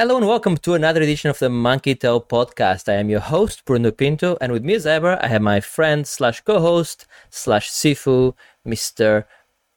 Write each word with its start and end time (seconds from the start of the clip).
Hello 0.00 0.16
and 0.16 0.26
welcome 0.26 0.56
to 0.56 0.72
another 0.72 1.02
edition 1.02 1.28
of 1.28 1.38
the 1.40 1.50
Monkey 1.50 1.94
Tail 1.94 2.22
podcast. 2.22 2.88
I 2.88 2.94
am 2.94 3.10
your 3.10 3.20
host, 3.20 3.66
Bruno 3.66 3.90
Pinto, 3.90 4.38
and 4.40 4.50
with 4.50 4.64
me 4.64 4.72
as 4.72 4.86
ever, 4.86 5.22
I 5.22 5.26
have 5.26 5.42
my 5.42 5.60
friend 5.60 6.06
slash 6.06 6.40
co-host 6.40 7.06
slash 7.28 7.70
Sifu, 7.70 8.32
Mr. 8.66 9.26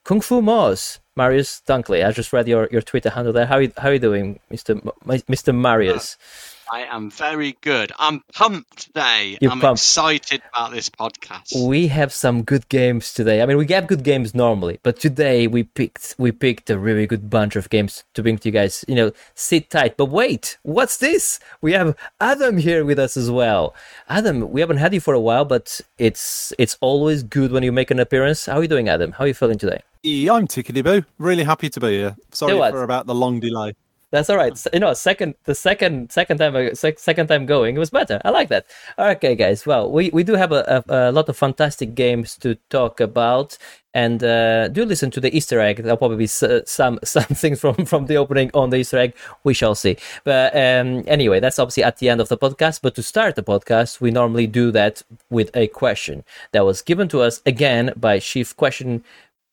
Kung 0.05 0.21
Fu 0.21 0.41
Moz, 0.41 0.99
Marius 1.17 1.61
Dunkley. 1.67 2.07
I 2.07 2.13
just 2.13 2.31
read 2.31 2.47
your, 2.47 2.69
your 2.71 2.81
Twitter 2.81 3.09
handle 3.09 3.33
there. 3.33 3.47
How 3.47 3.55
are 3.55 3.63
you, 3.63 3.73
how 3.77 3.89
are 3.89 3.93
you 3.95 3.99
doing, 3.99 4.39
Mr. 4.49 4.77
M- 4.77 5.23
Mr. 5.29 5.53
Marius? 5.53 6.15
Uh, 6.15 6.52
I 6.73 6.85
am 6.85 7.11
very 7.11 7.55
good. 7.61 7.91
I'm 7.99 8.23
pumped 8.33 8.85
today. 8.87 9.37
You're 9.39 9.51
I'm 9.51 9.59
pumped. 9.59 9.77
excited 9.79 10.41
about 10.51 10.71
this 10.71 10.89
podcast. 10.89 11.67
We 11.67 11.85
have 11.89 12.11
some 12.11 12.41
good 12.41 12.67
games 12.67 13.13
today. 13.13 13.43
I 13.43 13.45
mean, 13.45 13.57
we 13.57 13.67
have 13.67 13.85
good 13.85 14.03
games 14.03 14.33
normally, 14.33 14.79
but 14.81 14.99
today 14.99 15.45
we 15.45 15.65
picked 15.65 16.15
we 16.17 16.31
picked 16.31 16.71
a 16.71 16.79
really 16.79 17.05
good 17.05 17.29
bunch 17.29 17.55
of 17.55 17.69
games 17.69 18.03
to 18.15 18.23
bring 18.23 18.39
to 18.39 18.49
you 18.49 18.53
guys. 18.53 18.83
You 18.87 18.95
know, 18.95 19.11
sit 19.35 19.69
tight. 19.69 19.97
But 19.97 20.05
wait, 20.05 20.57
what's 20.63 20.97
this? 20.97 21.39
We 21.61 21.73
have 21.73 21.95
Adam 22.19 22.57
here 22.57 22.83
with 22.83 22.97
us 22.97 23.17
as 23.17 23.29
well. 23.29 23.75
Adam, 24.09 24.49
we 24.49 24.59
haven't 24.59 24.77
had 24.77 24.95
you 24.95 24.99
for 24.99 25.13
a 25.13 25.19
while, 25.19 25.45
but 25.45 25.79
it's 25.99 26.53
it's 26.57 26.75
always 26.81 27.21
good 27.21 27.51
when 27.51 27.61
you 27.61 27.71
make 27.71 27.91
an 27.91 27.99
appearance. 27.99 28.47
How 28.47 28.57
are 28.57 28.63
you 28.63 28.67
doing, 28.67 28.89
Adam? 28.89 29.11
How 29.11 29.25
are 29.25 29.27
you 29.27 29.35
feeling 29.35 29.59
today? 29.59 29.83
Yeah, 30.01 30.33
I'm 30.33 30.47
tickety 30.47 30.83
boo. 30.83 31.05
Really 31.19 31.43
happy 31.43 31.69
to 31.69 31.79
be 31.79 31.99
here. 31.99 32.15
Sorry 32.31 32.53
You 32.53 32.59
know 32.59 32.71
for 32.71 32.81
about 32.81 33.05
the 33.05 33.13
long 33.13 33.39
delay. 33.39 33.75
That's 34.13 34.29
all 34.29 34.37
right. 34.37 34.51
S- 34.53 34.67
You 34.71 34.79
know, 34.79 34.93
second 34.93 35.33
the 35.45 35.55
second 35.55 36.11
second 36.11 36.37
time 36.37 36.55
uh, 36.55 36.75
second 36.75 37.27
time 37.27 37.47
going, 37.47 37.75
it 37.75 37.79
was 37.79 37.89
better. 37.89 38.21
I 38.23 38.29
like 38.29 38.49
that. 38.49 38.67
Okay, 38.99 39.33
guys. 39.35 39.65
Well, 39.65 39.91
we, 39.91 40.11
we 40.13 40.23
do 40.23 40.35
have 40.35 40.51
a, 40.51 40.83
a, 40.87 41.09
a 41.09 41.11
lot 41.11 41.29
of 41.29 41.35
fantastic 41.35 41.95
games 41.95 42.37
to 42.37 42.53
talk 42.69 42.99
about, 42.99 43.57
and 43.91 44.23
uh, 44.23 44.67
do 44.67 44.85
listen 44.85 45.09
to 45.11 45.19
the 45.19 45.35
Easter 45.35 45.59
egg. 45.59 45.77
There'll 45.81 45.97
probably 45.97 46.17
be 46.17 46.27
some 46.27 46.61
some 47.03 47.25
things 47.41 47.59
from 47.59 47.85
from 47.85 48.05
the 48.05 48.17
opening 48.17 48.51
on 48.53 48.69
the 48.69 48.77
Easter 48.77 48.99
egg. 48.99 49.15
We 49.43 49.55
shall 49.55 49.73
see. 49.73 49.97
But 50.23 50.55
um, 50.55 51.03
anyway, 51.07 51.39
that's 51.39 51.57
obviously 51.57 51.83
at 51.83 51.97
the 51.97 52.09
end 52.09 52.21
of 52.21 52.29
the 52.29 52.37
podcast. 52.37 52.81
But 52.83 52.93
to 52.95 53.01
start 53.03 53.33
the 53.35 53.41
podcast, 53.43 53.99
we 53.99 54.11
normally 54.11 54.45
do 54.45 54.69
that 54.73 55.01
with 55.31 55.49
a 55.55 55.65
question 55.69 56.23
that 56.51 56.65
was 56.65 56.83
given 56.83 57.07
to 57.09 57.21
us 57.21 57.41
again 57.47 57.91
by 57.97 58.19
chief 58.19 58.55
question 58.55 59.03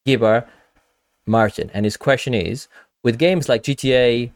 giver 0.04 0.46
Martin, 1.26 1.70
and 1.72 1.86
his 1.86 1.96
question 1.96 2.34
is: 2.34 2.68
With 3.02 3.18
games 3.18 3.48
like 3.48 3.62
GTA, 3.62 4.32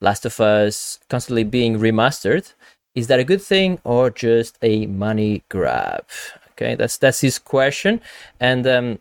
Last 0.00 0.24
of 0.24 0.38
Us 0.40 1.00
constantly 1.08 1.44
being 1.44 1.78
remastered, 1.78 2.52
is 2.94 3.06
that 3.08 3.20
a 3.20 3.24
good 3.24 3.42
thing 3.42 3.78
or 3.84 4.10
just 4.10 4.58
a 4.62 4.86
money 4.86 5.42
grab? 5.48 6.04
Okay, 6.52 6.74
that's 6.74 6.96
that's 6.96 7.20
his 7.20 7.38
question, 7.38 8.00
and 8.40 8.66
um, 8.66 8.98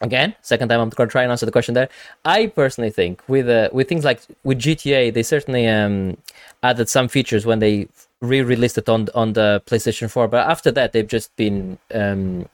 again, 0.00 0.34
second 0.42 0.68
time 0.68 0.80
I'm 0.80 0.90
gonna 0.90 1.10
try 1.10 1.22
and 1.22 1.30
answer 1.30 1.46
the 1.46 1.52
question 1.52 1.74
there. 1.74 1.88
I 2.24 2.46
personally 2.48 2.90
think 2.90 3.22
with 3.28 3.48
uh, 3.48 3.68
with 3.72 3.88
things 3.88 4.04
like 4.04 4.20
with 4.42 4.58
GTA, 4.58 5.14
they 5.14 5.22
certainly 5.22 5.68
um, 5.68 6.16
added 6.62 6.88
some 6.88 7.08
features 7.08 7.46
when 7.46 7.60
they 7.60 7.88
re-released 8.20 8.78
it 8.78 8.88
on 8.88 9.08
on 9.14 9.32
the 9.34 9.62
PlayStation 9.66 10.10
4, 10.10 10.28
but 10.28 10.48
after 10.48 10.70
that 10.72 10.92
they've 10.92 11.06
just 11.06 11.34
been 11.36 11.78
um, 11.94 12.48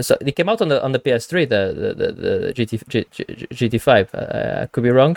so 0.00 0.16
they 0.20 0.32
came 0.32 0.48
out 0.48 0.62
on 0.62 0.68
the 0.68 0.82
on 0.82 0.92
the 0.92 0.98
PS3, 0.98 1.48
the 1.48 1.62
the 1.74 1.94
the, 1.94 2.12
the 2.12 2.52
GT 2.54 2.88
G, 2.88 3.06
G, 3.10 3.24
GT5. 3.68 4.14
Uh, 4.14 4.62
I 4.62 4.66
could 4.66 4.84
be 4.84 4.90
wrong. 4.90 5.16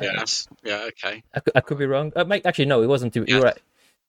Yes. 0.00 0.48
Yeah. 0.62 0.86
Okay. 0.88 1.22
I 1.34 1.40
could, 1.40 1.52
I 1.56 1.60
could 1.60 1.78
be 1.78 1.86
wrong. 1.86 2.12
Uh, 2.16 2.24
Mike, 2.24 2.42
actually, 2.44 2.66
no, 2.66 2.82
it 2.82 2.86
wasn't. 2.86 3.14
You 3.16 3.24
Yeah. 3.26 3.36
were 3.38 3.42
right. 3.44 3.58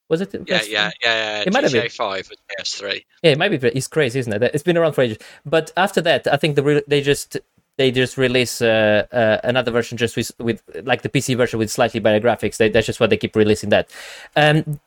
Was 0.09 0.21
it? 0.21 0.33
Yeah. 0.33 0.59
PS3? 0.59 0.69
Yeah. 0.71 0.91
Yeah. 1.01 1.43
It 1.47 1.53
might 1.53 1.63
have 1.63 1.71
been. 1.73 1.89
Five 1.89 2.29
with 2.29 2.39
PS3. 2.59 3.03
Yeah, 3.23 3.31
it 3.31 3.37
might 3.37 3.49
be. 3.49 3.67
It's 3.69 3.87
crazy, 3.87 4.19
isn't 4.19 4.31
it? 4.33 4.51
It's 4.53 4.63
been 4.63 4.77
around 4.77 4.93
for 4.93 5.01
ages. 5.01 5.17
But 5.45 5.71
after 5.77 6.01
that, 6.01 6.27
I 6.27 6.37
think 6.37 6.55
the 6.55 6.63
re- 6.63 6.83
they 6.87 7.01
just 7.01 7.37
they 7.77 7.91
just 7.91 8.17
release 8.17 8.61
uh, 8.61 9.05
uh, 9.11 9.37
another 9.43 9.71
version 9.71 9.97
just 9.97 10.15
with 10.15 10.31
with 10.39 10.61
like 10.83 11.01
the 11.01 11.09
PC 11.09 11.35
version 11.35 11.57
with 11.59 11.71
slightly 11.71 11.99
better 11.99 12.19
graphics. 12.25 12.57
They, 12.57 12.69
that's 12.69 12.85
just 12.85 12.99
what 12.99 13.09
they 13.09 13.17
keep 13.17 13.35
releasing 13.35 13.69
that. 13.69 13.89
Um, 14.35 14.79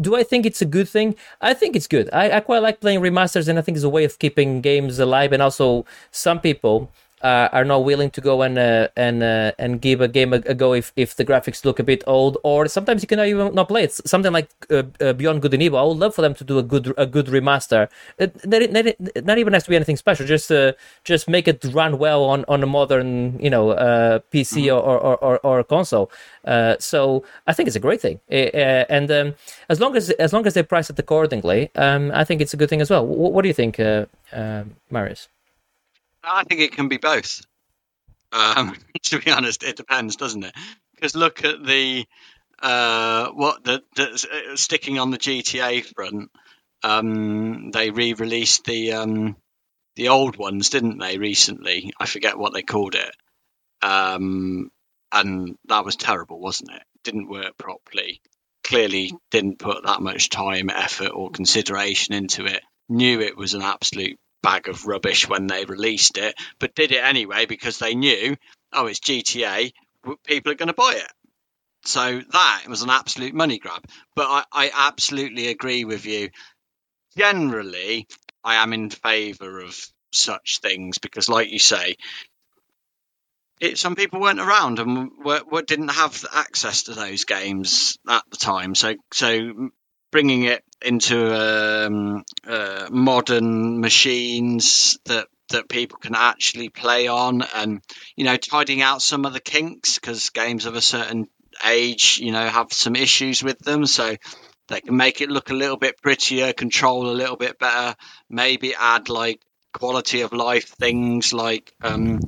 do 0.00 0.16
I 0.16 0.22
think 0.24 0.44
it's 0.46 0.60
a 0.62 0.66
good 0.66 0.88
thing? 0.88 1.14
I 1.40 1.54
think 1.54 1.76
it's 1.76 1.86
good. 1.86 2.08
I, 2.12 2.36
I 2.38 2.40
quite 2.40 2.62
like 2.62 2.80
playing 2.80 3.00
remasters, 3.00 3.48
and 3.48 3.58
I 3.58 3.62
think 3.62 3.76
it's 3.76 3.84
a 3.84 3.88
way 3.88 4.04
of 4.04 4.18
keeping 4.18 4.60
games 4.60 4.98
alive. 4.98 5.32
And 5.32 5.40
also, 5.42 5.84
some 6.10 6.40
people 6.40 6.90
uh, 7.24 7.48
are 7.52 7.64
not 7.64 7.84
willing 7.84 8.10
to 8.10 8.20
go 8.20 8.42
and 8.42 8.58
uh, 8.58 8.88
and 8.96 9.22
uh, 9.22 9.52
and 9.58 9.80
give 9.80 10.02
a 10.02 10.08
game 10.08 10.34
a, 10.34 10.42
a 10.44 10.54
go 10.54 10.74
if, 10.74 10.92
if 10.94 11.16
the 11.16 11.24
graphics 11.24 11.64
look 11.64 11.78
a 11.78 11.82
bit 11.82 12.04
old, 12.06 12.36
or 12.44 12.68
sometimes 12.68 13.02
you 13.02 13.08
cannot 13.08 13.26
even 13.26 13.54
not 13.54 13.66
play 13.66 13.84
it. 13.84 13.92
Something 13.92 14.32
like 14.32 14.50
uh, 14.70 14.82
uh, 15.00 15.14
Beyond 15.14 15.40
Good 15.40 15.54
and 15.54 15.62
Evil. 15.62 15.78
I 15.78 15.82
would 15.84 15.96
love 15.96 16.14
for 16.14 16.20
them 16.20 16.34
to 16.34 16.44
do 16.44 16.58
a 16.58 16.62
good 16.62 16.92
a 16.98 17.06
good 17.06 17.26
remaster. 17.26 17.88
It, 18.18 18.44
not, 18.44 19.24
not, 19.24 19.38
even 19.38 19.54
has 19.54 19.64
to 19.64 19.70
be 19.70 19.76
anything 19.76 19.96
special. 19.96 20.26
Just 20.26 20.52
uh, 20.52 20.74
just 21.02 21.26
make 21.26 21.48
it 21.48 21.64
run 21.72 21.98
well 21.98 22.24
on, 22.24 22.44
on 22.46 22.62
a 22.62 22.66
modern 22.66 23.38
you 23.40 23.48
know 23.48 23.70
uh, 23.70 24.18
PC 24.30 24.66
or, 24.66 24.82
or, 24.82 25.16
or 25.16 25.40
or 25.42 25.64
console. 25.64 26.10
Uh, 26.44 26.76
so 26.78 27.24
I 27.46 27.54
think 27.54 27.68
it's 27.68 27.76
a 27.76 27.80
great 27.80 28.02
thing, 28.02 28.20
and 28.28 29.10
um, 29.10 29.34
as 29.70 29.80
long 29.80 29.96
as 29.96 30.10
as 30.10 30.34
long 30.34 30.46
as 30.46 30.52
they 30.52 30.62
price 30.62 30.90
it 30.90 30.98
accordingly, 30.98 31.70
um, 31.74 32.12
I 32.12 32.24
think 32.24 32.42
it's 32.42 32.52
a 32.52 32.58
good 32.58 32.68
thing 32.68 32.82
as 32.82 32.90
well. 32.90 33.06
Wh- 33.06 33.32
what 33.32 33.40
do 33.40 33.48
you 33.48 33.54
think, 33.54 33.80
Marius? 34.90 35.28
I 36.26 36.44
think 36.44 36.60
it 36.60 36.72
can 36.72 36.88
be 36.88 36.98
both. 36.98 37.42
Um, 38.32 38.76
to 39.04 39.18
be 39.20 39.30
honest, 39.30 39.62
it 39.62 39.76
depends, 39.76 40.16
doesn't 40.16 40.44
it? 40.44 40.54
Because 40.94 41.14
look 41.14 41.44
at 41.44 41.64
the 41.64 42.06
uh, 42.62 43.28
what 43.30 43.64
the, 43.64 43.82
the 43.96 44.52
uh, 44.52 44.56
sticking 44.56 44.98
on 44.98 45.10
the 45.10 45.18
GTA 45.18 45.84
front. 45.94 46.30
Um, 46.82 47.70
they 47.70 47.90
re-released 47.90 48.64
the 48.64 48.92
um, 48.92 49.36
the 49.96 50.08
old 50.08 50.36
ones, 50.36 50.70
didn't 50.70 50.98
they? 50.98 51.18
Recently, 51.18 51.92
I 51.98 52.06
forget 52.06 52.38
what 52.38 52.52
they 52.52 52.62
called 52.62 52.94
it, 52.94 53.14
um, 53.82 54.70
and 55.12 55.56
that 55.66 55.84
was 55.84 55.96
terrible, 55.96 56.40
wasn't 56.40 56.72
it? 56.72 56.82
Didn't 57.04 57.28
work 57.28 57.56
properly. 57.56 58.20
Clearly, 58.64 59.12
didn't 59.30 59.58
put 59.58 59.84
that 59.84 60.00
much 60.00 60.30
time, 60.30 60.70
effort, 60.70 61.10
or 61.10 61.30
consideration 61.30 62.14
into 62.14 62.46
it. 62.46 62.62
Knew 62.88 63.20
it 63.20 63.36
was 63.36 63.54
an 63.54 63.62
absolute 63.62 64.18
bag 64.44 64.68
of 64.68 64.86
rubbish 64.86 65.28
when 65.28 65.46
they 65.48 65.64
released 65.64 66.18
it, 66.18 66.34
but 66.60 66.74
did 66.74 66.92
it 66.92 67.02
anyway 67.02 67.46
because 67.46 67.78
they 67.78 67.94
knew, 67.94 68.36
oh, 68.72 68.86
it's 68.86 69.00
GTA, 69.00 69.72
people 70.24 70.52
are 70.52 70.56
going 70.56 70.68
to 70.68 70.74
buy 70.74 70.92
it. 70.96 71.10
So 71.86 72.20
that 72.30 72.62
was 72.68 72.82
an 72.82 72.90
absolute 72.90 73.34
money 73.34 73.58
grab. 73.58 73.84
But 74.14 74.26
I, 74.28 74.44
I 74.52 74.70
absolutely 74.72 75.48
agree 75.48 75.84
with 75.84 76.06
you. 76.06 76.30
Generally, 77.16 78.06
I 78.44 78.56
am 78.56 78.72
in 78.72 78.90
favour 78.90 79.60
of 79.60 79.78
such 80.12 80.60
things 80.60 80.98
because, 80.98 81.28
like 81.28 81.50
you 81.50 81.58
say, 81.58 81.96
it, 83.60 83.78
some 83.78 83.96
people 83.96 84.20
weren't 84.20 84.40
around 84.40 84.78
and 84.78 85.10
were, 85.24 85.42
were, 85.50 85.62
didn't 85.62 85.88
have 85.88 86.24
access 86.32 86.84
to 86.84 86.92
those 86.92 87.24
games 87.24 87.98
at 88.08 88.24
the 88.30 88.36
time. 88.36 88.74
So, 88.74 88.94
so 89.12 89.70
bringing 90.14 90.44
it 90.44 90.62
into 90.80 91.34
um, 91.34 92.22
uh, 92.46 92.86
modern 92.88 93.80
machines 93.80 94.96
that 95.06 95.26
that 95.48 95.68
people 95.68 95.98
can 95.98 96.14
actually 96.14 96.68
play 96.68 97.08
on, 97.08 97.42
and 97.56 97.82
you 98.14 98.24
know, 98.24 98.36
tidying 98.36 98.80
out 98.80 99.02
some 99.02 99.24
of 99.24 99.32
the 99.32 99.40
kinks 99.40 99.98
because 99.98 100.30
games 100.30 100.66
of 100.66 100.76
a 100.76 100.80
certain 100.80 101.26
age, 101.64 102.20
you 102.22 102.30
know, 102.30 102.46
have 102.46 102.72
some 102.72 102.94
issues 102.94 103.42
with 103.42 103.58
them. 103.58 103.86
So 103.86 104.14
they 104.68 104.80
can 104.82 104.96
make 104.96 105.20
it 105.20 105.30
look 105.30 105.50
a 105.50 105.54
little 105.54 105.76
bit 105.76 106.00
prettier, 106.00 106.52
control 106.52 107.10
a 107.10 107.18
little 107.20 107.36
bit 107.36 107.58
better, 107.58 107.96
maybe 108.30 108.72
add 108.72 109.08
like 109.08 109.40
quality 109.72 110.20
of 110.20 110.32
life 110.32 110.68
things 110.68 111.32
like 111.32 111.72
um, 111.82 112.20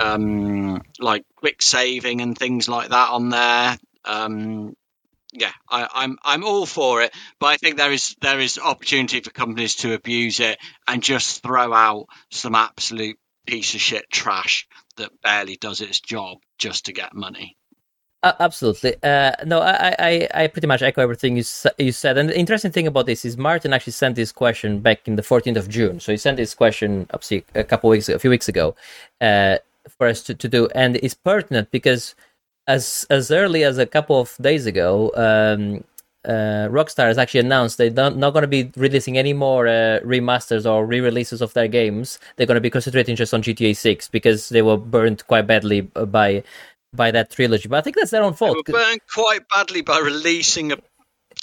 um, 0.00 0.82
like 0.98 1.24
quick 1.36 1.62
saving 1.62 2.20
and 2.20 2.36
things 2.36 2.68
like 2.68 2.88
that 2.88 3.10
on 3.10 3.28
there. 3.28 3.78
Um, 4.04 4.74
yeah, 5.32 5.52
I, 5.68 5.88
I'm 5.92 6.18
I'm 6.22 6.44
all 6.44 6.66
for 6.66 7.02
it, 7.02 7.14
but 7.38 7.46
I 7.48 7.56
think 7.56 7.76
there 7.76 7.92
is 7.92 8.16
there 8.20 8.40
is 8.40 8.58
opportunity 8.58 9.20
for 9.20 9.30
companies 9.30 9.76
to 9.76 9.94
abuse 9.94 10.40
it 10.40 10.58
and 10.86 11.02
just 11.02 11.42
throw 11.42 11.72
out 11.72 12.06
some 12.30 12.54
absolute 12.54 13.18
piece 13.46 13.74
of 13.74 13.80
shit 13.80 14.10
trash 14.10 14.66
that 14.96 15.10
barely 15.22 15.56
does 15.56 15.80
its 15.80 16.00
job 16.00 16.38
just 16.58 16.86
to 16.86 16.92
get 16.92 17.14
money. 17.14 17.56
Uh, 18.22 18.32
absolutely. 18.40 18.96
Uh, 19.02 19.32
no, 19.46 19.60
I, 19.60 19.94
I, 19.98 20.28
I 20.34 20.46
pretty 20.48 20.66
much 20.66 20.82
echo 20.82 21.00
everything 21.00 21.36
you, 21.36 21.44
you 21.78 21.92
said. 21.92 22.18
And 22.18 22.28
the 22.28 22.36
interesting 22.36 22.72
thing 22.72 22.88
about 22.88 23.06
this 23.06 23.24
is 23.24 23.36
Martin 23.36 23.72
actually 23.72 23.92
sent 23.92 24.16
this 24.16 24.32
question 24.32 24.80
back 24.80 25.06
in 25.06 25.14
the 25.14 25.22
14th 25.22 25.56
of 25.56 25.68
June. 25.68 26.00
So 26.00 26.10
he 26.10 26.18
sent 26.18 26.36
this 26.36 26.52
question 26.52 27.06
a 27.54 27.64
couple 27.64 27.90
weeks, 27.90 28.08
a 28.08 28.18
few 28.18 28.30
weeks 28.30 28.48
ago, 28.48 28.74
uh, 29.20 29.58
for 29.96 30.08
us 30.08 30.22
to, 30.24 30.34
to 30.34 30.48
do, 30.48 30.68
and 30.74 30.96
it's 30.96 31.14
pertinent 31.14 31.70
because 31.70 32.16
as 32.68 33.06
as 33.10 33.30
early 33.32 33.64
as 33.64 33.78
a 33.78 33.86
couple 33.86 34.20
of 34.20 34.36
days 34.40 34.66
ago, 34.66 35.10
um, 35.16 35.82
uh, 36.24 36.68
Rockstar 36.68 37.06
has 37.06 37.16
actually 37.18 37.40
announced 37.40 37.78
they're 37.78 37.90
not, 37.90 38.16
not 38.16 38.32
going 38.34 38.42
to 38.42 38.48
be 38.48 38.70
releasing 38.76 39.16
any 39.16 39.32
more 39.32 39.66
uh, 39.66 40.00
remasters 40.04 40.70
or 40.70 40.84
re-releases 40.84 41.40
of 41.40 41.54
their 41.54 41.68
games. 41.68 42.18
They're 42.36 42.46
going 42.46 42.56
to 42.56 42.60
be 42.60 42.70
concentrating 42.70 43.16
just 43.16 43.32
on 43.32 43.42
GTA 43.42 43.74
6 43.76 44.08
because 44.08 44.48
they 44.50 44.60
were 44.62 44.76
burned 44.76 45.26
quite 45.26 45.46
badly 45.46 45.80
by 45.82 46.42
by 46.92 47.10
that 47.10 47.30
trilogy. 47.30 47.68
But 47.68 47.78
I 47.78 47.80
think 47.82 47.96
that's 47.96 48.10
their 48.10 48.22
own 48.22 48.32
They 48.32 48.36
fault. 48.36 48.56
were 48.68 48.72
burned 48.74 49.00
quite 49.12 49.48
badly 49.48 49.80
by 49.82 49.98
releasing 49.98 50.72
a 50.72 50.76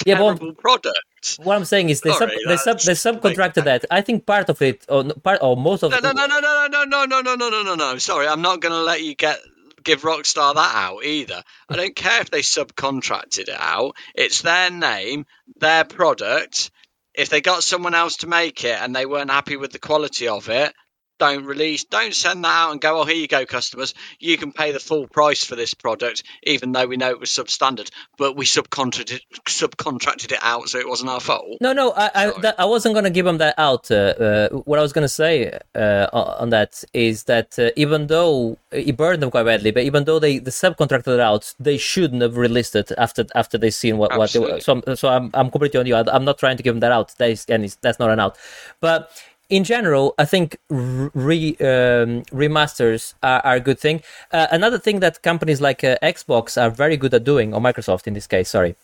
Yeah, 0.05 0.19
but- 0.19 0.37
terrible 0.37 0.53
product. 0.53 0.99
What 1.41 1.55
I'm 1.57 1.65
saying 1.65 1.89
is 1.89 2.01
they 2.01 2.11
sub, 2.11 2.29
Sorry, 2.29 2.37
they 2.47 2.57
sub, 2.57 2.77
that's 2.77 2.85
they 2.85 2.93
subcontracted 3.11 3.63
that. 3.63 3.85
I 3.89 4.01
think 4.01 4.27
part 4.27 4.47
of 4.49 4.61
it, 4.61 4.85
or 4.87 5.03
part 5.25 5.39
or 5.41 5.57
most 5.57 5.81
of 5.81 5.89
no, 5.89 5.97
no, 5.99 6.11
no, 6.11 6.27
no, 6.27 6.39
no, 6.39 6.67
no, 6.69 7.05
no, 7.05 7.21
no, 7.21 7.35
no, 7.35 7.49
no, 7.49 7.63
no, 7.63 7.73
no. 7.75 7.97
Sorry, 7.97 8.27
I'm 8.27 8.43
not 8.43 8.59
going 8.61 8.73
to 8.73 8.83
let 8.83 9.01
you 9.01 9.15
get 9.15 9.39
give 9.85 10.01
Rockstar 10.01 10.55
that 10.55 10.75
out 10.75 11.05
either. 11.05 11.41
I 11.69 11.77
don't 11.77 11.95
care 11.95 12.21
if 12.21 12.29
they 12.29 12.41
subcontracted 12.41 13.47
it 13.47 13.49
out. 13.49 13.95
It's 14.13 14.41
their 14.41 14.69
name, 14.69 15.25
their 15.55 15.85
product. 15.85 16.71
If 17.13 17.29
they 17.29 17.39
got 17.39 17.63
someone 17.63 17.95
else 17.95 18.17
to 18.17 18.27
make 18.27 18.65
it 18.65 18.77
and 18.77 18.93
they 18.93 19.05
weren't 19.05 19.31
happy 19.31 19.55
with 19.55 19.71
the 19.71 19.79
quality 19.79 20.27
of 20.27 20.49
it, 20.49 20.73
don't 21.17 21.45
release, 21.45 21.83
don't 21.85 22.13
send 22.13 22.43
that 22.43 22.49
out 22.49 22.71
and 22.71 22.81
go, 22.81 23.01
oh, 23.01 23.05
here 23.05 23.15
you 23.15 23.27
go, 23.27 23.45
customers. 23.45 23.93
You 24.19 24.37
can 24.37 24.51
pay 24.51 24.71
the 24.71 24.79
full 24.79 25.07
price 25.07 25.43
for 25.43 25.55
this 25.55 25.73
product, 25.73 26.23
even 26.43 26.71
though 26.71 26.87
we 26.87 26.97
know 26.97 27.09
it 27.09 27.19
was 27.19 27.29
substandard, 27.29 27.89
but 28.17 28.35
we 28.35 28.45
subcontracted, 28.45 29.21
subcontracted 29.47 30.31
it 30.31 30.39
out, 30.41 30.69
so 30.69 30.79
it 30.79 30.87
wasn't 30.87 31.09
our 31.09 31.19
fault. 31.19 31.57
No, 31.61 31.73
no, 31.73 31.91
I, 31.91 32.11
I, 32.13 32.39
that, 32.41 32.59
I 32.59 32.65
wasn't 32.65 32.95
going 32.95 33.05
to 33.05 33.09
give 33.09 33.25
them 33.25 33.37
that 33.37 33.55
out. 33.57 33.89
Uh, 33.89 33.95
uh, 33.95 34.49
what 34.49 34.79
I 34.79 34.81
was 34.81 34.93
going 34.93 35.03
to 35.03 35.09
say 35.09 35.57
uh, 35.73 36.07
on 36.13 36.49
that 36.49 36.83
is 36.93 37.23
that 37.23 37.57
uh, 37.57 37.69
even 37.75 38.07
though 38.07 38.57
it 38.71 38.97
burned 38.97 39.21
them 39.21 39.31
quite 39.31 39.43
badly, 39.43 39.71
but 39.71 39.83
even 39.83 40.05
though 40.05 40.19
they, 40.19 40.39
they 40.39 40.51
subcontracted 40.51 41.07
it 41.07 41.19
out, 41.19 41.53
they 41.59 41.77
shouldn't 41.77 42.21
have 42.21 42.37
released 42.37 42.75
it 42.75 42.91
after 42.97 43.25
after 43.35 43.57
they 43.57 43.69
seen 43.69 43.97
what, 43.97 44.17
what 44.17 44.31
they 44.31 44.39
were. 44.39 44.59
So, 44.59 44.81
I'm, 44.85 44.95
so 44.95 45.09
I'm, 45.09 45.29
I'm 45.33 45.49
completely 45.49 45.79
on 45.79 45.85
you. 45.85 45.95
I, 45.95 46.15
am 46.15 46.25
not 46.25 46.37
trying 46.37 46.57
to 46.57 46.63
give 46.63 46.73
them 46.73 46.81
that 46.81 46.91
out. 46.91 47.15
That 47.17 47.29
is, 47.29 47.45
and 47.47 47.63
that's 47.81 47.99
not 47.99 48.09
an 48.09 48.19
out. 48.19 48.37
But 48.79 49.11
in 49.49 49.63
general, 49.63 50.15
I 50.17 50.25
think 50.25 50.57
re, 50.69 51.55
um, 51.59 52.23
remasters 52.31 53.13
are, 53.21 53.41
are, 53.41 53.55
a 53.55 53.59
good 53.59 53.79
thing. 53.79 54.01
Uh, 54.31 54.47
another 54.51 54.79
thing 54.79 54.99
that 55.01 55.21
companies 55.21 55.61
like 55.61 55.83
uh, 55.83 55.97
Xbox 56.01 56.61
are 56.61 56.69
very 56.69 56.97
good 56.97 57.13
at 57.13 57.23
doing, 57.23 57.53
or 57.53 57.61
Microsoft 57.61 58.07
in 58.07 58.13
this 58.13 58.27
case, 58.27 58.49
sorry. 58.49 58.75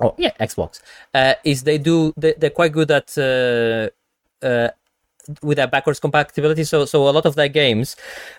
Oh 0.00 0.14
yeah, 0.18 0.32
Xbox 0.40 0.80
uh, 1.14 1.34
is 1.44 1.62
they 1.62 1.78
do 1.78 2.12
they, 2.16 2.34
are 2.42 2.50
quite 2.50 2.72
good 2.72 2.90
at 2.90 3.16
uh, 3.16 3.88
uh, 4.44 4.70
with 5.42 5.56
their 5.56 5.68
backwards 5.68 6.00
compatibility. 6.00 6.64
So 6.64 6.86
so 6.86 7.08
a 7.08 7.10
lot 7.12 7.26
of 7.26 7.36
their 7.36 7.48
games, 7.48 7.94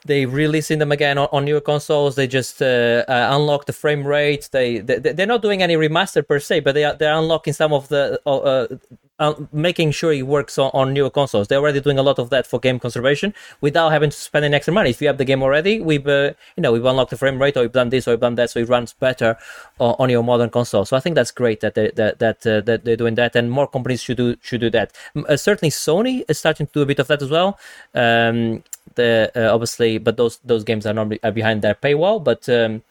they 0.06 0.26
releasing 0.26 0.80
them 0.80 0.92
again 0.92 1.18
on, 1.18 1.30
on 1.32 1.46
newer 1.46 1.62
consoles. 1.62 2.16
They 2.16 2.28
just 2.28 2.62
uh, 2.62 3.06
uh, 3.08 3.30
unlock 3.32 3.66
the 3.66 3.74
frame 3.74 4.06
rate. 4.06 4.50
They, 4.52 4.80
they 4.80 5.00
they're 5.00 5.26
not 5.26 5.42
doing 5.42 5.62
any 5.62 5.76
remaster 5.76 6.28
per 6.28 6.40
se, 6.40 6.62
but 6.62 6.74
they 6.74 6.84
are 6.84 6.96
they're 6.96 7.14
unlocking 7.14 7.54
some 7.54 7.72
of 7.72 7.88
the 7.88 8.20
uh, 8.26 8.68
uh, 9.24 9.34
making 9.52 9.92
sure 9.92 10.12
it 10.12 10.28
works 10.28 10.58
on, 10.58 10.70
on 10.74 10.94
newer 10.94 11.10
consoles. 11.10 11.48
They're 11.48 11.60
already 11.60 11.82
doing 11.82 11.98
a 11.98 12.04
lot 12.04 12.20
of 12.20 12.30
that 12.30 12.46
for 12.46 12.60
game 12.60 12.80
conservation 12.80 13.34
without 13.62 13.90
having 13.92 14.10
to 14.10 14.18
spend 14.18 14.44
any 14.46 14.56
extra 14.56 14.74
money. 14.74 14.90
If 14.90 15.02
you 15.02 15.08
have 15.08 15.18
the 15.18 15.26
game 15.26 15.42
already, 15.42 15.80
we've 15.80 16.08
uh, 16.08 16.34
you 16.56 16.62
know 16.64 16.72
we've 16.74 16.86
unlocked 16.86 17.12
the 17.12 17.18
frame 17.18 17.42
rate, 17.42 17.56
or 17.58 17.62
we've 17.62 17.72
done 17.72 17.90
this, 17.90 18.08
or 18.08 18.12
we've 18.12 18.20
done 18.20 18.36
that, 18.36 18.50
so 18.50 18.60
it 18.60 18.70
runs 18.70 18.94
better 18.94 19.38
on, 19.80 19.96
on 20.00 20.10
your 20.10 20.24
modern 20.24 20.50
console. 20.50 20.86
So 20.86 20.98
I 20.98 21.00
think 21.00 21.16
that's 21.16 21.32
great 21.32 21.62
that 21.62 21.76
they, 21.76 21.92
that 21.96 22.20
that 22.20 22.46
uh, 22.46 22.62
that 22.62 22.84
they're 22.84 22.98
doing 22.98 23.16
that, 23.16 23.36
and 23.36 23.50
more 23.50 23.68
companies 23.68 24.02
should 24.02 24.18
do 24.18 24.36
should 24.42 24.62
do 24.62 24.70
that. 24.72 24.92
Uh, 25.16 25.38
certainly, 25.38 25.72
Sony 25.72 26.24
is 26.28 26.38
starting 26.40 26.68
to 26.68 26.74
do 26.74 26.82
a 26.82 26.86
bit 26.86 27.00
of 27.00 27.08
that 27.08 27.22
as 27.22 27.30
well. 27.30 27.58
Um, 27.96 28.64
the 28.96 29.32
uh, 29.36 29.54
obviously, 29.54 29.98
but 29.98 30.18
those 30.18 30.40
those 30.44 30.64
games 30.64 30.86
are 30.86 30.94
normally 30.94 31.20
are 31.24 31.32
behind 31.32 31.62
their 31.62 31.76
paywall, 31.76 32.24
but. 32.24 32.48
Um, 32.50 32.84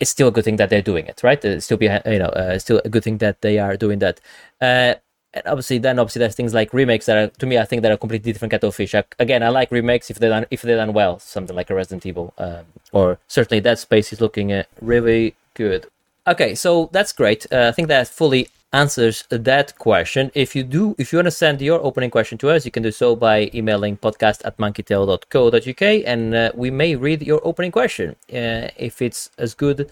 it's 0.00 0.10
still 0.10 0.28
a 0.28 0.30
good 0.30 0.44
thing 0.44 0.56
that 0.56 0.70
they're 0.70 0.80
doing 0.80 1.06
it, 1.06 1.20
right? 1.22 1.44
It's 1.44 1.66
still 1.66 1.76
behind, 1.76 2.02
you 2.06 2.18
know, 2.18 2.30
uh, 2.30 2.58
still 2.58 2.80
a 2.86 2.88
good 2.88 3.04
thing 3.04 3.18
that 3.18 3.42
they 3.42 3.58
are 3.58 3.76
doing 3.76 3.98
that. 3.98 4.18
Uh, 4.58 4.94
and 5.34 5.46
obviously 5.46 5.78
then 5.78 5.98
obviously 5.98 6.20
there's 6.20 6.34
things 6.34 6.54
like 6.54 6.72
remakes 6.72 7.06
that 7.06 7.16
are 7.16 7.28
to 7.28 7.46
me 7.46 7.58
I 7.58 7.64
think 7.64 7.82
that 7.82 7.92
are 7.92 7.96
completely 7.96 8.32
different 8.32 8.50
kettle 8.50 8.72
fish. 8.72 8.94
I, 8.94 9.04
again, 9.18 9.42
I 9.42 9.48
like 9.48 9.70
remakes 9.70 10.10
if 10.10 10.18
they're 10.18 10.30
done 10.30 10.46
if 10.50 10.62
they're 10.62 10.76
done 10.76 10.92
well, 10.92 11.18
something 11.18 11.56
like 11.56 11.70
a 11.70 11.74
Resident 11.74 12.06
Evil, 12.06 12.34
um, 12.38 12.64
or 12.92 13.18
certainly 13.28 13.60
Dead 13.60 13.78
Space 13.78 14.12
is 14.12 14.20
looking 14.20 14.52
uh, 14.52 14.64
really 14.80 15.34
good. 15.54 15.86
Okay, 16.26 16.54
so 16.54 16.90
that's 16.92 17.12
great. 17.12 17.46
Uh, 17.52 17.68
I 17.68 17.72
think 17.72 17.88
that 17.88 18.08
fully 18.08 18.48
answers 18.72 19.24
that 19.30 19.76
question. 19.78 20.30
If 20.34 20.54
you 20.54 20.62
do, 20.62 20.94
if 20.98 21.12
you 21.12 21.18
want 21.18 21.26
to 21.26 21.32
send 21.32 21.60
your 21.60 21.80
opening 21.82 22.10
question 22.10 22.38
to 22.38 22.50
us, 22.50 22.64
you 22.64 22.70
can 22.70 22.82
do 22.82 22.92
so 22.92 23.16
by 23.16 23.50
emailing 23.52 23.96
podcast 23.96 24.44
at 24.44 24.56
monkeytail.co.uk 24.58 25.82
and 26.06 26.34
uh, 26.34 26.52
we 26.54 26.70
may 26.70 26.94
read 26.94 27.22
your 27.22 27.40
opening 27.44 27.72
question 27.72 28.10
uh, 28.32 28.68
if 28.76 29.02
it's 29.02 29.30
as 29.38 29.54
good 29.54 29.90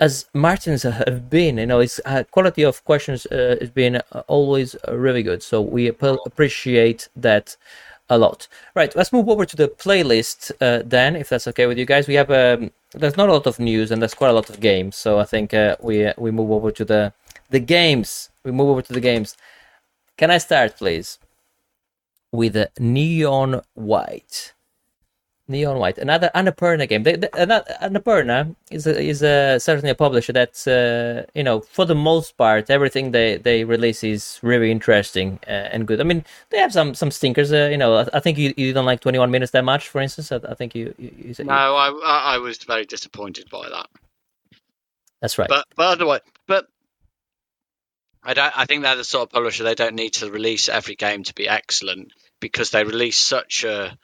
as 0.00 0.26
Martin's 0.32 0.82
have 0.84 1.28
been. 1.28 1.58
You 1.58 1.66
know, 1.66 1.80
his 1.80 2.00
uh, 2.04 2.24
quality 2.30 2.62
of 2.62 2.84
questions 2.84 3.26
uh, 3.26 3.56
has 3.60 3.70
been 3.70 3.96
uh, 3.96 4.22
always 4.26 4.76
uh, 4.86 4.96
really 4.96 5.22
good. 5.22 5.42
So 5.42 5.60
we 5.60 5.88
ap- 5.88 6.02
appreciate 6.26 7.08
that 7.16 7.56
a 8.10 8.18
lot. 8.18 8.48
Right, 8.74 8.94
let's 8.96 9.12
move 9.12 9.28
over 9.28 9.44
to 9.44 9.56
the 9.56 9.68
playlist 9.68 10.52
uh, 10.60 10.82
then, 10.84 11.16
if 11.16 11.28
that's 11.28 11.46
okay 11.48 11.66
with 11.66 11.78
you 11.78 11.84
guys. 11.84 12.08
We 12.08 12.14
have 12.14 12.30
um, 12.30 12.70
there's 12.92 13.16
not 13.16 13.28
a 13.28 13.32
lot 13.32 13.46
of 13.46 13.58
news 13.58 13.90
and 13.90 14.00
there's 14.00 14.14
quite 14.14 14.30
a 14.30 14.32
lot 14.32 14.48
of 14.48 14.60
games, 14.60 14.96
so 14.96 15.18
I 15.18 15.24
think 15.24 15.52
uh, 15.52 15.76
we 15.80 16.10
we 16.16 16.30
move 16.30 16.50
over 16.50 16.70
to 16.70 16.84
the 16.84 17.12
the 17.50 17.60
games. 17.60 18.30
We 18.44 18.52
move 18.52 18.68
over 18.68 18.82
to 18.82 18.92
the 18.92 19.00
games. 19.00 19.36
Can 20.16 20.30
I 20.30 20.38
start, 20.38 20.76
please, 20.76 21.18
with 22.32 22.56
Neon 22.78 23.60
White? 23.74 24.52
Neon 25.48 25.78
White, 25.78 25.98
another 25.98 26.30
Annapurna 26.34 26.88
game. 26.88 27.02
They, 27.02 27.16
they, 27.16 27.28
Annapurna 27.28 28.54
is 28.70 28.86
a, 28.86 29.00
is 29.00 29.22
a, 29.22 29.58
certainly 29.58 29.90
a 29.90 29.94
publisher 29.94 30.32
that's 30.32 30.66
uh, 30.66 31.24
you 31.34 31.42
know 31.42 31.60
for 31.60 31.84
the 31.84 31.94
most 31.94 32.36
part 32.36 32.70
everything 32.70 33.12
they, 33.12 33.38
they 33.38 33.64
release 33.64 34.04
is 34.04 34.38
really 34.42 34.70
interesting 34.70 35.38
uh, 35.46 35.72
and 35.72 35.86
good. 35.86 36.00
I 36.00 36.04
mean 36.04 36.24
they 36.50 36.58
have 36.58 36.72
some 36.72 36.94
some 36.94 37.10
stinkers. 37.10 37.52
Uh, 37.52 37.68
you 37.70 37.78
know 37.78 37.96
I, 37.96 38.08
I, 38.14 38.20
think 38.20 38.38
you, 38.38 38.52
you 38.56 38.72
don't 38.72 38.86
like 38.86 39.00
Twenty 39.00 39.18
One 39.18 39.30
Minutes 39.30 39.52
that 39.52 39.64
much, 39.64 39.88
for 39.88 40.00
instance. 40.00 40.30
I, 40.30 40.40
I 40.48 40.54
think 40.54 40.74
you, 40.74 40.94
you, 40.98 41.12
you 41.16 41.34
said, 41.34 41.46
no, 41.46 41.54
I 41.54 41.88
I 42.34 42.38
was 42.38 42.58
very 42.58 42.84
disappointed 42.84 43.48
by 43.50 43.68
that. 43.68 43.88
That's 45.20 45.38
right. 45.38 45.48
But 45.48 45.66
but 45.76 45.86
otherwise, 45.86 46.20
but 46.46 46.68
I 48.22 48.34
don't. 48.34 48.58
I 48.58 48.66
think 48.66 48.82
they're 48.82 48.96
the 48.96 49.04
sort 49.04 49.22
of 49.22 49.30
publisher 49.32 49.64
they 49.64 49.74
don't 49.74 49.94
need 49.94 50.14
to 50.14 50.30
release 50.30 50.68
every 50.68 50.96
game 50.96 51.24
to 51.24 51.34
be 51.34 51.48
excellent 51.48 52.12
because 52.40 52.70
they 52.70 52.84
release 52.84 53.18
such 53.18 53.64
a 53.64 53.96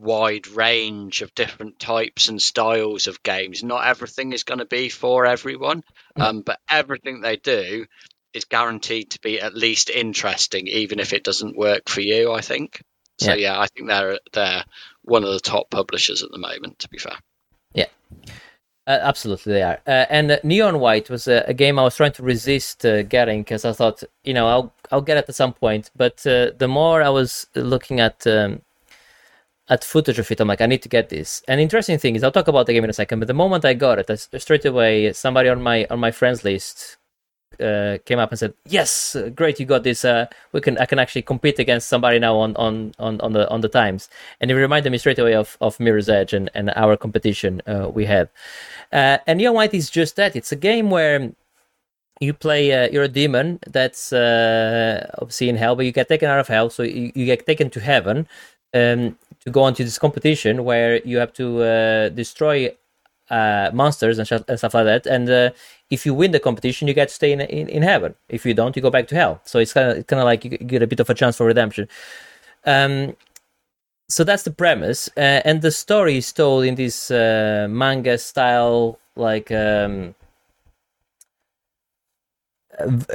wide 0.00 0.46
range 0.48 1.22
of 1.22 1.34
different 1.34 1.78
types 1.78 2.28
and 2.28 2.40
styles 2.40 3.06
of 3.06 3.22
games. 3.22 3.62
Not 3.62 3.86
everything 3.86 4.32
is 4.32 4.44
going 4.44 4.58
to 4.58 4.64
be 4.64 4.88
for 4.88 5.26
everyone, 5.26 5.82
mm. 6.16 6.22
um, 6.22 6.40
but 6.42 6.60
everything 6.70 7.20
they 7.20 7.36
do 7.36 7.86
is 8.32 8.44
guaranteed 8.44 9.10
to 9.10 9.20
be 9.20 9.40
at 9.40 9.54
least 9.54 9.90
interesting, 9.90 10.66
even 10.68 11.00
if 11.00 11.12
it 11.12 11.24
doesn't 11.24 11.56
work 11.56 11.88
for 11.88 12.00
you. 12.00 12.32
I 12.32 12.40
think. 12.40 12.82
So 13.20 13.34
yeah, 13.34 13.52
yeah 13.52 13.60
I 13.60 13.66
think 13.66 13.88
they're 13.88 14.18
they're 14.32 14.64
one 15.02 15.24
of 15.24 15.30
the 15.30 15.40
top 15.40 15.70
publishers 15.70 16.22
at 16.22 16.30
the 16.30 16.38
moment. 16.38 16.80
To 16.80 16.88
be 16.88 16.98
fair. 16.98 17.18
Yeah. 17.74 17.86
Uh, 18.86 18.98
absolutely, 19.02 19.52
they 19.52 19.62
are. 19.62 19.80
Uh, 19.86 20.06
and 20.08 20.30
uh, 20.30 20.38
Neon 20.42 20.80
White 20.80 21.10
was 21.10 21.28
a, 21.28 21.44
a, 21.46 21.52
game 21.52 21.78
I 21.78 21.82
was 21.82 21.94
trying 21.94 22.12
to 22.12 22.22
resist 22.22 22.86
uh, 22.86 23.02
getting 23.02 23.42
because 23.42 23.66
I 23.66 23.72
thought, 23.72 24.02
you 24.24 24.32
know, 24.32 24.48
I'll 24.48 24.72
I'll 24.90 25.02
get 25.02 25.18
it 25.18 25.28
at 25.28 25.34
some 25.34 25.52
point. 25.52 25.90
But 25.94 26.26
uh, 26.26 26.52
the 26.56 26.68
more 26.68 27.02
I 27.02 27.10
was 27.10 27.46
looking 27.54 28.00
at 28.00 28.26
um, 28.26 28.62
at 29.68 29.84
footage 29.84 30.18
of 30.18 30.30
it, 30.30 30.40
I'm 30.40 30.48
like, 30.48 30.60
I 30.60 30.66
need 30.66 30.82
to 30.82 30.88
get 30.88 31.08
this. 31.08 31.42
And 31.48 31.60
interesting 31.60 31.98
thing 31.98 32.16
is, 32.16 32.24
I'll 32.24 32.32
talk 32.32 32.48
about 32.48 32.66
the 32.66 32.72
game 32.72 32.84
in 32.84 32.90
a 32.90 32.94
second. 32.94 33.18
But 33.18 33.28
the 33.28 33.34
moment 33.34 33.64
I 33.64 33.74
got 33.74 33.98
it, 33.98 34.10
I, 34.10 34.14
straight 34.38 34.64
away, 34.64 35.12
somebody 35.12 35.48
on 35.48 35.62
my 35.62 35.86
on 35.90 36.00
my 36.00 36.10
friends 36.10 36.44
list 36.44 36.96
uh, 37.60 37.98
came 38.04 38.18
up 38.18 38.30
and 38.30 38.38
said, 38.38 38.54
"Yes, 38.66 39.16
great, 39.34 39.60
you 39.60 39.66
got 39.66 39.82
this. 39.82 40.04
Uh, 40.04 40.26
we 40.52 40.60
can 40.60 40.78
I 40.78 40.86
can 40.86 40.98
actually 40.98 41.22
compete 41.22 41.58
against 41.58 41.88
somebody 41.88 42.18
now 42.18 42.36
on 42.36 42.56
on 42.56 42.94
on, 42.98 43.20
on 43.20 43.32
the 43.32 43.48
on 43.50 43.60
the 43.60 43.68
times." 43.68 44.08
And 44.40 44.50
it 44.50 44.54
reminded 44.54 44.90
me 44.90 44.98
straight 44.98 45.18
away 45.18 45.34
of 45.34 45.56
of 45.60 45.78
Mirror's 45.80 46.08
Edge 46.08 46.32
and 46.32 46.50
and 46.54 46.70
our 46.76 46.96
competition 46.96 47.62
uh, 47.66 47.90
we 47.92 48.06
had. 48.06 48.28
Uh, 48.92 49.18
and 49.26 49.38
Neon 49.38 49.54
White 49.54 49.74
is 49.74 49.90
just 49.90 50.16
that. 50.16 50.36
It's 50.36 50.52
a 50.52 50.56
game 50.56 50.90
where 50.90 51.32
you 52.20 52.32
play 52.32 52.72
uh, 52.72 52.88
you're 52.90 53.04
a 53.04 53.08
demon 53.08 53.58
that's 53.66 54.12
uh, 54.12 55.08
obviously 55.18 55.48
in 55.48 55.56
hell 55.56 55.76
but 55.76 55.84
you 55.86 55.92
get 55.92 56.08
taken 56.08 56.28
out 56.28 56.40
of 56.40 56.48
hell 56.48 56.68
so 56.70 56.82
you, 56.82 57.12
you 57.14 57.26
get 57.26 57.46
taken 57.46 57.70
to 57.70 57.80
heaven 57.80 58.26
um, 58.74 59.16
to 59.48 59.52
go 59.52 59.66
into 59.66 59.84
this 59.84 59.98
competition 59.98 60.64
where 60.64 61.00
you 61.04 61.18
have 61.18 61.32
to 61.34 61.46
uh, 61.62 62.08
destroy 62.10 62.56
uh, 63.30 63.70
monsters 63.72 64.18
and, 64.18 64.26
sh- 64.26 64.46
and, 64.48 64.58
stuff 64.58 64.74
like 64.74 64.84
that. 64.84 65.06
And 65.06 65.28
uh, 65.28 65.50
if 65.90 66.06
you 66.06 66.14
win 66.14 66.32
the 66.32 66.40
competition, 66.40 66.88
you 66.88 66.94
get 66.94 67.08
to 67.08 67.14
stay 67.14 67.32
in, 67.32 67.40
in, 67.40 67.68
in 67.68 67.82
heaven. 67.82 68.14
If 68.28 68.46
you 68.46 68.54
don't, 68.54 68.74
you 68.76 68.82
go 68.82 68.90
back 68.90 69.08
to 69.08 69.14
hell. 69.14 69.40
So 69.44 69.58
it's 69.58 69.72
kind 69.72 69.88
of 69.90 70.06
kind 70.06 70.20
of 70.20 70.26
like 70.26 70.44
you 70.44 70.50
get 70.50 70.82
a 70.82 70.86
bit 70.86 71.00
of 71.00 71.10
a 71.10 71.14
chance 71.14 71.36
for 71.36 71.46
redemption. 71.46 71.88
Um, 72.64 73.16
so 74.08 74.24
that's 74.24 74.42
the 74.42 74.50
premise, 74.50 75.10
uh, 75.18 75.42
and 75.44 75.60
the 75.60 75.70
story 75.70 76.16
is 76.16 76.32
told 76.32 76.64
in 76.64 76.76
this 76.76 77.10
uh, 77.10 77.66
manga 77.68 78.16
style, 78.18 78.98
like. 79.16 79.50
Um, 79.50 80.14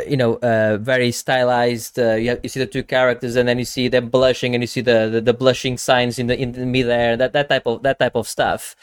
you 0.07 0.17
know, 0.17 0.35
uh, 0.35 0.77
very 0.77 1.11
stylized. 1.11 1.97
Uh, 1.99 2.13
you, 2.15 2.29
have, 2.29 2.39
you 2.43 2.49
see 2.49 2.59
the 2.59 2.67
two 2.67 2.83
characters, 2.83 3.35
and 3.35 3.47
then 3.47 3.59
you 3.59 3.65
see 3.65 3.87
them 3.87 4.09
blushing, 4.09 4.55
and 4.55 4.63
you 4.63 4.67
see 4.67 4.81
the, 4.81 5.09
the, 5.09 5.21
the 5.21 5.33
blushing 5.33 5.77
signs 5.77 6.19
in 6.19 6.27
the 6.27 6.37
in 6.37 6.51
the 6.51 6.65
midair. 6.65 7.17
That 7.17 7.33
that 7.33 7.49
type 7.49 7.65
of 7.65 7.83
that 7.83 7.99
type 7.99 8.15
of 8.15 8.27
stuff. 8.27 8.75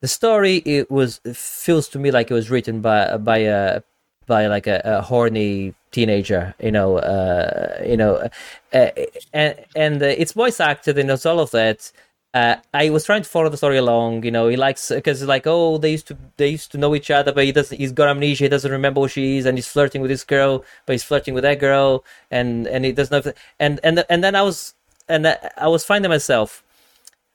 The 0.00 0.08
story 0.08 0.56
it 0.64 0.90
was 0.90 1.20
it 1.24 1.36
feels 1.36 1.88
to 1.90 1.98
me 1.98 2.10
like 2.10 2.30
it 2.30 2.34
was 2.34 2.50
written 2.50 2.80
by 2.80 3.16
by 3.16 3.38
a 3.38 3.82
by 4.26 4.46
like 4.46 4.66
a, 4.66 4.80
a 4.84 5.02
horny 5.02 5.74
teenager, 5.90 6.54
you 6.60 6.70
know, 6.70 6.98
uh, 6.98 7.82
you 7.84 7.96
know, 7.96 8.28
uh, 8.72 8.90
and 9.32 9.56
and 9.76 10.02
uh, 10.02 10.06
it's 10.06 10.32
voice 10.32 10.60
acted 10.60 10.98
and 10.98 11.10
it's 11.10 11.26
all 11.26 11.40
of 11.40 11.50
that 11.50 11.92
uh, 12.34 12.56
I 12.72 12.90
was 12.90 13.04
trying 13.04 13.22
to 13.22 13.28
follow 13.28 13.48
the 13.48 13.56
story 13.56 13.76
along. 13.76 14.24
You 14.24 14.30
know, 14.30 14.48
he 14.48 14.56
likes 14.56 14.90
because 14.90 15.22
it's 15.22 15.28
like 15.28 15.46
oh 15.46 15.78
they 15.78 15.92
used 15.92 16.08
to 16.08 16.16
they 16.36 16.48
used 16.48 16.72
to 16.72 16.78
know 16.78 16.94
each 16.94 17.10
other, 17.10 17.32
but 17.32 17.44
he 17.44 17.52
doesn't. 17.52 17.76
He's 17.76 17.92
got 17.92 18.08
amnesia. 18.08 18.44
He 18.44 18.48
doesn't 18.48 18.70
remember 18.70 19.00
who 19.02 19.08
she 19.08 19.38
is, 19.38 19.46
and 19.46 19.58
he's 19.58 19.68
flirting 19.68 20.00
with 20.00 20.10
this 20.10 20.24
girl, 20.24 20.64
but 20.86 20.94
he's 20.94 21.04
flirting 21.04 21.34
with 21.34 21.42
that 21.42 21.60
girl, 21.60 22.04
and 22.30 22.66
and 22.66 22.84
he 22.84 22.92
doesn't 22.92 23.34
and 23.60 23.80
and 23.84 24.04
and 24.08 24.24
then 24.24 24.34
I 24.34 24.42
was 24.42 24.74
and 25.08 25.26
I 25.26 25.68
was 25.68 25.84
finding 25.84 26.10
myself 26.10 26.62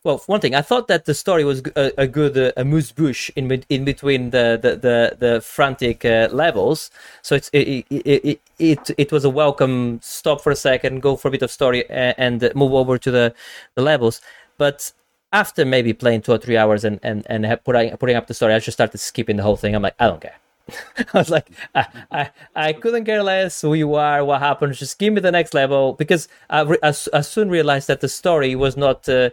well, 0.07 0.23
one 0.27 0.39
thing, 0.39 0.55
I 0.55 0.61
thought 0.61 0.87
that 0.87 1.03
the 1.03 1.13
story 1.13 1.43
was 1.43 1.61
a 1.75 2.07
good 2.07 2.37
uh, 2.37 2.53
amuse 2.55 2.93
bouche 2.93 3.29
in 3.35 3.51
in 3.67 3.83
between 3.83 4.29
the 4.29 4.57
the 4.61 4.75
the, 4.77 5.17
the 5.19 5.41
frantic 5.41 6.05
uh, 6.05 6.29
levels. 6.31 6.89
So 7.23 7.35
it's 7.35 7.49
it, 7.51 7.85
it 7.89 8.05
it, 8.05 8.41
it 8.57 8.91
it 8.97 9.11
was 9.11 9.25
a 9.25 9.29
welcome 9.29 9.99
stop 10.01 10.39
for 10.41 10.51
a 10.51 10.55
second, 10.55 11.01
go 11.01 11.17
for 11.17 11.27
a 11.27 11.31
bit 11.31 11.41
of 11.41 11.51
story, 11.51 11.89
and 11.89 12.41
uh, 12.41 12.51
move 12.55 12.73
over 12.73 12.97
to 12.97 13.11
the 13.11 13.33
the 13.75 13.81
levels. 13.81 14.21
But 14.57 14.91
after 15.31 15.65
maybe 15.65 15.93
playing 15.93 16.21
two 16.21 16.31
or 16.31 16.37
three 16.37 16.57
hours 16.57 16.83
and 16.83 16.99
and 17.03 17.25
and 17.29 17.59
putting 17.63 17.95
putting 17.97 18.15
up 18.15 18.27
the 18.27 18.33
story, 18.33 18.53
I 18.53 18.59
just 18.59 18.77
started 18.77 18.97
skipping 18.97 19.37
the 19.37 19.43
whole 19.43 19.57
thing. 19.57 19.75
I'm 19.75 19.81
like, 19.81 19.95
I 19.99 20.07
don't 20.07 20.21
care. 20.21 20.37
I 21.13 21.17
was 21.17 21.29
like, 21.29 21.49
I, 21.73 21.87
I, 22.11 22.29
I 22.55 22.73
couldn't 22.73 23.05
care 23.05 23.23
less 23.23 23.61
who 23.61 23.73
you 23.73 23.95
are, 23.95 24.23
what 24.23 24.41
happened. 24.41 24.73
Just 24.73 24.99
give 24.99 25.13
me 25.13 25.21
the 25.21 25.31
next 25.31 25.53
level 25.53 25.93
because 25.93 26.27
I, 26.49 26.61
re- 26.61 26.77
I, 26.83 26.89
I 27.13 27.21
soon 27.21 27.49
realized 27.49 27.87
that 27.87 28.01
the 28.01 28.09
story 28.09 28.55
was 28.55 28.75
not 28.75 29.07
uh, 29.07 29.29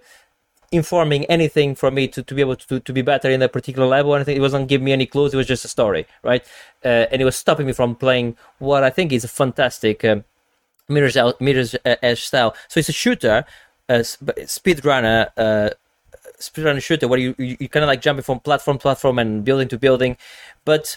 informing 0.71 1.25
anything 1.27 1.75
for 1.75 1.91
me 1.91 2.09
to, 2.09 2.23
to 2.23 2.35
be 2.35 2.41
able 2.41 2.57
to, 2.57 2.81
to 2.81 2.93
be 2.93 3.03
better 3.03 3.31
in 3.31 3.43
a 3.43 3.49
particular 3.49 3.87
level 3.87 4.13
or 4.13 4.17
anything. 4.17 4.37
It 4.37 4.41
wasn't 4.41 4.69
giving 4.69 4.85
me 4.85 4.93
any 4.93 5.07
clues. 5.07 5.35
It 5.35 5.37
was 5.37 5.47
just 5.47 5.65
a 5.65 5.69
story, 5.69 6.07
right? 6.23 6.45
Uh, 6.85 7.07
and 7.11 7.21
it 7.21 7.25
was 7.25 7.37
stopping 7.37 7.67
me 7.67 7.73
from 7.73 7.95
playing 7.95 8.37
what 8.59 8.85
I 8.85 8.91
think 8.91 9.13
is 9.13 9.25
a 9.25 9.29
fantastic 9.29 10.05
um, 10.05 10.25
Mirror's, 10.89 11.17
Mirror's 11.41 11.75
Edge 11.85 12.25
style. 12.25 12.55
So 12.69 12.81
it's 12.81 12.89
a 12.89 12.93
shooter, 12.93 13.45
a 13.89 14.05
sp- 14.05 14.39
speedrunner, 14.45 15.29
uh, 15.37 15.71
speedrunner 16.39 16.83
shooter 16.83 17.09
where 17.09 17.19
you, 17.19 17.35
you, 17.39 17.69
kind 17.69 17.85
of 17.85 17.89
like 17.89 18.01
jumping 18.01 18.23
from 18.23 18.41
platform 18.41 18.79
to 18.79 18.83
platform 18.83 19.19
and 19.19 19.45
building 19.45 19.69
to 19.69 19.79
building. 19.79 20.17
But 20.65 20.97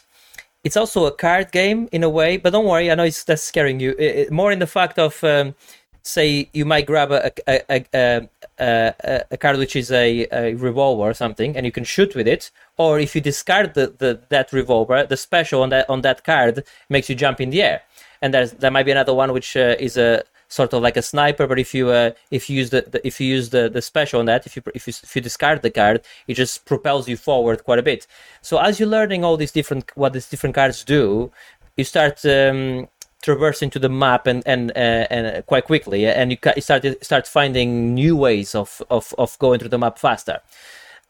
it's 0.63 0.77
also 0.77 1.05
a 1.05 1.11
card 1.11 1.51
game 1.51 1.87
in 1.91 2.03
a 2.03 2.09
way, 2.09 2.37
but 2.37 2.51
don't 2.51 2.65
worry. 2.65 2.91
I 2.91 2.95
know 2.95 3.03
it's 3.03 3.23
that's 3.23 3.43
scaring 3.43 3.79
you. 3.79 3.95
It, 3.97 4.31
more 4.31 4.51
in 4.51 4.59
the 4.59 4.67
fact 4.67 4.99
of, 4.99 5.23
um, 5.23 5.55
say, 6.03 6.49
you 6.53 6.65
might 6.65 6.85
grab 6.85 7.11
a 7.11 7.31
a, 7.47 7.61
a, 7.69 7.85
a, 7.93 8.29
a, 8.59 9.23
a 9.31 9.37
card 9.37 9.57
which 9.57 9.75
is 9.75 9.91
a, 9.91 10.27
a 10.31 10.55
revolver 10.55 11.03
or 11.03 11.13
something, 11.13 11.55
and 11.55 11.65
you 11.65 11.71
can 11.71 11.83
shoot 11.83 12.15
with 12.15 12.27
it. 12.27 12.51
Or 12.77 12.99
if 12.99 13.15
you 13.15 13.21
discard 13.21 13.73
the, 13.75 13.93
the 13.97 14.21
that 14.29 14.51
revolver, 14.51 15.05
the 15.05 15.17
special 15.17 15.61
on 15.61 15.69
that 15.69 15.89
on 15.89 16.01
that 16.01 16.23
card 16.23 16.63
makes 16.89 17.09
you 17.09 17.15
jump 17.15 17.39
in 17.39 17.49
the 17.49 17.61
air. 17.61 17.81
And 18.21 18.33
there's 18.33 18.51
there 18.53 18.71
might 18.71 18.83
be 18.83 18.91
another 18.91 19.13
one 19.13 19.31
which 19.31 19.55
uh, 19.55 19.75
is 19.79 19.95
a 19.97 20.23
sort 20.47 20.73
of 20.73 20.81
like 20.81 20.97
a 20.97 21.01
sniper, 21.01 21.47
but 21.47 21.59
if 21.59 21.73
you 21.73 21.89
uh, 21.89 22.11
if 22.31 22.49
you 22.49 22.57
use 22.57 22.69
the, 22.69 22.81
the 22.81 23.05
if 23.05 23.19
you 23.19 23.27
use 23.27 23.49
the, 23.49 23.69
the 23.69 23.81
special 23.81 24.19
on 24.19 24.25
that, 24.25 24.45
if 24.45 24.55
you 24.55 24.61
if 24.73 24.87
you 24.87 24.93
if 25.03 25.15
you 25.15 25.21
discard 25.21 25.61
the 25.61 25.71
card, 25.71 26.01
it 26.27 26.35
just 26.35 26.65
propels 26.65 27.07
you 27.07 27.17
forward 27.17 27.63
quite 27.63 27.79
a 27.79 27.83
bit. 27.83 28.07
So 28.41 28.57
as 28.57 28.79
you're 28.79 28.89
learning 28.89 29.23
all 29.23 29.37
these 29.37 29.51
different 29.51 29.91
what 29.95 30.13
these 30.13 30.29
different 30.29 30.55
cards 30.55 30.83
do, 30.83 31.31
you 31.75 31.83
start 31.83 32.25
um, 32.25 32.87
traversing 33.21 33.69
to 33.71 33.79
the 33.79 33.89
map 33.89 34.27
and 34.27 34.43
and 34.45 34.71
uh, 34.71 35.07
and 35.09 35.45
quite 35.45 35.65
quickly, 35.65 36.07
and 36.07 36.31
you, 36.31 36.37
start 36.61 36.85
start 37.03 37.27
finding 37.27 37.93
new 37.93 38.15
ways 38.15 38.55
of 38.55 38.81
of 38.89 39.13
of 39.17 39.37
going 39.39 39.59
through 39.59 39.69
the 39.69 39.79
map 39.79 39.99
faster. 39.99 40.39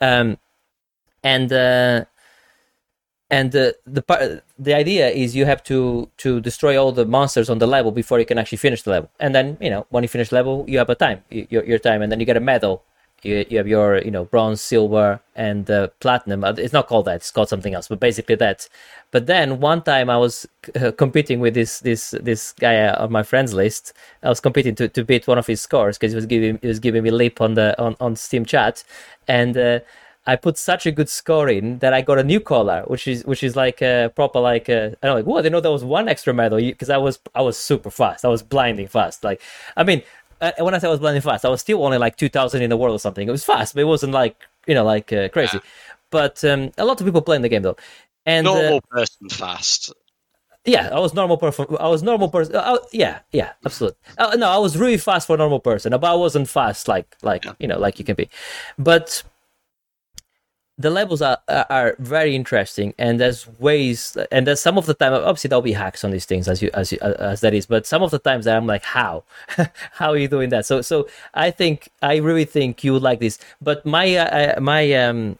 Um, 0.01 0.37
and 1.23 1.51
uh, 1.51 2.05
and 3.29 3.51
the 3.51 3.75
par- 4.07 4.41
the 4.57 4.73
idea 4.73 5.09
is 5.09 5.35
you 5.35 5.45
have 5.45 5.63
to 5.63 6.09
to 6.17 6.39
destroy 6.39 6.81
all 6.81 6.91
the 6.91 7.05
monsters 7.05 7.49
on 7.49 7.59
the 7.59 7.67
level 7.67 7.91
before 7.91 8.19
you 8.19 8.25
can 8.25 8.37
actually 8.37 8.57
finish 8.57 8.83
the 8.83 8.91
level. 8.91 9.09
And 9.19 9.35
then 9.35 9.57
you 9.59 9.69
know 9.69 9.85
when 9.89 10.03
you 10.03 10.07
finish 10.07 10.29
the 10.29 10.35
level 10.35 10.65
you 10.67 10.77
have 10.77 10.89
a 10.89 10.95
time 10.95 11.23
your, 11.29 11.63
your 11.65 11.79
time 11.79 12.01
and 12.01 12.11
then 12.11 12.19
you 12.19 12.25
get 12.25 12.37
a 12.37 12.41
medal. 12.41 12.83
You, 13.23 13.45
you 13.49 13.57
have 13.57 13.67
your 13.67 13.97
you 13.97 14.11
know 14.11 14.25
bronze 14.25 14.61
silver 14.61 15.19
and 15.35 15.69
uh, 15.71 15.87
platinum. 15.99 16.43
Uh, 16.43 16.53
it's 16.55 16.71
not 16.71 16.87
called 16.87 17.05
that 17.05 17.15
it's 17.15 17.31
called 17.31 17.49
something 17.49 17.73
else 17.73 17.87
but 17.87 17.99
basically 17.99 18.35
that. 18.35 18.69
But 19.11 19.25
then 19.25 19.59
one 19.59 19.81
time 19.81 20.09
i 20.09 20.17
was 20.17 20.45
uh, 20.75 20.91
competing 20.91 21.39
with 21.39 21.53
this 21.55 21.79
this 21.79 22.11
this 22.11 22.53
guy 22.53 22.77
uh, 22.77 23.03
on 23.03 23.11
my 23.11 23.23
friends 23.23 23.53
list. 23.53 23.91
I 24.23 24.29
was 24.29 24.39
competing 24.39 24.75
to, 24.75 24.87
to 24.87 25.03
beat 25.03 25.27
one 25.27 25.39
of 25.39 25.47
his 25.47 25.59
scores 25.61 25.97
because 25.97 26.13
he 26.13 26.15
was 26.15 26.27
giving 26.27 26.59
he 26.61 26.67
was 26.67 26.79
giving 26.79 27.03
me 27.03 27.11
lip 27.11 27.41
on 27.41 27.55
the 27.55 27.77
on, 27.81 27.95
on 27.99 28.15
steam 28.15 28.45
chat. 28.45 28.83
And 29.27 29.57
uh, 29.57 29.79
I 30.27 30.35
put 30.35 30.57
such 30.57 30.85
a 30.85 30.91
good 30.91 31.09
score 31.09 31.47
in 31.49 31.79
that 31.79 31.93
I 31.93 32.01
got 32.01 32.19
a 32.19 32.23
new 32.23 32.39
collar, 32.41 32.83
which 32.87 33.07
is 33.07 33.23
which 33.25 33.43
is 33.43 33.55
like 33.55 33.81
a 33.81 34.11
proper 34.15 34.39
like 34.39 34.67
a, 34.69 34.95
I 35.01 35.07
don't 35.07 35.11
know, 35.11 35.15
like 35.15 35.25
whoa, 35.25 35.37
I 35.37 35.41
didn't 35.41 35.53
know 35.53 35.61
there 35.61 35.71
was 35.71 35.85
one 35.85 36.07
extra 36.09 36.33
medal 36.33 36.59
because 36.59 36.89
I 36.89 36.97
was 36.97 37.19
I 37.33 37.41
was 37.41 37.57
super 37.57 37.89
fast. 37.89 38.25
I 38.25 38.27
was 38.27 38.43
blinding 38.43 38.87
fast. 38.87 39.23
Like 39.23 39.41
I 39.77 39.83
mean, 39.83 40.03
uh, 40.41 40.51
when 40.59 40.75
I 40.75 40.79
say 40.79 40.87
I 40.87 40.91
was 40.91 40.99
blinding 40.99 41.21
fast, 41.21 41.45
I 41.45 41.49
was 41.49 41.61
still 41.61 41.83
only 41.83 41.97
like 41.97 42.17
two 42.17 42.29
thousand 42.29 42.61
in 42.61 42.69
the 42.69 42.77
world 42.77 42.95
or 42.95 42.99
something. 42.99 43.27
It 43.27 43.31
was 43.31 43.43
fast, 43.45 43.73
but 43.73 43.81
it 43.81 43.85
wasn't 43.85 44.13
like 44.13 44.35
you 44.67 44.75
know 44.75 44.83
like 44.83 45.11
uh, 45.13 45.29
crazy. 45.29 45.59
But 46.09 46.43
um, 46.43 46.71
a 46.77 46.85
lot 46.85 46.99
of 46.99 47.05
people 47.07 47.21
playing 47.21 47.41
the 47.41 47.49
game 47.49 47.61
though, 47.63 47.77
and 48.25 48.45
uh, 48.47 48.53
Normal 48.53 48.81
person 48.81 49.29
fast. 49.29 49.93
yeah, 50.65 50.89
I 50.91 50.99
was 50.99 51.13
normal 51.13 51.37
person. 51.37 51.65
I 51.79 51.87
was 51.87 52.03
normal 52.03 52.27
person. 52.29 52.55
Uh, 52.55 52.77
yeah, 52.91 53.19
yeah, 53.31 53.51
absolutely. 53.65 53.97
Uh, 54.17 54.35
no, 54.37 54.49
I 54.49 54.57
was 54.57 54.77
really 54.77 54.97
fast 54.97 55.27
for 55.27 55.35
a 55.35 55.37
normal 55.37 55.59
person, 55.61 55.91
but 55.91 56.03
I 56.03 56.15
wasn't 56.15 56.49
fast 56.49 56.87
like 56.89 57.15
like 57.21 57.45
Yeah. 57.45 57.53
you 57.59 57.67
know 57.67 57.79
like 57.79 57.97
you 57.99 58.05
can 58.05 58.15
be. 58.15 58.29
But 58.77 59.23
the 60.77 60.89
levels 60.89 61.21
are 61.21 61.39
are 61.47 61.95
very 61.99 62.35
interesting, 62.35 62.93
and 62.97 63.19
there's 63.19 63.47
ways, 63.59 64.15
and 64.31 64.45
there's 64.45 64.61
some 64.61 64.77
of 64.77 64.85
the 64.85 64.93
time. 64.93 65.13
Obviously, 65.13 65.47
there'll 65.47 65.61
be 65.61 65.73
hacks 65.73 66.03
on 66.03 66.11
these 66.11 66.25
things 66.25 66.47
as 66.47 66.61
you 66.61 66.69
as 66.73 66.91
you, 66.91 66.99
as 67.01 67.41
that 67.41 67.53
is, 67.53 67.65
but 67.65 67.87
some 67.87 68.03
of 68.03 68.11
the 68.11 68.19
times 68.19 68.45
I'm 68.45 68.67
like, 68.67 68.83
how, 68.83 69.23
how 69.93 70.09
are 70.09 70.17
you 70.17 70.27
doing 70.27 70.49
that? 70.49 70.65
So 70.65 70.81
so 70.81 71.07
I 71.33 71.49
think 71.51 71.89
I 72.01 72.17
really 72.17 72.45
think 72.45 72.83
you 72.83 72.93
would 72.93 73.01
like 73.01 73.19
this. 73.19 73.39
But 73.61 73.85
my 73.85 74.15
uh, 74.15 74.55
uh, 74.57 74.61
my 74.61 74.93
um 74.93 75.39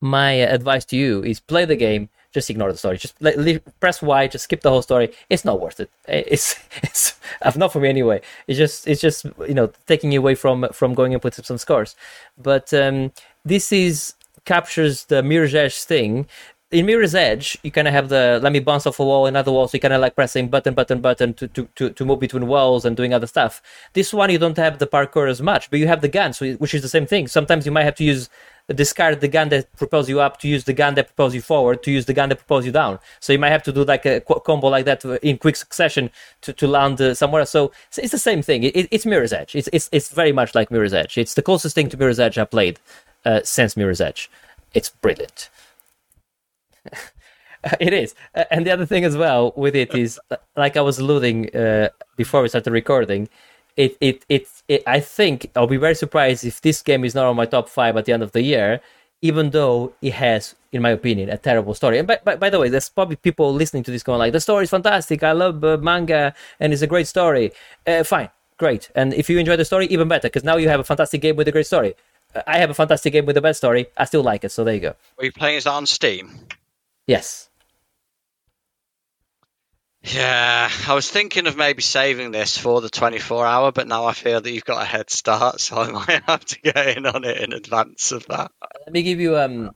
my 0.00 0.32
advice 0.32 0.84
to 0.86 0.96
you 0.96 1.22
is 1.24 1.40
play 1.40 1.64
the 1.64 1.76
game 1.76 2.08
just 2.32 2.48
ignore 2.48 2.72
the 2.72 2.78
story 2.78 2.96
just 2.96 3.20
le- 3.20 3.36
leave, 3.36 3.60
press 3.78 4.02
y 4.02 4.26
just 4.26 4.44
skip 4.44 4.62
the 4.62 4.70
whole 4.70 4.82
story 4.82 5.12
it's 5.30 5.44
not 5.44 5.60
worth 5.60 5.78
it 5.78 5.90
it's 6.08 6.56
it's 6.82 7.20
uh, 7.42 7.52
not 7.56 7.72
for 7.72 7.78
me 7.78 7.88
anyway 7.88 8.20
it's 8.48 8.58
just 8.58 8.88
it's 8.88 9.00
just 9.00 9.26
you 9.46 9.54
know 9.54 9.70
taking 9.86 10.10
you 10.10 10.18
away 10.18 10.34
from 10.34 10.66
from 10.72 10.92
going 10.94 11.12
and 11.12 11.22
putting 11.22 11.44
some 11.44 11.58
scores 11.58 11.94
but 12.36 12.74
um 12.74 13.12
this 13.44 13.72
is 13.72 14.14
captures 14.44 15.04
the 15.04 15.22
mirror's 15.22 15.54
edge 15.54 15.82
thing 15.82 16.26
in 16.72 16.86
Mirror's 16.86 17.14
Edge, 17.14 17.58
you 17.62 17.70
kind 17.70 17.86
of 17.86 17.92
have 17.92 18.08
the 18.08 18.40
let 18.42 18.50
me 18.52 18.58
bounce 18.58 18.86
off 18.86 18.98
a 18.98 19.04
wall, 19.04 19.26
another 19.26 19.52
wall, 19.52 19.68
so 19.68 19.76
you 19.76 19.80
kind 19.80 19.92
of 19.92 20.00
like 20.00 20.14
pressing 20.14 20.48
button, 20.48 20.72
button, 20.72 21.00
button 21.00 21.34
to, 21.34 21.46
to, 21.48 21.68
to, 21.76 21.90
to 21.90 22.04
move 22.04 22.18
between 22.18 22.46
walls 22.46 22.84
and 22.84 22.96
doing 22.96 23.12
other 23.12 23.26
stuff. 23.26 23.60
This 23.92 24.12
one, 24.12 24.30
you 24.30 24.38
don't 24.38 24.56
have 24.56 24.78
the 24.78 24.86
parkour 24.86 25.28
as 25.28 25.42
much, 25.42 25.70
but 25.70 25.78
you 25.78 25.86
have 25.86 26.00
the 26.00 26.08
gun, 26.08 26.32
so 26.32 26.50
which 26.54 26.72
is 26.72 26.80
the 26.80 26.88
same 26.88 27.06
thing. 27.06 27.28
Sometimes 27.28 27.66
you 27.66 27.72
might 27.72 27.84
have 27.84 27.94
to 27.96 28.04
use 28.04 28.30
discard 28.68 29.20
the 29.20 29.28
gun 29.28 29.48
that 29.50 29.70
propels 29.76 30.08
you 30.08 30.20
up 30.20 30.38
to 30.38 30.48
use 30.48 30.64
the 30.64 30.72
gun 30.72 30.94
that 30.94 31.08
propels 31.08 31.34
you 31.34 31.42
forward 31.42 31.82
to 31.82 31.90
use 31.90 32.06
the 32.06 32.14
gun 32.14 32.28
that 32.30 32.36
propels 32.36 32.64
you 32.64 32.72
down. 32.72 32.98
So 33.20 33.32
you 33.32 33.38
might 33.38 33.50
have 33.50 33.64
to 33.64 33.72
do 33.72 33.84
like 33.84 34.06
a 34.06 34.20
qu- 34.20 34.40
combo 34.40 34.68
like 34.68 34.84
that 34.86 35.04
in 35.22 35.36
quick 35.36 35.56
succession 35.56 36.10
to, 36.42 36.52
to 36.54 36.66
land 36.66 37.00
uh, 37.00 37.12
somewhere. 37.12 37.44
So 37.44 37.72
it's, 37.88 37.98
it's 37.98 38.12
the 38.12 38.18
same 38.18 38.40
thing. 38.40 38.62
It, 38.62 38.88
it's 38.90 39.04
Mirror's 39.04 39.32
Edge. 39.32 39.56
It's, 39.56 39.68
it's 39.72 39.90
it's 39.92 40.08
very 40.10 40.32
much 40.32 40.54
like 40.54 40.70
Mirror's 40.70 40.94
Edge. 40.94 41.18
It's 41.18 41.34
the 41.34 41.42
closest 41.42 41.74
thing 41.74 41.88
to 41.90 41.96
Mirror's 41.98 42.20
Edge 42.20 42.38
I 42.38 42.44
played 42.44 42.78
uh, 43.24 43.40
since 43.44 43.76
Mirror's 43.76 44.00
Edge. 44.00 44.30
It's 44.74 44.88
brilliant. 44.88 45.50
it 47.80 47.92
is. 47.92 48.14
And 48.50 48.66
the 48.66 48.70
other 48.70 48.86
thing 48.86 49.04
as 49.04 49.16
well 49.16 49.52
with 49.56 49.76
it 49.76 49.94
is 49.94 50.18
like 50.56 50.76
i 50.76 50.80
was 50.80 50.98
alluding 50.98 51.54
uh, 51.54 51.88
before 52.16 52.42
we 52.42 52.48
started 52.48 52.72
recording 52.72 53.28
it, 53.76 53.96
it 54.00 54.24
it 54.28 54.48
it 54.68 54.82
i 54.86 55.00
think 55.00 55.50
i'll 55.56 55.66
be 55.66 55.76
very 55.76 55.94
surprised 55.94 56.44
if 56.44 56.60
this 56.60 56.82
game 56.82 57.04
is 57.04 57.14
not 57.14 57.24
on 57.24 57.36
my 57.36 57.46
top 57.46 57.68
five 57.68 57.96
at 57.96 58.04
the 58.04 58.12
end 58.12 58.22
of 58.22 58.32
the 58.32 58.42
year 58.42 58.80
even 59.22 59.50
though 59.50 59.92
it 60.02 60.12
has 60.14 60.56
in 60.72 60.82
my 60.82 60.90
opinion 60.90 61.30
a 61.30 61.38
terrible 61.38 61.74
story. 61.74 61.98
And 61.98 62.08
by, 62.08 62.18
by, 62.24 62.36
by 62.36 62.50
the 62.50 62.58
way 62.58 62.68
there's 62.68 62.88
probably 62.88 63.16
people 63.16 63.52
listening 63.54 63.84
to 63.84 63.90
this 63.90 64.02
going 64.02 64.18
like 64.18 64.32
the 64.32 64.40
story 64.40 64.64
is 64.64 64.70
fantastic. 64.70 65.22
I 65.22 65.32
love 65.32 65.62
uh, 65.64 65.78
manga 65.78 66.34
and 66.60 66.72
it's 66.72 66.82
a 66.82 66.86
great 66.86 67.06
story. 67.06 67.52
Uh, 67.86 68.02
fine. 68.02 68.28
Great. 68.58 68.90
And 68.94 69.14
if 69.14 69.30
you 69.30 69.38
enjoy 69.38 69.56
the 69.56 69.64
story 69.64 69.86
even 69.86 70.08
better 70.08 70.28
because 70.28 70.44
now 70.44 70.56
you 70.56 70.68
have 70.68 70.80
a 70.80 70.84
fantastic 70.84 71.20
game 71.20 71.36
with 71.36 71.48
a 71.48 71.52
great 71.52 71.66
story 71.66 71.94
i 72.46 72.58
have 72.58 72.70
a 72.70 72.74
fantastic 72.74 73.12
game 73.12 73.26
with 73.26 73.36
a 73.36 73.40
bad 73.40 73.56
story 73.56 73.86
i 73.96 74.04
still 74.04 74.22
like 74.22 74.44
it 74.44 74.50
so 74.52 74.64
there 74.64 74.74
you 74.74 74.80
go 74.80 74.94
Are 75.18 75.24
you 75.24 75.32
playing 75.32 75.58
it 75.58 75.66
on 75.66 75.86
Steam? 75.86 76.30
yes 77.06 77.48
Yeah, 80.04 80.68
I 80.88 80.94
was 80.94 81.08
thinking 81.08 81.46
of 81.46 81.56
maybe 81.56 81.80
saving 81.82 82.32
this 82.32 82.58
for 82.58 82.80
the 82.80 82.88
24 82.90 83.46
hour, 83.46 83.70
but 83.70 83.86
now 83.86 84.04
I 84.06 84.12
feel 84.14 84.40
that 84.40 84.50
you've 84.50 84.64
got 84.64 84.82
a 84.82 84.84
head 84.84 85.10
start, 85.10 85.60
so 85.66 85.76
I 85.76 85.90
might 85.92 86.22
have 86.26 86.44
to 86.44 86.60
get 86.60 86.96
in 86.96 87.06
on 87.06 87.24
it 87.24 87.38
in 87.38 87.52
advance 87.52 88.10
of 88.10 88.26
that. 88.26 88.50
let 88.86 88.92
me 88.92 89.02
give 89.04 89.20
you 89.20 89.38
um 89.38 89.70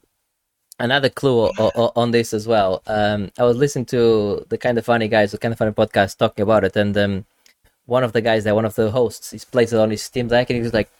another 0.80 1.08
clue 1.08 1.46
o- 1.46 1.52
o- 1.58 1.92
on 1.94 2.10
this 2.10 2.34
as 2.34 2.46
well. 2.46 2.82
Um, 2.86 3.30
I 3.38 3.44
was 3.44 3.56
listening 3.56 3.86
to 3.86 4.44
the 4.48 4.58
kind 4.58 4.78
of 4.78 4.84
funny 4.84 5.08
guys, 5.08 5.30
the 5.32 5.38
kind 5.38 5.52
of 5.52 5.58
funny 5.58 5.70
podcast 5.72 6.18
talking 6.18 6.42
about 6.42 6.64
it, 6.64 6.74
and 6.76 6.96
um, 6.98 7.24
one 7.86 8.02
of 8.02 8.12
the 8.12 8.20
guys 8.20 8.42
there, 8.44 8.54
one 8.54 8.64
of 8.64 8.74
the 8.74 8.90
hosts, 8.90 9.30
he 9.30 9.38
plays 9.38 9.72
it 9.72 9.78
on 9.78 9.90
his 9.90 10.02
Steam 10.02 10.26
Deck, 10.26 10.50
and 10.50 10.56
he 10.56 10.62
was 10.62 10.74
like, 10.74 10.90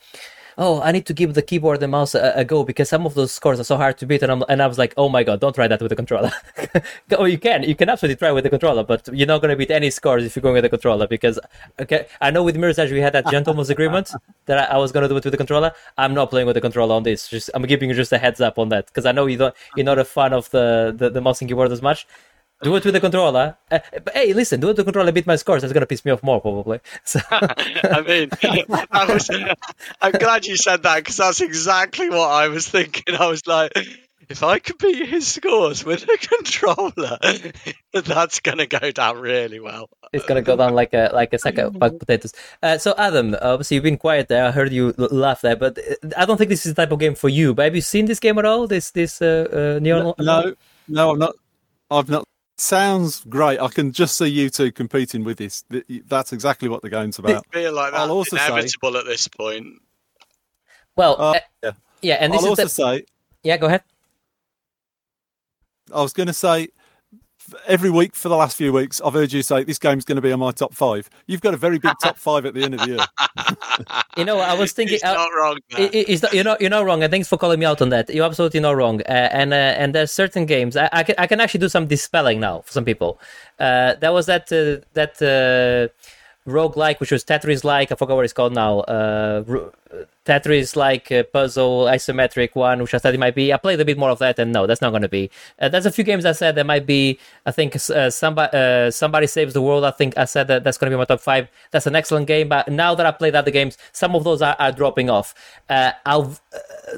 "Oh, 0.57 0.81
I 0.81 0.91
need 0.91 1.05
to 1.07 1.13
give 1.13 1.33
the 1.33 1.41
keyboard 1.41 1.81
and 1.83 1.91
mouse 1.91 2.15
a, 2.15 2.33
a 2.35 2.45
go 2.45 2.63
because 2.63 2.89
some 2.89 3.05
of 3.05 3.13
those 3.13 3.31
scores 3.31 3.59
are 3.59 3.63
so 3.63 3.77
hard 3.77 3.97
to 3.99 4.05
beat." 4.05 4.23
And, 4.23 4.31
I'm, 4.31 4.43
and 4.49 4.61
I 4.61 4.67
was 4.67 4.77
like, 4.77 4.93
"Oh 4.97 5.09
my 5.09 5.23
god, 5.23 5.39
don't 5.39 5.53
try 5.53 5.67
that 5.67 5.81
with 5.81 5.89
the 5.89 5.95
controller." 5.95 6.31
oh, 7.17 7.25
you 7.25 7.37
can, 7.37 7.63
you 7.63 7.75
can 7.75 7.89
absolutely 7.89 8.15
try 8.17 8.31
with 8.31 8.43
the 8.43 8.49
controller, 8.49 8.83
but 8.83 9.07
you're 9.13 9.27
not 9.27 9.41
going 9.41 9.49
to 9.49 9.55
beat 9.55 9.71
any 9.71 9.89
scores 9.89 10.23
if 10.23 10.35
you're 10.35 10.41
going 10.41 10.55
with 10.55 10.63
the 10.63 10.69
controller 10.69 11.07
because 11.07 11.39
okay, 11.79 12.07
I 12.21 12.31
know 12.31 12.43
with 12.43 12.57
Mirror's 12.57 12.79
Edge 12.79 12.91
we 12.91 13.01
had 13.01 13.13
that 13.13 13.27
gentleman's 13.27 13.69
agreement 13.69 14.11
that 14.45 14.69
I, 14.69 14.75
I 14.75 14.77
was 14.77 14.91
going 14.91 15.03
to 15.03 15.09
do 15.09 15.17
it 15.17 15.23
with 15.23 15.31
the 15.31 15.37
controller. 15.37 15.71
I'm 15.97 16.13
not 16.13 16.29
playing 16.29 16.47
with 16.47 16.55
the 16.55 16.61
controller 16.61 16.95
on 16.95 17.03
this. 17.03 17.27
Just 17.27 17.49
I'm 17.53 17.63
giving 17.63 17.89
you 17.89 17.95
just 17.95 18.11
a 18.11 18.17
heads 18.17 18.41
up 18.41 18.57
on 18.57 18.69
that 18.69 18.87
because 18.87 19.05
I 19.05 19.11
know 19.11 19.25
you 19.25 19.37
don't, 19.37 19.55
you're 19.75 19.85
not 19.85 19.99
a 19.99 20.05
fan 20.05 20.33
of 20.33 20.49
the 20.51 20.93
the, 20.95 21.09
the 21.09 21.21
mouse 21.21 21.41
and 21.41 21.49
keyboard 21.49 21.71
as 21.71 21.81
much. 21.81 22.07
Do 22.63 22.75
it 22.75 22.83
with 22.83 22.93
the 22.93 22.99
controller. 22.99 23.57
Uh, 23.69 23.79
but 23.91 24.13
hey, 24.13 24.33
listen, 24.33 24.59
do 24.59 24.67
it 24.67 24.69
with 24.69 24.77
the 24.77 24.83
controller. 24.83 25.11
Beat 25.11 25.27
my 25.27 25.35
scores. 25.35 25.61
That's 25.61 25.73
gonna 25.73 25.85
piss 25.85 26.03
me 26.05 26.11
off 26.11 26.23
more 26.23 26.41
probably. 26.41 26.79
So 27.03 27.19
I 27.31 28.01
mean, 28.01 28.29
I 28.91 29.05
was, 29.13 29.29
I'm 30.01 30.11
glad 30.13 30.45
you 30.45 30.57
said 30.57 30.83
that 30.83 30.97
because 30.97 31.17
that's 31.17 31.41
exactly 31.41 32.09
what 32.09 32.29
I 32.29 32.47
was 32.47 32.67
thinking. 32.67 33.15
I 33.15 33.27
was 33.27 33.45
like, 33.47 33.71
if 34.29 34.43
I 34.43 34.59
could 34.59 34.77
beat 34.77 35.07
his 35.07 35.27
scores 35.27 35.85
with 35.85 36.03
a 36.03 36.17
controller, 36.17 37.17
that's 37.93 38.39
going 38.41 38.57
to 38.57 38.65
go 38.65 38.91
down 38.91 39.19
really 39.19 39.59
well. 39.59 39.89
it's 40.11 40.25
gonna 40.25 40.41
go 40.41 40.57
down 40.57 40.73
like 40.73 40.93
a 40.93 41.11
like 41.13 41.33
a 41.33 41.37
sack 41.37 41.57
of 41.59 41.79
baked 41.79 41.99
potatoes. 41.99 42.33
Uh, 42.61 42.77
so 42.77 42.93
Adam, 42.97 43.35
obviously 43.41 43.75
you've 43.75 43.83
been 43.83 43.97
quiet 43.97 44.27
there. 44.27 44.45
I 44.45 44.51
heard 44.51 44.73
you 44.73 44.93
l- 44.97 45.07
laugh 45.11 45.41
there, 45.41 45.55
but 45.55 45.77
uh, 45.77 46.09
I 46.17 46.25
don't 46.25 46.37
think 46.37 46.49
this 46.49 46.65
is 46.65 46.73
the 46.73 46.81
type 46.81 46.91
of 46.91 46.99
game 46.99 47.15
for 47.15 47.29
you. 47.29 47.53
But 47.53 47.65
have 47.65 47.75
you 47.75 47.81
seen 47.81 48.05
this 48.05 48.19
game 48.19 48.37
at 48.37 48.45
all? 48.45 48.67
This 48.67 48.91
this 48.91 49.21
uh, 49.21 49.75
uh, 49.77 49.79
Neon? 49.79 50.13
No, 50.19 50.55
no, 50.87 51.11
I'm 51.11 51.19
not. 51.19 51.35
I've 51.89 52.09
not. 52.09 52.25
Sounds 52.59 53.23
great. 53.25 53.59
I 53.59 53.67
can 53.67 53.91
just 53.91 54.17
see 54.17 54.27
you 54.27 54.49
two 54.49 54.71
competing 54.71 55.23
with 55.23 55.37
this. 55.37 55.63
That's 56.07 56.33
exactly 56.33 56.67
what 56.69 56.81
the 56.81 56.89
game's 56.89 57.19
about. 57.19 57.45
I 57.51 57.53
feel 57.53 57.71
like 57.73 57.93
I'll 57.93 57.99
that's 58.07 58.09
also 58.33 58.37
say- 58.37 58.47
inevitable 58.47 58.97
at 58.97 59.05
this 59.05 59.27
point. 59.27 59.81
Well, 60.95 61.15
Uh, 61.21 61.31
uh, 61.33 61.39
yeah. 61.63 61.71
yeah, 62.01 62.13
and 62.15 62.33
this 62.33 62.39
I'll 62.43 62.53
is 62.53 62.59
also 62.59 62.63
the, 62.63 62.69
say, 62.69 63.05
yeah. 63.43 63.57
Go 63.57 63.67
ahead. 63.67 63.83
I 65.93 66.01
was 66.01 66.11
going 66.13 66.25
to 66.27 66.33
say, 66.33 66.63
f- 66.63 66.69
every 67.67 67.89
week 67.89 68.15
for 68.15 68.29
the 68.29 68.35
last 68.35 68.57
few 68.57 68.71
weeks, 68.73 68.99
I've 69.03 69.13
heard 69.13 69.31
you 69.31 69.41
say 69.43 69.63
this 69.63 69.77
game's 69.79 70.05
going 70.05 70.15
to 70.17 70.21
be 70.21 70.31
on 70.31 70.39
my 70.39 70.51
top 70.51 70.73
five. 70.73 71.09
You've 71.27 71.41
got 71.41 71.53
a 71.53 71.57
very 71.57 71.77
big 71.79 71.93
top 72.01 72.17
five 72.17 72.45
at 72.45 72.53
the 72.53 72.63
end 72.63 72.73
of 72.75 72.81
the 72.81 72.87
year. 72.87 73.05
You 74.17 74.25
know, 74.25 74.39
I 74.39 74.53
was 74.53 74.71
thinking. 74.73 74.93
He's 74.95 75.03
uh, 75.03 75.13
not 75.13 75.29
wrong. 75.29 75.57
there. 75.71 75.81
I- 75.87 75.91
I- 75.93 76.05
Is 76.07 76.21
that, 76.21 76.33
you're 76.33 76.43
not 76.43 76.59
you're 76.61 76.69
not 76.69 76.85
wrong, 76.85 77.03
and 77.03 77.11
thanks 77.11 77.27
for 77.27 77.37
calling 77.37 77.59
me 77.59 77.65
out 77.65 77.81
on 77.81 77.89
that. 77.89 78.09
You're 78.09 78.25
absolutely 78.25 78.59
not 78.59 78.75
wrong. 78.75 79.01
Uh, 79.01 79.11
and 79.11 79.53
uh, 79.53 79.55
and 79.55 79.93
there's 79.95 80.11
certain 80.11 80.45
games 80.45 80.75
I, 80.77 80.89
I 80.91 81.03
can 81.03 81.15
I 81.17 81.27
can 81.27 81.39
actually 81.39 81.59
do 81.61 81.69
some 81.69 81.87
dispelling 81.87 82.39
now 82.39 82.61
for 82.61 82.71
some 82.71 82.85
people. 82.85 83.19
Uh, 83.59 83.95
there 83.95 84.11
was 84.13 84.25
that 84.25 84.51
uh, 84.51 84.83
that 84.93 85.21
uh, 85.21 85.93
roguelike 86.47 86.99
which 86.99 87.11
was 87.11 87.23
Tetris 87.23 87.63
like 87.63 87.91
I 87.91 87.95
forgot 87.95 88.15
what 88.15 88.25
it's 88.25 88.33
called 88.33 88.53
now. 88.53 88.79
Uh, 88.79 89.43
Tetris 90.25 90.75
like 90.75 91.11
uh, 91.11 91.23
puzzle 91.23 91.85
isometric 91.85 92.55
one, 92.55 92.81
which 92.81 92.93
I 92.93 92.99
thought 92.99 93.13
it 93.13 93.19
might 93.19 93.35
be. 93.35 93.53
I 93.53 93.57
played 93.57 93.79
a 93.79 93.85
bit 93.85 93.97
more 93.97 94.09
of 94.09 94.19
that, 94.19 94.37
and 94.39 94.51
no, 94.51 94.67
that's 94.67 94.81
not 94.81 94.89
going 94.89 95.01
to 95.01 95.09
be. 95.09 95.29
Uh, 95.59 95.69
there's 95.69 95.85
a 95.85 95.91
few 95.91 96.03
games 96.03 96.25
I 96.25 96.33
said 96.33 96.55
there 96.55 96.65
might 96.65 96.85
be. 96.85 97.17
I 97.45 97.51
think 97.51 97.75
uh, 97.75 98.09
somebody 98.09 98.57
uh, 98.57 98.91
somebody 98.91 99.27
saves 99.27 99.53
the 99.53 99.61
world. 99.61 99.85
I 99.85 99.91
think 99.91 100.17
I 100.17 100.25
said 100.25 100.47
that 100.49 100.63
that's 100.63 100.77
going 100.77 100.91
to 100.91 100.97
be 100.97 100.99
my 100.99 101.05
top 101.05 101.21
five. 101.21 101.47
That's 101.71 101.87
an 101.87 101.95
excellent 101.95 102.27
game, 102.27 102.49
but 102.49 102.67
now 102.67 102.95
that 102.95 103.05
I 103.05 103.11
played 103.11 103.35
other 103.35 103.51
games, 103.51 103.77
some 103.93 104.15
of 104.15 104.23
those 104.23 104.41
are, 104.41 104.55
are 104.59 104.71
dropping 104.71 105.09
off. 105.09 105.33
Uh, 105.69 105.91
uh, 106.05 106.33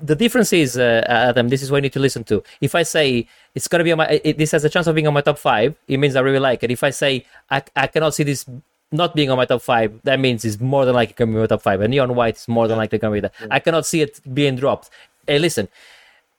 the 0.02 0.16
difference 0.16 0.52
is, 0.54 0.78
Adam, 0.78 1.50
this 1.50 1.62
is 1.62 1.70
what 1.70 1.78
you 1.78 1.84
need 1.84 1.94
to 1.94 2.00
listen 2.00 2.24
to. 2.26 2.44
If 2.62 2.74
I 2.74 2.84
say 2.84 3.28
it's 3.54 3.68
going 3.68 3.80
to 3.80 3.84
be 3.84 3.92
on 3.92 4.00
my, 4.00 4.08
it, 4.08 4.38
this 4.38 4.52
has 4.52 4.64
a 4.64 4.70
chance 4.70 4.88
of 4.88 4.96
being 4.96 5.08
on 5.08 5.14
my 5.14 5.22
top 5.22 5.38
five, 5.38 5.76
it 5.88 5.98
means 5.98 6.16
I 6.16 6.22
really 6.22 6.40
like 6.40 6.64
it. 6.64 6.72
If 6.72 6.84
I 6.84 6.90
say 6.90 7.26
I, 7.50 7.62
I 7.76 7.88
cannot 7.88 8.16
see 8.16 8.24
this 8.24 8.46
not 8.92 9.16
being 9.16 9.30
on 9.30 9.38
my 9.38 9.46
top 9.46 9.62
five, 9.62 10.00
that 10.04 10.20
means 10.20 10.44
it's 10.44 10.60
more 10.60 10.86
than 10.86 10.96
likely 10.96 11.14
going 11.14 11.30
to 11.30 11.36
be 11.36 11.40
my 11.40 11.48
top 11.48 11.62
five. 11.62 11.82
And 11.82 11.92
Neon 11.92 12.16
White 12.16 12.38
is 12.38 12.48
more 12.48 12.68
than 12.68 12.78
likely 12.78 12.98
going 12.98 13.14
to 13.14 13.18
be 13.22 13.22
there. 13.22 13.50
I 13.52 13.60
cannot 13.60 13.86
see 13.86 14.02
it 14.02 14.20
being 14.34 14.56
dropped. 14.56 14.90
Hey, 15.28 15.40
listen, 15.40 15.68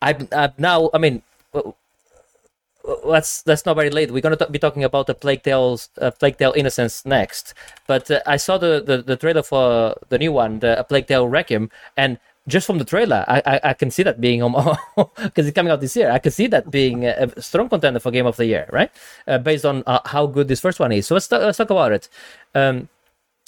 I've, 0.02 0.32
I've 0.32 0.58
now, 0.58 0.90
I 0.92 0.98
mean, 0.98 1.22
that's 3.06 3.46
let's 3.46 3.66
not 3.66 3.76
very 3.76 3.90
late. 3.90 4.10
We're 4.10 4.22
going 4.22 4.36
to 4.36 4.46
be 4.50 4.58
talking 4.58 4.84
about 4.84 5.06
the 5.06 5.14
Plague 5.14 5.42
Tales, 5.42 5.90
uh, 6.00 6.10
Plague 6.10 6.38
Tale 6.38 6.54
Innocence 6.56 7.04
next. 7.04 7.54
But 7.86 8.10
uh, 8.10 8.20
I 8.26 8.36
saw 8.36 8.58
the, 8.58 8.82
the, 8.84 9.02
the 9.02 9.16
trailer 9.16 9.42
for 9.42 9.96
the 10.08 10.18
new 10.18 10.32
one, 10.32 10.60
the 10.60 10.84
Plague 10.88 11.06
Tale 11.06 11.28
Requiem, 11.28 11.70
and 11.96 12.18
just 12.48 12.66
from 12.66 12.78
the 12.78 12.84
trailer, 12.84 13.24
I, 13.28 13.42
I, 13.46 13.60
I 13.64 13.72
can 13.74 13.90
see 13.90 14.02
that 14.02 14.20
being 14.20 14.40
because 14.96 15.46
it's 15.46 15.54
coming 15.54 15.70
out 15.70 15.80
this 15.80 15.96
year. 15.96 16.10
I 16.10 16.18
can 16.18 16.32
see 16.32 16.46
that 16.48 16.70
being 16.70 17.04
a, 17.04 17.30
a 17.36 17.42
strong 17.42 17.68
contender 17.68 18.00
for 18.00 18.10
Game 18.10 18.26
of 18.26 18.36
the 18.36 18.46
Year, 18.46 18.68
right? 18.72 18.90
Uh, 19.26 19.38
based 19.38 19.64
on 19.64 19.82
uh, 19.86 20.00
how 20.06 20.26
good 20.26 20.48
this 20.48 20.60
first 20.60 20.80
one 20.80 20.92
is. 20.92 21.06
So 21.06 21.14
let's 21.14 21.28
talk, 21.28 21.42
let's 21.42 21.58
talk 21.58 21.70
about 21.70 21.92
it. 21.92 22.08
Um, 22.54 22.88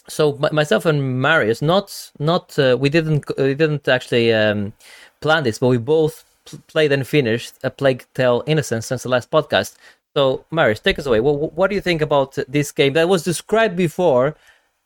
so 0.09 0.35
my, 0.35 0.51
myself 0.51 0.85
and 0.85 1.21
Marius, 1.21 1.63
not 1.63 2.11
not 2.19 2.59
uh, 2.59 2.77
we 2.79 2.89
didn't 2.89 3.25
we 3.39 3.55
didn't 3.55 3.89
actually 3.89 4.33
um, 4.33 4.73
plan 5.21 5.45
this, 5.45 5.59
but 5.59 5.69
we 5.69 5.79
both 5.79 6.25
pl- 6.45 6.63
played 6.67 6.93
and 6.93 7.07
finished 7.07 7.55
a 7.63 7.71
Plague 7.71 8.05
Tale 8.15 8.43
Innocence 8.47 8.87
since 8.87 9.05
the 9.05 9.09
last 9.09 9.31
podcast. 9.31 9.77
So 10.15 10.45
Marius, 10.51 10.81
take 10.81 10.99
us 10.99 11.07
away. 11.07 11.21
What, 11.21 11.55
what 11.55 11.71
do 11.71 11.75
you 11.75 11.81
think 11.81 12.03
about 12.03 12.37
this 12.49 12.73
game 12.73 12.93
that 12.95 13.09
was 13.09 13.23
described 13.23 13.77
before? 13.77 14.37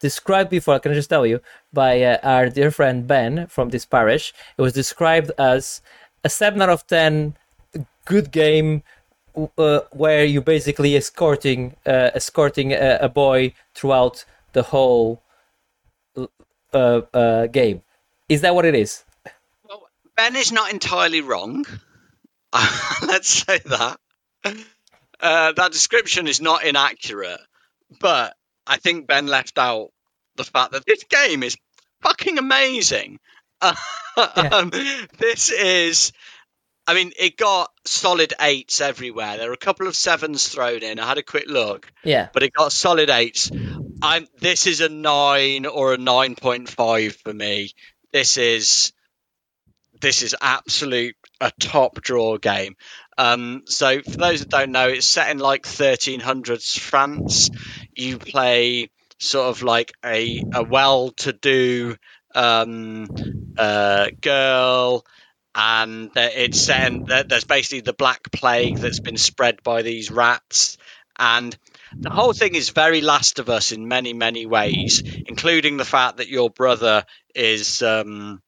Described 0.00 0.50
before, 0.50 0.74
I 0.74 0.78
can 0.78 0.92
just 0.92 1.08
tell 1.08 1.26
you, 1.26 1.40
by 1.72 2.02
uh, 2.02 2.18
our 2.22 2.50
dear 2.50 2.70
friend 2.70 3.06
Ben 3.06 3.46
from 3.46 3.70
this 3.70 3.86
parish. 3.86 4.34
It 4.58 4.62
was 4.62 4.72
described 4.72 5.30
as 5.38 5.80
a 6.22 6.28
seven 6.28 6.60
out 6.60 6.68
of 6.68 6.86
ten 6.86 7.36
good 8.04 8.30
game 8.30 8.82
uh, 9.58 9.80
where 9.92 10.24
you're 10.24 10.42
basically 10.42 10.96
escorting 10.96 11.76
uh, 11.86 12.10
escorting 12.14 12.72
a, 12.72 12.98
a 13.02 13.08
boy 13.08 13.54
throughout 13.74 14.24
the 14.52 14.62
whole 14.62 15.22
uh, 16.16 16.26
uh, 17.12 17.46
game. 17.46 17.82
Is 18.28 18.40
that 18.40 18.54
what 18.54 18.64
it 18.64 18.74
is? 18.74 19.04
Well, 19.68 19.88
Ben 20.16 20.36
is 20.36 20.52
not 20.52 20.72
entirely 20.72 21.20
wrong. 21.20 21.64
Let's 23.02 23.28
say 23.28 23.58
that. 23.66 23.98
Uh, 25.20 25.52
that 25.52 25.72
description 25.72 26.26
is 26.26 26.40
not 26.40 26.64
inaccurate, 26.64 27.40
but 28.00 28.35
I 28.66 28.76
think 28.78 29.06
Ben 29.06 29.26
left 29.26 29.58
out 29.58 29.90
the 30.36 30.44
fact 30.44 30.72
that 30.72 30.84
this 30.86 31.04
game 31.04 31.42
is 31.42 31.56
fucking 32.02 32.38
amazing. 32.38 33.18
um, 33.62 34.70
this 35.18 35.50
is, 35.50 36.12
I 36.86 36.94
mean, 36.94 37.12
it 37.18 37.36
got 37.36 37.70
solid 37.84 38.34
eights 38.40 38.80
everywhere. 38.80 39.36
There 39.38 39.48
were 39.48 39.54
a 39.54 39.58
couple 39.58 39.86
of 39.86 39.96
sevens 39.96 40.48
thrown 40.48 40.82
in. 40.82 41.00
I 41.00 41.06
had 41.06 41.18
a 41.18 41.22
quick 41.22 41.46
look, 41.48 41.90
Yeah. 42.04 42.28
but 42.32 42.42
it 42.42 42.52
got 42.52 42.72
solid 42.72 43.08
eights. 43.10 43.50
I'm. 44.02 44.26
This 44.40 44.66
is 44.66 44.82
a 44.82 44.90
nine 44.90 45.64
or 45.64 45.94
a 45.94 45.98
nine 45.98 46.34
point 46.34 46.68
five 46.68 47.16
for 47.16 47.32
me. 47.32 47.70
This 48.12 48.36
is 48.36 48.92
this 50.02 50.22
is 50.22 50.36
absolute 50.40 51.16
a 51.40 51.50
top 51.58 52.02
draw 52.02 52.36
game. 52.36 52.76
Um, 53.16 53.62
so 53.64 54.02
for 54.02 54.10
those 54.10 54.40
that 54.40 54.50
don't 54.50 54.72
know, 54.72 54.88
it's 54.88 55.06
set 55.06 55.30
in 55.30 55.38
like 55.38 55.62
1300s 55.62 56.78
France. 56.78 57.48
You 57.96 58.18
play 58.18 58.90
sort 59.18 59.48
of 59.48 59.62
like 59.62 59.92
a 60.04 60.44
a 60.52 60.62
well-to-do 60.62 61.96
um, 62.34 63.08
uh, 63.56 64.08
girl, 64.20 65.04
and 65.54 66.10
it's 66.16 66.58
set 66.58 66.92
there's 67.28 67.44
basically 67.44 67.80
the 67.80 67.92
black 67.94 68.30
plague 68.30 68.78
that's 68.78 69.00
been 69.00 69.16
spread 69.16 69.62
by 69.62 69.82
these 69.82 70.10
rats, 70.10 70.76
and 71.18 71.56
the 72.02 72.10
whole 72.10 72.32
thing 72.32 72.54
is 72.54 72.70
very 72.70 73.00
Last 73.00 73.38
of 73.38 73.48
Us 73.48 73.72
in 73.72 73.88
many 73.88 74.12
many 74.12 74.46
ways, 74.46 75.02
including 75.26 75.76
the 75.76 75.84
fact 75.84 76.18
that 76.18 76.28
your 76.28 76.50
brother 76.50 77.04
is. 77.34 77.82
Um, 77.82 78.40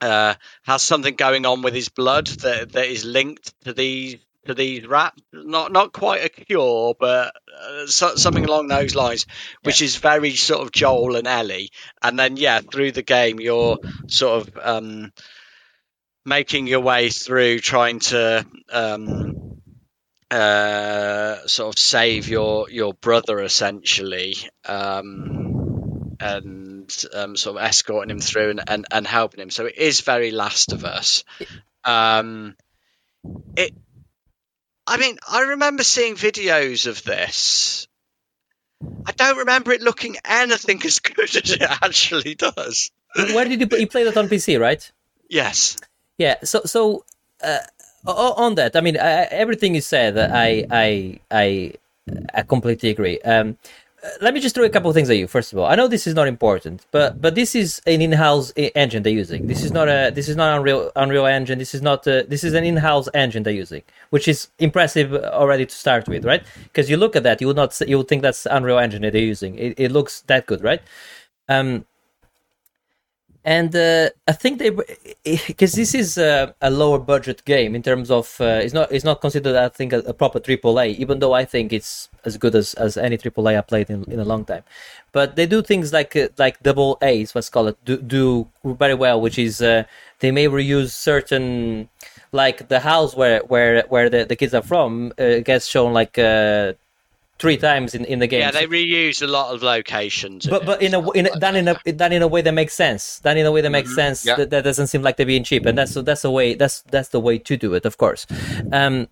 uh, 0.00 0.34
has 0.62 0.82
something 0.82 1.14
going 1.16 1.44
on 1.44 1.62
with 1.62 1.74
his 1.74 1.88
blood 1.88 2.28
that, 2.28 2.72
that 2.72 2.86
is 2.86 3.04
linked 3.04 3.52
to 3.64 3.72
these 3.72 4.16
to 4.48 4.54
these 4.54 4.86
rats. 4.86 5.20
Not 5.32 5.72
not 5.72 5.92
quite 5.92 6.24
a 6.24 6.28
cure, 6.28 6.94
but 6.98 7.34
uh, 7.56 7.86
so, 7.86 8.16
something 8.16 8.44
along 8.44 8.68
those 8.68 8.94
lines, 8.94 9.26
which 9.62 9.80
is 9.82 9.96
very 9.96 10.34
sort 10.34 10.62
of 10.62 10.72
Joel 10.72 11.16
and 11.16 11.26
Ellie. 11.26 11.70
And 12.02 12.18
then 12.18 12.36
yeah, 12.36 12.60
through 12.60 12.92
the 12.92 13.02
game, 13.02 13.40
you're 13.40 13.78
sort 14.08 14.48
of 14.48 14.58
um, 14.60 15.12
making 16.24 16.66
your 16.66 16.80
way 16.80 17.10
through, 17.10 17.60
trying 17.60 18.00
to. 18.00 18.46
Um, 18.70 19.44
uh, 20.30 21.46
sort 21.46 21.74
of 21.74 21.78
save 21.78 22.28
your 22.28 22.68
your 22.68 22.92
brother 22.92 23.40
essentially, 23.40 24.34
um, 24.66 26.14
and 26.20 27.06
um, 27.14 27.34
sort 27.34 27.56
of 27.56 27.62
escorting 27.62 28.10
him 28.10 28.20
through 28.20 28.50
and, 28.50 28.60
and, 28.68 28.86
and 28.90 29.06
helping 29.06 29.40
him. 29.40 29.48
So 29.48 29.64
it 29.64 29.78
is 29.78 30.02
very 30.02 30.30
Last 30.30 30.72
of 30.72 30.84
Us. 30.84 31.24
Um, 31.82 32.56
it. 33.56 33.74
I 34.88 34.96
mean, 34.96 35.18
I 35.28 35.42
remember 35.42 35.84
seeing 35.84 36.14
videos 36.14 36.86
of 36.86 37.04
this. 37.04 37.86
I 39.04 39.12
don't 39.12 39.36
remember 39.36 39.72
it 39.72 39.82
looking 39.82 40.16
anything 40.24 40.80
as 40.86 40.98
good 40.98 41.36
as 41.36 41.50
it 41.52 41.62
actually 41.62 42.34
does. 42.34 42.90
Where 43.14 43.44
did 43.44 43.60
you 43.60 43.66
play? 43.66 43.80
You 43.80 43.86
played 43.86 44.06
it 44.06 44.16
on 44.16 44.28
PC, 44.28 44.58
right? 44.58 44.90
Yes. 45.28 45.76
Yeah. 46.16 46.36
So 46.42 46.62
so 46.64 47.04
uh, 47.44 47.58
on 48.06 48.54
that, 48.54 48.76
I 48.76 48.80
mean, 48.80 48.96
I, 48.96 49.24
everything 49.24 49.74
you 49.74 49.82
said, 49.82 50.16
I 50.16 50.64
I 50.70 51.20
I 51.30 51.72
I 52.32 52.42
completely 52.42 52.88
agree. 52.88 53.20
Um, 53.20 53.58
let 54.20 54.32
me 54.32 54.40
just 54.40 54.54
throw 54.54 54.64
a 54.64 54.68
couple 54.68 54.88
of 54.88 54.94
things 54.94 55.10
at 55.10 55.16
you. 55.16 55.26
First 55.26 55.52
of 55.52 55.58
all, 55.58 55.66
I 55.66 55.74
know 55.74 55.88
this 55.88 56.06
is 56.06 56.14
not 56.14 56.28
important, 56.28 56.86
but 56.92 57.20
but 57.20 57.34
this 57.34 57.54
is 57.54 57.82
an 57.86 58.00
in-house 58.00 58.52
engine 58.56 59.02
they're 59.02 59.12
using. 59.12 59.46
This 59.48 59.64
is 59.64 59.72
not 59.72 59.88
a 59.88 60.10
this 60.14 60.28
is 60.28 60.36
not 60.36 60.56
Unreal 60.56 60.92
Unreal 60.94 61.26
Engine. 61.26 61.58
This 61.58 61.74
is 61.74 61.82
not 61.82 62.06
a, 62.06 62.24
this 62.28 62.44
is 62.44 62.54
an 62.54 62.64
in-house 62.64 63.08
engine 63.12 63.42
they're 63.42 63.52
using, 63.52 63.82
which 64.10 64.28
is 64.28 64.48
impressive 64.58 65.12
already 65.14 65.66
to 65.66 65.74
start 65.74 66.06
with, 66.08 66.24
right? 66.24 66.42
Because 66.64 66.88
you 66.88 66.96
look 66.96 67.16
at 67.16 67.24
that, 67.24 67.40
you 67.40 67.48
would 67.48 67.56
not 67.56 67.80
you 67.86 67.98
would 67.98 68.08
think 68.08 68.22
that's 68.22 68.46
Unreal 68.46 68.78
Engine 68.78 69.02
they're 69.02 69.16
using. 69.16 69.58
It, 69.58 69.74
it 69.78 69.90
looks 69.90 70.22
that 70.22 70.46
good, 70.46 70.62
right? 70.62 70.82
Um, 71.48 71.84
and 73.44 73.74
uh, 73.74 74.10
I 74.26 74.32
think 74.32 74.58
they 74.58 74.70
because 75.24 75.72
this 75.72 75.94
is 75.94 76.18
a, 76.18 76.54
a, 76.60 76.70
lower 76.70 76.98
budget 76.98 77.44
game 77.44 77.74
in 77.74 77.82
terms 77.82 78.10
of 78.10 78.36
uh, 78.40 78.60
it's 78.62 78.74
not 78.74 78.90
it's 78.90 79.04
not 79.04 79.20
considered 79.20 79.56
I 79.56 79.68
think 79.68 79.92
a, 79.92 80.00
a, 80.00 80.12
proper 80.12 80.40
AAA 80.40 80.96
even 80.96 81.20
though 81.20 81.32
I 81.32 81.44
think 81.44 81.72
it's 81.72 82.08
as 82.24 82.36
good 82.36 82.54
as, 82.54 82.74
as 82.74 82.96
any 82.96 83.16
AAA 83.16 83.56
I 83.56 83.60
played 83.60 83.90
in, 83.90 84.04
in 84.10 84.18
a 84.18 84.24
long 84.24 84.44
time. 84.44 84.64
But 85.12 85.36
they 85.36 85.46
do 85.46 85.62
things 85.62 85.92
like 85.92 86.16
uh, 86.16 86.28
like 86.36 86.62
double 86.62 86.98
A's 87.00 87.34
what's 87.34 87.48
called 87.48 87.68
it 87.68 87.84
do, 87.84 87.96
do 87.98 88.48
very 88.64 88.94
well 88.94 89.20
which 89.20 89.38
is 89.38 89.62
uh, 89.62 89.84
they 90.18 90.30
may 90.30 90.46
reuse 90.46 90.90
certain 90.90 91.88
like 92.32 92.68
the 92.68 92.80
house 92.80 93.14
where 93.14 93.40
where 93.46 93.84
where 93.88 94.10
the, 94.10 94.24
the 94.24 94.36
kids 94.36 94.52
are 94.52 94.62
from 94.62 95.12
uh, 95.18 95.38
gets 95.38 95.66
shown 95.66 95.92
like 95.92 96.18
uh, 96.18 96.72
three 97.38 97.56
times 97.56 97.94
in, 97.94 98.04
in 98.04 98.18
the 98.18 98.26
game. 98.26 98.40
Yeah, 98.40 98.50
they 98.50 98.66
reuse 98.66 99.22
a 99.22 99.26
lot 99.26 99.54
of 99.54 99.62
locations. 99.62 100.46
But 100.46 100.66
but 100.66 100.82
in 100.82 100.94
a, 100.94 101.10
in 101.12 101.26
a, 101.26 101.38
done 101.38 101.56
in 101.56 101.68
a 101.68 101.92
done 101.92 102.12
in 102.12 102.22
a 102.22 102.28
way 102.28 102.42
that 102.42 102.52
makes 102.52 102.74
sense. 102.74 103.20
Done 103.20 103.36
in 103.36 103.46
a 103.46 103.52
way 103.52 103.60
that 103.60 103.70
makes 103.70 103.90
mm-hmm. 103.90 103.96
sense. 103.96 104.26
Yeah. 104.26 104.36
That, 104.36 104.50
that 104.50 104.64
doesn't 104.64 104.88
seem 104.88 105.02
like 105.02 105.16
they're 105.16 105.26
being 105.26 105.44
cheap, 105.44 105.66
and 105.66 105.76
that's 105.76 105.92
so 105.92 106.02
that's 106.02 106.22
the 106.22 106.30
way 106.30 106.54
that's 106.54 106.82
that's 106.82 107.10
the 107.10 107.20
way 107.20 107.38
to 107.38 107.56
do 107.56 107.74
it, 107.74 107.84
of 107.84 107.96
course. 107.96 108.26
Um, 108.72 109.08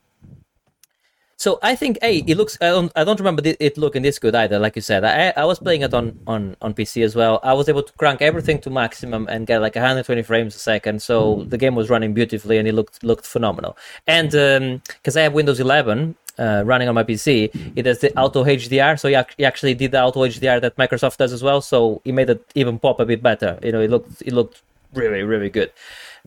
so 1.38 1.58
I 1.62 1.76
think, 1.76 1.98
hey, 2.00 2.24
it 2.26 2.36
looks. 2.36 2.56
I 2.62 2.68
don't. 2.68 2.90
I 2.96 3.04
don't 3.04 3.20
remember 3.20 3.42
it 3.44 3.76
looking 3.76 4.00
this 4.00 4.18
good 4.18 4.34
either. 4.34 4.58
Like 4.58 4.74
you 4.74 4.82
said, 4.82 5.04
I 5.04 5.34
I 5.36 5.44
was 5.44 5.58
playing 5.58 5.82
it 5.82 5.92
on 5.92 6.18
on 6.26 6.56
on 6.62 6.72
PC 6.72 7.04
as 7.04 7.14
well. 7.14 7.40
I 7.42 7.52
was 7.52 7.68
able 7.68 7.82
to 7.82 7.92
crank 7.92 8.22
everything 8.22 8.58
to 8.62 8.70
maximum 8.70 9.28
and 9.28 9.46
get 9.46 9.60
like 9.60 9.74
120 9.74 10.22
frames 10.22 10.56
a 10.56 10.58
second. 10.58 11.02
So 11.02 11.44
the 11.46 11.58
game 11.58 11.74
was 11.74 11.90
running 11.90 12.14
beautifully 12.14 12.56
and 12.56 12.66
it 12.66 12.72
looked 12.72 13.04
looked 13.04 13.26
phenomenal. 13.26 13.76
And 14.06 14.30
because 14.30 15.16
um, 15.16 15.20
I 15.20 15.22
have 15.24 15.34
Windows 15.34 15.60
11, 15.60 16.16
uh, 16.38 16.62
running 16.64 16.88
on 16.88 16.94
my 16.94 17.04
PC, 17.04 17.50
it 17.76 17.86
has 17.86 18.00
the 18.00 18.16
auto 18.18 18.44
HDR. 18.44 18.98
So 18.98 19.08
he, 19.08 19.44
actually 19.44 19.74
did 19.74 19.92
the 19.92 20.02
auto 20.02 20.20
HDR 20.20 20.60
that 20.60 20.76
Microsoft 20.76 21.16
does 21.16 21.32
as 21.32 21.42
well. 21.42 21.60
So 21.60 22.00
he 22.04 22.12
made 22.12 22.30
it 22.30 22.44
even 22.54 22.78
pop 22.78 23.00
a 23.00 23.06
bit 23.06 23.22
better. 23.22 23.58
You 23.62 23.72
know, 23.72 23.80
it 23.80 23.90
looked 23.90 24.22
it 24.22 24.32
looked 24.32 24.62
really 24.94 25.22
really 25.22 25.50
good. 25.50 25.72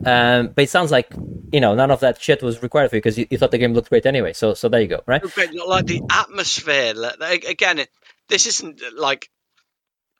Um, 0.04 0.48
but 0.48 0.62
it 0.62 0.70
sounds 0.70 0.90
like 0.90 1.12
you 1.52 1.60
know 1.60 1.74
none 1.74 1.90
of 1.90 2.00
that 2.00 2.20
shit 2.20 2.42
was 2.42 2.62
required 2.62 2.90
for 2.90 2.96
you 2.96 3.02
because 3.02 3.18
you, 3.18 3.26
you, 3.30 3.36
thought 3.36 3.50
the 3.50 3.58
game 3.58 3.74
looked 3.74 3.90
great 3.90 4.06
anyway. 4.06 4.32
So 4.32 4.54
so 4.54 4.68
there 4.68 4.80
you 4.80 4.88
go, 4.88 5.02
right? 5.06 5.22
Like 5.22 5.86
the 5.86 6.02
atmosphere. 6.10 6.94
Again, 7.20 7.84
this 8.28 8.46
isn't 8.46 8.80
like 8.96 9.30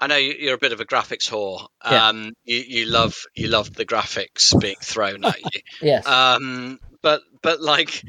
I 0.00 0.06
know 0.06 0.16
you're 0.16 0.54
a 0.54 0.58
bit 0.58 0.72
of 0.72 0.80
a 0.80 0.86
graphics 0.86 1.30
whore. 1.30 1.66
Um, 1.82 2.32
yeah. 2.44 2.56
you, 2.56 2.64
you 2.68 2.86
love 2.86 3.24
you 3.34 3.48
love 3.48 3.72
the 3.74 3.84
graphics 3.84 4.58
being 4.58 4.76
thrown 4.80 5.24
at 5.24 5.38
you. 5.40 5.60
yes. 5.82 6.06
Um, 6.06 6.78
but 7.02 7.22
but 7.42 7.60
like 7.60 8.02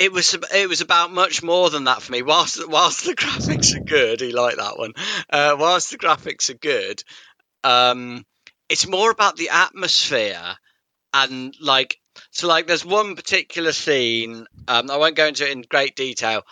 it 0.00 0.12
was 0.12 0.34
it 0.54 0.68
was 0.68 0.80
about 0.80 1.12
much 1.12 1.42
more 1.42 1.68
than 1.70 1.84
that 1.84 2.02
for 2.02 2.10
me. 2.10 2.22
Whilst 2.22 2.66
whilst 2.68 3.04
the 3.04 3.14
graphics 3.14 3.76
are 3.76 3.84
good, 3.84 4.20
he 4.20 4.32
liked 4.32 4.56
that 4.56 4.78
one. 4.78 4.94
Uh, 5.28 5.56
whilst 5.58 5.90
the 5.90 5.98
graphics 5.98 6.50
are 6.50 6.54
good, 6.54 7.04
um, 7.62 8.24
it's 8.70 8.88
more 8.88 9.10
about 9.10 9.36
the 9.36 9.50
atmosphere 9.50 10.56
and 11.12 11.54
like 11.60 11.98
so 12.30 12.48
like 12.48 12.66
there's 12.66 12.84
one 12.84 13.16
particular 13.16 13.72
scene 13.72 14.46
um, 14.68 14.90
i 14.90 14.96
won't 14.96 15.16
go 15.16 15.26
into 15.26 15.44
it 15.44 15.52
in 15.52 15.62
great 15.62 15.96
detail 15.96 16.42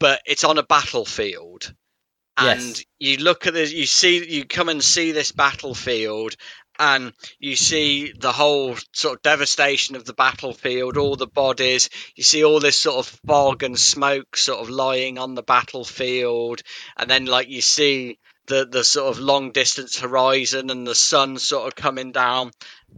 but 0.00 0.20
it's 0.26 0.44
on 0.44 0.58
a 0.58 0.62
battlefield 0.62 1.72
and 2.36 2.60
yes. 2.60 2.84
you 2.98 3.18
look 3.18 3.46
at 3.46 3.54
this 3.54 3.72
you 3.72 3.86
see 3.86 4.26
you 4.26 4.44
come 4.44 4.68
and 4.68 4.82
see 4.82 5.12
this 5.12 5.32
battlefield 5.32 6.34
and 6.78 7.12
you 7.38 7.56
see 7.56 8.12
the 8.12 8.32
whole 8.32 8.76
sort 8.92 9.16
of 9.16 9.22
devastation 9.22 9.96
of 9.96 10.04
the 10.04 10.12
battlefield, 10.12 10.96
all 10.96 11.16
the 11.16 11.26
bodies. 11.26 11.88
You 12.16 12.24
see 12.24 12.44
all 12.44 12.60
this 12.60 12.80
sort 12.80 13.06
of 13.06 13.20
fog 13.26 13.62
and 13.62 13.78
smoke 13.78 14.36
sort 14.36 14.60
of 14.60 14.70
lying 14.70 15.18
on 15.18 15.34
the 15.34 15.42
battlefield, 15.42 16.62
and 16.96 17.08
then 17.08 17.26
like 17.26 17.48
you 17.48 17.62
see 17.62 18.18
the 18.46 18.66
the 18.66 18.84
sort 18.84 19.10
of 19.10 19.22
long 19.22 19.52
distance 19.52 19.98
horizon 19.98 20.70
and 20.70 20.86
the 20.86 20.94
sun 20.94 21.38
sort 21.38 21.68
of 21.68 21.76
coming 21.76 22.12
down, 22.12 22.50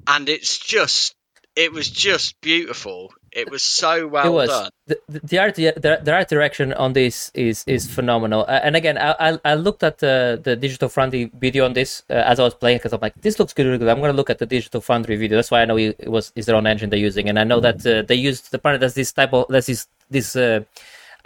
and 0.06 0.28
it's 0.28 0.58
just 0.58 1.14
it 1.54 1.72
was 1.72 1.88
just 1.88 2.40
beautiful. 2.40 3.12
It 3.36 3.50
was 3.50 3.62
so 3.62 4.08
well 4.08 4.26
it 4.26 4.30
was. 4.30 4.48
done. 4.48 4.70
The, 4.86 4.98
the, 5.08 5.38
art, 5.38 5.54
the, 5.56 6.00
the, 6.02 6.12
art 6.12 6.28
direction 6.28 6.72
on 6.72 6.94
this 6.94 7.30
is 7.34 7.64
is 7.66 7.86
phenomenal. 7.86 8.46
Uh, 8.48 8.60
and 8.64 8.74
again, 8.76 8.96
I, 8.96 9.14
I, 9.20 9.38
I 9.44 9.54
looked 9.54 9.82
at 9.82 10.02
uh, 10.02 10.36
the 10.36 10.56
Digital 10.56 10.88
Foundry 10.88 11.30
video 11.38 11.66
on 11.66 11.74
this 11.74 12.02
uh, 12.08 12.14
as 12.14 12.40
I 12.40 12.44
was 12.44 12.54
playing 12.54 12.78
because 12.78 12.94
I'm 12.94 13.00
like, 13.02 13.12
this 13.20 13.38
looks 13.38 13.52
good, 13.52 13.66
really 13.66 13.76
good. 13.76 13.88
I'm 13.88 13.98
going 13.98 14.12
to 14.12 14.16
look 14.16 14.30
at 14.30 14.38
the 14.38 14.46
Digital 14.46 14.80
Foundry 14.80 15.16
video. 15.16 15.36
That's 15.36 15.50
why 15.50 15.60
I 15.60 15.66
know 15.66 15.76
it 15.76 16.08
was 16.08 16.32
is 16.34 16.46
their 16.46 16.56
own 16.56 16.66
engine 16.66 16.88
they're 16.88 16.98
using, 16.98 17.28
and 17.28 17.38
I 17.38 17.44
know 17.44 17.60
that 17.60 17.84
uh, 17.86 18.02
they 18.08 18.14
used 18.14 18.52
the 18.52 18.58
part 18.58 18.80
that's 18.80 18.94
this 18.94 19.12
type 19.12 19.34
of 19.34 19.44
that's 19.50 19.66
this 19.66 19.86
this 20.08 20.34
uh, 20.34 20.60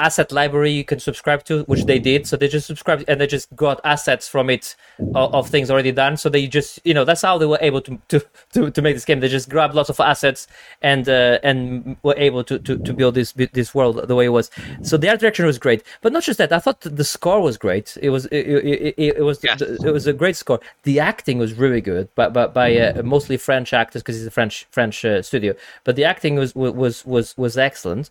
asset 0.01 0.33
library 0.33 0.73
you 0.73 0.85
can 0.85 0.99
subscribe 0.99 1.45
to, 1.45 1.63
which 1.65 1.85
they 1.85 1.99
did. 1.99 2.27
So 2.27 2.37
they 2.37 2.49
just 2.49 2.67
subscribed 2.67 3.05
and 3.09 3.21
they 3.21 3.27
just 3.27 3.55
got 3.55 3.81
assets 3.85 4.29
from 4.29 4.51
it 4.51 4.75
of, 5.15 5.35
of, 5.35 5.49
things 5.49 5.71
already 5.71 5.93
done. 5.93 6.17
So 6.17 6.29
they 6.29 6.47
just, 6.47 6.81
you 6.85 6.95
know, 6.95 7.05
that's 7.05 7.23
how 7.23 7.39
they 7.39 7.47
were 7.47 7.59
able 7.61 7.81
to 7.83 7.99
to, 8.09 8.23
to, 8.53 8.71
to 8.71 8.83
make 8.83 8.97
this 8.97 9.05
game. 9.05 9.21
They 9.21 9.29
just 9.29 9.49
grabbed 9.49 9.75
lots 9.75 9.91
of 9.91 10.01
assets 10.01 10.47
and 10.83 11.09
uh, 11.09 11.39
and 11.43 11.97
were 12.03 12.15
able 12.17 12.45
to, 12.45 12.59
to, 12.59 12.79
to 12.79 12.93
build 12.93 13.15
this 13.15 13.33
this 13.33 13.75
world 13.75 14.09
the 14.09 14.15
way 14.15 14.27
it 14.27 14.31
was. 14.31 14.51
So 14.83 14.97
the 14.97 15.09
art 15.09 15.21
direction 15.21 15.47
was 15.47 15.59
great, 15.59 15.83
but 16.01 16.13
not 16.13 16.23
just 16.23 16.39
that. 16.39 16.53
I 16.53 16.59
thought 16.59 16.81
the 16.81 17.05
score 17.05 17.41
was 17.41 17.57
great. 17.59 17.97
It 18.03 18.11
was 18.11 18.27
it, 18.27 18.47
it, 18.47 18.95
it, 18.97 19.17
it 19.19 19.23
was 19.23 19.43
yes. 19.43 19.61
it 19.61 19.93
was 19.93 20.07
a 20.07 20.13
great 20.13 20.37
score. 20.37 20.61
The 20.85 21.01
acting 21.01 21.39
was 21.39 21.55
really 21.55 21.81
good, 21.81 22.09
but 22.15 22.33
but 22.33 22.55
by 22.55 22.77
uh, 22.77 23.03
mostly 23.03 23.37
French 23.37 23.73
actors 23.73 24.03
because 24.03 24.17
it's 24.17 24.27
a 24.27 24.31
French 24.31 24.67
French 24.71 25.05
uh, 25.05 25.23
studio. 25.23 25.55
But 25.85 25.97
the 25.97 26.05
acting 26.05 26.37
was 26.37 26.55
was 26.55 27.05
was 27.05 27.37
was 27.37 27.59
excellent 27.59 28.11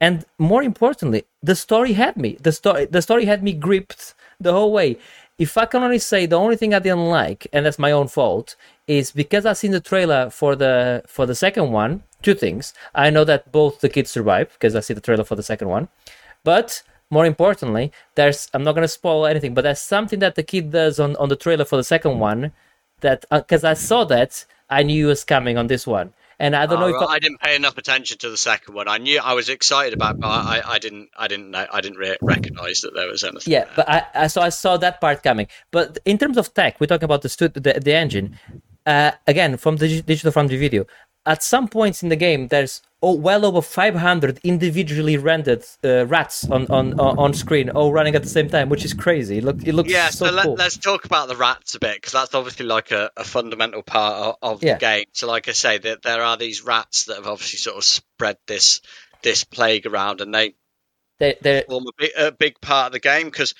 and 0.00 0.24
more 0.38 0.62
importantly 0.62 1.24
the 1.42 1.54
story 1.54 1.92
had 1.94 2.16
me. 2.16 2.36
The 2.40 2.52
story 2.52 2.86
the 2.86 3.02
story 3.02 3.24
had 3.26 3.42
me 3.42 3.52
gripped 3.52 4.14
the 4.40 4.52
whole 4.52 4.72
way. 4.72 4.96
If 5.38 5.58
i 5.58 5.66
can 5.66 5.82
only 5.82 5.98
say 5.98 6.26
the 6.26 6.38
only 6.38 6.56
thing 6.56 6.74
i 6.74 6.78
didn't 6.78 7.08
like 7.08 7.46
and 7.52 7.66
that's 7.66 7.78
my 7.78 7.92
own 7.92 8.08
fault 8.08 8.56
is 8.86 9.10
because 9.10 9.44
i've 9.46 9.58
seen 9.58 9.72
the 9.72 9.80
trailer 9.80 10.30
for 10.30 10.54
the 10.56 11.02
for 11.06 11.26
the 11.26 11.34
second 11.34 11.72
one 11.72 12.02
two 12.22 12.34
things. 12.34 12.72
I 12.94 13.10
know 13.10 13.24
that 13.24 13.52
both 13.52 13.80
the 13.80 13.88
kids 13.88 14.10
survive 14.10 14.48
because 14.54 14.74
i 14.74 14.80
see 14.80 14.94
the 14.94 15.00
trailer 15.00 15.24
for 15.24 15.36
the 15.36 15.42
second 15.42 15.68
one. 15.68 15.88
But 16.44 16.82
more 17.10 17.26
importantly 17.26 17.92
there's 18.14 18.48
i'm 18.52 18.64
not 18.64 18.72
going 18.72 18.82
to 18.82 18.88
spoil 18.88 19.26
anything 19.26 19.54
but 19.54 19.62
there's 19.62 19.80
something 19.80 20.18
that 20.18 20.34
the 20.34 20.42
kid 20.42 20.70
does 20.70 20.98
on 20.98 21.14
on 21.16 21.28
the 21.28 21.36
trailer 21.36 21.64
for 21.64 21.76
the 21.76 21.84
second 21.84 22.18
one 22.18 22.50
that 23.00 23.24
because 23.30 23.64
uh, 23.64 23.68
i 23.68 23.74
saw 23.74 24.04
that 24.04 24.44
i 24.70 24.82
knew 24.82 25.06
it 25.06 25.08
was 25.08 25.24
coming 25.24 25.56
on 25.56 25.66
this 25.66 25.86
one 25.86 26.12
and 26.38 26.54
I 26.54 26.66
don't 26.66 26.80
know 26.80 26.88
if 26.88 26.96
I, 26.96 27.14
I, 27.14 27.18
didn't 27.18 27.40
pay 27.40 27.56
enough 27.56 27.78
attention 27.78 28.18
to 28.18 28.30
the 28.30 28.36
second 28.36 28.74
one. 28.74 28.88
I 28.88 28.98
knew 28.98 29.20
I 29.20 29.34
was 29.34 29.48
excited 29.48 29.94
about, 29.94 30.18
but 30.18 30.28
I, 30.28 30.62
I 30.64 30.78
didn't, 30.78 31.10
I 31.16 31.28
didn't, 31.28 31.50
know, 31.50 31.66
I 31.72 31.80
didn't 31.80 31.98
re- 31.98 32.16
recognize 32.20 32.80
that 32.80 32.94
there 32.94 33.08
was 33.08 33.24
anything. 33.24 33.52
Yeah, 33.52 33.64
there. 33.64 33.72
but 33.76 33.88
I, 33.88 34.06
I, 34.14 34.26
so 34.26 34.40
I 34.42 34.48
saw 34.48 34.76
that 34.78 35.00
part 35.00 35.22
coming. 35.22 35.48
But 35.70 35.98
in 36.04 36.18
terms 36.18 36.36
of 36.36 36.52
tech, 36.54 36.80
we're 36.80 36.86
talking 36.86 37.04
about 37.04 37.22
the 37.22 37.50
the, 37.54 37.80
the 37.80 37.94
engine. 37.94 38.38
Uh, 38.86 39.12
again, 39.26 39.56
from 39.56 39.76
the 39.76 40.02
digital 40.02 40.30
foundry 40.30 40.58
video, 40.58 40.84
at 41.26 41.42
some 41.42 41.68
points 41.68 42.02
in 42.02 42.08
the 42.08 42.16
game, 42.16 42.48
there's 42.48 42.82
oh, 43.02 43.14
well 43.14 43.44
over 43.44 43.62
500 43.62 44.40
individually 44.44 45.16
rendered 45.16 45.64
uh, 45.84 46.06
rats 46.06 46.48
on, 46.50 46.66
on 46.68 46.98
on 46.98 47.34
screen, 47.34 47.70
all 47.70 47.92
running 47.92 48.14
at 48.14 48.22
the 48.22 48.28
same 48.28 48.48
time, 48.48 48.68
which 48.68 48.84
is 48.84 48.94
crazy. 48.94 49.38
It, 49.38 49.44
look, 49.44 49.66
it 49.66 49.74
looks 49.74 49.90
yeah. 49.90 50.10
So, 50.10 50.26
so 50.26 50.32
let, 50.32 50.44
cool. 50.44 50.60
us 50.60 50.76
talk 50.76 51.04
about 51.04 51.28
the 51.28 51.36
rats 51.36 51.74
a 51.74 51.80
bit 51.80 51.96
because 51.96 52.12
that's 52.12 52.34
obviously 52.34 52.66
like 52.66 52.90
a, 52.90 53.10
a 53.16 53.24
fundamental 53.24 53.82
part 53.82 54.14
of, 54.14 54.36
of 54.42 54.64
yeah. 54.64 54.74
the 54.74 54.80
game. 54.80 55.04
So, 55.12 55.26
like 55.26 55.48
I 55.48 55.52
say, 55.52 55.78
there, 55.78 55.96
there 56.02 56.22
are 56.22 56.36
these 56.36 56.64
rats 56.64 57.04
that 57.04 57.16
have 57.16 57.26
obviously 57.26 57.58
sort 57.58 57.76
of 57.76 57.84
spread 57.84 58.38
this 58.46 58.80
this 59.22 59.44
plague 59.44 59.86
around, 59.86 60.20
and 60.20 60.34
they 60.34 60.54
they 61.18 61.36
they 61.40 61.64
form 61.68 61.84
a 61.86 61.92
big, 61.96 62.10
a 62.18 62.32
big 62.32 62.60
part 62.60 62.86
of 62.86 62.92
the 62.92 63.00
game 63.00 63.26
because 63.26 63.54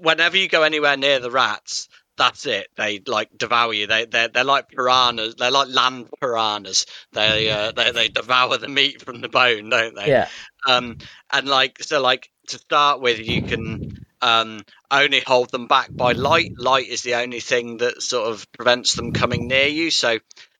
whenever 0.00 0.36
you 0.36 0.48
go 0.48 0.62
anywhere 0.62 0.96
near 0.96 1.18
the 1.18 1.30
rats, 1.30 1.88
that's 2.16 2.46
it. 2.46 2.68
They 2.76 3.00
like 3.06 3.36
devour 3.36 3.72
you. 3.72 3.86
They 3.86 4.06
they're, 4.06 4.28
they're 4.28 4.44
like 4.44 4.68
piranhas. 4.68 5.34
They're 5.36 5.50
like 5.50 5.68
land 5.68 6.08
piranhas. 6.20 6.86
They 7.12 7.50
uh, 7.50 7.72
they 7.72 7.90
they 7.92 8.08
devour 8.08 8.58
the 8.58 8.68
meat 8.68 9.02
from 9.02 9.20
the 9.20 9.28
bone, 9.28 9.70
don't 9.70 9.94
they? 9.94 10.08
Yeah. 10.08 10.28
Um, 10.66 10.98
and 11.32 11.46
like 11.46 11.82
so, 11.82 12.00
like 12.00 12.30
to 12.48 12.58
start 12.58 13.00
with, 13.00 13.18
you 13.18 13.42
can 13.42 14.04
um 14.22 14.64
only 14.90 15.20
hold 15.20 15.50
them 15.50 15.66
back 15.66 15.88
by 15.94 16.12
light. 16.12 16.52
Light 16.56 16.88
is 16.88 17.02
the 17.02 17.14
only 17.16 17.40
thing 17.40 17.78
that 17.78 18.02
sort 18.02 18.30
of 18.30 18.50
prevents 18.52 18.94
them 18.94 19.12
coming 19.12 19.48
near 19.48 19.66
you. 19.66 19.90
So 19.90 20.18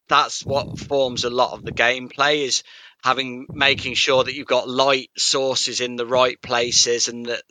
that's 0.09 0.45
what 0.45 0.79
forms 0.79 1.25
a 1.25 1.31
lot 1.31 1.53
of 1.53 1.65
the 1.65 1.73
gameplay 1.73 2.45
is 2.45 2.63
having 3.03 3.47
making 3.53 3.95
sure 3.95 4.25
that 4.25 4.35
you've 4.35 4.47
got 4.47 4.69
light 4.69 5.11
sources 5.17 5.81
in 5.81 5.97
the 5.97 6.07
right 6.07 6.41
places 6.41 7.09
and 7.09 7.27
that 7.27 7.43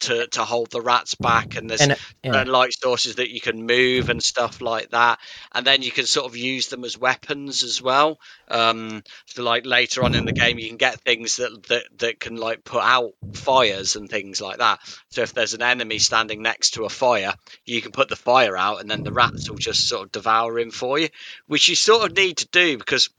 to, 0.00 0.26
to 0.28 0.44
hold 0.44 0.70
the 0.70 0.80
rats 0.80 1.14
back 1.14 1.56
and 1.56 1.70
there's 1.70 1.80
and, 1.80 1.96
yeah. 2.22 2.42
light 2.44 2.72
sources 2.72 3.16
that 3.16 3.30
you 3.30 3.40
can 3.40 3.66
move 3.66 4.08
and 4.08 4.22
stuff 4.22 4.60
like 4.60 4.90
that. 4.90 5.18
And 5.52 5.66
then 5.66 5.82
you 5.82 5.90
can 5.90 6.06
sort 6.06 6.26
of 6.26 6.36
use 6.36 6.68
them 6.68 6.84
as 6.84 6.98
weapons 6.98 7.62
as 7.62 7.80
well. 7.80 8.18
Um, 8.48 9.02
so 9.26 9.42
like 9.42 9.66
later 9.66 10.04
on 10.04 10.14
in 10.14 10.24
the 10.24 10.32
game 10.32 10.58
you 10.58 10.68
can 10.68 10.76
get 10.76 11.00
things 11.00 11.36
that, 11.36 11.64
that 11.68 11.84
that 11.98 12.20
can 12.20 12.36
like 12.36 12.64
put 12.64 12.82
out 12.82 13.12
fires 13.34 13.96
and 13.96 14.08
things 14.08 14.40
like 14.40 14.58
that. 14.58 14.80
So 15.10 15.22
if 15.22 15.32
there's 15.32 15.54
an 15.54 15.62
enemy 15.62 15.98
standing 15.98 16.42
next 16.42 16.72
to 16.74 16.84
a 16.84 16.88
fire 16.88 17.34
you 17.64 17.82
can 17.82 17.92
put 17.92 18.08
the 18.08 18.16
fire 18.16 18.56
out 18.56 18.80
and 18.80 18.90
then 18.90 19.02
the 19.02 19.12
rats 19.12 19.48
will 19.48 19.56
just 19.56 19.88
sort 19.88 20.04
of 20.04 20.12
devour 20.12 20.58
him 20.58 20.70
for 20.70 20.98
you 20.98 21.08
which 21.46 21.68
you 21.68 21.74
sort 21.74 22.08
of 22.08 22.16
need 22.16 22.38
to 22.38 22.48
do 22.48 22.78
because 22.78 23.10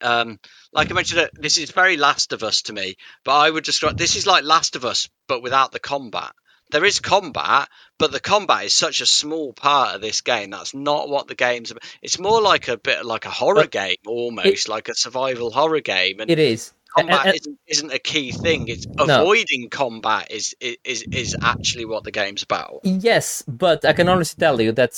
um, 0.00 0.38
like 0.72 0.90
I 0.90 0.94
mentioned, 0.94 1.20
uh, 1.20 1.28
this 1.34 1.58
is 1.58 1.70
very 1.70 1.96
Last 1.96 2.32
of 2.32 2.42
Us 2.42 2.62
to 2.62 2.72
me, 2.72 2.96
but 3.24 3.36
I 3.36 3.50
would 3.50 3.64
describe 3.64 3.96
this 3.96 4.16
is 4.16 4.26
like 4.26 4.44
Last 4.44 4.76
of 4.76 4.84
Us, 4.84 5.08
but 5.26 5.42
without 5.42 5.72
the 5.72 5.80
combat. 5.80 6.32
there 6.70 6.84
is 6.84 7.00
combat, 7.00 7.68
but 7.98 8.12
the 8.12 8.20
combat 8.20 8.64
is 8.66 8.74
such 8.74 9.00
a 9.00 9.06
small 9.06 9.54
part 9.54 9.94
of 9.94 10.02
this 10.02 10.20
game. 10.20 10.50
That's 10.50 10.74
not 10.74 11.08
what 11.08 11.26
the 11.26 11.34
game's 11.34 11.70
about. 11.70 11.82
It's 12.02 12.18
more 12.18 12.42
like 12.42 12.68
a 12.68 12.76
bit 12.76 13.06
like 13.06 13.24
a 13.24 13.30
horror 13.30 13.62
But 13.62 13.70
game, 13.70 13.96
almost 14.06 14.68
like 14.68 14.88
a 14.88 14.94
survival 14.94 15.50
horror 15.50 15.80
game. 15.80 16.20
And 16.20 16.30
It 16.30 16.38
is. 16.38 16.72
Combat 16.94 17.26
and- 17.26 17.34
isn't, 17.36 17.58
isn't 17.66 17.92
a 17.92 17.98
key 17.98 18.32
thing. 18.32 18.68
It's 18.68 18.86
avoiding 18.98 19.68
combat 19.70 20.30
is, 20.30 20.54
is 20.60 21.04
is 21.10 21.36
actually 21.40 21.84
what 21.86 22.04
the 22.04 22.10
game's 22.10 22.42
about. 22.42 22.80
Yes, 22.82 23.42
but 23.46 23.84
I 23.84 23.92
can 23.94 24.08
honestly 24.08 24.38
tell 24.38 24.60
you 24.60 24.72
that 24.72 24.92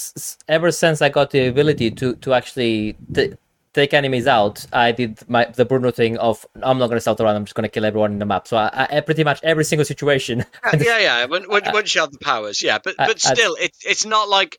ever 0.49 0.71
since 0.73 1.03
I 1.03 1.09
got 1.09 1.31
the 1.31 1.47
ability 1.47 1.91
to 1.93 2.15
to 2.17 2.33
actually 2.35 2.97
t- 3.15 3.35
take 3.75 3.95
enemies 3.95 4.27
out, 4.27 4.65
I 4.73 4.93
did 4.93 5.19
my 5.29 5.45
the 5.47 5.65
Bruno 5.65 5.91
thing 5.91 6.19
of 6.19 6.47
I'm 6.63 6.79
not 6.79 6.89
gonna 6.89 7.01
stealth 7.01 7.21
around. 7.21 7.37
I'm 7.37 7.45
just 7.45 7.55
gonna 7.55 7.69
kill 7.69 7.85
everyone 7.85 8.13
in 8.13 8.19
the 8.19 8.27
map. 8.27 8.49
So 8.49 8.57
I, 8.57 8.89
I 8.91 9.01
pretty 9.01 9.25
much 9.25 9.41
every 9.43 9.65
single 9.65 9.85
situation. 9.85 10.45
Uh, 10.63 10.77
yeah, 10.79 10.99
yeah. 10.99 11.25
When, 11.25 11.49
when, 11.49 11.67
uh, 11.67 11.71
once 11.73 11.95
you 11.95 12.01
have 12.03 12.13
the 12.13 12.19
powers, 12.19 12.63
yeah. 12.63 12.79
But 12.83 12.97
but 12.97 13.25
I- 13.27 13.35
still, 13.35 13.57
it's 13.59 13.85
it's 13.85 14.05
not 14.05 14.29
like 14.29 14.59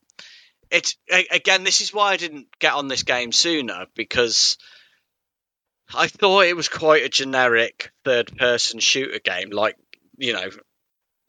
it's 0.70 0.96
again. 1.32 1.64
This 1.64 1.82
is 1.82 1.94
why 1.94 2.14
I 2.14 2.18
didn't 2.18 2.48
get 2.60 2.74
on 2.74 2.88
this 2.88 3.04
game 3.04 3.32
sooner 3.32 3.86
because 3.96 4.58
I 5.94 6.08
thought 6.08 6.46
it 6.46 6.56
was 6.56 6.70
quite 6.70 7.04
a 7.04 7.10
generic 7.10 7.92
third-person 8.06 8.80
shooter 8.80 9.20
game, 9.20 9.50
like 9.52 9.76
you 10.18 10.34
know. 10.34 10.50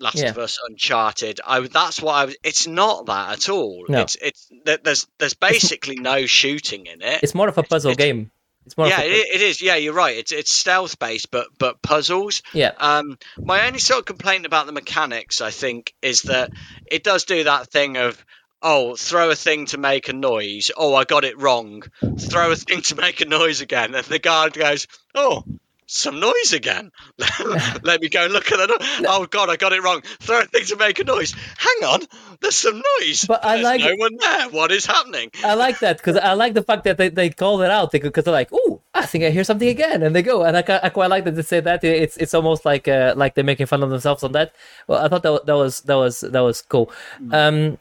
Last 0.03 0.17
Yeah. 0.19 0.31
of 0.31 0.39
Us, 0.39 0.59
Uncharted. 0.69 1.41
I 1.47 1.61
that's 1.61 2.03
what 2.03 2.13
I 2.13 2.25
was. 2.27 2.37
It's 2.43 2.67
not 2.67 3.07
that 3.07 3.33
at 3.33 3.49
all. 3.49 3.85
No. 3.89 4.01
It's 4.01 4.17
it's 4.17 4.49
there's 4.65 5.07
there's 5.19 5.35
basically 5.35 5.97
no 5.97 6.27
shooting 6.27 6.87
in 6.87 7.01
it. 7.03 7.21
it's 7.23 7.35
more 7.35 7.49
of 7.49 7.57
a 7.57 7.63
puzzle 7.63 7.93
it's- 7.93 8.05
game. 8.07 8.31
It's 8.65 8.77
more 8.77 8.87
yeah, 8.87 9.01
of 9.01 9.07
a, 9.07 9.13
it, 9.13 9.27
it 9.35 9.41
is. 9.41 9.61
Yeah, 9.61 9.75
you're 9.75 9.93
right. 9.93 10.17
It's 10.17 10.31
it's 10.31 10.53
stealth 10.53 10.99
based, 10.99 11.31
but 11.33 11.49
but 11.59 11.83
puzzles. 11.83 12.43
yeah. 12.53 12.71
Um, 12.79 13.19
my 13.37 13.67
only 13.67 13.81
sort 13.81 13.99
of 14.01 14.05
complaint 14.05 14.47
about 14.47 14.67
the 14.67 14.73
mechanics, 14.73 15.41
I 15.41 15.51
think, 15.51 15.93
is 16.01 16.23
that 16.23 16.51
it 16.87 17.03
does 17.03 17.25
do 17.25 17.43
that 17.45 17.73
thing 17.73 17.97
of 17.97 18.25
oh, 18.63 18.95
throw 18.95 19.31
a 19.31 19.35
thing 19.35 19.67
to 19.67 19.79
make 19.79 20.09
a 20.09 20.13
noise. 20.13 20.71
Oh, 20.77 20.95
I 20.95 21.03
got 21.03 21.25
it 21.25 21.41
wrong. 21.41 21.83
Throw 22.21 22.53
a 22.53 22.57
thing 22.57 22.83
to 22.83 22.95
make 22.95 23.21
a 23.21 23.25
noise 23.25 23.61
again, 23.61 23.95
and 23.97 24.05
the 24.07 24.21
guard 24.21 24.53
goes, 24.53 24.87
oh. 25.15 25.45
Some 25.87 26.21
noise 26.21 26.53
again. 26.53 26.91
Let 27.83 28.01
me 28.01 28.09
go 28.09 28.25
and 28.25 28.33
look 28.33 28.51
at 28.51 28.57
the. 28.57 28.67
No- 29.03 29.09
oh 29.11 29.27
God, 29.27 29.51
I 29.51 29.57
got 29.57 29.73
it 29.73 29.83
wrong. 29.83 30.01
Throw 30.21 30.41
a 30.41 30.45
thing 30.45 30.65
to 30.67 30.77
make 30.77 30.99
a 31.01 31.05
noise. 31.05 31.35
Hang 31.59 31.89
on, 31.91 32.01
there's 32.41 32.55
some 32.57 32.83
noise. 33.01 33.25
But 33.27 33.45
I 33.45 33.57
There's 33.57 33.65
like- 33.65 33.81
no 33.81 33.95
one 33.97 34.17
there. 34.19 34.49
What 34.51 34.73
is 34.73 34.87
happening? 34.87 35.31
I 35.45 35.55
like 35.55 35.81
that 35.81 35.99
because 35.99 36.17
I 36.17 36.33
like 36.35 36.55
the 36.55 36.63
fact 36.63 36.85
that 36.85 36.97
they, 36.99 37.09
they 37.09 37.31
call 37.31 37.61
it 37.63 37.71
out 37.71 37.93
because 37.93 38.25
they're 38.25 38.33
like, 38.33 38.49
"Oh, 38.53 38.81
I 38.95 39.05
think 39.07 39.25
I 39.25 39.31
hear 39.31 39.45
something 39.45 39.69
again," 39.69 40.03
and 40.03 40.15
they 40.15 40.23
go, 40.23 40.45
and 40.45 40.57
I, 40.57 40.81
I 40.83 40.89
quite 40.89 41.11
like 41.11 41.25
that 41.25 41.35
they 41.35 41.43
say 41.43 41.61
that. 41.61 41.85
It's 41.85 42.17
it's 42.17 42.33
almost 42.33 42.65
like 42.65 42.89
uh, 42.89 43.15
like 43.17 43.35
they're 43.35 43.45
making 43.45 43.67
fun 43.67 43.83
of 43.83 43.91
themselves 43.91 44.23
on 44.23 44.33
that. 44.33 44.55
Well, 44.87 45.05
I 45.05 45.09
thought 45.09 45.23
that 45.25 45.47
that 45.47 45.57
was 45.57 45.81
that 45.83 45.97
was 45.97 46.21
that 46.21 46.41
was 46.41 46.63
cool. 46.63 46.91
Um, 47.33 47.79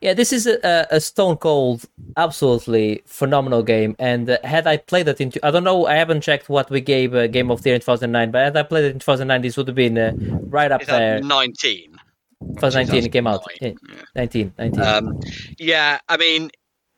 yeah, 0.00 0.14
this 0.14 0.32
is 0.32 0.46
a, 0.46 0.86
a 0.90 1.00
Stone 1.00 1.36
Cold, 1.36 1.84
absolutely 2.16 3.02
phenomenal 3.06 3.62
game. 3.62 3.96
And 3.98 4.30
uh, 4.30 4.38
had 4.44 4.66
I 4.66 4.78
played 4.78 5.08
it 5.08 5.20
into, 5.20 5.44
I 5.44 5.50
don't 5.50 5.64
know, 5.64 5.86
I 5.86 5.94
haven't 5.94 6.22
checked 6.22 6.48
what 6.48 6.70
we 6.70 6.80
gave 6.80 7.14
uh, 7.14 7.26
Game 7.26 7.50
of 7.50 7.62
the 7.62 7.70
Year 7.70 7.74
in 7.74 7.80
2009, 7.80 8.30
but 8.30 8.44
had 8.44 8.56
I 8.56 8.62
played 8.62 8.84
it 8.84 8.92
in 8.92 8.98
2009, 8.98 9.42
this 9.42 9.56
would 9.56 9.68
have 9.68 9.76
been 9.76 9.98
uh, 9.98 10.12
right 10.18 10.72
up 10.72 10.80
that 10.86 10.98
there. 10.98 11.20
19? 11.20 11.98
2019 12.40 13.04
it 13.04 13.12
came 13.12 13.26
out. 13.26 13.42
2009, 13.60 13.76
Yeah, 13.94 14.02
19, 14.14 14.54
19. 14.58 14.80
Um, 14.82 15.20
yeah, 15.58 15.98
I 16.08 16.16
mean, 16.16 16.50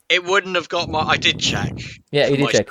it 0.08 0.24
wouldn't 0.24 0.54
have 0.54 0.68
got 0.68 0.88
my. 0.88 1.00
I 1.00 1.16
did 1.16 1.40
check. 1.40 1.72
yeah, 2.12 2.28
you 2.28 2.36
did 2.36 2.50
check. 2.50 2.68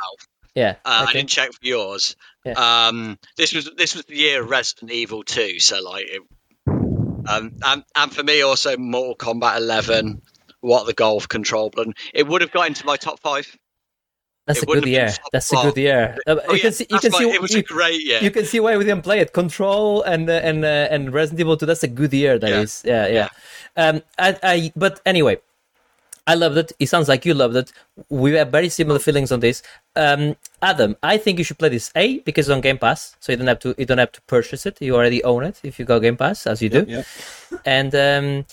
Yeah. 0.56 0.76
Uh, 0.86 1.06
I 1.08 1.14
didn't 1.14 1.30
check 1.30 1.52
for 1.52 1.60
yours. 1.66 2.16
Yeah. 2.46 2.88
Um, 2.88 3.18
this 3.38 3.54
was 3.54 3.70
this 3.78 3.96
was 3.96 4.06
the 4.06 4.16
year 4.16 4.44
of 4.44 4.50
Resident 4.50 4.92
Evil 4.92 5.24
2, 5.24 5.60
so 5.60 5.82
like, 5.82 6.06
it, 6.08 6.22
um, 7.28 7.54
and 7.64 7.84
and 7.96 8.14
for 8.14 8.24
me 8.24 8.42
also 8.42 8.78
Mortal 8.78 9.16
Kombat 9.16 9.58
11, 9.58 10.22
what 10.62 10.86
the 10.86 10.94
golf 10.94 11.28
control 11.28 11.72
and 11.78 11.96
It 12.14 12.28
would 12.28 12.42
have 12.42 12.52
got 12.52 12.68
into 12.68 12.86
my 12.86 12.98
top 12.98 13.20
five. 13.20 13.48
That's 14.48 14.60
It 14.60 14.64
a 14.64 14.66
good 14.66 14.86
year. 14.88 15.14
That's 15.32 15.54
a 15.54 15.56
good 15.56 15.78
year. 15.78 16.18
Uh, 16.26 16.36
Oh, 16.48 16.54
you 16.54 16.58
yeah, 16.58 16.62
can 16.64 16.72
see. 16.74 16.86
You 16.90 17.00
that's 17.00 17.04
can 17.04 17.12
why 17.28 17.34
it 17.36 17.42
was 17.42 17.54
you, 17.54 17.60
a 17.60 17.64
great 17.64 18.02
year. 18.02 18.20
you 18.24 18.32
can 18.32 18.46
see 18.46 18.60
why 18.60 18.76
we 18.76 18.84
didn't 18.84 19.04
play 19.04 19.20
it. 19.20 19.34
Control 19.34 20.02
and 20.02 20.28
uh, 20.30 20.34
and 20.34 20.66
uh, 20.66 20.88
and 20.90 21.14
Resident 21.14 21.40
Evil 21.42 21.58
2. 21.58 21.66
That's 21.68 21.84
a 21.84 21.88
good 21.88 22.12
year. 22.12 22.40
That 22.40 22.50
Yeah. 22.50 22.62
is. 22.62 22.82
Yeah, 22.86 23.08
yeah. 23.08 23.30
Um, 23.78 24.02
I, 24.18 24.38
I. 24.42 24.72
But 24.76 25.00
anyway, 25.06 25.38
I 26.28 26.36
loved 26.36 26.58
it. 26.58 26.72
It 26.80 26.88
sounds 26.88 27.08
like 27.08 27.26
you 27.26 27.34
loved 27.34 27.56
it. 27.56 27.72
We 28.10 28.34
have 28.34 28.52
very 28.52 28.70
similar 28.70 29.00
feelings 29.00 29.32
on 29.32 29.40
this. 29.40 29.64
Um, 29.96 30.36
Adam, 30.62 30.96
I 31.02 31.18
think 31.18 31.40
you 31.40 31.44
should 31.44 31.58
play 31.58 31.70
this 31.70 31.92
A 31.96 32.20
because 32.20 32.48
it's 32.48 32.54
on 32.54 32.62
Game 32.62 32.78
Pass, 32.78 33.16
so 33.20 33.32
you 33.32 33.38
don't 33.38 33.48
have 33.48 33.60
to. 33.60 33.74
You 33.78 33.86
don't 33.86 33.98
have 33.98 34.12
to 34.14 34.22
purchase 34.24 34.66
it. 34.66 34.82
You 34.82 34.96
already 34.96 35.24
own 35.24 35.44
it 35.44 35.60
if 35.64 35.80
you 35.80 35.86
go 35.86 36.00
Game 36.00 36.18
Pass, 36.18 36.46
as 36.46 36.62
you 36.62 36.70
do. 36.70 36.86
Yeah. 36.88 37.04
and 37.66 37.96
um, 37.96 38.46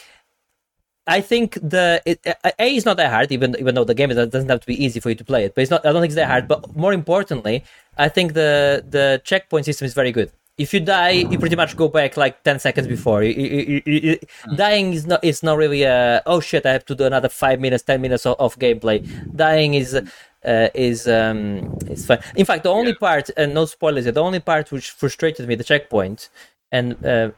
I 1.07 1.21
think 1.21 1.55
the 1.55 2.03
it, 2.05 2.21
uh, 2.27 2.51
A 2.59 2.77
is 2.77 2.85
not 2.85 2.97
that 2.99 3.11
hard, 3.11 3.33
even 3.33 3.57
even 3.59 3.75
though 3.75 3.85
the 3.85 3.95
game 3.95 4.11
is, 4.11 4.17
doesn't 4.17 4.49
have 4.49 4.61
to 4.61 4.67
be 4.67 4.83
easy 4.83 5.01
for 5.01 5.09
you 5.09 5.15
to 5.15 5.25
play 5.25 5.45
it. 5.45 5.55
But 5.55 5.63
it's 5.63 5.71
not. 5.71 5.85
I 5.85 5.93
don't 5.93 6.03
think 6.03 6.11
it's 6.11 6.17
that 6.17 6.29
hard. 6.29 6.49
But 6.49 6.77
more 6.77 6.93
importantly, 6.93 7.65
I 7.97 8.09
think 8.09 8.35
the 8.35 8.85
the 8.89 9.21
checkpoint 9.25 9.65
system 9.65 9.87
is 9.87 9.95
very 9.95 10.13
good. 10.13 10.31
If 10.59 10.75
you 10.75 10.81
die, 10.81 11.11
you 11.11 11.39
pretty 11.39 11.57
much 11.57 11.77
go 11.77 11.89
back 11.89 12.17
like 12.17 12.43
ten 12.43 12.59
seconds 12.59 12.89
before. 12.89 13.23
You, 13.23 13.33
you, 13.33 13.83
you, 13.87 14.01
you, 14.01 14.19
Dying 14.57 14.93
is 14.93 15.07
not 15.07 15.25
is 15.25 15.43
not 15.43 15.57
really 15.57 15.85
a 15.85 16.23
oh 16.27 16.41
shit 16.41 16.67
I 16.67 16.73
have 16.73 16.85
to 16.87 16.95
do 16.95 17.05
another 17.05 17.29
five 17.29 17.61
minutes, 17.61 17.85
ten 17.85 18.01
minutes 18.01 18.27
of, 18.27 18.37
of 18.39 18.59
gameplay. 18.59 18.99
Dying 19.35 19.75
is 19.75 19.95
uh, 19.95 20.69
is 20.75 21.07
um 21.07 21.79
is 21.87 22.07
fine. 22.07 22.21
In 22.37 22.45
fact, 22.45 22.65
the 22.65 22.71
only 22.71 22.95
part 22.95 23.31
and 23.37 23.55
no 23.55 23.67
spoilers. 23.67 24.05
The 24.05 24.21
only 24.21 24.41
part 24.41 24.73
which 24.73 24.91
frustrated 24.91 25.49
me 25.49 25.55
the 25.55 25.65
checkpoint 25.65 26.29
and 26.73 27.05
uh, 27.07 27.31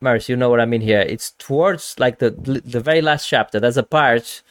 Marius, 0.00 0.28
you 0.28 0.36
know 0.36 0.50
what 0.50 0.60
I 0.60 0.64
mean 0.64 0.80
here. 0.80 1.00
It's 1.00 1.32
towards 1.32 1.94
like 1.98 2.18
the 2.18 2.30
the 2.30 2.80
very 2.80 3.02
last 3.02 3.28
chapter. 3.28 3.60
There's 3.60 3.76
a 3.76 3.82
part 3.82 4.42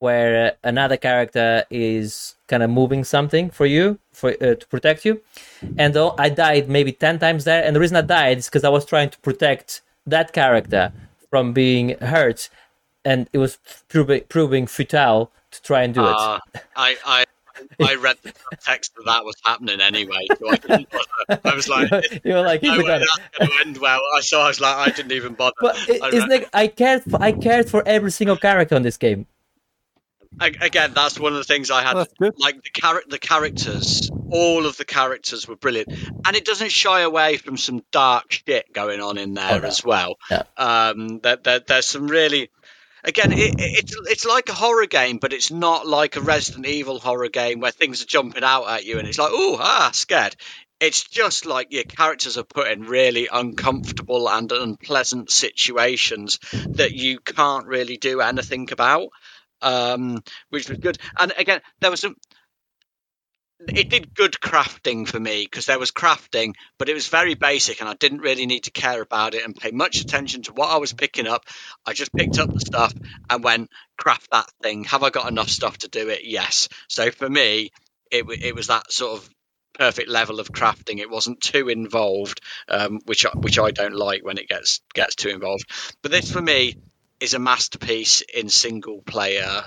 where 0.00 0.48
uh, 0.48 0.50
another 0.62 0.96
character 0.96 1.64
is 1.70 2.36
kind 2.46 2.62
of 2.62 2.70
moving 2.70 3.04
something 3.04 3.50
for 3.50 3.66
you 3.66 3.98
for 4.18 4.30
uh, 4.42 4.54
to 4.56 4.66
protect 4.68 5.04
you, 5.04 5.20
and 5.78 5.94
though 5.94 6.14
I 6.18 6.28
died 6.28 6.68
maybe 6.68 6.92
ten 6.92 7.18
times 7.18 7.44
there. 7.44 7.62
And 7.64 7.74
the 7.76 7.80
reason 7.80 7.96
I 7.96 8.02
died 8.02 8.38
is 8.38 8.46
because 8.46 8.64
I 8.64 8.68
was 8.68 8.84
trying 8.84 9.10
to 9.10 9.18
protect 9.20 9.82
that 10.06 10.32
character 10.32 10.92
from 11.30 11.52
being 11.52 11.96
hurt, 12.00 12.48
and 13.04 13.28
it 13.32 13.38
was 13.38 13.58
proving 13.88 14.22
proving 14.28 14.66
futile 14.66 15.30
to 15.50 15.62
try 15.62 15.82
and 15.82 15.94
do 15.94 16.02
it. 16.04 16.14
Uh, 16.16 16.38
I, 16.76 16.96
I 17.06 17.24
I 17.82 17.94
read 17.96 18.16
the 18.22 18.32
text 18.64 18.94
that 18.96 19.04
that 19.06 19.24
was 19.24 19.34
happening 19.44 19.80
anyway, 19.80 20.26
so 20.38 20.48
I 20.50 20.56
didn't 20.56 20.88
bother. 20.90 21.40
I 21.44 21.54
was 21.54 21.68
like, 21.68 21.90
you 22.24 22.32
were 22.34 22.42
like, 22.42 22.62
no 22.62 22.78
way 22.78 22.96
it. 22.96 23.00
that's 23.00 23.18
going 23.38 23.50
to 23.50 23.66
end 23.66 23.78
well. 23.78 24.00
I 24.16 24.20
saw. 24.20 24.44
I 24.44 24.48
was 24.48 24.60
like, 24.60 24.76
I 24.76 24.90
didn't 24.92 25.12
even 25.12 25.34
bother. 25.34 25.54
But 25.60 25.76
I 25.76 25.98
i- 26.06 26.08
isn't 26.14 26.28
read- 26.30 26.42
it? 26.42 26.48
I 26.54 26.66
cared. 26.68 27.02
For, 27.04 27.20
I 27.22 27.32
cared 27.32 27.68
for 27.68 27.82
every 27.86 28.10
single 28.12 28.36
character 28.36 28.74
on 28.76 28.82
this 28.82 28.96
game. 28.96 29.26
A- 30.40 30.64
again, 30.66 30.92
that's 30.94 31.18
one 31.18 31.32
of 31.32 31.38
the 31.38 31.44
things 31.44 31.70
I 31.70 31.82
had. 31.82 31.94
Well, 31.94 32.06
that's 32.20 32.38
like 32.38 32.62
the 32.62 32.70
char- 32.72 33.02
the 33.08 33.18
characters, 33.18 34.10
all 34.30 34.66
of 34.66 34.76
the 34.76 34.84
characters 34.84 35.48
were 35.48 35.56
brilliant, 35.56 35.88
and 36.26 36.36
it 36.36 36.44
doesn't 36.44 36.70
shy 36.72 37.00
away 37.00 37.36
from 37.36 37.56
some 37.56 37.82
dark 37.90 38.30
shit 38.32 38.72
going 38.72 39.00
on 39.00 39.18
in 39.18 39.34
there 39.34 39.60
Oh, 39.62 39.66
as 39.66 39.84
well. 39.84 40.16
Yeah. 40.30 40.42
Um, 40.56 41.18
there, 41.20 41.36
there, 41.36 41.60
there's 41.60 41.86
some 41.86 42.08
really. 42.08 42.50
Again, 43.04 43.30
it, 43.32 43.38
it- 43.38 43.54
it's 43.58 43.96
it's 44.06 44.24
like 44.26 44.48
a 44.48 44.52
horror 44.54 44.86
game, 44.86 45.18
but 45.18 45.32
it's 45.32 45.50
not 45.50 45.86
like 45.86 46.16
a 46.16 46.20
Resident 46.20 46.66
Evil 46.66 46.98
horror 46.98 47.28
game 47.28 47.60
where 47.60 47.70
things 47.70 48.02
are 48.02 48.06
jumping 48.06 48.42
out 48.44 48.68
at 48.68 48.84
you 48.84 48.98
and 48.98 49.06
it's 49.06 49.18
like, 49.18 49.30
oh, 49.32 49.56
ah, 49.60 49.90
scared. 49.92 50.34
It's 50.80 51.02
just 51.04 51.44
like 51.46 51.68
your 51.72 51.82
characters 51.82 52.38
are 52.38 52.44
put 52.44 52.70
in 52.70 52.82
really 52.82 53.28
uncomfortable 53.32 54.28
and 54.28 54.50
unpleasant 54.52 55.28
situations 55.30 56.38
that 56.70 56.92
you 56.92 57.18
can't 57.18 57.66
really 57.66 57.96
do 57.96 58.20
anything 58.20 58.68
about, 58.70 59.08
um, 59.62 60.22
which 60.50 60.68
was 60.68 60.78
good. 60.78 60.98
And 61.18 61.32
again, 61.36 61.60
there 61.80 61.90
was 61.90 62.00
some. 62.00 62.16
It 63.74 63.90
did 63.90 64.14
good 64.14 64.34
crafting 64.34 65.08
for 65.08 65.18
me 65.18 65.42
because 65.42 65.66
there 65.66 65.80
was 65.80 65.90
crafting, 65.90 66.54
but 66.78 66.88
it 66.88 66.94
was 66.94 67.08
very 67.08 67.34
basic, 67.34 67.80
and 67.80 67.88
I 67.88 67.94
didn't 67.94 68.20
really 68.20 68.46
need 68.46 68.64
to 68.64 68.70
care 68.70 69.02
about 69.02 69.34
it 69.34 69.44
and 69.44 69.54
pay 69.54 69.72
much 69.72 70.00
attention 70.00 70.42
to 70.42 70.52
what 70.52 70.70
I 70.70 70.76
was 70.76 70.92
picking 70.92 71.26
up. 71.26 71.44
I 71.84 71.92
just 71.92 72.14
picked 72.14 72.38
up 72.38 72.52
the 72.52 72.60
stuff 72.60 72.94
and 73.28 73.42
went 73.42 73.70
craft 73.96 74.30
that 74.30 74.48
thing. 74.62 74.84
Have 74.84 75.02
I 75.02 75.10
got 75.10 75.28
enough 75.28 75.48
stuff 75.48 75.78
to 75.78 75.88
do 75.88 76.08
it? 76.08 76.20
Yes. 76.22 76.68
So 76.88 77.10
for 77.10 77.28
me, 77.28 77.70
it 78.12 78.24
it 78.42 78.54
was 78.54 78.68
that 78.68 78.92
sort 78.92 79.18
of 79.18 79.28
perfect 79.74 80.08
level 80.08 80.40
of 80.40 80.52
crafting. 80.52 80.98
It 80.98 81.10
wasn't 81.10 81.40
too 81.40 81.68
involved, 81.68 82.40
um, 82.68 83.00
which 83.06 83.24
I, 83.24 83.30
which 83.30 83.58
I 83.58 83.70
don't 83.70 83.94
like 83.94 84.24
when 84.24 84.38
it 84.38 84.48
gets 84.48 84.80
gets 84.94 85.14
too 85.14 85.30
involved. 85.30 85.64
But 86.02 86.10
this 86.12 86.30
for 86.30 86.42
me 86.42 86.76
is 87.20 87.34
a 87.34 87.38
masterpiece 87.38 88.22
in 88.22 88.48
single 88.48 89.02
player 89.02 89.64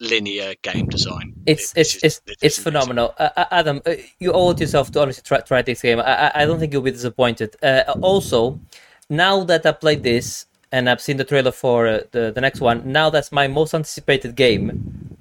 linear 0.00 0.54
game 0.62 0.86
design. 0.88 1.34
It's 1.46 1.72
This 1.72 1.94
it's 1.94 2.04
is- 2.04 2.20
it's 2.20 2.42
it's 2.42 2.58
phenomenal. 2.58 3.14
Uh, 3.18 3.30
uh, 3.36 3.44
Adam, 3.50 3.80
uh, 3.86 3.94
you 4.18 4.32
owe 4.32 4.50
it 4.50 4.60
yourself 4.60 4.90
to 4.92 5.02
honestly 5.02 5.22
try, 5.24 5.40
try 5.40 5.62
this 5.62 5.82
game. 5.82 5.98
I, 5.98 6.28
I 6.28 6.42
I 6.42 6.46
don't 6.46 6.58
think 6.60 6.72
you'll 6.72 6.82
be 6.82 6.90
disappointed. 6.90 7.56
Uh, 7.62 7.82
also, 8.02 8.60
now 9.10 9.44
that 9.44 9.66
I 9.66 9.72
played 9.72 10.02
this 10.02 10.46
and 10.70 10.88
I've 10.88 11.00
seen 11.00 11.16
the 11.16 11.24
trailer 11.24 11.52
for 11.52 11.86
uh, 11.88 12.00
the 12.12 12.30
the 12.32 12.40
next 12.40 12.60
one, 12.60 12.92
now 12.92 13.10
that's 13.10 13.32
my 13.32 13.48
most 13.48 13.74
anticipated 13.74 14.36
game. 14.36 15.16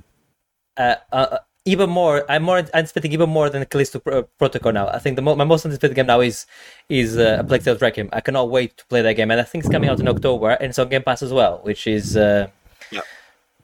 Even 1.74 1.90
more. 1.90 2.18
I'm 2.32 2.44
more 2.44 2.60
anticipating 2.74 3.12
even 3.18 3.30
more 3.30 3.50
than 3.50 3.66
Callisto 3.66 4.00
Pro- 4.00 4.24
Protocol 4.42 4.72
now. 4.80 4.88
I 4.88 5.00
think 5.00 5.16
the 5.18 5.22
mo- 5.22 5.36
my 5.36 5.44
most 5.54 5.66
anticipated 5.66 5.96
game 5.96 6.08
now 6.08 6.22
is 6.22 6.46
is 6.90 7.18
uh, 7.18 7.44
Plague 7.48 7.64
Tale 7.66 7.78
Requiem. 7.88 8.10
I 8.14 8.22
cannot 8.22 8.50
wait 8.50 8.72
to 8.80 8.86
play 8.92 9.02
that 9.02 9.14
game, 9.20 9.30
and 9.32 9.40
I 9.40 9.44
think 9.44 9.64
it's 9.64 9.72
coming 9.76 9.90
out 9.90 10.00
in 10.00 10.08
October, 10.08 10.52
and 10.60 10.70
it's 10.70 10.80
on 10.80 10.90
Game 10.90 11.04
Pass 11.04 11.22
as 11.22 11.32
well, 11.40 11.60
which 11.64 11.86
is 11.88 12.16
uh, 12.16 12.48
Yeah. 12.92 13.02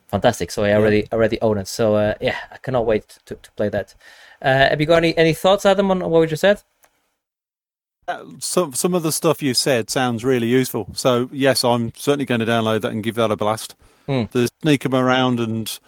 fantastic. 0.08 0.52
So 0.52 0.64
I 0.64 0.74
already 0.74 1.02
already 1.12 1.40
own 1.42 1.58
it. 1.58 1.68
So 1.68 1.96
uh, 1.96 2.14
yeah, 2.22 2.38
I 2.52 2.58
cannot 2.58 2.86
wait 2.86 3.06
to, 3.28 3.36
to 3.36 3.52
play 3.58 3.70
that. 3.70 3.96
Uh, 4.42 4.70
have 4.72 4.80
you 4.82 4.88
got 4.88 4.98
any, 4.98 5.18
any 5.18 5.34
thoughts, 5.34 5.66
Adam, 5.66 5.90
on 5.92 6.00
what 6.12 6.20
we 6.22 6.28
just 6.28 6.42
said? 6.42 6.62
Uh, 8.08 8.26
Some 8.40 8.74
some 8.74 8.94
of 8.94 9.04
the 9.04 9.12
stuff 9.14 9.42
you 9.42 9.54
said 9.54 9.90
sounds 9.90 10.26
really 10.26 10.48
useful. 10.48 10.88
So 10.94 11.30
yes, 11.32 11.64
I'm 11.64 11.94
certainly 11.96 12.26
going 12.26 12.42
to 12.42 12.46
download 12.46 12.82
that 12.82 12.92
and 12.92 13.02
give 13.04 13.16
that 13.16 13.32
a 13.32 13.38
blast. 13.38 13.76
Hmm. 14.08 14.24
The 14.32 14.50
sneak 14.62 14.86
'em 14.86 14.94
around 14.94 15.40
and 15.40 15.80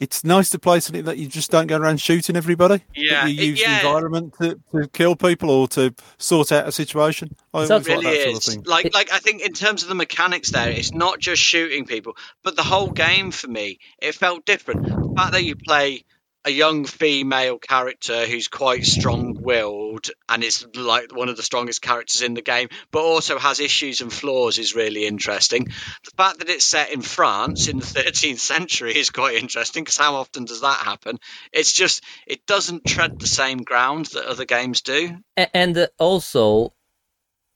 it's 0.00 0.24
nice 0.24 0.50
to 0.50 0.58
play 0.58 0.80
something 0.80 1.04
that 1.04 1.18
you 1.18 1.26
just 1.26 1.50
don't 1.50 1.66
go 1.66 1.76
around 1.76 2.00
shooting 2.00 2.36
everybody. 2.36 2.82
Yeah, 2.94 3.24
That 3.24 3.32
you 3.32 3.44
use 3.50 3.60
yeah. 3.60 3.82
the 3.82 3.86
environment 3.88 4.34
to, 4.40 4.60
to 4.72 4.88
kill 4.88 5.16
people 5.16 5.50
or 5.50 5.68
to 5.68 5.94
sort 6.18 6.52
out 6.52 6.68
a 6.68 6.72
situation. 6.72 7.34
I 7.52 7.64
Sounds 7.64 7.88
always 7.88 7.88
like 7.88 8.06
really 8.06 8.16
that 8.16 8.24
sort 8.24 8.36
of 8.36 8.42
thing. 8.54 8.62
Like, 8.64 8.94
like 8.94 9.12
I 9.12 9.18
think 9.18 9.42
in 9.42 9.52
terms 9.52 9.82
of 9.82 9.88
the 9.88 9.94
mechanics 9.94 10.50
there, 10.50 10.70
it's 10.70 10.92
not 10.92 11.18
just 11.18 11.42
shooting 11.42 11.84
people, 11.84 12.16
but 12.42 12.56
the 12.56 12.62
whole 12.62 12.90
game 12.90 13.30
for 13.30 13.48
me, 13.48 13.78
it 14.00 14.14
felt 14.14 14.44
different. 14.44 14.86
The 14.86 15.14
fact 15.16 15.32
that 15.32 15.44
you 15.44 15.56
play 15.56 16.04
a 16.44 16.50
young 16.50 16.84
female 16.84 17.58
character 17.58 18.26
who's 18.26 18.48
quite 18.48 18.84
strong-willed 18.84 20.08
and 20.28 20.44
is 20.44 20.66
like 20.74 21.14
one 21.14 21.28
of 21.28 21.36
the 21.36 21.42
strongest 21.42 21.82
characters 21.82 22.22
in 22.22 22.34
the 22.34 22.42
game, 22.42 22.68
but 22.90 23.02
also 23.02 23.38
has 23.38 23.60
issues 23.60 24.00
and 24.00 24.12
flaws, 24.12 24.58
is 24.58 24.74
really 24.74 25.06
interesting. 25.06 25.64
The 25.64 26.10
fact 26.16 26.38
that 26.38 26.48
it's 26.48 26.64
set 26.64 26.92
in 26.92 27.02
France 27.02 27.68
in 27.68 27.78
the 27.78 27.84
13th 28.00 28.38
century 28.38 28.96
is 28.96 29.10
quite 29.10 29.36
interesting 29.36 29.84
because 29.84 29.98
how 29.98 30.14
often 30.16 30.44
does 30.44 30.60
that 30.60 30.78
happen? 30.78 31.18
It's 31.52 31.72
just 31.72 32.02
it 32.26 32.46
doesn't 32.46 32.84
tread 32.86 33.18
the 33.18 33.26
same 33.26 33.58
ground 33.58 34.06
that 34.06 34.26
other 34.26 34.44
games 34.44 34.80
do. 34.80 35.18
And 35.36 35.76
uh, 35.76 35.88
also 35.98 36.72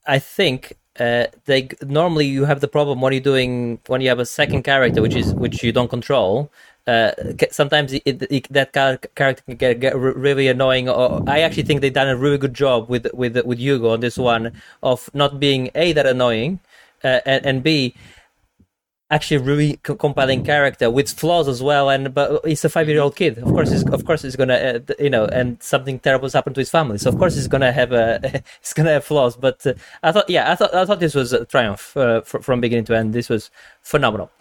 i 0.05 0.19
think 0.19 0.73
uh, 0.99 1.25
they 1.45 1.69
normally 1.81 2.27
you 2.27 2.45
have 2.45 2.59
the 2.59 2.67
problem 2.67 3.01
when 3.01 3.13
you're 3.13 3.21
doing 3.21 3.79
when 3.87 4.01
you 4.01 4.09
have 4.09 4.19
a 4.19 4.25
second 4.25 4.61
character 4.63 5.01
which 5.01 5.15
is 5.15 5.33
which 5.33 5.63
you 5.63 5.71
don't 5.71 5.89
control 5.89 6.51
uh, 6.87 7.11
sometimes 7.51 7.93
it, 7.93 8.03
it, 8.05 8.47
that 8.51 8.73
char- 8.73 8.97
character 9.15 9.43
can 9.43 9.55
get, 9.55 9.79
get 9.79 9.95
really 9.95 10.47
annoying. 10.47 10.89
Or 10.89 11.23
I 11.27 11.39
actually 11.41 11.63
think 11.63 11.81
they've 11.81 11.93
done 11.93 12.09
a 12.09 12.17
really 12.17 12.37
good 12.37 12.53
job 12.53 12.89
with 12.89 13.07
with 13.13 13.37
with 13.45 13.59
Hugo 13.59 13.89
on 13.89 14.01
this 14.01 14.17
one 14.17 14.51
of 14.81 15.09
not 15.13 15.39
being 15.39 15.71
a 15.75 15.93
that 15.93 16.05
annoying, 16.05 16.59
uh, 17.03 17.19
and, 17.25 17.45
and 17.45 17.63
b 17.63 17.95
actually 19.11 19.37
really 19.37 19.77
co- 19.83 19.95
compelling 19.95 20.43
character 20.43 20.89
with 20.89 21.09
flaws 21.11 21.47
as 21.47 21.61
well 21.61 21.89
and 21.89 22.13
but 22.15 22.43
he's 22.45 22.65
a 22.65 22.69
five 22.69 22.89
year 22.89 22.99
old 22.99 23.15
kid. 23.15 23.37
Of 23.37 23.45
course 23.45 23.69
he's 23.69 23.83
of 23.83 24.05
course 24.05 24.23
he's 24.23 24.35
gonna 24.35 24.55
uh, 24.55 24.93
you 24.99 25.09
know 25.09 25.25
and 25.25 25.61
something 25.61 25.99
terrible 25.99 26.25
has 26.25 26.33
happened 26.33 26.55
to 26.55 26.61
his 26.61 26.71
family 26.71 26.97
so 26.97 27.09
of 27.09 27.17
course 27.19 27.35
he's 27.35 27.47
gonna 27.47 27.71
have 27.71 27.91
a 27.91 28.41
he's 28.61 28.73
gonna 28.73 28.91
have 28.91 29.05
flaws 29.05 29.35
but 29.37 29.65
uh, 29.67 29.73
i 30.01 30.11
thought 30.11 30.27
yeah 30.29 30.51
i 30.51 30.55
thought 30.55 30.73
i 30.73 30.83
thought 30.85 30.99
this 30.99 31.13
was 31.13 31.31
a 31.31 31.45
triumph 31.45 31.95
uh, 31.95 32.21
fr- 32.21 32.39
from 32.39 32.59
beginning 32.59 32.85
to 32.85 32.97
end. 32.97 33.13
This 33.13 33.29
was 33.29 33.51
phenomenal. 33.83 34.31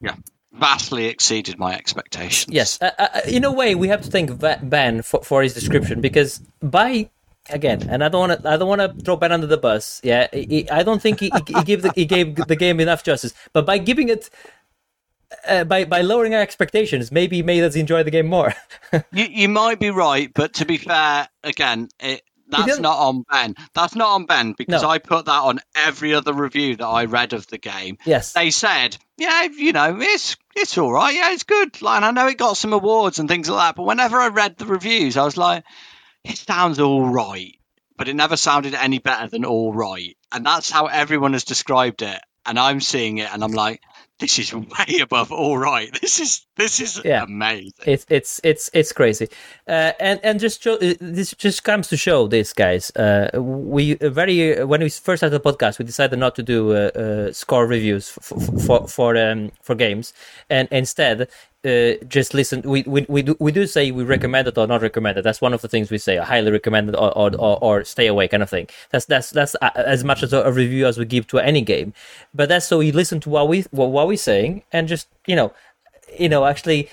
Yeah, 0.00 0.16
vastly 0.52 1.06
exceeded 1.06 1.58
my 1.58 1.74
expectations. 1.74 2.54
Yes, 2.54 2.80
uh, 2.80 2.90
uh, 2.98 3.20
in 3.26 3.44
a 3.44 3.52
way, 3.52 3.74
we 3.74 3.88
have 3.88 4.02
to 4.02 4.10
thank 4.10 4.38
Ben 4.38 5.02
for, 5.02 5.22
for 5.22 5.42
his 5.42 5.54
description 5.54 6.00
because 6.00 6.40
by 6.62 7.10
again, 7.50 7.88
and 7.88 8.04
I 8.04 8.08
don't 8.08 8.28
want 8.28 8.42
to, 8.42 8.48
I 8.48 8.56
don't 8.56 8.68
want 8.68 8.80
to 8.80 9.04
throw 9.04 9.16
Ben 9.16 9.32
under 9.32 9.46
the 9.46 9.56
bus. 9.56 10.00
Yeah, 10.04 10.28
he, 10.32 10.68
I 10.70 10.82
don't 10.82 11.00
think 11.00 11.20
he, 11.20 11.30
he, 11.46 11.54
he 11.54 11.64
gave 11.64 11.82
the, 11.82 11.92
he 11.94 12.04
gave 12.04 12.36
the 12.36 12.56
game 12.56 12.80
enough 12.80 13.02
justice, 13.02 13.34
but 13.52 13.66
by 13.66 13.78
giving 13.78 14.08
it. 14.08 14.30
Uh, 15.46 15.62
by 15.62 15.84
by 15.84 16.00
lowering 16.00 16.34
our 16.34 16.40
expectations, 16.40 17.12
maybe 17.12 17.42
made 17.42 17.62
us 17.62 17.76
enjoy 17.76 18.02
the 18.02 18.10
game 18.10 18.26
more. 18.26 18.54
You, 19.12 19.26
you 19.26 19.48
might 19.50 19.78
be 19.78 19.90
right, 19.90 20.32
but 20.32 20.54
to 20.54 20.64
be 20.64 20.78
fair, 20.78 21.28
again, 21.44 21.88
it, 22.00 22.22
that's 22.48 22.78
not 22.78 22.98
on 22.98 23.24
Ben. 23.30 23.54
That's 23.74 23.94
not 23.94 24.08
on 24.14 24.26
Ben 24.26 24.52
because 24.56 24.82
No. 24.82 24.88
I 24.88 24.98
put 24.98 25.26
that 25.26 25.42
on 25.42 25.60
every 25.74 26.14
other 26.14 26.32
review 26.32 26.76
that 26.76 26.86
I 26.86 27.04
read 27.04 27.32
of 27.32 27.46
the 27.46 27.58
game. 27.58 27.98
yes, 28.04 28.32
They 28.32 28.50
said, 28.50 28.96
yeah, 29.16 29.42
you 29.44 29.72
know, 29.72 29.98
it's 30.00 30.36
it's 30.56 30.76
all 30.78 30.92
right. 30.92 31.14
Yeah, 31.14 31.32
it's 31.32 31.44
good. 31.44 31.80
Like, 31.82 31.96
and 31.96 32.04
I 32.04 32.10
know 32.10 32.26
it 32.28 32.38
got 32.38 32.56
some 32.56 32.72
awards 32.72 33.18
and 33.18 33.28
things 33.28 33.48
like 33.48 33.58
that. 33.58 33.76
But 33.76 33.84
whenever 33.86 34.18
I 34.18 34.28
read 34.28 34.56
the 34.56 34.66
reviews, 34.66 35.16
I 35.16 35.24
was 35.24 35.36
like, 35.36 35.64
it 36.24 36.36
sounds 36.38 36.78
all 36.80 37.06
right, 37.08 37.54
but 37.96 38.08
it 38.08 38.16
never 38.16 38.36
sounded 38.36 38.74
any 38.74 38.98
better 38.98 39.28
than 39.28 39.44
all 39.44 39.72
right. 39.72 40.16
And 40.32 40.44
that's 40.44 40.70
how 40.70 40.86
everyone 40.86 41.32
has 41.34 41.44
described 41.44 42.02
it. 42.02 42.20
And 42.44 42.58
I'm 42.58 42.80
seeing 42.80 43.18
it, 43.18 43.32
and 43.32 43.44
I'm 43.44 43.52
like, 43.52 43.82
this 44.18 44.38
is 44.38 44.52
way 44.54 44.98
above 45.00 45.30
all 45.32 45.56
right. 45.58 45.90
This 46.00 46.20
is 46.20 46.46
this 46.56 46.80
is 46.80 47.00
Yeah. 47.04 47.22
amazing. 47.24 47.72
it's 47.86 48.04
it's 48.08 48.40
it's 48.44 48.70
it's 48.72 48.92
crazy, 48.92 49.28
uh, 49.68 49.92
and 50.00 50.20
and 50.24 50.40
just 50.40 50.62
show, 50.62 50.74
uh, 50.74 50.94
this 51.00 51.34
just 51.38 51.62
comes 51.64 51.88
to 51.88 51.96
show 51.96 52.26
this, 52.28 52.52
guys. 52.52 52.90
Uh, 52.96 53.30
we 53.40 53.96
uh, 53.98 54.10
very 54.10 54.64
when 54.64 54.80
we 54.80 54.88
first 54.90 55.20
started 55.20 55.40
the 55.40 55.52
podcast, 55.52 55.78
we 55.78 55.84
decided 55.84 56.18
not 56.18 56.34
to 56.36 56.42
do 56.42 56.72
uh, 56.72 56.90
uh, 56.94 57.32
score 57.32 57.66
reviews 57.66 58.08
for 58.10 58.40
for 58.66 58.88
for, 58.88 59.16
um, 59.16 59.50
for 59.62 59.74
games, 59.74 60.12
and 60.50 60.68
instead. 60.70 61.28
Uh, 61.64 61.94
just 62.06 62.34
listen. 62.34 62.62
We, 62.62 62.84
we 62.86 63.04
we 63.08 63.20
do 63.20 63.36
we 63.40 63.50
do 63.50 63.66
say 63.66 63.90
we 63.90 64.04
recommend 64.04 64.46
it 64.46 64.56
or 64.56 64.68
not 64.68 64.80
recommend 64.80 65.18
it. 65.18 65.22
That's 65.22 65.40
one 65.40 65.52
of 65.52 65.60
the 65.60 65.66
things 65.66 65.90
we 65.90 65.98
say. 65.98 66.16
I 66.16 66.24
highly 66.24 66.52
recommend 66.52 66.88
it 66.88 66.94
or 66.94 67.10
or, 67.18 67.34
or, 67.34 67.58
or 67.60 67.84
stay 67.84 68.06
away 68.06 68.28
kind 68.28 68.44
of 68.44 68.50
thing. 68.50 68.68
That's 68.90 69.06
that's 69.06 69.30
that's 69.30 69.56
as 69.74 70.04
much 70.04 70.22
as 70.22 70.32
a, 70.32 70.42
a 70.42 70.52
review 70.52 70.86
as 70.86 70.98
we 70.98 71.04
give 71.04 71.26
to 71.28 71.40
any 71.40 71.62
game. 71.62 71.94
But 72.32 72.48
that's 72.48 72.66
so 72.66 72.78
you 72.78 72.92
listen 72.92 73.18
to 73.20 73.28
what 73.28 73.48
we 73.48 73.62
what, 73.72 73.90
what 73.90 74.06
we're 74.06 74.16
saying 74.16 74.62
and 74.72 74.86
just 74.86 75.08
you 75.26 75.34
know 75.34 75.52
you 76.16 76.28
know 76.28 76.44
actually 76.44 76.88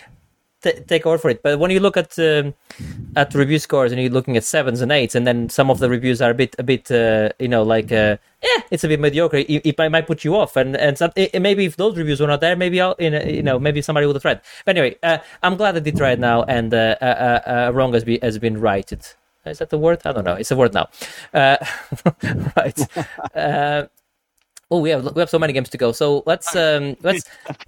t- 0.61 0.79
take 0.87 1.05
over 1.05 1.17
for 1.17 1.29
it. 1.29 1.41
But 1.43 1.59
when 1.59 1.71
you 1.71 1.79
look 1.79 1.97
at 1.97 2.17
um, 2.19 2.53
at 3.15 3.33
review 3.33 3.59
scores 3.59 3.91
and 3.91 4.01
you're 4.01 4.11
looking 4.11 4.37
at 4.37 4.43
sevens 4.43 4.81
and 4.81 4.91
eights, 4.91 5.15
and 5.15 5.25
then 5.25 5.49
some 5.49 5.69
of 5.69 5.79
the 5.79 5.89
reviews 5.89 6.21
are 6.21 6.31
a 6.31 6.33
bit 6.33 6.55
a 6.59 6.63
bit 6.63 6.89
uh, 6.91 7.29
you 7.39 7.47
know 7.47 7.63
like 7.63 7.91
uh, 7.91 8.17
yeah, 8.43 8.61
it's 8.71 8.83
a 8.83 8.87
bit 8.87 8.99
mediocre. 8.99 9.37
It, 9.37 9.65
it 9.65 9.91
might, 9.91 10.07
put 10.07 10.23
you 10.23 10.35
off, 10.35 10.55
and 10.55 10.75
and 10.75 10.97
some, 10.97 11.11
it, 11.15 11.41
maybe 11.41 11.65
if 11.65 11.77
those 11.77 11.97
reviews 11.97 12.19
were 12.19 12.27
not 12.27 12.41
there, 12.41 12.55
maybe 12.55 12.81
I'll 12.81 12.95
you 12.99 13.09
know, 13.09 13.21
you 13.21 13.43
know 13.43 13.59
maybe 13.59 13.81
somebody 13.81 14.05
would 14.07 14.15
have 14.15 14.23
tried. 14.23 14.41
But 14.65 14.77
anyway, 14.77 14.97
uh, 15.03 15.19
I'm 15.43 15.55
glad 15.55 15.75
I 15.75 15.79
did 15.79 15.97
try 15.97 16.11
it 16.11 16.19
now, 16.19 16.43
and 16.43 16.73
uh, 16.73 16.95
uh, 17.01 17.05
uh, 17.05 17.71
wrong 17.73 17.93
has 17.93 18.03
been 18.03 18.19
has 18.21 18.37
been 18.37 18.59
righted. 18.59 19.05
Is 19.45 19.59
that 19.59 19.69
the 19.69 19.77
word? 19.77 20.01
I 20.05 20.11
don't 20.11 20.23
know. 20.23 20.33
It's 20.33 20.51
a 20.51 20.55
word 20.55 20.73
now. 20.73 20.89
Uh, 21.33 21.57
right. 22.57 23.89
Oh, 24.71 24.79
we 24.79 24.89
have 24.89 25.15
we 25.15 25.19
have 25.19 25.29
so 25.29 25.37
many 25.39 25.53
games 25.53 25.69
to 25.69 25.77
go. 25.77 25.91
So 25.91 26.23
let's 26.25 26.55
um 26.55 26.97
let's 27.03 27.23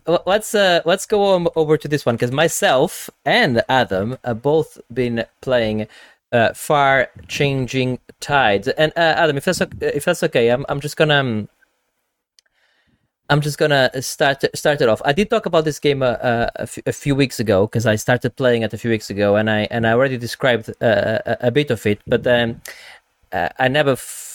let's 0.25 0.55
uh 0.55 0.81
let's 0.85 1.05
go 1.05 1.23
on 1.35 1.47
over 1.55 1.77
to 1.77 1.87
this 1.87 2.05
one 2.05 2.15
because 2.15 2.31
myself 2.31 3.09
and 3.25 3.61
Adam 3.69 4.17
have 4.23 4.41
both 4.41 4.79
been 4.93 5.23
playing 5.41 5.87
uh 6.31 6.53
Far 6.53 7.09
Changing 7.27 7.99
Tides. 8.19 8.67
And 8.67 8.91
uh, 8.97 9.13
Adam, 9.15 9.37
if 9.37 9.45
that's 9.45 9.61
o- 9.61 9.69
if 9.81 10.05
that's 10.05 10.23
okay, 10.23 10.49
I'm 10.49 10.65
I'm 10.69 10.79
just 10.79 10.97
gonna. 10.97 11.15
Um, 11.19 11.49
I'm 13.29 13.41
just 13.41 13.57
gonna 13.57 13.91
start 14.01 14.43
start 14.55 14.79
it 14.81 14.87
off. 14.87 15.01
I 15.03 15.11
did 15.11 15.29
talk 15.29 15.45
about 15.45 15.65
this 15.65 15.79
game 15.79 16.01
uh, 16.01 16.05
uh, 16.05 16.49
a, 16.55 16.61
f- 16.61 16.79
a 16.85 16.93
few 16.93 17.13
weeks 17.13 17.41
ago 17.41 17.67
because 17.67 17.85
I 17.85 17.97
started 17.97 18.37
playing 18.37 18.61
it 18.61 18.73
a 18.73 18.77
few 18.77 18.89
weeks 18.89 19.09
ago, 19.09 19.35
and 19.35 19.49
I 19.49 19.67
and 19.69 19.85
I 19.85 19.91
already 19.91 20.17
described 20.17 20.69
uh, 20.81 21.19
a, 21.25 21.37
a 21.41 21.51
bit 21.51 21.69
of 21.69 21.85
it, 21.85 21.99
but 22.07 22.25
um, 22.25 22.61
uh, 23.33 23.49
I 23.59 23.67
never 23.67 23.91
f- 23.91 24.26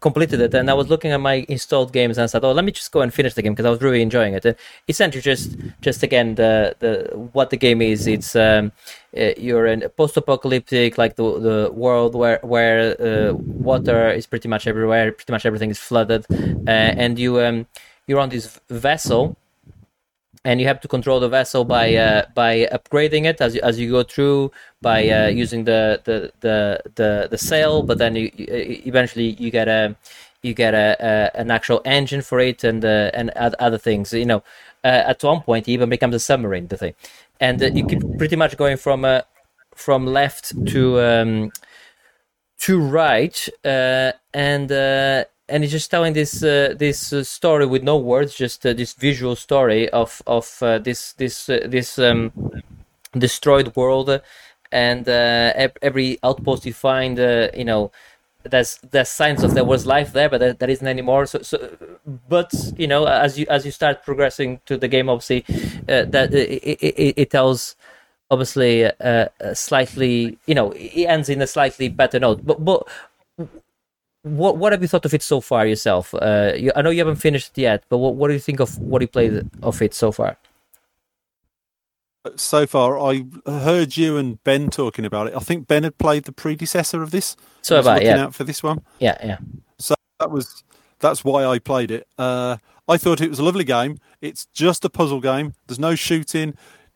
completed 0.00 0.40
it. 0.40 0.54
And 0.54 0.70
I 0.70 0.74
was 0.74 0.88
looking 0.88 1.12
at 1.12 1.20
my 1.20 1.44
installed 1.48 1.92
games, 1.92 2.18
and 2.18 2.24
I 2.24 2.26
said, 2.26 2.44
"Oh, 2.44 2.52
let 2.52 2.64
me 2.64 2.72
just 2.72 2.90
go 2.92 3.00
and 3.00 3.12
finish 3.12 3.34
the 3.34 3.42
game 3.42 3.52
because 3.52 3.66
I 3.66 3.70
was 3.70 3.80
really 3.80 4.02
enjoying 4.02 4.34
it." 4.34 4.44
Uh, 4.44 4.54
essentially, 4.88 5.22
just 5.22 5.56
just 5.80 6.02
again 6.02 6.34
the 6.34 6.76
the 6.78 7.16
what 7.32 7.50
the 7.50 7.56
game 7.56 7.82
is. 7.82 8.06
It's 8.06 8.34
um, 8.36 8.72
uh, 9.16 9.32
you're 9.36 9.66
in 9.66 9.82
a 9.82 9.88
post-apocalyptic 9.88 10.98
like 10.98 11.16
the 11.16 11.38
the 11.38 11.70
world 11.72 12.14
where 12.14 12.40
where 12.42 13.00
uh, 13.00 13.34
water 13.34 14.10
is 14.10 14.26
pretty 14.26 14.48
much 14.48 14.66
everywhere, 14.66 15.12
pretty 15.12 15.32
much 15.32 15.46
everything 15.46 15.70
is 15.70 15.78
flooded, 15.78 16.26
uh, 16.30 16.70
and 16.70 17.18
you 17.18 17.40
um 17.40 17.66
you're 18.06 18.20
on 18.20 18.30
this 18.30 18.60
vessel 18.68 19.36
and 20.44 20.60
you 20.60 20.66
have 20.66 20.80
to 20.80 20.88
control 20.88 21.20
the 21.20 21.28
vessel 21.28 21.64
by 21.64 21.94
uh, 21.94 22.26
by 22.34 22.68
upgrading 22.72 23.24
it 23.26 23.40
as 23.40 23.54
you, 23.54 23.60
as 23.62 23.78
you 23.78 23.90
go 23.90 24.02
through 24.02 24.50
by 24.80 25.08
uh, 25.08 25.28
using 25.28 25.64
the, 25.64 26.00
the 26.04 26.32
the 26.40 26.80
the 26.96 27.28
the 27.30 27.38
sail 27.38 27.82
but 27.82 27.98
then 27.98 28.16
you, 28.16 28.30
you 28.34 28.82
eventually 28.84 29.30
you 29.38 29.50
get 29.50 29.68
a 29.68 29.94
you 30.42 30.54
get 30.54 30.74
a, 30.74 30.96
a 31.00 31.40
an 31.40 31.50
actual 31.50 31.80
engine 31.84 32.22
for 32.22 32.40
it 32.40 32.64
and 32.64 32.84
uh, 32.84 33.10
and 33.14 33.30
other 33.30 33.78
things 33.78 34.12
you 34.12 34.26
know. 34.26 34.42
Uh, 34.84 35.04
at 35.06 35.22
one 35.22 35.40
point 35.40 35.68
it 35.68 35.70
even 35.70 35.88
becomes 35.88 36.12
a 36.12 36.18
submarine 36.18 36.66
the 36.66 36.76
thing. 36.76 36.92
And 37.38 37.62
uh, 37.62 37.66
you 37.66 37.86
keep 37.86 38.02
pretty 38.18 38.34
much 38.34 38.56
going 38.56 38.76
from 38.76 39.04
uh, 39.04 39.20
from 39.76 40.06
left 40.06 40.52
to 40.66 41.00
um, 41.00 41.52
to 42.58 42.80
right 42.80 43.48
and 43.62 44.72
and 45.52 45.62
it's 45.62 45.72
just 45.72 45.90
telling 45.90 46.14
this 46.14 46.42
uh, 46.42 46.74
this 46.76 47.12
uh, 47.12 47.22
story 47.22 47.66
with 47.66 47.82
no 47.82 47.96
words 47.98 48.34
just 48.34 48.64
uh, 48.64 48.72
this 48.72 48.94
visual 48.94 49.36
story 49.36 49.88
of 49.90 50.22
of 50.26 50.46
uh, 50.62 50.78
this 50.78 51.12
this 51.12 51.48
uh, 51.48 51.60
this 51.66 51.98
um, 51.98 52.32
destroyed 53.18 53.76
world 53.76 54.20
and 54.72 55.06
uh, 55.08 55.68
every 55.82 56.18
outpost 56.24 56.64
you 56.64 56.72
find 56.72 57.18
you 57.54 57.64
know 57.64 57.92
there's 58.44 58.78
there's 58.90 59.10
signs 59.10 59.44
of 59.44 59.52
there 59.54 59.64
was 59.64 59.86
life 59.86 60.12
there 60.14 60.30
but 60.30 60.38
there, 60.38 60.54
there 60.54 60.70
isn't 60.70 60.88
anymore 60.88 61.26
so, 61.26 61.42
so 61.42 61.58
but 62.28 62.50
you 62.78 62.88
know 62.88 63.04
as 63.04 63.38
you 63.38 63.46
as 63.50 63.66
you 63.66 63.70
start 63.70 64.02
progressing 64.02 64.58
to 64.64 64.78
the 64.78 64.88
game 64.88 65.08
obviously 65.10 65.44
that 65.86 66.32
it, 66.34 66.80
it, 66.80 67.14
it, 67.18 67.30
tells 67.30 67.76
obviously 68.30 68.86
uh, 68.86 69.28
slightly, 69.52 70.38
you 70.46 70.54
know, 70.54 70.72
it 70.72 71.04
ends 71.04 71.28
in 71.28 71.42
a 71.42 71.46
slightly 71.46 71.90
better 71.90 72.18
note. 72.18 72.44
But 72.44 72.64
but 72.64 72.88
what 74.22 74.56
what 74.56 74.72
have 74.72 74.82
you 74.82 74.88
thought 74.88 75.04
of 75.04 75.14
it 75.14 75.22
so 75.22 75.40
far 75.40 75.66
yourself? 75.66 76.14
Uh, 76.14 76.52
you, 76.56 76.72
I 76.76 76.82
know 76.82 76.90
you 76.90 77.00
haven't 77.00 77.16
finished 77.16 77.58
it 77.58 77.60
yet, 77.62 77.84
but 77.88 77.98
what 77.98 78.14
what 78.14 78.28
do 78.28 78.34
you 78.34 78.40
think 78.40 78.60
of 78.60 78.78
what 78.78 79.02
you 79.02 79.08
played 79.08 79.48
of 79.62 79.82
it 79.82 79.94
so 79.94 80.12
far? 80.12 80.36
So 82.36 82.68
far, 82.68 83.00
I 83.00 83.24
heard 83.46 83.96
you 83.96 84.16
and 84.16 84.42
Ben 84.44 84.70
talking 84.70 85.04
about 85.04 85.26
it. 85.26 85.34
I 85.34 85.40
think 85.40 85.66
Ben 85.66 85.82
had 85.82 85.98
played 85.98 86.22
the 86.22 86.32
predecessor 86.32 87.02
of 87.02 87.10
this. 87.10 87.36
So 87.62 87.80
about 87.80 87.94
looking 87.94 88.08
yeah, 88.08 88.24
out 88.24 88.34
for 88.34 88.44
this 88.44 88.62
one. 88.62 88.82
yeah, 89.00 89.18
yeah, 89.24 89.38
So 89.80 89.96
that 90.20 90.30
was 90.30 90.62
that's 91.00 91.24
why 91.24 91.44
I 91.44 91.58
played 91.58 91.90
it. 91.90 92.06
Uh, 92.16 92.58
I 92.88 92.96
thought 92.96 93.20
it 93.20 93.28
was 93.28 93.40
a 93.40 93.44
lovely 93.44 93.64
game. 93.64 93.98
It's 94.20 94.46
just 94.46 94.84
a 94.84 94.88
puzzle 94.88 95.20
game. 95.20 95.54
There's 95.66 95.80
no 95.80 95.96
shooting, 95.96 96.54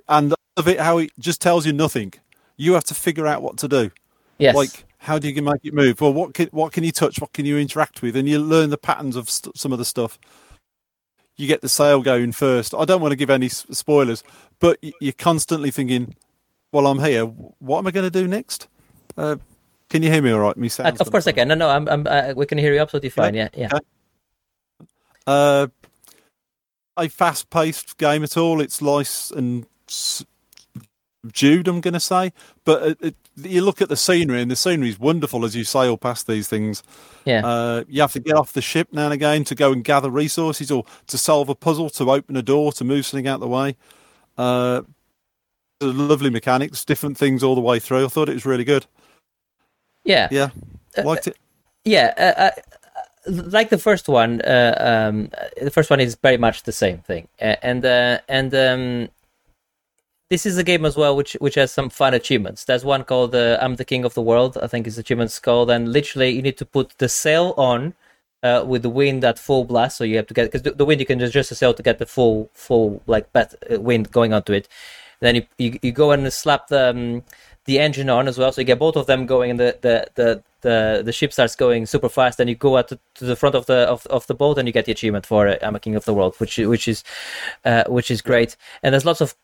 and 0.09 0.33
of 0.57 0.69
it 0.69 0.79
how 0.79 0.99
it 0.99 1.11
just 1.19 1.41
tells 1.43 1.67
you 1.67 1.73
nothing. 1.73 2.15
You 2.57 2.75
have 2.75 2.85
to 2.85 2.95
figure 2.95 3.27
out 3.27 3.43
what 3.43 3.57
to 3.59 3.69
do. 3.69 3.91
yes, 4.39 4.55
Like 4.55 4.86
how 5.07 5.21
do 5.21 5.31
you 5.31 5.41
make 5.41 5.65
it 5.65 5.73
move? 5.73 6.01
Well, 6.01 6.13
what 6.13 6.35
can 6.35 6.49
what 6.51 6.73
can 6.73 6.83
you 6.83 6.91
touch? 6.91 7.21
What 7.21 7.33
can 7.33 7.47
you 7.47 7.57
interact 7.59 8.03
with? 8.03 8.17
And 8.17 8.29
you 8.29 8.41
learn 8.41 8.71
the 8.71 8.77
patterns 8.77 9.15
of 9.15 9.31
st- 9.31 9.57
some 9.57 9.73
of 9.73 9.79
the 9.79 9.85
stuff. 9.85 10.19
You 11.37 11.47
get 11.47 11.61
the 11.61 11.69
sail 11.69 12.03
going 12.03 12.33
first. 12.33 12.75
I 12.75 12.85
don't 12.85 13.01
want 13.01 13.13
to 13.13 13.17
give 13.17 13.31
any 13.31 13.49
spoilers, 13.49 14.25
but 14.59 14.79
you're 15.01 15.13
constantly 15.13 15.71
thinking, 15.71 16.17
"Well, 16.73 16.89
I'm 16.89 16.99
here. 16.99 17.25
What 17.25 17.79
am 17.79 17.87
I 17.87 17.93
going 17.93 18.11
to 18.11 18.11
do 18.11 18.27
next?" 18.27 18.67
Uh, 19.17 19.37
can 19.91 20.03
you 20.03 20.11
hear 20.11 20.21
me 20.21 20.33
all 20.33 20.41
right? 20.41 20.57
Me 20.57 20.69
Uh, 20.77 20.91
of 20.99 21.11
course 21.13 21.29
I 21.29 21.33
can. 21.33 21.47
No, 21.47 21.55
no, 21.55 21.69
I'm, 21.69 21.89
I'm 21.89 22.05
uh, 22.05 22.33
we 22.37 22.45
can 22.45 22.59
hear 22.59 22.75
you 22.75 22.81
absolutely 22.81 23.11
fine. 23.11 23.35
Yeah, 23.35 23.49
yeah. 23.55 23.69
Uh, 25.25 25.69
a 26.97 27.09
fast-paced 27.09 27.97
game 27.97 28.25
at 28.25 28.37
all. 28.37 28.61
It's 28.61 28.83
nice 28.83 29.31
and 29.31 29.67
subdued, 31.27 31.69
I'm 31.69 31.81
going 31.81 31.95
to 31.95 32.01
say. 32.01 32.33
But 32.65 32.83
it, 32.83 32.99
it, 33.01 33.15
you 33.37 33.63
look 33.63 33.83
at 33.83 33.89
the 33.89 33.97
scenery, 33.97 34.41
and 34.41 34.51
the 34.51 34.57
scenery 34.57 34.89
is 34.89 34.99
wonderful 34.99 35.45
as 35.45 35.55
you 35.55 35.65
sail 35.65 35.97
past 35.97 36.27
these 36.27 36.49
things. 36.49 36.83
yeah. 37.25 37.47
Uh, 37.47 37.85
you 37.89 38.01
have 38.01 38.13
to 38.13 38.21
get 38.21 38.35
off 38.35 38.53
the 38.53 38.63
ship 38.63 38.89
now 38.93 39.05
and 39.05 39.15
again 39.15 39.45
to 39.45 39.55
go 39.55 39.73
and 39.73 39.85
gather 39.85 40.11
resources, 40.11 40.71
or 40.71 40.85
to 41.07 41.19
solve 41.19 41.49
a 41.49 41.55
puzzle, 41.55 41.91
to 41.91 42.11
open 42.11 42.37
a 42.37 42.43
door, 42.43 42.73
to 42.73 42.85
move 42.85 43.05
something 43.07 43.27
out 43.27 43.41
the 43.41 43.49
way. 43.49 43.77
Uh, 44.39 44.83
lovely 45.81 46.31
mechanics, 46.31 46.85
different 46.85 47.19
things 47.19 47.43
all 47.43 47.55
the 47.55 47.61
way 47.61 47.79
through. 47.79 48.05
I 48.05 48.09
thought 48.09 48.29
it 48.29 48.35
was 48.35 48.47
really 48.47 48.65
good. 48.65 48.87
yeah. 50.05 50.29
Yeah, 50.31 50.51
liked 51.05 51.27
it. 51.27 51.37
yeah 51.85 52.15
uh, 52.17 52.43
uh, 52.43 52.51
like 53.27 53.69
the 53.71 53.79
first 53.79 54.09
one 54.09 54.41
uh, 54.43 54.75
um, 54.79 55.31
the 55.61 55.71
first 55.71 55.91
one 55.91 56.01
is 56.01 56.15
very 56.15 56.39
much 56.39 56.63
the 56.63 56.73
same 56.73 56.99
thing 56.99 57.29
uh, 57.41 57.57
and 57.63 57.85
uh, 57.85 58.19
and 58.29 58.55
um, 58.55 59.09
this 60.29 60.45
is 60.45 60.59
a 60.59 60.65
game 60.65 60.85
as 60.85 60.97
well 60.97 61.17
which 61.17 61.35
which 61.35 61.55
has 61.55 61.73
some 61.73 61.89
fun 61.89 62.15
achievements 62.15 62.65
there's 62.65 62.85
one 62.85 63.05
called 63.05 63.35
uh, 63.35 63.59
i'm 63.61 63.77
the 63.77 63.85
king 63.85 64.05
of 64.05 64.15
the 64.15 64.23
world 64.23 64.57
i 64.63 64.67
think 64.67 64.87
is 64.87 64.99
achievement's 64.99 65.39
called 65.39 65.71
and 65.71 65.93
literally 65.93 66.31
you 66.31 66.43
need 66.43 66.57
to 66.57 66.65
put 66.65 66.97
the 66.99 67.09
sail 67.09 67.55
on 67.57 67.95
uh, 68.43 68.65
with 68.67 68.83
the 68.83 68.91
wind 68.91 69.25
at 69.25 69.39
full 69.39 69.65
blast 69.65 69.97
so 69.97 70.05
you 70.05 70.17
have 70.17 70.27
to 70.27 70.35
get 70.35 70.45
because 70.45 70.63
the, 70.63 70.73
the 70.73 70.85
wind 70.85 71.01
you 71.01 71.07
can 71.07 71.19
just 71.19 71.31
adjust 71.31 71.51
the 71.51 71.55
sail 71.55 71.75
to 71.75 71.83
get 71.83 71.99
the 71.99 72.07
full 72.07 72.51
full 72.53 73.03
like 73.07 73.33
bat, 73.33 73.55
uh, 73.71 73.81
wind 73.81 74.11
going 74.11 74.33
onto 74.33 74.53
it 74.53 74.69
then 75.21 75.37
you, 75.37 75.47
you, 75.59 75.79
you 75.83 75.93
go 75.93 76.11
and 76.11 76.31
slap 76.33 76.69
the 76.69 76.91
um, 76.91 77.23
the 77.67 77.81
engine 77.81 78.09
on 78.09 78.29
as 78.29 78.39
well, 78.39 78.53
so 78.53 78.61
you 78.61 78.65
get 78.65 78.79
both 78.79 78.97
of 78.97 79.07
them 79.07 79.27
going, 79.27 79.51
and 79.51 79.61
the 79.61 79.77
the 79.81 80.07
the 80.15 80.43
the, 80.63 81.03
the 81.05 81.13
ship 81.13 81.33
starts 81.33 81.55
going 81.55 81.87
super 81.87 82.09
fast. 82.09 82.41
And 82.41 82.49
you 82.49 82.57
go 82.57 82.77
out 82.77 82.89
to, 82.89 82.99
to 83.15 83.25
the 83.25 83.37
front 83.37 83.55
of 83.55 83.67
the 83.67 83.89
of, 83.89 84.07
of 84.07 84.27
the 84.29 84.35
boat, 84.35 84.59
and 84.59 84.69
you 84.69 84.73
get 84.73 84.87
the 84.87 84.93
achievement 84.93 85.27
for 85.27 85.49
uh, 85.49 85.57
I'm 85.63 85.75
a 85.75 85.81
king 85.81 85.97
of 85.97 86.05
the 86.05 86.15
world, 86.15 86.37
which 86.39 86.59
which 86.59 86.89
is 86.89 87.03
uh, 87.65 87.85
which 87.89 88.11
is 88.11 88.23
great. 88.23 88.57
And 88.83 88.93
there's 88.93 89.05
lots 89.05 89.21
of 89.21 89.35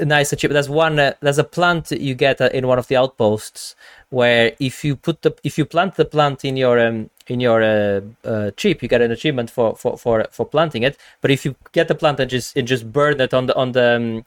nice 0.00 0.32
achievement. 0.32 0.54
There's 0.54 0.68
one 0.68 0.98
uh, 0.98 1.14
there's 1.20 1.38
a 1.38 1.44
plant 1.44 1.90
you 1.90 2.14
get 2.14 2.40
uh, 2.40 2.50
in 2.52 2.66
one 2.66 2.78
of 2.78 2.88
the 2.88 2.96
outposts 2.96 3.76
where 4.10 4.52
if 4.58 4.84
you 4.84 4.96
put 4.96 5.22
the 5.22 5.34
if 5.44 5.58
you 5.58 5.64
plant 5.64 5.94
the 5.94 6.04
plant 6.04 6.44
in 6.44 6.56
your 6.56 6.78
um, 6.78 7.10
in 7.28 7.40
your 7.40 7.62
uh, 7.62 8.00
uh, 8.24 8.50
chip, 8.56 8.82
you 8.82 8.88
get 8.88 9.00
an 9.00 9.12
achievement 9.12 9.50
for, 9.50 9.76
for, 9.76 9.96
for, 9.96 10.26
for 10.32 10.44
planting 10.44 10.82
it. 10.82 10.98
But 11.20 11.30
if 11.30 11.44
you 11.44 11.54
get 11.72 11.86
the 11.86 11.94
plant 11.94 12.18
and 12.18 12.28
just 12.28 12.56
and 12.56 12.66
just 12.66 12.92
burn 12.92 13.20
it 13.20 13.32
on 13.32 13.46
the 13.46 13.56
on 13.56 13.72
the 13.72 13.96
um, 13.96 14.24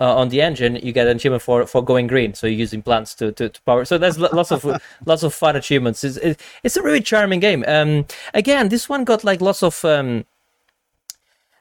uh, 0.00 0.16
on 0.16 0.28
the 0.28 0.42
engine, 0.42 0.76
you 0.76 0.92
get 0.92 1.06
an 1.06 1.16
achievement 1.16 1.42
for, 1.42 1.66
for 1.66 1.82
going 1.82 2.06
green. 2.06 2.34
So 2.34 2.46
you're 2.46 2.58
using 2.58 2.82
plants 2.82 3.14
to, 3.14 3.32
to, 3.32 3.48
to 3.48 3.62
power. 3.62 3.84
So 3.84 3.96
there's 3.96 4.18
lots 4.18 4.52
of 4.52 4.64
lots 5.06 5.22
of 5.22 5.34
fun 5.34 5.56
achievements. 5.56 6.04
It's, 6.04 6.42
it's 6.62 6.76
a 6.76 6.82
really 6.82 7.00
charming 7.00 7.40
game. 7.40 7.64
Um, 7.66 8.06
again, 8.34 8.68
this 8.68 8.88
one 8.88 9.04
got 9.04 9.24
like 9.24 9.40
lots 9.40 9.62
of 9.62 9.84
um, 9.84 10.24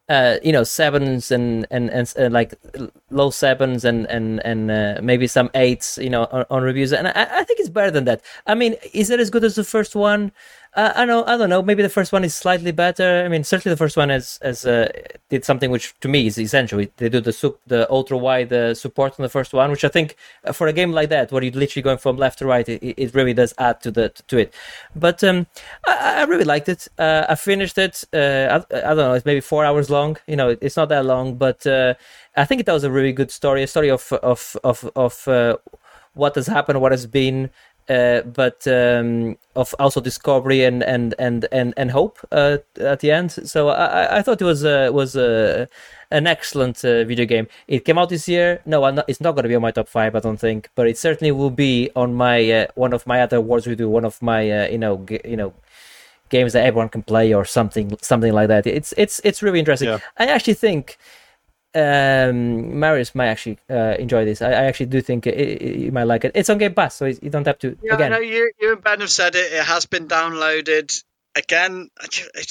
uh, 0.08 0.38
you 0.44 0.52
know 0.52 0.64
sevens 0.64 1.32
and 1.32 1.66
and 1.72 1.90
and 1.90 2.14
uh, 2.20 2.30
like 2.30 2.54
low 3.10 3.30
sevens 3.30 3.84
and 3.84 4.06
and 4.08 4.44
and 4.46 4.70
uh, 4.70 5.00
maybe 5.02 5.28
some 5.28 5.50
eights 5.56 5.98
you 5.98 6.10
know 6.10 6.28
on, 6.32 6.46
on 6.50 6.64
reviews. 6.64 6.94
And 6.94 7.08
I, 7.08 7.28
I 7.40 7.44
think 7.44 7.60
it's 7.60 7.70
better 7.70 7.92
than 7.92 8.06
that. 8.06 8.22
I 8.46 8.56
mean 8.56 8.76
is 8.94 9.10
it 9.10 9.20
as 9.20 9.30
good 9.30 9.44
as 9.44 9.56
the 9.56 9.64
first 9.64 9.96
one 9.96 10.32
uh, 10.76 10.94
i 10.96 11.06
know 11.06 11.24
i 11.26 11.38
don't 11.38 11.50
know. 11.50 11.62
Maybe 11.62 11.84
the 11.84 11.90
first 11.90 12.12
one 12.12 12.24
is 12.24 12.36
slightly 12.36 12.72
better. 12.72 13.24
I 13.26 13.28
mean 13.30 13.44
certainly 13.44 13.74
the 13.74 13.78
first 13.78 13.98
one 13.98 14.10
has 14.10 14.40
has 14.42 14.66
uh, 14.66 14.92
did 15.30 15.46
something 15.46 15.72
which 15.72 15.94
to 16.02 16.08
me 16.08 16.28
is 16.28 16.38
essential. 16.38 16.84
They 16.98 17.10
do 17.10 17.22
the 17.22 17.34
sup- 17.34 17.60
the 17.66 17.90
ultra 17.92 18.18
wide 18.18 18.52
uh, 18.52 18.74
support 18.74 19.14
on 19.20 19.24
the 19.24 19.30
first 19.30 19.54
one 19.54 19.72
which 19.72 19.84
i 19.84 19.88
think 19.90 20.16
uh, 20.44 20.52
for 20.52 20.68
a 20.68 20.74
game 20.74 20.92
like 20.92 21.10
that 21.10 21.32
where 21.32 21.44
you're 21.44 21.54
literally 21.54 21.84
going 21.84 21.98
from 21.98 22.18
left 22.18 22.40
to 22.40 22.46
right 22.46 22.68
it, 22.68 22.82
it 22.84 23.14
really 23.14 23.34
does 23.34 23.54
add 23.58 23.82
to 23.82 23.92
the 23.92 24.10
to 24.28 24.38
it. 24.38 24.54
But 24.96 25.24
um 25.24 25.48
i, 25.88 26.22
I 26.22 26.24
really 26.24 26.46
liked 26.46 26.70
it. 26.70 26.88
Uh, 26.98 27.26
i 27.30 27.36
finished 27.36 27.78
it 27.78 28.04
uh, 28.14 28.62
I, 28.72 28.78
I 28.78 28.94
don't 28.96 28.98
know 28.98 29.14
it's 29.14 29.26
maybe 29.26 29.42
four 29.42 29.66
hours 29.66 29.90
long. 29.90 30.18
You 30.28 30.36
know 30.36 30.58
it's 30.62 30.78
not 30.78 30.90
that 30.90 31.06
long 31.06 31.36
but 31.36 31.66
i 32.36 32.46
think 32.46 32.62
it 32.62 32.68
was 32.68 32.84
a 32.84 32.92
really 32.92 33.14
good 33.14 33.32
story 33.32 33.64
a 33.64 33.68
story 33.68 33.90
of 33.90 34.12
of 34.34 34.58
of 34.64 34.90
of 34.96 35.28
what 36.14 36.36
has 36.36 36.48
happened 36.48 36.82
what 36.82 36.92
has 36.92 37.06
been 37.08 37.50
uh, 37.90 38.22
but 38.22 38.68
um, 38.68 39.38
of 39.56 39.74
also 39.80 40.02
discovery 40.02 40.64
and 40.66 40.84
and 40.84 41.14
and 41.20 41.48
and, 41.52 41.74
and 41.78 41.92
hope 41.92 42.18
uh, 42.32 42.58
at 42.80 43.00
the 43.02 43.12
end. 43.12 43.32
So 43.32 43.70
I, 43.70 43.86
I- 43.86 44.18
I 44.18 44.22
thought 44.22 44.42
it 44.42 44.46
was 44.46 44.64
uh, 44.66 44.90
was 44.94 45.16
uh, 45.16 45.66
an 46.12 46.28
excellent 46.28 46.84
uh, 46.86 47.04
video 47.06 47.26
game. 47.26 47.48
It 47.68 47.86
came 47.86 47.98
out 47.98 48.10
this 48.10 48.28
year. 48.28 48.62
No, 48.66 48.90
not, 48.90 49.06
it's 49.08 49.22
not 49.22 49.34
going 49.36 49.44
to 49.44 49.50
be 49.50 49.56
on 49.56 49.62
my 49.62 49.72
top 49.72 49.88
five, 49.88 50.16
I 50.16 50.20
don't 50.20 50.40
think, 50.40 50.70
but 50.76 50.88
it 50.88 50.98
certainly 50.98 51.32
will 51.32 51.52
be 51.52 51.90
on 51.96 52.14
my 52.16 52.52
uh, 52.52 52.68
one 52.76 52.94
of 52.94 53.06
my 53.08 53.22
other 53.22 53.38
awards 53.38 53.68
we 53.68 53.76
do. 53.76 53.90
One 53.90 54.06
of 54.06 54.22
my 54.22 54.50
uh, 54.50 54.68
you 54.70 54.78
know 54.80 54.98
g- 55.08 55.22
you 55.26 55.38
know 55.38 55.54
games 56.30 56.54
that 56.54 56.66
everyone 56.66 56.90
can 56.90 57.04
play 57.04 57.34
or 57.34 57.46
something 57.46 57.98
something 58.02 58.34
like 58.34 58.48
that. 58.48 58.66
It's 58.68 58.94
it's 58.98 59.22
it's 59.24 59.44
really 59.44 59.60
interesting. 59.60 59.90
Yeah. 59.90 60.00
I 60.18 60.26
actually 60.28 60.56
think 60.56 60.98
um, 61.76 62.80
Marius 62.80 63.14
might 63.14 63.28
actually 63.28 63.60
uh, 63.70 63.96
enjoy 64.00 64.26
this. 64.26 64.42
I, 64.42 64.50
I 64.52 64.66
actually 64.66 64.88
do 64.88 65.02
think 65.02 65.26
you 65.26 65.92
might 65.92 66.06
like 66.06 66.24
it. 66.26 66.32
It's 66.34 66.50
on 66.50 66.58
Game 66.58 66.74
Pass, 66.74 66.96
so 66.96 67.06
you 67.06 67.30
don't 67.30 67.46
have 67.46 67.60
to. 67.60 67.78
Yeah, 67.84 67.96
again, 67.96 68.14
I 68.14 68.18
know 68.18 68.22
you, 68.22 68.52
you 68.60 68.74
and 68.74 68.84
Ben 68.84 69.02
have 69.02 69.10
said 69.10 69.36
it. 69.36 69.52
It 69.52 69.64
has 69.64 69.86
been 69.86 70.08
downloaded. 70.08 71.04
Again, 71.36 71.90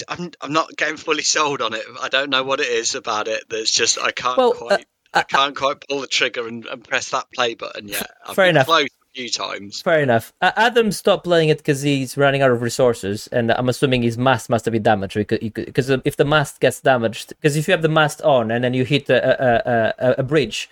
I'm 0.09 0.31
I'm 0.43 0.53
not 0.53 0.77
getting 0.77 0.99
fully 0.99 1.23
sold 1.23 1.63
on 1.63 1.73
it. 1.73 1.85
I 2.03 2.09
don't 2.11 2.29
know 2.29 2.43
what 2.43 2.61
it 2.61 2.69
is 2.69 2.95
about 2.95 3.29
it. 3.29 3.45
That's 3.49 3.71
just 3.71 3.99
I 3.99 4.11
can't 4.11 4.37
Well, 4.37 4.53
quite 4.53 4.81
uh, 4.81 4.85
I 5.15 5.23
can't 5.23 5.57
quite 5.57 5.89
pull 5.89 6.03
the 6.03 6.07
trigger 6.07 6.47
and, 6.47 6.67
and 6.67 6.85
press 6.85 7.11
that 7.11 7.33
play 7.33 7.55
button 7.55 7.89
yet. 7.89 8.11
I've 8.27 8.37
Fair 8.37 8.51
enough. 8.51 8.67
close 8.67 8.89
few 9.15 9.29
times. 9.29 9.81
Fair 9.81 10.01
enough. 10.01 10.33
Uh, 10.41 10.53
Adam 10.57 10.93
stopped 10.93 11.25
playing 11.25 11.49
it 11.49 11.59
because 11.59 11.83
he's 11.83 12.17
running 12.17 12.43
out 12.43 12.51
of 12.51 12.63
resources, 12.63 13.29
and 13.29 13.53
I'm 13.53 13.69
assuming 13.69 14.03
his 14.03 14.19
mast 14.19 14.51
must 14.51 14.65
have 14.65 14.73
been 14.73 14.83
damaged. 14.83 15.17
Because 15.17 15.91
if 15.91 16.17
the 16.17 16.25
mast 16.25 16.61
gets 16.61 16.81
damaged, 16.81 17.29
because 17.29 17.57
if 17.57 17.69
you 17.69 17.73
have 17.73 17.83
the 17.83 17.89
mast 17.89 18.21
on 18.23 18.51
and 18.51 18.65
then 18.65 18.75
you 18.75 18.85
hit 18.85 19.09
a 19.09 19.19
a, 19.19 19.95
a, 19.99 20.15
a 20.19 20.23
bridge, 20.23 20.69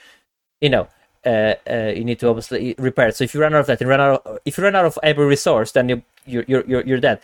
you 0.60 0.70
know, 0.70 0.88
uh, 1.24 1.54
uh, 1.70 1.92
you 1.94 2.04
need 2.04 2.18
to 2.20 2.28
obviously 2.28 2.74
repair 2.78 3.08
it. 3.08 3.16
So 3.16 3.24
if 3.24 3.34
you 3.34 3.40
run 3.40 3.54
out 3.54 3.60
of 3.60 3.66
that 3.66 3.80
and 3.80 3.88
run 3.88 4.00
out, 4.00 4.26
of, 4.26 4.38
if 4.44 4.58
you 4.58 4.64
run 4.64 4.74
out 4.74 4.84
of 4.84 4.98
every 5.02 5.26
resource, 5.26 5.72
then 5.72 5.88
you 5.88 6.02
you're 6.26 6.44
you're, 6.46 6.84
you're 6.86 7.00
dead. 7.00 7.20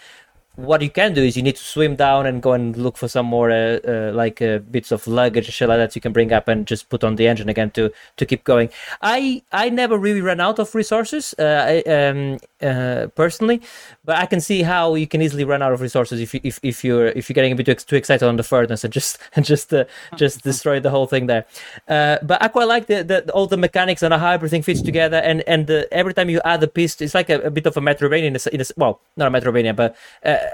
What 0.59 0.83
you 0.83 0.91
can 0.91 1.15
do 1.15 1.23
is 1.23 1.37
you 1.37 1.45
need 1.45 1.55
to 1.55 1.63
swim 1.63 1.95
down 1.95 2.27
and 2.27 2.43
go 2.43 2.53
and 2.53 2.77
look 2.77 2.97
for 2.97 3.07
some 3.07 3.27
more 3.27 3.49
uh, 3.49 3.79
uh, 3.87 4.11
like 4.13 4.43
uh, 4.43 4.59
bits 4.59 4.91
of 4.91 5.07
luggage 5.07 5.47
shit 5.47 5.69
like 5.69 5.79
that 5.79 5.95
you 5.95 6.01
can 6.01 6.13
bring 6.13 6.33
up 6.33 6.49
and 6.49 6.67
just 6.67 6.89
put 6.89 7.05
on 7.05 7.15
the 7.15 7.29
engine 7.29 7.49
again 7.49 7.71
to 7.71 7.93
to 8.17 8.27
keep 8.27 8.43
going. 8.43 8.69
I 9.01 9.45
I 9.53 9.71
never 9.71 9.97
really 9.97 10.21
ran 10.21 10.41
out 10.41 10.59
of 10.59 10.75
resources 10.75 11.33
uh, 11.39 11.65
I, 11.69 11.83
um, 11.83 12.39
uh, 12.61 13.07
personally, 13.15 13.63
but 14.05 14.17
I 14.17 14.27
can 14.27 14.41
see 14.41 14.63
how 14.63 14.97
you 14.97 15.07
can 15.07 15.23
easily 15.23 15.45
run 15.45 15.63
out 15.63 15.73
of 15.73 15.81
resources 15.81 16.21
if 16.21 16.35
you, 16.35 16.41
if 16.43 16.59
if 16.65 16.83
you're 16.83 17.07
if 17.07 17.29
you're 17.29 17.35
getting 17.35 17.53
a 17.53 17.55
bit 17.55 17.67
too, 17.67 17.75
too 17.75 17.95
excited 17.95 18.27
on 18.27 18.35
the 18.35 18.43
furnace 18.43 18.83
and 18.83 18.93
just 18.93 19.19
and 19.37 19.45
just 19.45 19.73
uh, 19.73 19.85
just 20.17 20.43
destroy 20.43 20.81
the 20.81 20.91
whole 20.91 21.07
thing 21.07 21.27
there. 21.29 21.47
But 21.87 22.43
I 22.43 22.49
quite 22.49 22.67
like 22.67 22.89
the, 22.89 23.05
the 23.05 23.31
all 23.31 23.47
the 23.47 23.57
mechanics 23.57 24.03
and 24.03 24.13
how 24.13 24.33
everything 24.33 24.63
fits 24.63 24.83
together 24.83 25.19
and 25.19 25.43
and 25.47 25.71
every 25.93 26.15
time 26.15 26.29
you 26.29 26.41
add 26.45 26.61
a 26.65 26.67
piece, 26.67 27.01
it's 27.01 27.15
like 27.15 27.31
a, 27.31 27.43
a 27.43 27.51
bit 27.51 27.67
of 27.67 27.77
a 27.77 27.81
Metroidvania 27.81 28.25
in 28.25 28.35
a, 28.35 28.55
in 28.55 28.61
a 28.61 28.65
well 28.77 29.01
not 29.17 29.29
a 29.29 29.31
Metroidvania, 29.31 29.77
but 29.77 29.95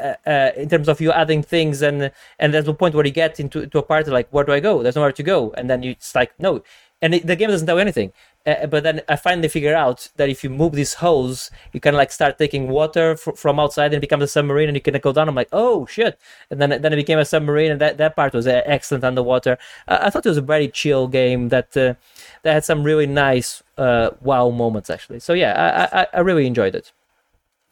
uh, 0.00 0.28
uh, 0.28 0.50
in 0.56 0.68
terms 0.68 0.88
of 0.88 1.00
you 1.00 1.12
adding 1.12 1.42
things 1.42 1.82
and 1.82 2.10
and 2.38 2.54
there's 2.54 2.68
a 2.68 2.74
point 2.74 2.94
where 2.94 3.06
you 3.06 3.12
get 3.12 3.38
into 3.40 3.66
to 3.66 3.78
a 3.78 3.82
part 3.82 4.06
like 4.08 4.28
where 4.30 4.44
do 4.44 4.52
I 4.52 4.60
go? 4.60 4.82
There's 4.82 4.96
nowhere 4.96 5.12
to 5.12 5.22
go, 5.22 5.52
and 5.56 5.68
then 5.70 5.82
you, 5.82 5.92
it's 5.92 6.14
like 6.14 6.32
no. 6.38 6.62
and 7.04 7.14
it, 7.14 7.26
the 7.26 7.36
game 7.36 7.50
doesn't 7.50 7.66
tell 7.66 7.76
you 7.76 7.82
anything. 7.82 8.12
Uh, 8.46 8.66
but 8.66 8.82
then 8.82 9.02
I 9.08 9.16
finally 9.16 9.48
figure 9.48 9.74
out 9.74 10.08
that 10.16 10.28
if 10.28 10.44
you 10.44 10.50
move 10.50 10.72
these 10.72 10.94
holes, 10.94 11.50
you 11.72 11.80
can 11.80 11.94
like 11.94 12.10
start 12.12 12.38
taking 12.38 12.68
water 12.68 13.16
from 13.16 13.60
outside 13.60 13.86
and 13.86 13.94
it 13.94 14.00
becomes 14.00 14.22
a 14.22 14.26
submarine, 14.26 14.68
and 14.68 14.76
you 14.76 14.80
can 14.80 14.98
go 14.98 15.12
down. 15.12 15.28
I'm 15.28 15.34
like, 15.34 15.48
oh 15.52 15.86
shit! 15.86 16.18
And 16.50 16.60
then 16.60 16.70
then 16.70 16.92
it 16.92 16.96
became 16.96 17.18
a 17.18 17.24
submarine, 17.24 17.72
and 17.72 17.80
that, 17.80 17.98
that 17.98 18.16
part 18.16 18.32
was 18.32 18.46
uh, 18.46 18.62
excellent 18.64 19.04
underwater. 19.04 19.58
Uh, 19.86 19.98
I 20.00 20.10
thought 20.10 20.26
it 20.26 20.30
was 20.30 20.38
a 20.38 20.42
very 20.42 20.68
chill 20.68 21.08
game 21.08 21.50
that 21.50 21.76
uh, 21.76 21.94
that 22.42 22.52
had 22.54 22.64
some 22.64 22.84
really 22.84 23.06
nice 23.06 23.62
uh, 23.76 24.10
wow 24.22 24.50
moments 24.50 24.88
actually. 24.90 25.20
So 25.20 25.34
yeah, 25.34 25.88
I, 25.92 26.00
I 26.00 26.06
I 26.14 26.20
really 26.20 26.46
enjoyed 26.46 26.74
it. 26.74 26.92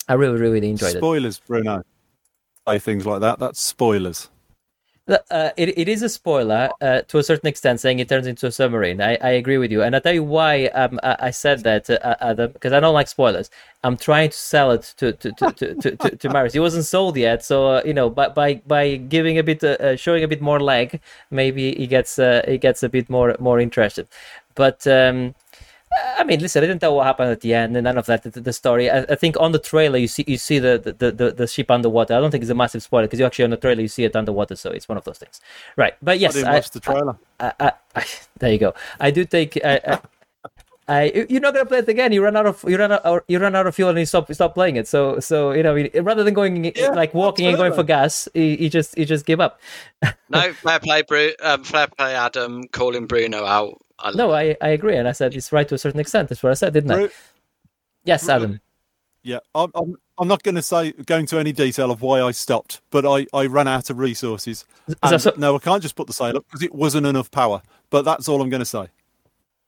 I 0.09 0.15
really 0.15 0.39
really 0.39 0.71
enjoyed 0.71 0.95
it. 0.95 0.99
Spoilers, 0.99 1.41
Bruno. 1.41 1.85
Say 2.69 2.79
things 2.79 3.07
like 3.07 3.21
that. 3.21 3.39
That's 3.39 3.61
spoilers. 3.61 4.29
Uh, 5.09 5.51
it, 5.57 5.77
it 5.77 5.89
is 5.89 6.03
a 6.03 6.09
spoiler 6.09 6.71
uh, 6.81 7.03
to 7.03 7.19
a 7.19 7.25
certain 7.25 7.49
extent, 7.49 7.81
saying 7.81 7.99
it 7.99 8.09
turns 8.09 8.29
into 8.29 8.47
a 8.47 8.53
submarine. 8.53 9.01
I, 9.01 9.19
I 9.21 9.31
agree 9.31 9.59
with 9.59 9.73
you, 9.73 9.83
and 9.83 9.97
I'll 9.97 10.01
tell 10.01 10.13
you 10.15 10.23
why 10.23 10.67
um, 10.67 11.01
I, 11.03 11.17
I 11.19 11.31
said 11.31 11.65
that, 11.65 11.91
uh, 11.91 12.15
Adam, 12.21 12.53
because 12.53 12.73
I 12.73 12.79
don't 12.79 12.95
like 12.95 13.09
spoilers. 13.09 13.51
I'm 13.83 13.97
trying 13.97 14.31
to 14.31 14.37
sell 14.37 14.71
it 14.71 14.95
to 14.99 15.13
to 15.13 15.33
to 15.33 15.53
to, 15.53 15.97
to, 15.97 16.17
to, 16.17 16.29
Marius. 16.31 16.53
He 16.53 16.61
wasn't 16.61 16.85
sold 16.85 17.17
yet, 17.17 17.45
so 17.45 17.67
uh, 17.67 17.83
you 17.85 17.93
know, 17.93 18.11
by 18.11 18.29
by 18.29 18.55
by 18.65 18.95
giving 18.95 19.39
a 19.39 19.43
bit, 19.43 19.65
uh, 19.65 19.77
uh, 19.81 19.97
showing 19.97 20.23
a 20.23 20.29
bit 20.29 20.41
more 20.41 20.61
leg, 20.61 21.01
maybe 21.33 21.75
he 21.75 21.89
gets 21.89 22.21
uh, 22.21 22.43
he 22.47 22.57
gets 22.57 22.85
a 22.85 22.89
bit 22.89 23.11
more 23.11 23.35
more 23.41 23.59
interested. 23.59 24.07
But 24.55 24.87
um, 24.87 25.35
I 26.19 26.25
mean, 26.25 26.41
listen, 26.41 26.63
I 26.63 26.67
didn't 26.67 26.81
tell 26.81 26.95
what 26.97 27.07
happened 27.07 27.31
at 27.31 27.41
the 27.41 27.55
end, 27.55 27.77
and 27.77 27.85
none 27.85 27.99
of 27.99 28.07
that. 28.07 28.23
The, 28.23 28.41
the 28.41 28.53
story. 28.53 28.91
I, 28.91 29.01
I, 29.03 29.15
think 29.15 29.37
on 29.39 29.53
the 29.53 29.59
trailer 29.59 29.99
you 29.99 30.09
see 30.09 30.25
you 30.27 30.39
see 30.39 30.59
the, 30.59 30.79
the, 30.99 31.11
the, 31.11 31.33
the 31.33 31.47
ship 31.47 31.71
underwater. 31.71 32.15
I 32.15 32.21
don't 32.21 32.31
think 32.31 32.43
it's 32.43 32.51
a 32.51 32.55
massive 32.55 32.83
spoiler 32.83 33.07
because 33.07 33.19
you 33.19 33.27
actually 33.27 33.45
on 33.45 33.51
the 33.51 33.57
trailer 33.57 33.83
you 33.83 33.89
see 33.89 34.05
it 34.05 34.15
underwater, 34.15 34.57
so 34.57 34.71
it's 34.71 34.89
one 34.89 34.99
of 34.99 35.05
those 35.05 35.19
things, 35.19 35.41
right? 35.77 35.95
But 36.01 36.19
yes, 36.19 36.35
I 36.35 36.41
didn't 36.41 36.55
watch 36.55 36.71
the 36.71 36.81
trailer. 36.81 37.17
I, 37.41 37.73
there 38.39 38.53
you 38.53 38.59
go. 38.59 38.75
I 39.01 39.11
do 39.11 39.25
take. 39.25 39.59
I, 39.65 40.01
I, 40.89 41.27
you're 41.29 41.41
not 41.41 41.55
gonna 41.55 41.67
play 41.67 41.79
it 41.79 41.89
again. 41.89 42.13
You 42.13 42.23
run 42.23 42.37
out 42.37 42.47
of 42.47 42.65
you 42.67 42.77
run 42.77 42.93
out 42.93 43.25
you 43.29 43.39
run 43.39 43.55
out 43.55 43.67
of 43.67 43.75
fuel 43.75 43.91
and 43.91 43.99
you 43.99 44.07
stop 44.07 44.29
you 44.29 44.35
stop 44.35 44.55
playing 44.55 44.77
it. 44.77 44.89
So 44.89 45.21
so 45.21 45.53
you 45.53 45.63
know 45.63 45.75
rather 46.03 46.25
than 46.25 46.35
going 46.35 46.73
yeah, 46.77 46.89
like 46.89 47.15
walking 47.15 47.47
and 47.47 47.57
going 47.57 47.73
for 47.73 47.85
gas, 47.85 48.29
you, 48.35 48.43
you 48.43 48.69
just 48.69 48.99
you 48.99 49.05
just 49.05 49.25
give 49.25 49.41
up. 49.41 49.61
no 50.29 50.53
fair 50.53 50.81
play, 50.81 51.03
Bru- 51.03 51.35
um, 51.43 51.63
fair 51.63 51.87
play, 51.87 52.15
Adam. 52.15 52.65
Calling 52.69 53.07
Bruno 53.07 53.45
out 53.45 53.81
I 54.03 54.11
no, 54.13 54.33
I, 54.33 54.57
I 54.61 54.69
agree, 54.69 54.97
and 54.97 55.09
I 55.09 55.13
said 55.13 55.35
it's 55.35 55.53
right 55.53 55.69
to 55.69 55.75
a 55.75 55.79
certain 55.79 56.01
extent. 56.01 56.29
That's 56.29 56.43
what 56.43 56.51
I 56.51 56.55
said, 56.55 56.73
didn't 56.73 56.91
I? 56.91 57.09
yes, 58.05 58.29
Adam. 58.29 58.61
Yeah, 59.23 59.39
I'm, 59.55 59.71
I'm, 59.75 59.97
I'm 60.19 60.29
not 60.29 60.43
going 60.43 60.57
to 60.57 60.63
say 60.63 60.93
go 60.93 61.17
into 61.17 61.39
any 61.39 61.53
detail 61.53 61.91
of 61.91 62.03
why 62.03 62.21
I 62.21 62.33
stopped, 62.33 62.81
but 62.91 63.07
I, 63.07 63.27
I 63.33 63.47
ran 63.47 63.69
out 63.69 63.89
of 63.89 63.99
resources. 63.99 64.65
And, 65.03 65.21
so, 65.21 65.33
no, 65.37 65.55
I 65.55 65.59
can't 65.59 65.81
just 65.83 65.95
put 65.95 66.09
the 66.09 66.13
sail 66.13 66.37
up 66.37 66.45
because 66.47 66.63
it 66.63 66.75
wasn't 66.75 67.07
enough 67.07 67.31
power. 67.31 67.63
But 67.91 68.05
that's 68.05 68.29
all 68.29 68.43
I'm 68.43 68.51
going 68.51 68.61
to 68.61 68.67
say. 68.67 68.89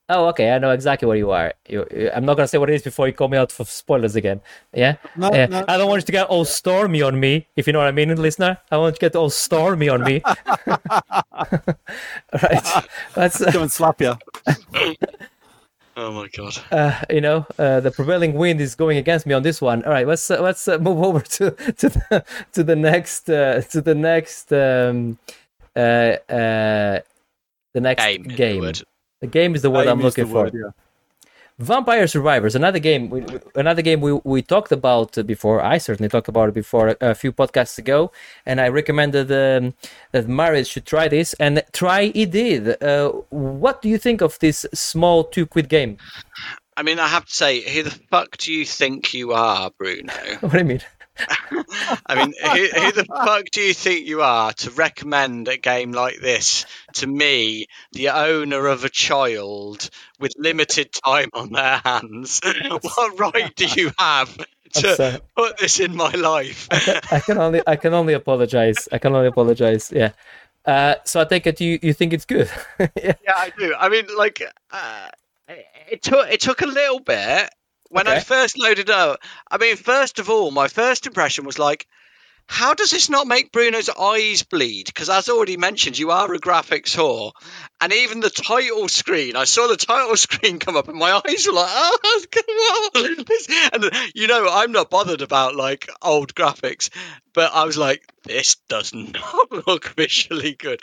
Oh, 0.07 0.27
okay. 0.27 0.51
I 0.51 0.59
know 0.59 0.69
exactly 0.69 1.07
where 1.07 1.17
you 1.17 1.31
are. 1.31 1.53
You, 1.67 1.87
you, 1.89 2.11
I'm 2.13 2.25
not 2.25 2.37
gonna 2.37 2.47
say 2.47 2.59
what 2.59 2.69
it 2.69 2.75
is 2.75 2.83
before 2.83 3.07
you 3.07 3.13
call 3.13 3.27
me 3.27 3.37
out 3.37 3.51
for 3.51 3.65
spoilers 3.65 4.15
again. 4.15 4.39
Yeah. 4.71 4.97
No, 5.15 5.33
yeah. 5.33 5.47
No, 5.47 5.65
I 5.67 5.77
don't 5.77 5.89
want 5.89 6.03
you 6.03 6.05
to 6.05 6.11
get 6.11 6.27
all 6.27 6.45
stormy 6.45 7.01
on 7.01 7.19
me, 7.19 7.47
if 7.55 7.65
you 7.65 7.73
know 7.73 7.79
what 7.79 7.87
I 7.87 7.91
mean, 7.91 8.15
listener. 8.15 8.59
I 8.69 8.77
want 8.77 8.93
you 8.93 8.97
to 8.97 8.99
get 8.99 9.15
all 9.15 9.31
stormy 9.31 9.89
on 9.89 10.03
me. 10.03 10.21
right. 10.67 10.79
Let's 13.15 13.41
uh, 13.41 13.51
come 13.51 13.63
and 13.63 13.71
slap 13.71 13.99
you. 13.99 14.15
oh 15.97 16.11
my 16.11 16.27
god. 16.27 16.55
Uh, 16.71 17.01
you 17.09 17.21
know, 17.21 17.47
uh, 17.57 17.79
the 17.79 17.89
prevailing 17.89 18.33
wind 18.33 18.61
is 18.61 18.75
going 18.75 18.97
against 18.97 19.25
me 19.25 19.33
on 19.33 19.41
this 19.41 19.59
one. 19.59 19.83
All 19.85 19.91
right. 19.91 20.07
Let's 20.07 20.29
uh, 20.29 20.39
let's 20.39 20.67
uh, 20.67 20.77
move 20.77 21.01
over 21.01 21.21
to 21.21 21.51
to 21.51 21.89
the 21.89 22.23
to 22.53 22.63
the 22.63 22.75
next 22.75 23.27
uh, 23.27 23.61
to 23.71 23.81
the 23.81 23.95
next 23.95 24.53
um, 24.53 25.17
uh, 25.75 26.17
uh, 26.29 26.99
the 27.73 27.81
next 27.81 28.05
game. 28.05 28.23
game. 28.23 28.71
The 29.21 29.27
game 29.27 29.55
is 29.55 29.61
the 29.61 29.71
word 29.71 29.83
game 29.83 29.93
I'm 29.93 30.01
looking 30.01 30.27
for. 30.27 30.43
Word, 30.43 30.53
yeah. 30.53 30.71
Vampire 31.57 32.05
Survivors, 32.05 32.53
another 32.53 32.79
game, 32.79 33.09
we, 33.09 33.23
another 33.55 33.81
game 33.81 34.01
we, 34.01 34.11
we 34.25 34.41
talked 34.41 34.73
about 34.73 35.15
before. 35.25 35.63
I 35.63 35.77
certainly 35.77 36.09
talked 36.09 36.27
about 36.27 36.49
it 36.49 36.53
before 36.53 36.89
a, 36.89 36.97
a 36.99 37.15
few 37.15 37.31
podcasts 37.31 37.77
ago, 37.77 38.11
and 38.45 38.59
I 38.59 38.67
recommended 38.67 39.31
um, 39.31 39.73
that 40.11 40.27
Marius 40.27 40.67
should 40.67 40.85
try 40.85 41.07
this, 41.07 41.33
and 41.35 41.63
try 41.71 42.07
he 42.07 42.25
did. 42.25 42.83
Uh, 42.83 43.11
what 43.29 43.81
do 43.81 43.87
you 43.87 43.97
think 43.97 44.19
of 44.19 44.37
this 44.39 44.65
small 44.73 45.23
two 45.23 45.45
quid 45.45 45.69
game? 45.69 45.97
I 46.75 46.83
mean, 46.83 46.99
I 46.99 47.07
have 47.07 47.23
to 47.25 47.33
say, 47.33 47.61
who 47.61 47.83
the 47.83 47.99
fuck 48.11 48.35
do 48.35 48.51
you 48.51 48.65
think 48.65 49.13
you 49.13 49.31
are, 49.31 49.71
Bruno? 49.77 50.11
what 50.41 50.51
do 50.51 50.57
you 50.57 50.65
mean? 50.65 50.81
I 52.05 52.15
mean, 52.15 52.33
who, 52.41 52.79
who, 52.79 52.91
the 52.91 53.05
fuck 53.05 53.45
do 53.51 53.61
you 53.61 53.73
think 53.73 54.05
you 54.05 54.21
are 54.21 54.51
to 54.53 54.71
recommend 54.71 55.47
a 55.47 55.57
game 55.57 55.91
like 55.91 56.19
this 56.19 56.65
to 56.93 57.07
me, 57.07 57.67
the 57.93 58.09
owner 58.09 58.67
of 58.67 58.83
a 58.83 58.89
child 58.89 59.89
with 60.19 60.33
limited 60.37 60.91
time 60.91 61.29
on 61.33 61.51
their 61.51 61.81
hands? 61.83 62.41
what 62.81 63.19
right 63.19 63.55
do 63.55 63.65
you 63.65 63.91
have 63.97 64.35
to 64.73 65.21
put 65.35 65.57
this 65.57 65.79
in 65.79 65.95
my 65.95 66.11
life? 66.11 66.67
I, 66.71 66.79
can, 66.79 67.01
I 67.11 67.19
can 67.19 67.37
only, 67.37 67.61
I 67.65 67.75
can 67.75 67.93
only 67.93 68.13
apologize. 68.13 68.87
I 68.91 68.97
can 68.97 69.15
only 69.15 69.27
apologize. 69.27 69.91
Yeah. 69.91 70.11
Uh, 70.65 70.95
so 71.05 71.21
I 71.21 71.25
take 71.25 71.47
it 71.47 71.61
you, 71.61 71.79
you 71.81 71.93
think 71.93 72.13
it's 72.13 72.25
good. 72.25 72.49
yeah. 72.79 73.13
yeah, 73.23 73.33
I 73.35 73.51
do. 73.57 73.73
I 73.77 73.89
mean, 73.89 74.05
like, 74.17 74.41
uh, 74.71 75.07
it 75.47 76.01
took 76.01 76.27
it 76.27 76.39
took 76.39 76.61
a 76.61 76.65
little 76.65 76.99
bit 76.99 77.49
when 77.89 78.07
okay. 78.07 78.17
I 78.17 78.19
first 78.19 78.57
loaded 78.57 78.89
up, 78.89 79.19
I 79.49 79.57
mean, 79.57 79.75
first 79.77 80.19
of 80.19 80.29
all, 80.29 80.51
my 80.51 80.67
first 80.67 81.07
impression 81.07 81.45
was 81.45 81.59
like, 81.59 81.87
how 82.47 82.73
does 82.75 82.91
this 82.91 83.09
not 83.09 83.27
make 83.27 83.51
Bruno's 83.51 83.89
eyes 83.89 84.43
bleed? 84.43 84.85
Because 84.85 85.09
as 85.09 85.29
already 85.29 85.57
mentioned, 85.57 85.97
you 85.97 86.11
are 86.11 86.31
a 86.31 86.39
graphics 86.39 86.95
whore, 86.95 87.31
and 87.81 87.91
even 87.91 88.19
the 88.19 88.29
title 88.29 88.87
screen, 88.87 89.35
I 89.35 89.45
saw 89.45 89.67
the 89.67 89.77
title 89.77 90.15
screen 90.17 90.59
come 90.59 90.77
up, 90.77 90.87
and 90.87 90.97
my 90.97 91.21
eyes 91.25 91.47
were 91.47 91.53
like, 91.53 91.71
"Oh, 91.71 92.23
come 92.31 92.43
on!" 92.45 93.25
And 93.73 94.11
you 94.13 94.27
know, 94.27 94.47
I'm 94.49 94.71
not 94.71 94.91
bothered 94.91 95.23
about 95.23 95.55
like 95.55 95.89
old 96.01 96.35
graphics, 96.35 96.89
but 97.33 97.51
I 97.53 97.65
was 97.65 97.77
like, 97.77 98.03
"This 98.23 98.57
does 98.69 98.93
not 98.93 99.67
look 99.67 99.87
visually 99.95 100.53
good," 100.53 100.81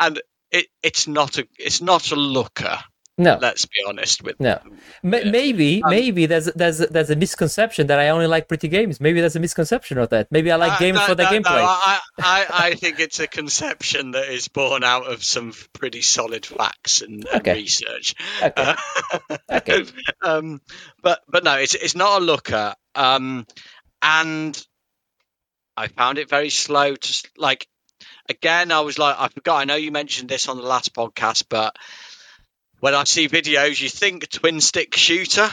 and 0.00 0.20
it, 0.50 0.66
it's 0.82 1.06
not 1.06 1.38
a 1.38 1.46
it's 1.58 1.82
not 1.82 2.10
a 2.10 2.16
looker. 2.16 2.78
No, 3.18 3.38
let's 3.40 3.66
be 3.66 3.78
honest 3.86 4.22
with 4.22 4.40
no. 4.40 4.58
M- 4.64 4.78
yeah. 5.12 5.30
Maybe, 5.30 5.82
um, 5.82 5.90
maybe 5.90 6.24
there's 6.24 6.46
there's 6.46 6.78
there's 6.78 7.10
a 7.10 7.16
misconception 7.16 7.88
that 7.88 7.98
I 7.98 8.08
only 8.08 8.26
like 8.26 8.48
pretty 8.48 8.68
games. 8.68 9.00
Maybe 9.00 9.20
there's 9.20 9.36
a 9.36 9.40
misconception 9.40 9.98
of 9.98 10.08
that. 10.10 10.28
Maybe 10.30 10.50
I 10.50 10.56
like 10.56 10.72
uh, 10.72 10.78
games 10.78 10.96
no, 10.96 11.06
for 11.06 11.14
the 11.14 11.24
no, 11.24 11.28
gameplay. 11.28 11.60
No, 11.60 11.66
I, 11.66 12.00
I, 12.18 12.46
I 12.50 12.74
think 12.74 13.00
it's 13.00 13.20
a 13.20 13.26
conception 13.26 14.12
that 14.12 14.30
is 14.30 14.48
born 14.48 14.82
out 14.82 15.12
of 15.12 15.22
some 15.22 15.52
pretty 15.74 16.00
solid 16.00 16.46
facts 16.46 17.02
and, 17.02 17.26
and 17.30 17.46
research. 17.46 18.14
Okay. 18.42 18.52
Uh, 18.56 19.36
okay. 19.52 19.84
um, 20.22 20.62
but 21.02 21.20
but 21.28 21.44
no, 21.44 21.58
it's 21.58 21.74
it's 21.74 21.94
not 21.94 22.22
a 22.22 22.24
looker. 22.24 22.74
Um, 22.94 23.46
and 24.00 24.66
I 25.76 25.88
found 25.88 26.16
it 26.16 26.30
very 26.30 26.50
slow 26.50 26.96
to 26.96 27.28
like. 27.36 27.68
Again, 28.28 28.72
I 28.72 28.80
was 28.80 28.98
like, 28.98 29.16
I 29.18 29.28
forgot. 29.28 29.56
I 29.56 29.64
know 29.64 29.74
you 29.74 29.92
mentioned 29.92 30.28
this 30.28 30.48
on 30.48 30.56
the 30.56 30.62
last 30.62 30.94
podcast, 30.94 31.44
but 31.48 31.76
when 32.82 32.96
I 32.96 33.04
see 33.04 33.28
videos, 33.28 33.80
you 33.80 33.88
think 33.88 34.28
twin 34.28 34.60
stick 34.60 34.96
shooter. 34.96 35.48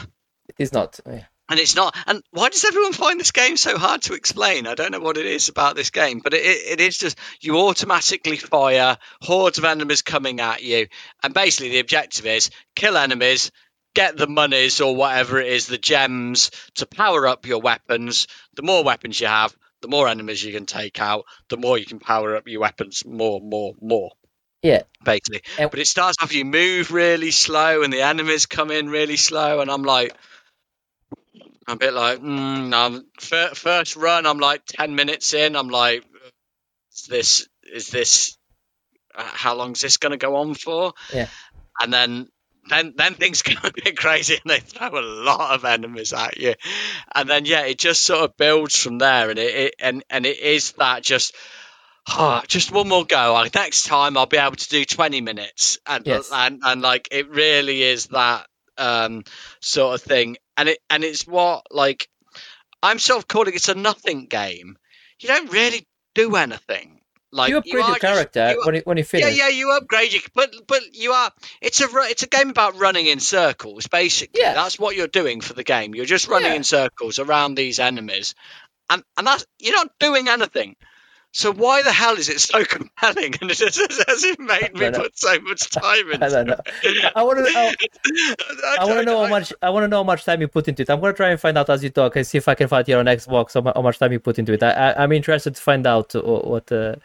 It's 0.58 0.72
not. 0.72 0.98
Yeah. 1.06 1.26
And 1.48 1.60
it's 1.60 1.76
not. 1.76 1.96
And 2.08 2.24
why 2.32 2.48
does 2.48 2.64
everyone 2.64 2.92
find 2.92 3.20
this 3.20 3.30
game 3.30 3.56
so 3.56 3.78
hard 3.78 4.02
to 4.02 4.14
explain? 4.14 4.66
I 4.66 4.74
don't 4.74 4.90
know 4.90 4.98
what 4.98 5.16
it 5.16 5.26
is 5.26 5.48
about 5.48 5.76
this 5.76 5.90
game, 5.90 6.18
but 6.18 6.34
it, 6.34 6.40
it 6.40 6.80
is 6.80 6.98
just 6.98 7.16
you 7.40 7.56
automatically 7.56 8.36
fire 8.36 8.98
hordes 9.22 9.58
of 9.58 9.64
enemies 9.64 10.02
coming 10.02 10.40
at 10.40 10.64
you, 10.64 10.88
and 11.22 11.32
basically 11.32 11.68
the 11.68 11.78
objective 11.78 12.26
is 12.26 12.50
kill 12.74 12.96
enemies, 12.96 13.52
get 13.94 14.16
the 14.16 14.26
monies 14.26 14.80
or 14.80 14.96
whatever 14.96 15.38
it 15.38 15.52
is, 15.52 15.68
the 15.68 15.78
gems 15.78 16.50
to 16.74 16.86
power 16.86 17.28
up 17.28 17.46
your 17.46 17.60
weapons. 17.60 18.26
The 18.54 18.64
more 18.64 18.82
weapons 18.82 19.20
you 19.20 19.28
have, 19.28 19.56
the 19.82 19.88
more 19.88 20.08
enemies 20.08 20.42
you 20.42 20.52
can 20.52 20.66
take 20.66 21.00
out, 21.00 21.26
the 21.48 21.58
more 21.58 21.78
you 21.78 21.86
can 21.86 22.00
power 22.00 22.34
up 22.34 22.48
your 22.48 22.62
weapons 22.62 23.04
more, 23.06 23.40
more, 23.40 23.74
more. 23.80 24.10
Yeah. 24.62 24.82
Basically. 25.04 25.42
And, 25.58 25.70
but 25.70 25.80
it 25.80 25.86
starts 25.86 26.16
off 26.22 26.34
you 26.34 26.44
move 26.44 26.90
really 26.90 27.30
slow 27.30 27.82
and 27.82 27.92
the 27.92 28.02
enemies 28.02 28.46
come 28.46 28.70
in 28.70 28.88
really 28.88 29.16
slow 29.16 29.60
and 29.60 29.70
I'm 29.70 29.82
like 29.82 30.14
I'm 31.66 31.74
a 31.74 31.76
bit 31.76 31.94
like 31.94 32.20
mm, 32.20 32.74
I'm, 32.74 33.54
first 33.54 33.96
run 33.96 34.26
I'm 34.26 34.38
like 34.38 34.62
10 34.66 34.94
minutes 34.94 35.32
in 35.34 35.56
I'm 35.56 35.68
like 35.68 36.04
is 36.92 37.06
this 37.06 37.48
is 37.72 37.88
this 37.88 38.36
uh, 39.14 39.22
how 39.22 39.54
long 39.54 39.72
is 39.72 39.80
this 39.80 39.96
going 39.96 40.12
to 40.12 40.18
go 40.18 40.36
on 40.36 40.54
for? 40.54 40.92
Yeah. 41.12 41.28
And 41.80 41.92
then 41.92 42.28
then 42.68 42.94
then 42.96 43.14
things 43.14 43.42
get 43.42 43.64
a 43.64 43.72
bit 43.72 43.96
crazy 43.96 44.38
and 44.42 44.50
they 44.50 44.60
throw 44.60 44.88
a 44.88 45.00
lot 45.00 45.54
of 45.54 45.64
enemies 45.64 46.12
at 46.12 46.36
you 46.36 46.54
and 47.14 47.28
then 47.28 47.46
yeah 47.46 47.62
it 47.62 47.78
just 47.78 48.04
sort 48.04 48.22
of 48.22 48.36
builds 48.36 48.76
from 48.76 48.98
there 48.98 49.30
and 49.30 49.38
it, 49.38 49.54
it 49.54 49.74
and 49.80 50.04
and 50.10 50.26
it 50.26 50.38
is 50.38 50.72
that 50.72 51.02
just 51.02 51.34
oh, 52.18 52.42
just 52.48 52.72
one 52.72 52.88
more 52.88 53.04
go. 53.04 53.44
next 53.54 53.84
time 53.86 54.16
I'll 54.16 54.26
be 54.26 54.36
able 54.36 54.56
to 54.56 54.68
do 54.68 54.84
20 54.84 55.20
minutes. 55.20 55.78
And, 55.86 56.06
yes. 56.06 56.30
and, 56.32 56.60
and 56.64 56.82
like, 56.82 57.08
it 57.10 57.28
really 57.30 57.82
is 57.82 58.06
that 58.08 58.46
um, 58.78 59.24
sort 59.60 59.94
of 59.94 60.02
thing. 60.02 60.36
And 60.56 60.68
it, 60.70 60.78
and 60.88 61.04
it's 61.04 61.26
what, 61.26 61.64
like, 61.70 62.08
I'm 62.82 62.98
sort 62.98 63.18
of 63.18 63.28
calling 63.28 63.54
it 63.54 63.68
a 63.68 63.74
nothing 63.74 64.26
game. 64.26 64.76
You 65.20 65.28
don't 65.28 65.50
really 65.52 65.86
do 66.14 66.36
anything. 66.36 66.96
Like 67.32 67.50
you 67.50 67.58
upgrade 67.58 67.74
are 67.76 67.78
your 67.78 67.88
just- 67.90 68.00
character 68.00 68.50
you 68.50 68.60
are- 68.60 68.66
when 68.66 68.74
you, 68.74 68.80
when 68.84 68.96
you 68.96 69.02
yeah, 69.02 69.06
finish. 69.20 69.38
yeah, 69.38 69.48
you 69.50 69.70
upgrade 69.76 70.12
you, 70.12 70.20
but 70.34 70.52
but 70.66 70.80
you 70.96 71.12
are. 71.12 71.30
It's 71.60 71.80
a 71.80 71.86
it's 71.92 72.24
a 72.24 72.26
game 72.26 72.50
about 72.50 72.76
running 72.80 73.06
in 73.06 73.20
circles. 73.20 73.86
Basically, 73.86 74.40
Yeah. 74.40 74.54
that's 74.54 74.80
what 74.80 74.96
you're 74.96 75.06
doing 75.06 75.40
for 75.40 75.52
the 75.52 75.62
game. 75.62 75.94
You're 75.94 76.06
just 76.06 76.26
running 76.26 76.48
Yeah. 76.50 76.56
in 76.56 76.64
circles 76.64 77.20
around 77.20 77.54
these 77.54 77.78
enemies, 77.78 78.34
and 78.88 79.04
and 79.16 79.24
that's 79.28 79.46
you're 79.60 79.76
not 79.76 79.92
doing 80.00 80.26
anything. 80.28 80.74
So 81.32 81.52
why 81.52 81.82
the 81.82 81.92
hell 81.92 82.16
is 82.16 82.28
it 82.28 82.40
so 82.40 82.64
compelling? 82.76 83.34
And 83.40 83.50
it 83.50 83.58
has, 83.58 83.76
has 83.76 84.24
it 84.24 84.40
made 84.40 84.74
me 84.74 84.90
know. 84.90 85.00
put 85.00 85.18
so 85.18 85.38
much 85.40 85.70
time 85.82 86.10
into 86.10 86.24
I 86.24 86.28
don't 86.28 86.46
know. 86.46 86.60
it? 86.82 87.12
I 87.14 87.22
want 87.22 87.38
to. 87.38 87.52
I, 87.56 88.76
I 88.80 88.84
want 88.84 88.98
to 88.98 89.04
know 89.04 89.24
how 89.24 89.28
much. 89.28 89.52
I 89.62 89.70
want 89.70 89.84
to 89.84 89.88
know 89.88 89.98
how 89.98 90.04
much 90.04 90.24
time 90.24 90.40
you 90.40 90.48
put 90.48 90.66
into 90.68 90.82
it. 90.82 90.90
I'm 90.90 91.00
gonna 91.00 91.12
try 91.12 91.30
and 91.30 91.40
find 91.40 91.56
out 91.56 91.70
as 91.70 91.84
you 91.84 91.90
talk 91.90 92.16
and 92.16 92.26
see 92.26 92.38
if 92.38 92.48
I 92.48 92.54
can 92.54 92.68
find 92.68 92.86
here 92.86 92.98
on 92.98 93.06
Xbox 93.06 93.54
how, 93.54 93.82
much 93.82 93.98
time 93.98 94.12
you 94.12 94.20
put 94.20 94.38
into 94.38 94.52
it. 94.52 94.62
I, 94.62 94.94
I'm 94.94 95.12
interested 95.12 95.54
to 95.54 95.60
find 95.60 95.86
out 95.86 96.14
uh, 96.14 96.20
what. 96.22 96.70
Uh, 96.72 96.96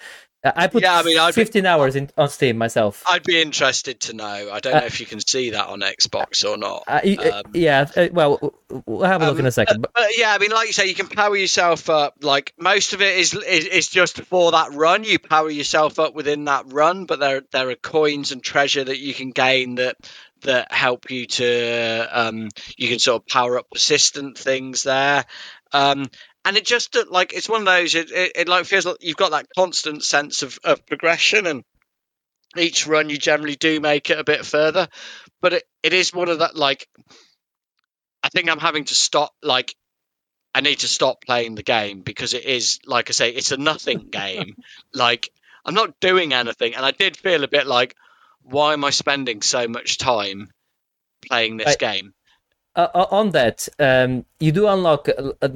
I 0.55 0.67
put 0.67 0.83
Yeah, 0.83 0.99
I 0.99 1.03
mean, 1.03 1.17
I'd 1.17 1.33
be- 1.33 1.41
15 1.41 1.65
hours 1.65 1.95
in 1.95 2.09
on 2.17 2.29
Steam 2.29 2.57
myself. 2.57 3.03
I'd 3.09 3.23
be 3.23 3.41
interested 3.41 3.99
to 4.01 4.13
know. 4.13 4.49
I 4.51 4.59
don't 4.59 4.75
Uh, 4.75 4.79
know 4.81 4.85
if 4.85 4.99
you 4.99 5.05
can 5.05 5.19
see 5.19 5.51
that 5.51 5.67
on 5.67 5.79
Xbox 5.81 6.47
or 6.47 6.57
not. 6.57 6.83
Uh, 6.87 6.99
uh, 7.03 7.41
Um, 7.45 7.51
yeah. 7.53 7.87
Uh, 7.95 8.07
well, 8.11 8.53
we'll 8.85 9.05
have 9.07 9.21
a 9.21 9.25
look 9.25 9.35
Um, 9.35 9.39
in 9.41 9.45
a 9.47 9.51
second. 9.51 9.81
But 9.81 9.91
But 9.93 10.17
yeah, 10.17 10.31
I 10.33 10.37
mean, 10.37 10.51
like 10.51 10.67
you 10.67 10.73
say, 10.73 10.87
you 10.87 10.95
can 10.95 11.07
power 11.07 11.35
yourself 11.35 11.89
up. 11.89 12.15
Like 12.21 12.53
most 12.59 12.93
of 12.93 13.01
it 13.01 13.17
is 13.17 13.33
is, 13.33 13.65
is 13.65 13.87
just 13.87 14.21
for 14.21 14.51
that 14.51 14.73
run. 14.73 15.03
You 15.03 15.19
power 15.19 15.49
yourself 15.49 15.99
up 15.99 16.13
within 16.13 16.45
that 16.45 16.65
run, 16.71 17.05
but 17.05 17.19
there 17.19 17.41
there 17.51 17.69
are 17.69 17.75
coins 17.75 18.31
and 18.31 18.43
treasure 18.43 18.83
that 18.83 18.99
you 18.99 19.13
can 19.13 19.31
gain 19.31 19.75
that 19.75 19.95
that 20.41 20.71
help 20.71 21.09
you 21.09 21.25
to 21.25 22.07
um, 22.11 22.49
you 22.77 22.87
can 22.89 22.99
sort 22.99 23.21
of 23.23 23.27
power 23.27 23.57
up 23.57 23.67
persistent 23.71 24.37
things 24.37 24.83
there. 24.83 25.25
Um, 25.71 26.09
and 26.45 26.55
it 26.57 26.65
just 26.65 26.95
uh, 26.95 27.05
like 27.09 27.33
it's 27.33 27.49
one 27.49 27.61
of 27.61 27.65
those. 27.65 27.95
It, 27.95 28.11
it, 28.11 28.31
it 28.35 28.47
like 28.47 28.65
feels 28.65 28.85
like 28.85 28.97
you've 29.01 29.17
got 29.17 29.31
that 29.31 29.47
constant 29.55 30.03
sense 30.03 30.43
of, 30.43 30.57
of 30.63 30.85
progression, 30.85 31.47
and 31.47 31.63
each 32.55 32.87
run 32.87 33.09
you 33.09 33.17
generally 33.17 33.55
do 33.55 33.79
make 33.79 34.09
it 34.09 34.19
a 34.19 34.23
bit 34.23 34.45
further. 34.45 34.87
But 35.41 35.53
it, 35.53 35.63
it 35.83 35.93
is 35.93 36.13
one 36.13 36.29
of 36.29 36.39
that 36.39 36.55
like 36.55 36.87
I 38.23 38.29
think 38.29 38.49
I'm 38.49 38.59
having 38.59 38.85
to 38.85 38.95
stop 38.95 39.33
like 39.43 39.75
I 40.53 40.61
need 40.61 40.79
to 40.79 40.87
stop 40.87 41.21
playing 41.25 41.55
the 41.55 41.63
game 41.63 42.01
because 42.01 42.33
it 42.33 42.45
is 42.45 42.79
like 42.85 43.09
I 43.09 43.13
say, 43.13 43.29
it's 43.31 43.51
a 43.51 43.57
nothing 43.57 44.07
game. 44.11 44.55
like 44.93 45.29
I'm 45.65 45.73
not 45.73 45.99
doing 45.99 46.31
anything, 46.33 46.75
and 46.75 46.85
I 46.85 46.91
did 46.91 47.17
feel 47.17 47.43
a 47.43 47.47
bit 47.47 47.65
like, 47.65 47.95
why 48.43 48.73
am 48.73 48.85
I 48.85 48.91
spending 48.91 49.41
so 49.41 49.67
much 49.67 49.97
time 49.97 50.51
playing 51.27 51.57
this 51.57 51.75
I- 51.75 51.75
game? 51.75 52.13
Uh, 52.75 52.87
uh, 52.93 53.05
on 53.11 53.31
that, 53.31 53.67
um, 53.79 54.25
you 54.39 54.51
do 54.51 54.67
unlock 54.67 55.07
uh, 55.09 55.31
uh, 55.41 55.47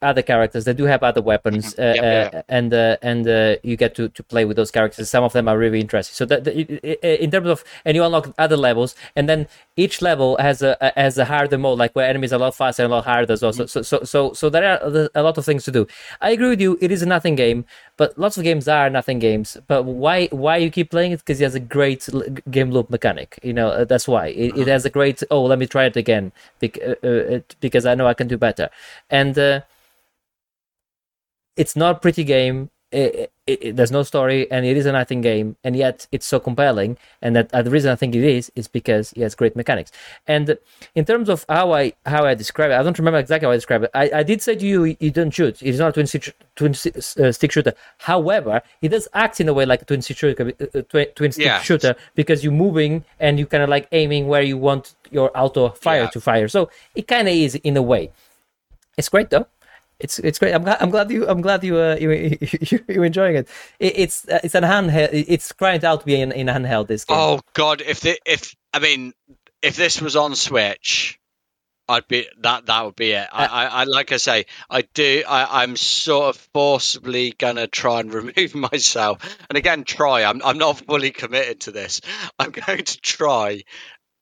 other 0.00 0.22
characters 0.22 0.64
that 0.64 0.74
do 0.76 0.84
have 0.84 1.02
other 1.02 1.20
weapons, 1.20 1.74
uh, 1.78 1.82
Mhm. 1.82 1.94
Yep, 1.94 2.02
yeah, 2.32 2.38
uh, 2.38 2.42
and 2.48 2.72
uh, 2.74 2.96
and 3.02 3.28
uh, 3.28 3.56
you 3.62 3.76
get 3.76 3.94
to, 3.96 4.08
to 4.08 4.22
play 4.22 4.44
with 4.44 4.56
those 4.56 4.70
characters. 4.70 5.10
Some 5.10 5.22
of 5.24 5.32
them 5.32 5.48
are 5.48 5.58
really 5.58 5.80
interesting. 5.80 6.14
So 6.14 6.24
that, 6.26 6.44
that- 6.44 6.56
i- 6.56 6.96
i- 7.02 7.16
in 7.24 7.30
terms 7.30 7.48
of, 7.48 7.62
and 7.84 7.94
you 7.96 8.02
unlock 8.04 8.32
other 8.38 8.56
levels, 8.56 8.94
and 9.16 9.28
then 9.28 9.46
each 9.76 10.00
level 10.02 10.36
has 10.38 10.62
a 10.62 10.76
has 10.96 11.18
a 11.18 11.24
harder 11.26 11.58
mode, 11.58 11.78
like 11.78 11.92
where 11.94 12.08
enemies 12.08 12.32
are 12.32 12.36
a 12.36 12.38
lot 12.46 12.54
faster 12.54 12.82
and 12.84 12.92
a 12.92 12.96
lot 12.96 13.04
harder 13.04 13.32
as 13.32 13.42
well. 13.42 13.52
So 13.52 13.66
so 13.66 13.82
so 13.82 14.00
so, 14.04 14.32
so 14.32 14.48
there 14.50 14.64
are 14.72 15.08
a 15.14 15.22
lot 15.22 15.36
of 15.38 15.44
things 15.44 15.64
to 15.64 15.70
do. 15.70 15.86
I 16.20 16.30
agree 16.30 16.48
with 16.48 16.60
you. 16.60 16.78
It 16.80 16.90
is 16.90 17.02
a 17.02 17.06
nothing 17.06 17.34
game, 17.36 17.64
but 18.02 18.18
lots 18.18 18.36
of 18.36 18.42
games 18.42 18.66
are 18.66 18.90
nothing 18.90 19.20
games. 19.20 19.56
But 19.68 19.84
why 19.84 20.26
why 20.44 20.56
you 20.56 20.70
keep 20.72 20.90
playing 20.90 21.12
it? 21.12 21.20
Because 21.20 21.40
it 21.40 21.44
has 21.44 21.54
a 21.54 21.60
great 21.60 22.08
l- 22.12 22.24
game 22.50 22.70
loop 22.72 22.90
mechanic. 22.90 23.38
You 23.44 23.52
know 23.52 23.68
uh, 23.68 23.84
that's 23.84 24.08
why 24.08 24.26
it, 24.26 24.56
it 24.62 24.66
has 24.66 24.84
a 24.84 24.90
great. 24.90 25.22
Oh, 25.30 25.44
let 25.44 25.58
me 25.60 25.66
try 25.68 25.84
it 25.84 25.96
again 25.96 26.32
uh, 26.64 26.66
uh, 26.66 26.96
it- 27.36 27.54
because 27.60 27.86
I 27.86 27.94
know 27.94 28.08
I 28.08 28.14
can 28.14 28.26
do 28.26 28.36
better. 28.36 28.70
And 29.08 29.38
uh, 29.38 29.60
it's 31.56 31.76
not 31.76 31.96
a 31.96 31.98
pretty 32.00 32.24
game. 32.24 32.70
It, 32.90 33.31
it, 33.46 33.64
it- 33.64 33.76
there's 33.76 33.90
no 33.90 34.02
story, 34.04 34.48
and 34.50 34.64
it 34.64 34.76
is 34.76 34.86
a 34.86 34.92
nothing 34.92 35.20
game, 35.20 35.56
and 35.64 35.74
yet 35.74 36.06
it's 36.12 36.26
so 36.26 36.38
compelling. 36.38 36.96
And 37.20 37.34
that 37.36 37.52
uh, 37.52 37.62
the 37.62 37.70
reason 37.70 37.90
I 37.90 37.96
think 37.96 38.14
it 38.14 38.22
is 38.22 38.52
is 38.54 38.68
because 38.68 39.12
it 39.14 39.22
has 39.22 39.34
great 39.34 39.56
mechanics. 39.56 39.90
And 40.28 40.56
in 40.94 41.04
terms 41.04 41.28
of 41.28 41.44
how 41.48 41.72
I 41.72 41.92
how 42.06 42.24
I 42.24 42.34
describe 42.34 42.70
it, 42.70 42.74
I 42.74 42.82
don't 42.82 42.98
remember 42.98 43.18
exactly 43.18 43.46
how 43.46 43.52
I 43.52 43.56
describe 43.56 43.82
it. 43.82 43.90
I, 43.94 44.10
I 44.14 44.22
did 44.22 44.42
say 44.42 44.54
to 44.54 44.64
you, 44.66 44.96
you 45.00 45.10
don't 45.10 45.30
shoot. 45.30 45.60
It 45.62 45.68
is 45.70 45.80
not 45.80 45.88
a 45.88 45.92
twin 45.92 46.06
stick, 46.06 46.36
twin 46.54 46.72
uh, 46.72 47.32
stick 47.32 47.50
shooter. 47.52 47.74
However, 47.98 48.62
it 48.80 48.88
does 48.90 49.08
act 49.14 49.40
in 49.40 49.48
a 49.48 49.52
way 49.52 49.66
like 49.66 49.82
a 49.82 49.84
twin 49.86 50.02
stick 50.02 50.16
shooter, 50.18 50.52
uh, 50.60 50.78
uh, 50.78 50.82
twin, 50.82 51.06
twin 51.16 51.32
stick 51.32 51.46
Yeah. 51.46 51.60
shooter 51.60 51.96
because 52.14 52.44
you're 52.44 52.52
moving 52.52 53.04
and 53.18 53.38
you 53.38 53.46
kind 53.46 53.62
of 53.64 53.68
like 53.68 53.88
aiming 53.92 54.28
where 54.28 54.42
you 54.42 54.56
want 54.56 54.94
your 55.10 55.30
auto 55.36 55.70
fire 55.70 56.02
Yeah. 56.02 56.10
to 56.10 56.20
fire. 56.20 56.48
So 56.48 56.70
it 56.94 57.08
kind 57.08 57.26
of 57.28 57.34
is 57.34 57.54
in 57.56 57.76
a 57.76 57.82
way. 57.82 58.10
It's 58.96 59.08
great 59.08 59.30
though. 59.30 59.46
It's 60.02 60.18
it's 60.18 60.38
great. 60.38 60.52
I'm 60.54 60.64
glad. 60.64 60.78
I'm 60.82 60.90
glad 60.90 61.10
you. 61.10 61.28
I'm 61.28 61.40
glad 61.40 61.62
you. 61.64 61.76
Uh, 61.78 61.96
you, 62.00 62.10
you 62.40 62.84
you're 62.88 63.04
enjoying 63.04 63.36
it. 63.36 63.48
it 63.78 63.92
it's 63.96 64.28
uh, 64.28 64.40
it's 64.44 64.54
an 64.54 64.64
handheld. 64.64 65.10
It's 65.12 65.52
crying 65.52 65.84
out 65.84 66.00
to 66.00 66.06
be 66.06 66.20
in, 66.20 66.32
in 66.32 66.48
handheld. 66.48 66.88
This 66.88 67.04
game. 67.04 67.16
Oh 67.18 67.40
God, 67.54 67.80
if 67.80 68.00
the, 68.00 68.18
if 68.26 68.54
I 68.74 68.80
mean, 68.80 69.12
if 69.62 69.76
this 69.76 70.00
was 70.00 70.16
on 70.16 70.34
Switch, 70.34 71.18
I'd 71.88 72.08
be 72.08 72.26
that 72.40 72.66
that 72.66 72.84
would 72.84 72.96
be 72.96 73.12
it. 73.12 73.28
I, 73.32 73.46
I, 73.46 73.64
I 73.66 73.84
like 73.84 74.12
I 74.12 74.16
say, 74.16 74.46
I 74.68 74.82
do. 74.94 75.22
I, 75.28 75.62
I'm 75.62 75.76
sort 75.76 76.34
of 76.34 76.48
forcibly 76.52 77.32
gonna 77.38 77.66
try 77.66 78.00
and 78.00 78.12
remove 78.20 78.54
myself. 78.54 79.18
And 79.48 79.56
again, 79.56 79.84
try. 79.84 80.24
I'm 80.24 80.42
I'm 80.42 80.58
not 80.58 80.78
fully 80.86 81.10
committed 81.12 81.60
to 81.60 81.70
this. 81.70 82.00
I'm 82.38 82.50
going 82.50 82.84
to 82.84 83.00
try 83.00 83.62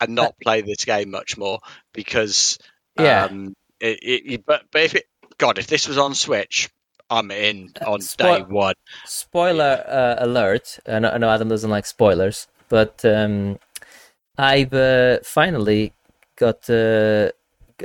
and 0.01 0.15
not 0.15 0.35
play 0.43 0.63
this 0.63 0.85
game 0.85 1.11
much 1.11 1.37
more 1.39 1.61
because 1.95 2.59
Yeah. 2.99 3.25
Um, 3.25 3.55
it, 3.81 3.99
it- 4.03 4.47
but 4.47 4.65
but 4.73 4.83
if 4.83 4.95
it 4.95 5.05
God, 5.41 5.59
if 5.59 5.69
this 5.69 5.89
was 5.89 5.97
on 5.97 6.15
Switch, 6.15 6.69
I'm 7.09 7.31
in 7.31 7.73
on 7.87 8.01
Spo- 8.01 8.19
day 8.19 8.43
one. 8.43 8.75
Spoiler 9.07 9.83
uh, 9.89 10.17
alert! 10.19 10.79
I 10.87 10.99
know, 10.99 11.11
I 11.11 11.17
know 11.17 11.31
Adam 11.31 11.49
doesn't 11.49 11.71
like 11.71 11.87
spoilers, 11.87 12.47
but 12.69 13.03
um, 13.07 13.59
I've 14.37 14.75
uh, 14.75 15.21
finally 15.25 15.95
got 16.37 16.69
uh, 16.69 17.31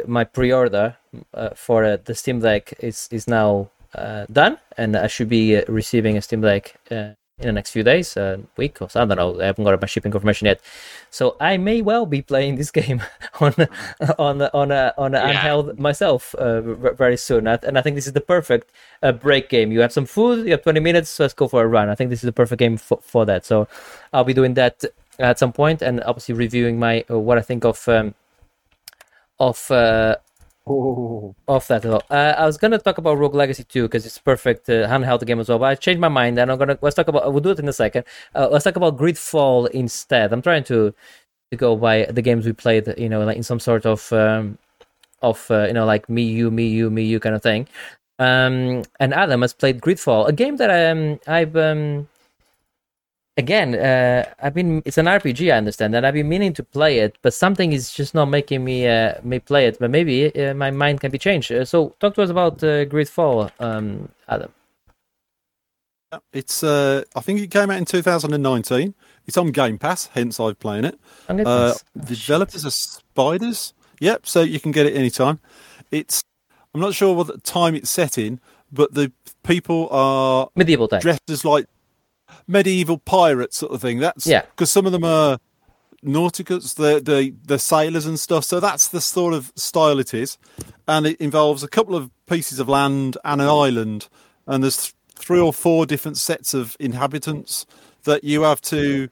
my 0.05 0.25
pre-order 0.25 0.97
uh, 1.33 1.51
for 1.55 1.85
uh, 1.85 1.97
the 2.03 2.13
Steam 2.13 2.41
Deck 2.41 2.73
is 2.79 3.07
is 3.09 3.25
now 3.25 3.69
uh, 3.95 4.25
done, 4.29 4.57
and 4.77 4.97
I 4.97 5.07
should 5.07 5.29
be 5.29 5.55
uh, 5.55 5.63
receiving 5.69 6.17
a 6.17 6.21
Steam 6.21 6.41
Deck 6.41 6.75
uh, 6.91 7.11
in 7.37 7.47
the 7.47 7.51
next 7.51 7.71
few 7.71 7.83
days, 7.83 8.15
a 8.15 8.39
week 8.55 8.81
or 8.81 8.89
so. 8.89 9.01
I 9.01 9.05
don't 9.05 9.17
know. 9.17 9.41
I 9.41 9.47
haven't 9.47 9.65
got 9.65 9.81
my 9.81 9.87
shipping 9.87 10.11
confirmation 10.11 10.45
yet, 10.45 10.61
so 11.09 11.35
I 11.41 11.57
may 11.57 11.81
well 11.81 12.05
be 12.05 12.21
playing 12.21 12.55
this 12.55 12.71
game 12.79 13.01
on 13.41 13.53
on 14.17 14.41
on 14.41 14.71
a 14.71 14.93
on 14.97 15.13
a 15.13 15.17
Yeah. 15.17 15.41
handheld 15.43 15.77
myself 15.77 16.33
uh, 16.35 16.61
very 16.93 17.17
soon. 17.17 17.45
And 17.47 17.77
I 17.77 17.81
think 17.81 17.95
this 17.95 18.07
is 18.07 18.13
the 18.13 18.21
perfect 18.21 18.71
uh, 19.03 19.11
break 19.11 19.49
game. 19.49 19.71
You 19.73 19.81
have 19.81 19.91
some 19.91 20.05
food, 20.05 20.45
you 20.45 20.51
have 20.51 20.63
20 20.63 20.79
minutes, 20.79 21.09
so 21.09 21.23
let's 21.23 21.33
go 21.33 21.47
for 21.49 21.61
a 21.63 21.67
run. 21.67 21.89
I 21.89 21.95
think 21.95 22.09
this 22.09 22.19
is 22.23 22.27
the 22.27 22.31
perfect 22.33 22.59
game 22.59 22.77
for, 22.77 22.99
for 23.01 23.25
that. 23.25 23.45
So 23.45 23.67
I'll 24.13 24.23
be 24.23 24.33
doing 24.33 24.53
that 24.53 24.85
at 25.19 25.37
some 25.37 25.51
point, 25.51 25.81
and 25.81 26.01
obviously 26.03 26.35
reviewing 26.35 26.79
my 26.79 27.03
uh, 27.09 27.19
what 27.19 27.37
I 27.37 27.41
think 27.41 27.65
of 27.65 27.85
um, 27.89 28.15
of 29.39 29.69
uh, 29.71 30.15
of 30.67 31.67
that 31.67 31.85
as 31.85 31.91
well. 31.91 32.03
Uh, 32.09 32.33
I 32.37 32.45
was 32.45 32.57
gonna 32.57 32.79
talk 32.79 32.97
about 32.97 33.17
Rogue 33.17 33.35
Legacy 33.35 33.63
2 33.63 33.83
because 33.83 34.05
it's 34.05 34.17
perfect 34.17 34.67
uh, 34.69 34.87
handheld 34.87 35.25
game 35.25 35.39
as 35.39 35.49
well. 35.49 35.59
But 35.59 35.65
I 35.65 35.75
changed 35.75 36.01
my 36.01 36.09
mind, 36.09 36.39
and 36.39 36.51
I'm 36.51 36.57
gonna 36.57 36.77
let's 36.81 36.95
talk 36.95 37.07
about. 37.07 37.31
We'll 37.31 37.41
do 37.41 37.51
it 37.51 37.59
in 37.59 37.67
a 37.67 37.73
second. 37.73 38.05
Uh, 38.33 38.49
let's 38.51 38.63
talk 38.63 38.75
about 38.75 38.97
Greedfall 38.97 39.69
instead. 39.69 40.33
I'm 40.33 40.41
trying 40.41 40.63
to 40.65 40.93
to 41.51 41.57
go 41.57 41.75
by 41.75 42.05
the 42.05 42.21
games 42.21 42.45
we 42.45 42.53
played. 42.53 42.93
You 42.97 43.09
know, 43.09 43.23
like 43.23 43.37
in 43.37 43.43
some 43.43 43.59
sort 43.59 43.85
of 43.85 44.11
um, 44.11 44.57
of 45.21 45.49
uh, 45.51 45.65
you 45.67 45.73
know 45.73 45.85
like 45.85 46.09
me 46.09 46.23
you 46.23 46.49
me 46.49 46.67
you 46.67 46.89
me 46.89 47.03
you 47.03 47.19
kind 47.19 47.35
of 47.35 47.43
thing. 47.43 47.67
Um, 48.17 48.83
and 48.99 49.13
Adam 49.13 49.41
has 49.41 49.53
played 49.53 49.81
Greedfall, 49.81 50.27
a 50.27 50.33
game 50.33 50.55
that 50.57 50.71
I 50.71 50.89
um, 50.89 51.19
I've 51.27 51.55
um, 51.55 52.07
again 53.37 53.75
uh, 53.75 54.25
I've 54.41 54.53
been. 54.53 54.81
It's 54.85 54.97
an 54.97 55.05
RPG, 55.05 55.53
I 55.53 55.57
understand, 55.57 55.95
and 55.95 56.05
I've 56.05 56.13
been 56.13 56.29
meaning 56.29 56.53
to 56.53 56.63
play 56.63 56.99
it, 56.99 57.17
but 57.21 57.33
something 57.33 57.73
is 57.73 57.91
just 57.91 58.13
not 58.13 58.25
making 58.25 58.63
me 58.63 58.87
uh, 58.87 59.15
me 59.23 59.39
play 59.39 59.67
it. 59.67 59.79
But 59.79 59.91
maybe 59.91 60.33
uh, 60.35 60.53
my 60.53 60.71
mind 60.71 61.01
can 61.01 61.11
be 61.11 61.17
changed. 61.17 61.51
Uh, 61.51 61.65
so 61.65 61.95
talk 61.99 62.15
to 62.15 62.21
us 62.23 62.29
about 62.29 62.63
uh, 62.63 62.85
Greedfall, 62.85 63.51
um, 63.59 64.09
Adam. 64.27 64.51
It's 66.31 66.63
uh, 66.63 67.03
I 67.15 67.21
think 67.21 67.41
it 67.41 67.51
came 67.51 67.69
out 67.69 67.77
in 67.77 67.85
2019. 67.85 68.93
It's 69.27 69.37
on 69.37 69.51
Game 69.51 69.77
Pass, 69.77 70.07
hence 70.13 70.39
I'm 70.39 70.55
playing 70.55 70.85
it. 70.85 70.99
Uh, 71.27 71.69
this. 71.69 71.83
the 71.95 72.15
developers 72.15 72.65
are 72.65 72.71
Spiders. 72.71 73.73
Yep, 73.99 74.27
so 74.27 74.41
you 74.41 74.59
can 74.59 74.71
get 74.71 74.85
it 74.85 74.95
anytime. 74.95 75.39
It's 75.89 76.23
I'm 76.73 76.81
not 76.81 76.93
sure 76.93 77.15
what 77.15 77.43
time 77.43 77.75
it's 77.75 77.89
set 77.89 78.17
in, 78.17 78.39
but 78.71 78.93
the 78.93 79.11
people 79.43 79.87
are 79.91 80.49
medieval 80.55 80.87
time. 80.87 80.99
dressed 80.99 81.29
as 81.29 81.45
like 81.45 81.65
medieval 82.47 82.97
pirates 82.97 83.57
sort 83.57 83.71
of 83.71 83.81
thing. 83.81 83.99
That's 83.99 84.25
Yeah. 84.27 84.41
because 84.41 84.71
some 84.71 84.85
of 84.85 84.91
them 84.91 85.03
are 85.03 85.39
nauticals, 86.03 86.75
the 86.75 87.01
the 87.01 87.33
the 87.45 87.59
sailors 87.59 88.05
and 88.05 88.19
stuff. 88.19 88.45
So 88.45 88.59
that's 88.59 88.87
the 88.87 89.01
sort 89.01 89.33
of 89.33 89.51
style 89.55 89.99
it 89.99 90.13
is, 90.13 90.37
and 90.87 91.05
it 91.07 91.19
involves 91.19 91.63
a 91.63 91.67
couple 91.67 91.95
of 91.95 92.11
pieces 92.27 92.59
of 92.59 92.69
land 92.69 93.17
and 93.23 93.41
an 93.41 93.47
island, 93.47 94.07
and 94.47 94.63
there's 94.63 94.77
th- 94.77 94.93
three 95.15 95.39
or 95.39 95.53
four 95.53 95.85
different 95.85 96.17
sets 96.17 96.53
of 96.53 96.75
inhabitants 96.79 97.65
that 98.03 98.23
you 98.23 98.41
have 98.43 98.61
to 98.61 99.09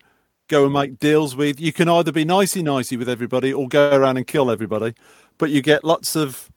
go 0.49 0.65
and 0.65 0.73
make 0.73 0.99
deals 0.99 1.35
with. 1.35 1.59
You 1.59 1.73
can 1.73 1.89
either 1.89 2.11
be 2.11 2.25
nicey 2.25 2.61
nicey 2.61 2.97
with 2.97 3.09
everybody 3.09 3.51
or 3.51 3.67
go 3.67 3.95
around 3.95 4.17
and 4.17 4.27
kill 4.27 4.51
everybody, 4.51 4.93
but 5.37 5.49
you 5.49 5.61
get 5.61 5.83
lots 5.83 6.15
of 6.15 6.49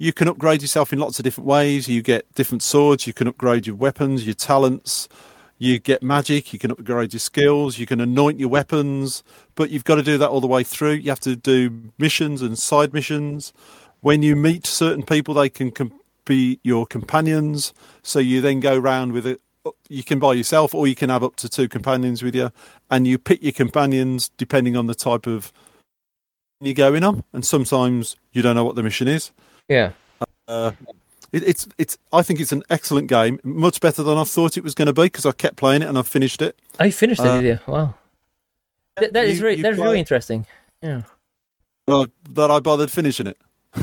you 0.00 0.12
can 0.12 0.28
upgrade 0.28 0.62
yourself 0.62 0.92
in 0.92 1.00
lots 1.00 1.18
of 1.18 1.24
different 1.24 1.48
ways. 1.48 1.88
You 1.88 2.02
get 2.02 2.32
different 2.34 2.62
swords. 2.62 3.08
You 3.08 3.12
can 3.12 3.26
upgrade 3.26 3.66
your 3.66 3.74
weapons, 3.74 4.24
your 4.26 4.34
talents. 4.36 5.08
You 5.58 5.78
get 5.78 6.02
magic. 6.02 6.52
You 6.52 6.58
can 6.58 6.70
upgrade 6.70 7.12
your 7.12 7.20
skills. 7.20 7.78
You 7.78 7.86
can 7.86 8.00
anoint 8.00 8.38
your 8.38 8.48
weapons. 8.48 9.22
But 9.54 9.70
you've 9.70 9.84
got 9.84 9.96
to 9.96 10.02
do 10.02 10.18
that 10.18 10.28
all 10.28 10.40
the 10.40 10.46
way 10.46 10.62
through. 10.62 10.92
You 10.92 11.10
have 11.10 11.20
to 11.20 11.36
do 11.36 11.90
missions 11.98 12.42
and 12.42 12.58
side 12.58 12.92
missions. 12.92 13.52
When 14.00 14.22
you 14.22 14.36
meet 14.36 14.66
certain 14.66 15.02
people, 15.02 15.34
they 15.34 15.48
can 15.48 15.72
com- 15.72 16.00
be 16.24 16.60
your 16.62 16.86
companions. 16.86 17.74
So 18.02 18.20
you 18.20 18.40
then 18.40 18.60
go 18.60 18.78
round 18.78 19.12
with 19.12 19.26
it. 19.26 19.40
You 19.88 20.04
can 20.04 20.18
by 20.18 20.34
yourself, 20.34 20.74
or 20.74 20.86
you 20.86 20.94
can 20.94 21.10
have 21.10 21.22
up 21.22 21.36
to 21.36 21.48
two 21.48 21.68
companions 21.68 22.22
with 22.22 22.34
you, 22.34 22.50
and 22.90 23.06
you 23.06 23.18
pick 23.18 23.42
your 23.42 23.52
companions 23.52 24.30
depending 24.38 24.76
on 24.76 24.86
the 24.86 24.94
type 24.94 25.26
of 25.26 25.52
you're 26.60 26.74
going 26.74 27.04
on. 27.04 27.24
And 27.32 27.44
sometimes 27.44 28.16
you 28.32 28.40
don't 28.40 28.54
know 28.54 28.64
what 28.64 28.76
the 28.76 28.82
mission 28.82 29.08
is. 29.08 29.30
Yeah. 29.68 29.92
Uh, 30.46 30.72
it, 31.32 31.42
it's 31.46 31.68
it's. 31.78 31.98
I 32.12 32.22
think 32.22 32.40
it's 32.40 32.52
an 32.52 32.62
excellent 32.70 33.08
game, 33.08 33.38
much 33.44 33.80
better 33.80 34.02
than 34.02 34.16
I 34.18 34.24
thought 34.24 34.56
it 34.56 34.64
was 34.64 34.74
going 34.74 34.86
to 34.86 34.92
be 34.92 35.02
because 35.02 35.26
I 35.26 35.32
kept 35.32 35.56
playing 35.56 35.82
it 35.82 35.88
and 35.88 35.98
I 35.98 36.02
finished 36.02 36.40
it. 36.42 36.58
I 36.80 36.86
Oh, 36.88 36.90
finished 36.90 37.20
it, 37.20 37.26
Uh, 37.26 37.40
did 37.40 37.46
you? 37.46 37.58
Wow. 37.72 37.94
Th- 38.98 39.12
that 39.12 39.24
is 39.26 39.38
you- 39.38 39.44
really 39.46 39.62
that's 39.62 39.76
play- 39.76 39.84
really 39.86 39.98
interesting. 39.98 40.46
Yeah. 40.82 41.02
Well, 41.86 42.06
that 42.30 42.50
I 42.50 42.60
bothered 42.60 42.90
finishing 42.90 43.26
it. 43.26 43.36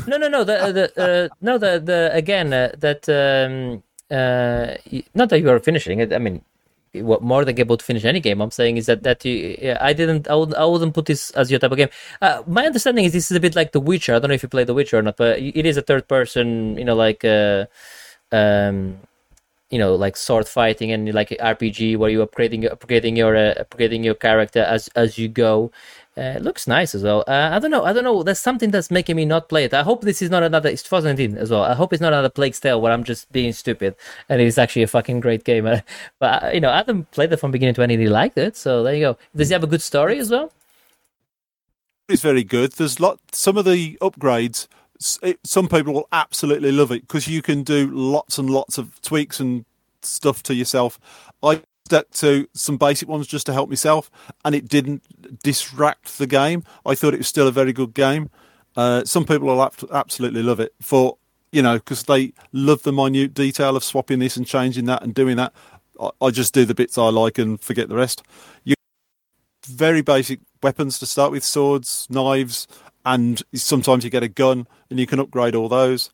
No, 0.06 0.16
no, 0.16 0.28
no. 0.28 0.44
The 0.44 0.72
the 0.72 1.02
uh, 1.02 1.28
no 1.40 1.58
the 1.58 1.80
the 1.80 2.10
again 2.12 2.52
uh, 2.52 2.72
that 2.78 3.08
um 3.08 3.82
uh 4.10 4.74
not 5.14 5.28
that 5.30 5.40
you 5.40 5.48
are 5.50 5.58
finishing 5.60 6.00
it. 6.00 6.12
I 6.12 6.18
mean, 6.18 6.42
what 7.02 7.22
more 7.22 7.44
than 7.44 7.58
able 7.58 7.76
to 7.76 7.84
finish 7.84 8.04
any 8.04 8.20
game. 8.20 8.40
I'm 8.40 8.50
saying 8.50 8.76
is 8.76 8.86
that 8.86 9.02
that 9.02 9.24
you 9.24 9.56
yeah, 9.60 9.78
I 9.80 9.92
didn't 9.92 10.28
I 10.28 10.34
would 10.34 10.54
I 10.54 10.64
wouldn't 10.64 10.94
put 10.94 11.06
this 11.06 11.30
as 11.32 11.50
your 11.50 11.60
type 11.60 11.72
of 11.72 11.78
game. 11.78 11.88
Uh, 12.20 12.42
my 12.46 12.66
understanding 12.66 13.04
is 13.04 13.12
this 13.12 13.30
is 13.30 13.36
a 13.36 13.40
bit 13.40 13.56
like 13.56 13.72
The 13.72 13.80
Witcher. 13.80 14.14
I 14.14 14.18
don't 14.18 14.28
know 14.28 14.34
if 14.34 14.42
you 14.42 14.48
play 14.48 14.64
The 14.64 14.74
Witcher 14.74 14.98
or 14.98 15.02
not, 15.02 15.16
but 15.16 15.38
it 15.38 15.66
is 15.66 15.76
a 15.76 15.82
third 15.82 16.08
person. 16.08 16.76
You 16.78 16.84
know, 16.84 16.94
like 16.96 17.24
uh 17.24 17.66
um 18.32 18.98
you 19.70 19.78
know 19.78 19.94
like 19.94 20.16
sword 20.16 20.48
fighting 20.48 20.92
and 20.92 21.12
like 21.12 21.30
RPG 21.30 21.96
where 21.96 22.10
you 22.10 22.24
upgrading 22.24 22.70
upgrading 22.70 23.16
your 23.16 23.36
uh, 23.36 23.54
upgrading 23.54 24.04
your 24.04 24.14
character 24.14 24.62
as 24.62 24.88
as 24.96 25.18
you 25.18 25.28
go. 25.28 25.70
Uh, 26.18 26.32
it 26.36 26.42
looks 26.42 26.66
nice 26.66 26.94
as 26.94 27.02
well. 27.02 27.24
Uh, 27.28 27.50
I 27.52 27.58
don't 27.58 27.70
know. 27.70 27.84
I 27.84 27.92
don't 27.92 28.04
know. 28.04 28.22
There's 28.22 28.40
something 28.40 28.70
that's 28.70 28.90
making 28.90 29.16
me 29.16 29.26
not 29.26 29.50
play 29.50 29.64
it. 29.64 29.74
I 29.74 29.82
hope 29.82 30.00
this 30.00 30.22
is 30.22 30.30
not 30.30 30.42
another. 30.42 30.70
It's 30.70 30.82
2019 30.82 31.36
as 31.36 31.50
well. 31.50 31.62
I 31.62 31.74
hope 31.74 31.92
it's 31.92 32.00
not 32.00 32.14
another 32.14 32.30
Plague 32.30 32.54
Tale 32.54 32.80
where 32.80 32.90
I'm 32.90 33.04
just 33.04 33.30
being 33.32 33.52
stupid 33.52 33.94
and 34.30 34.40
it's 34.40 34.56
actually 34.56 34.82
a 34.82 34.86
fucking 34.86 35.20
great 35.20 35.44
game. 35.44 35.64
but 36.18 36.42
uh, 36.42 36.50
you 36.54 36.60
know, 36.60 36.70
I 36.70 36.78
haven't 36.78 37.10
played 37.10 37.32
it 37.32 37.36
from 37.36 37.50
beginning 37.50 37.74
to 37.74 37.82
end. 37.82 37.92
and 37.92 38.10
liked 38.10 38.38
it. 38.38 38.56
So 38.56 38.82
there 38.82 38.94
you 38.94 39.00
go. 39.00 39.18
Does 39.34 39.48
he 39.48 39.52
have 39.52 39.64
a 39.64 39.66
good 39.66 39.82
story 39.82 40.18
as 40.18 40.30
well? 40.30 40.52
It's 42.08 42.22
very 42.22 42.44
good. 42.44 42.72
There's 42.72 42.98
lot. 42.98 43.18
Some 43.32 43.58
of 43.58 43.66
the 43.66 43.98
upgrades. 44.00 44.68
It, 45.22 45.38
some 45.44 45.68
people 45.68 45.92
will 45.92 46.08
absolutely 46.12 46.72
love 46.72 46.90
it 46.90 47.02
because 47.02 47.28
you 47.28 47.42
can 47.42 47.62
do 47.62 47.90
lots 47.90 48.38
and 48.38 48.48
lots 48.48 48.78
of 48.78 49.02
tweaks 49.02 49.38
and 49.38 49.66
stuff 50.00 50.42
to 50.44 50.54
yourself. 50.54 50.98
I 51.42 51.60
stuck 51.86 52.10
to 52.10 52.48
some 52.52 52.76
basic 52.76 53.08
ones 53.08 53.28
just 53.28 53.46
to 53.46 53.52
help 53.52 53.68
myself, 53.68 54.10
and 54.44 54.54
it 54.54 54.68
didn't 54.68 55.02
distract 55.42 56.18
the 56.18 56.26
game. 56.26 56.64
I 56.84 56.96
thought 56.96 57.14
it 57.14 57.18
was 57.18 57.28
still 57.28 57.46
a 57.46 57.52
very 57.52 57.72
good 57.72 57.94
game. 57.94 58.28
Uh, 58.76 59.04
some 59.04 59.24
people 59.24 59.46
will 59.46 59.62
ab- 59.62 59.88
absolutely 59.92 60.42
love 60.42 60.60
it 60.60 60.74
for 60.80 61.16
you 61.52 61.62
know 61.62 61.74
because 61.74 62.02
they 62.02 62.32
love 62.52 62.82
the 62.82 62.92
minute 62.92 63.34
detail 63.34 63.76
of 63.76 63.84
swapping 63.84 64.18
this 64.18 64.36
and 64.36 64.46
changing 64.46 64.86
that 64.86 65.02
and 65.02 65.14
doing 65.14 65.36
that. 65.36 65.52
I, 66.00 66.10
I 66.20 66.30
just 66.30 66.52
do 66.52 66.64
the 66.64 66.74
bits 66.74 66.98
I 66.98 67.08
like 67.08 67.38
and 67.38 67.60
forget 67.60 67.88
the 67.88 67.94
rest. 67.94 68.22
You 68.64 68.74
very 69.64 70.02
basic 70.02 70.40
weapons 70.62 70.98
to 70.98 71.06
start 71.06 71.30
with 71.30 71.44
swords, 71.44 72.08
knives, 72.10 72.66
and 73.04 73.42
sometimes 73.54 74.02
you 74.02 74.10
get 74.10 74.24
a 74.24 74.28
gun 74.28 74.66
and 74.90 74.98
you 74.98 75.06
can 75.06 75.20
upgrade 75.20 75.54
all 75.54 75.68
those. 75.68 76.10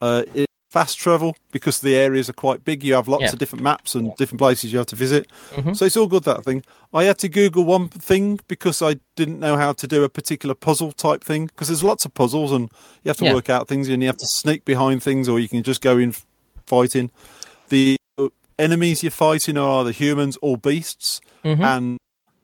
Uh, 0.00 0.22
it, 0.34 0.46
fast 0.72 0.96
travel 0.98 1.36
because 1.50 1.80
the 1.80 1.94
areas 1.94 2.30
are 2.30 2.32
quite 2.46 2.64
big. 2.64 2.82
You 2.82 2.94
have 2.94 3.06
lots 3.06 3.24
Yeah. 3.24 3.32
of 3.34 3.38
different 3.38 3.62
maps 3.62 3.94
and 3.94 4.16
different 4.16 4.38
places 4.38 4.72
you 4.72 4.78
have 4.78 4.86
to 4.88 4.96
visit. 4.96 5.26
Mhm. 5.54 5.76
So 5.76 5.84
it's 5.84 5.96
all 5.98 6.06
good 6.06 6.24
that 6.24 6.44
thing. 6.44 6.64
I 6.94 7.04
had 7.04 7.18
to 7.18 7.28
Google 7.28 7.64
one 7.64 7.88
thing 7.88 8.40
because 8.48 8.80
I 8.80 8.96
didn't 9.14 9.38
know 9.38 9.56
how 9.58 9.72
to 9.74 9.86
do 9.86 10.02
a 10.02 10.08
particular 10.08 10.54
puzzle 10.54 10.92
type 10.92 11.22
thing 11.22 11.46
because 11.46 11.68
there's 11.68 11.84
lots 11.84 12.06
of 12.06 12.14
puzzles 12.14 12.52
and 12.52 12.70
you 13.04 13.10
have 13.10 13.18
to 13.18 13.26
Yeah. 13.26 13.34
work 13.34 13.50
out 13.50 13.68
things 13.68 13.88
and 13.88 14.02
you 14.02 14.08
have 14.08 14.16
to 14.16 14.26
sneak 14.26 14.64
behind 14.64 15.02
things 15.02 15.28
or 15.28 15.38
you 15.38 15.48
can 15.48 15.62
just 15.62 15.82
go 15.82 15.98
in 15.98 16.14
fighting. 16.66 17.10
The 17.68 17.96
uh, 18.18 18.28
enemies 18.58 19.02
you're 19.02 19.10
fighting 19.10 19.58
are 19.58 19.80
either 19.80 19.90
humans 19.92 20.38
or 20.40 20.56
beasts 20.56 21.20
Mhm. 21.44 21.60
and 21.60 21.98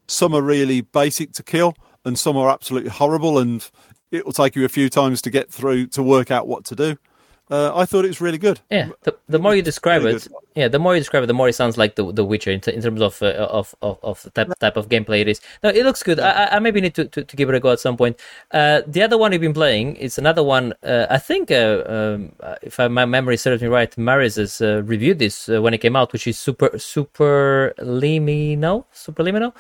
some 0.06 0.34
are 0.34 0.42
really 0.42 0.82
basic 0.82 1.32
to 1.32 1.42
kill 1.42 1.74
and 2.04 2.18
some 2.18 2.36
are 2.36 2.50
absolutely 2.50 2.90
horrible 2.90 3.38
and 3.38 3.66
it 4.10 4.24
will 4.26 4.32
take 4.32 4.54
you 4.56 4.64
a 4.66 4.68
few 4.68 4.88
times 4.90 5.22
to 5.22 5.30
get 5.30 5.50
through 5.50 5.86
to 5.86 6.02
work 6.02 6.30
out 6.30 6.46
what 6.46 6.64
to 6.66 6.74
do. 6.74 6.96
Uh, 7.50 7.72
I 7.74 7.86
thought 7.86 8.04
it 8.04 8.08
was 8.08 8.20
really 8.20 8.36
good. 8.36 8.60
Yeah, 8.70 8.90
the, 9.04 9.16
the 9.26 9.38
more 9.38 9.54
you 9.56 9.62
describe 9.62 10.02
Really 10.04 10.16
it, 10.16 10.28
yeah, 10.54 10.68
the 10.68 10.78
more 10.78 10.94
you 10.94 11.00
describe 11.00 11.22
it, 11.22 11.26
the 11.28 11.32
more 11.34 11.48
it 11.48 11.54
sounds 11.54 11.78
like 11.78 11.94
the 11.94 12.12
the 12.12 12.24
Witcher 12.24 12.50
in, 12.50 12.60
t- 12.60 12.74
in 12.74 12.82
terms 12.82 13.00
of, 13.00 13.22
uh, 13.22 13.48
of 13.48 13.74
of 13.80 13.98
of 14.02 14.22
the 14.22 14.30
type 14.30 14.52
type 14.58 14.76
of 14.76 14.88
gameplay 14.90 15.20
it 15.22 15.28
is. 15.28 15.40
No, 15.62 15.70
it 15.70 15.82
looks 15.84 16.02
good. 16.02 16.20
I, 16.20 16.46
I- 16.52 16.58
maybe 16.58 16.80
need 16.82 16.94
to, 16.96 17.06
to, 17.06 17.24
to 17.24 17.36
give 17.36 17.48
it 17.48 17.54
a 17.54 17.60
go 17.60 17.70
at 17.70 17.80
some 17.80 17.96
point. 17.96 18.20
Uh, 18.52 18.82
the 18.86 19.02
other 19.02 19.16
one 19.16 19.32
you've 19.32 19.40
been 19.40 19.54
playing 19.54 19.96
is 19.96 20.18
another 20.18 20.42
one. 20.42 20.74
Uh, 20.82 21.06
I 21.08 21.16
think, 21.18 21.50
uh, 21.50 21.84
um, 21.86 22.32
if 22.60 22.78
I, 22.78 22.88
my 22.88 23.06
memory 23.06 23.38
serves 23.38 23.62
me 23.62 23.68
right, 23.68 23.96
Marius 23.96 24.36
has 24.36 24.60
uh, 24.60 24.82
reviewed 24.84 25.18
this 25.18 25.48
uh, 25.48 25.62
when 25.62 25.72
it 25.72 25.78
came 25.78 25.96
out, 25.96 26.12
which 26.12 26.26
is 26.26 26.38
super 26.38 26.68
Superliminal, 27.78 28.84
super 28.92 29.22
liminal, 29.24 29.52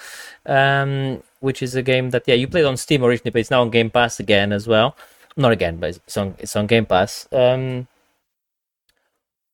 um, 0.46 1.22
which 1.40 1.62
is 1.62 1.74
a 1.74 1.82
game 1.82 2.10
that 2.10 2.24
yeah 2.26 2.34
you 2.34 2.48
played 2.48 2.64
on 2.64 2.76
Steam 2.76 3.02
originally, 3.04 3.30
but 3.30 3.40
it's 3.40 3.50
now 3.50 3.62
on 3.62 3.70
Game 3.70 3.90
Pass 3.90 4.20
again 4.20 4.52
as 4.52 4.66
well. 4.66 4.96
Not 5.38 5.52
again, 5.52 5.76
but 5.76 5.90
it's 5.90 6.16
on 6.16 6.34
it's 6.38 6.54
on 6.56 6.66
Game 6.66 6.84
Pass. 6.84 7.26
Um, 7.32 7.88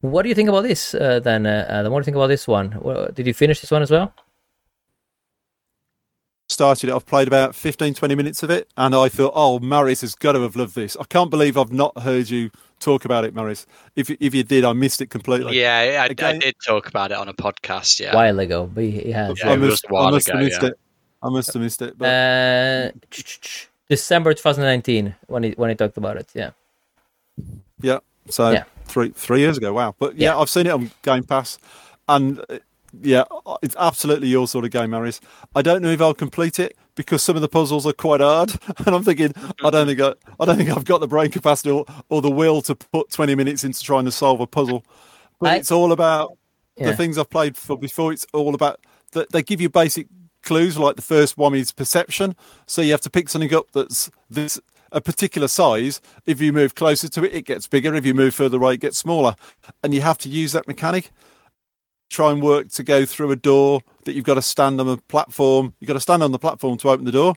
what 0.01 0.23
do 0.23 0.29
you 0.29 0.35
think 0.35 0.49
about 0.49 0.63
this 0.63 0.95
uh, 0.95 1.21
then? 1.21 1.47
Uh, 1.47 1.67
Adam? 1.69 1.93
what 1.93 2.01
do 2.01 2.03
you 2.03 2.07
think 2.07 2.17
about 2.17 2.27
this 2.27 2.49
one? 2.49 2.71
Did 3.15 3.27
you 3.27 3.35
finish 3.35 3.61
this 3.61 3.71
one 3.71 3.83
as 3.83 3.91
well? 3.91 4.13
started 6.49 6.89
it. 6.89 6.95
I've 6.95 7.07
played 7.07 7.29
about 7.29 7.55
15, 7.55 7.95
20 7.95 8.15
minutes 8.15 8.43
of 8.43 8.51
it, 8.51 8.69
and 8.77 8.95
I 8.95 9.09
thought, 9.09 9.33
oh, 9.35 9.59
Marius 9.59 10.01
has 10.03 10.15
got 10.15 10.33
to 10.33 10.41
have 10.43 10.57
loved 10.57 10.75
this. 10.75 10.97
I 10.99 11.05
can't 11.05 11.31
believe 11.31 11.59
I've 11.59 11.73
not 11.73 11.99
heard 11.99 12.31
you 12.31 12.51
talk 12.81 13.05
about 13.05 13.25
it, 13.25 13.35
Marius. 13.35 13.67
If 13.97 14.11
if 14.11 14.35
you 14.35 14.43
did, 14.43 14.65
I 14.65 14.73
missed 14.73 15.01
it 15.01 15.11
completely. 15.11 15.59
Yeah, 15.61 16.03
I, 16.03 16.05
I 16.05 16.39
did 16.39 16.55
talk 16.65 16.89
about 16.89 17.13
it 17.13 17.19
on 17.19 17.29
a 17.29 17.35
podcast. 17.35 18.01
yeah. 18.01 18.13
A 18.13 18.17
while 18.17 18.39
ago, 18.39 18.71
but 18.73 18.85
he, 18.85 18.91
he 18.93 19.13
has. 19.13 19.39
Yeah, 19.39 19.51
I 19.51 19.57
must, 19.57 19.85
a 19.85 19.89
while 19.89 20.07
I 20.07 20.11
must 20.13 20.29
ago, 20.29 20.39
have 20.39 20.47
missed 20.47 20.63
yeah. 20.63 20.69
it. 20.69 20.79
I 21.23 21.29
must 21.29 21.53
have 21.53 21.63
missed 21.63 21.83
it. 21.83 21.99
But 21.99 22.07
Uh, 22.07 22.91
December 23.97 24.35
2019 24.35 25.15
when 25.27 25.43
he 25.45 25.51
when 25.53 25.71
he 25.71 25.77
talked 25.77 25.97
about 25.97 26.17
it. 26.17 26.29
Yeah. 26.35 26.51
yeah, 27.81 27.99
so 28.29 28.51
yeah. 28.51 28.65
three 28.87 29.11
three 29.11 29.41
years 29.41 29.57
ago. 29.59 29.73
Wow. 29.73 29.95
But 29.99 30.17
yeah, 30.17 30.31
Yeah. 30.33 30.39
I've 30.41 30.51
seen 30.51 30.67
it 30.67 30.71
on 30.71 30.91
Game 31.03 31.25
Pass, 31.25 31.59
and 32.09 32.41
uh, 32.49 32.59
yeah, 33.03 33.25
it's 33.63 33.77
absolutely 33.79 34.29
your 34.29 34.47
sort 34.49 34.65
of 34.65 34.71
game, 34.71 34.91
Marius. 34.91 35.21
I 35.55 35.63
don't 35.63 35.83
know 35.83 35.91
if 35.91 36.01
I'll 36.01 36.15
complete 36.15 36.59
it 36.59 36.77
because 36.95 37.23
some 37.23 37.37
of 37.37 37.43
the 37.43 37.49
puzzles 37.49 37.87
are 37.87 37.93
quite 37.93 38.21
hard, 38.21 38.51
and 38.87 38.95
I'm 38.95 39.03
thinking 39.05 39.33
I 39.65 39.71
don't 39.71 39.87
think 39.87 40.01
I, 40.01 40.15
I 40.41 40.45
don't 40.45 40.57
think 40.57 40.71
I've 40.71 40.85
got 40.85 41.01
the 41.01 41.09
brain 41.09 41.31
capacity 41.31 41.71
or, 41.71 41.85
or 42.09 42.23
the 42.23 42.31
will 42.31 42.63
to 42.63 42.75
put 42.75 43.11
20 43.11 43.35
minutes 43.35 43.65
into 43.65 43.81
trying 43.83 44.05
to 44.05 44.13
solve 44.13 44.41
a 44.41 44.47
puzzle. 44.47 44.85
But 45.41 45.51
I- 45.51 45.57
it's 45.57 45.73
all 45.73 45.93
about 45.93 46.37
Yeah. 46.77 46.91
the 46.91 46.97
things 46.97 47.19
I've 47.19 47.31
played 47.31 47.57
for 47.57 47.77
before. 47.77 48.13
It's 48.13 48.27
all 48.33 48.55
about 48.55 48.81
that 49.13 49.31
they 49.33 49.43
give 49.43 49.61
you 49.61 49.69
basic 49.71 50.07
clues. 50.45 50.79
Like 50.79 50.97
the 50.97 51.03
first 51.03 51.37
one 51.37 51.55
is 51.55 51.73
perception, 51.73 52.37
so 52.67 52.83
you 52.83 52.93
have 52.93 53.01
to 53.03 53.11
pick 53.11 53.29
something 53.29 53.55
up 53.55 53.67
that's 53.73 54.11
this 54.31 54.61
a 54.93 55.01
particular 55.01 55.49
size. 55.49 56.01
If 56.25 56.41
you 56.41 56.53
move 56.53 56.75
closer 56.75 57.09
to 57.09 57.25
it, 57.25 57.35
it 57.35 57.47
gets 57.47 57.67
bigger. 57.67 57.95
If 57.95 58.07
you 58.07 58.15
move 58.15 58.35
further 58.35 58.59
away, 58.59 58.75
it 58.75 58.81
gets 58.81 58.99
smaller, 58.99 59.35
and 59.83 59.93
you 59.93 60.01
have 60.01 60.19
to 60.19 60.29
use 60.29 60.53
that 60.53 60.69
mechanic. 60.69 61.11
Try 62.11 62.31
and 62.31 62.41
work 62.43 62.69
to 62.73 62.83
go 62.85 63.05
through 63.05 63.33
a 63.33 63.37
door 63.37 63.81
that 64.05 64.15
you've 64.15 64.25
got 64.25 64.35
to 64.35 64.43
stand 64.43 64.81
on 64.81 64.89
a 64.89 64.97
platform. 64.97 65.75
You've 65.81 65.89
got 65.89 65.95
to 65.95 66.01
stand 66.01 66.23
on 66.23 66.33
the 66.33 66.39
platform 66.39 66.79
to 66.79 66.91
open 66.91 67.05
the 67.05 67.13
door, 67.13 67.35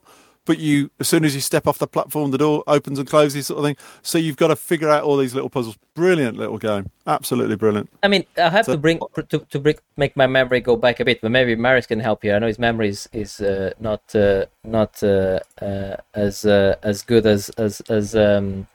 but 0.48 0.58
you 0.58 0.90
as 1.00 1.08
soon 1.08 1.24
as 1.24 1.36
you 1.36 1.42
step 1.42 1.68
off 1.68 1.78
the 1.78 1.86
platform, 1.88 2.32
the 2.32 2.40
door 2.40 2.64
opens 2.66 2.98
and 2.98 3.08
closes, 3.08 3.46
sort 3.46 3.60
of 3.60 3.66
thing. 3.66 3.78
So 4.02 4.18
you've 4.18 4.38
got 4.38 4.48
to 4.48 4.56
figure 4.56 4.90
out 4.90 5.04
all 5.04 5.18
these 5.18 5.36
little 5.36 5.50
puzzles. 5.52 5.78
Brilliant 5.94 6.38
little 6.38 6.58
game, 6.58 6.90
absolutely 7.06 7.56
brilliant. 7.56 7.90
I 8.02 8.08
mean, 8.08 8.26
I 8.38 8.50
have 8.50 8.66
So- 8.66 8.72
to 8.72 8.78
bring 8.80 9.00
to 9.30 9.40
to 9.40 9.60
bring, 9.60 9.76
make 9.98 10.16
my 10.18 10.26
memory 10.28 10.60
go 10.62 10.76
back 10.76 11.00
a 11.00 11.06
bit, 11.06 11.22
but 11.22 11.30
maybe 11.32 11.56
Marius 11.56 11.86
can 11.86 12.00
help 12.00 12.24
you. 12.24 12.34
I 12.34 12.40
know 12.40 12.48
his 12.48 12.60
memory 12.60 12.90
is 12.90 13.08
is 13.14 13.40
uh, 13.42 13.72
not 13.80 14.02
uh, 14.16 14.46
not 14.64 15.04
uh, 15.04 15.40
uh, 15.62 15.98
as 16.16 16.46
uh, 16.46 16.76
as 16.82 17.04
good 17.04 17.26
as 17.28 17.50
as 17.58 17.82
as 17.90 18.16
um 18.16 18.66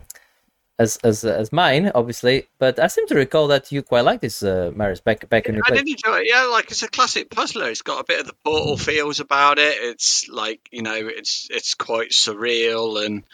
as 0.82 0.96
as 0.98 1.24
as 1.24 1.52
mine, 1.52 1.90
obviously. 1.94 2.48
But 2.58 2.78
I 2.78 2.88
seem 2.88 3.06
to 3.08 3.14
recall 3.14 3.48
that 3.48 3.72
you 3.72 3.82
quite 3.82 4.04
like 4.04 4.20
this, 4.20 4.42
uh, 4.42 4.72
Marius, 4.74 5.00
back 5.00 5.28
back 5.28 5.46
in 5.46 5.54
your 5.54 5.64
I 5.64 5.70
play. 5.70 5.78
did 5.78 5.88
enjoy 5.88 6.18
it. 6.20 6.26
Yeah, 6.28 6.44
like 6.44 6.70
it's 6.70 6.82
a 6.82 6.88
classic 6.88 7.30
puzzler. 7.30 7.68
It's 7.68 7.82
got 7.82 8.00
a 8.00 8.04
bit 8.04 8.20
of 8.20 8.26
the 8.26 8.34
Portal 8.44 8.76
feels 8.76 9.20
about 9.20 9.58
it. 9.58 9.74
It's 9.78 10.28
like 10.28 10.60
you 10.70 10.82
know, 10.82 10.96
it's 10.96 11.48
it's 11.50 11.74
quite 11.74 12.10
surreal 12.10 13.04
and 13.04 13.24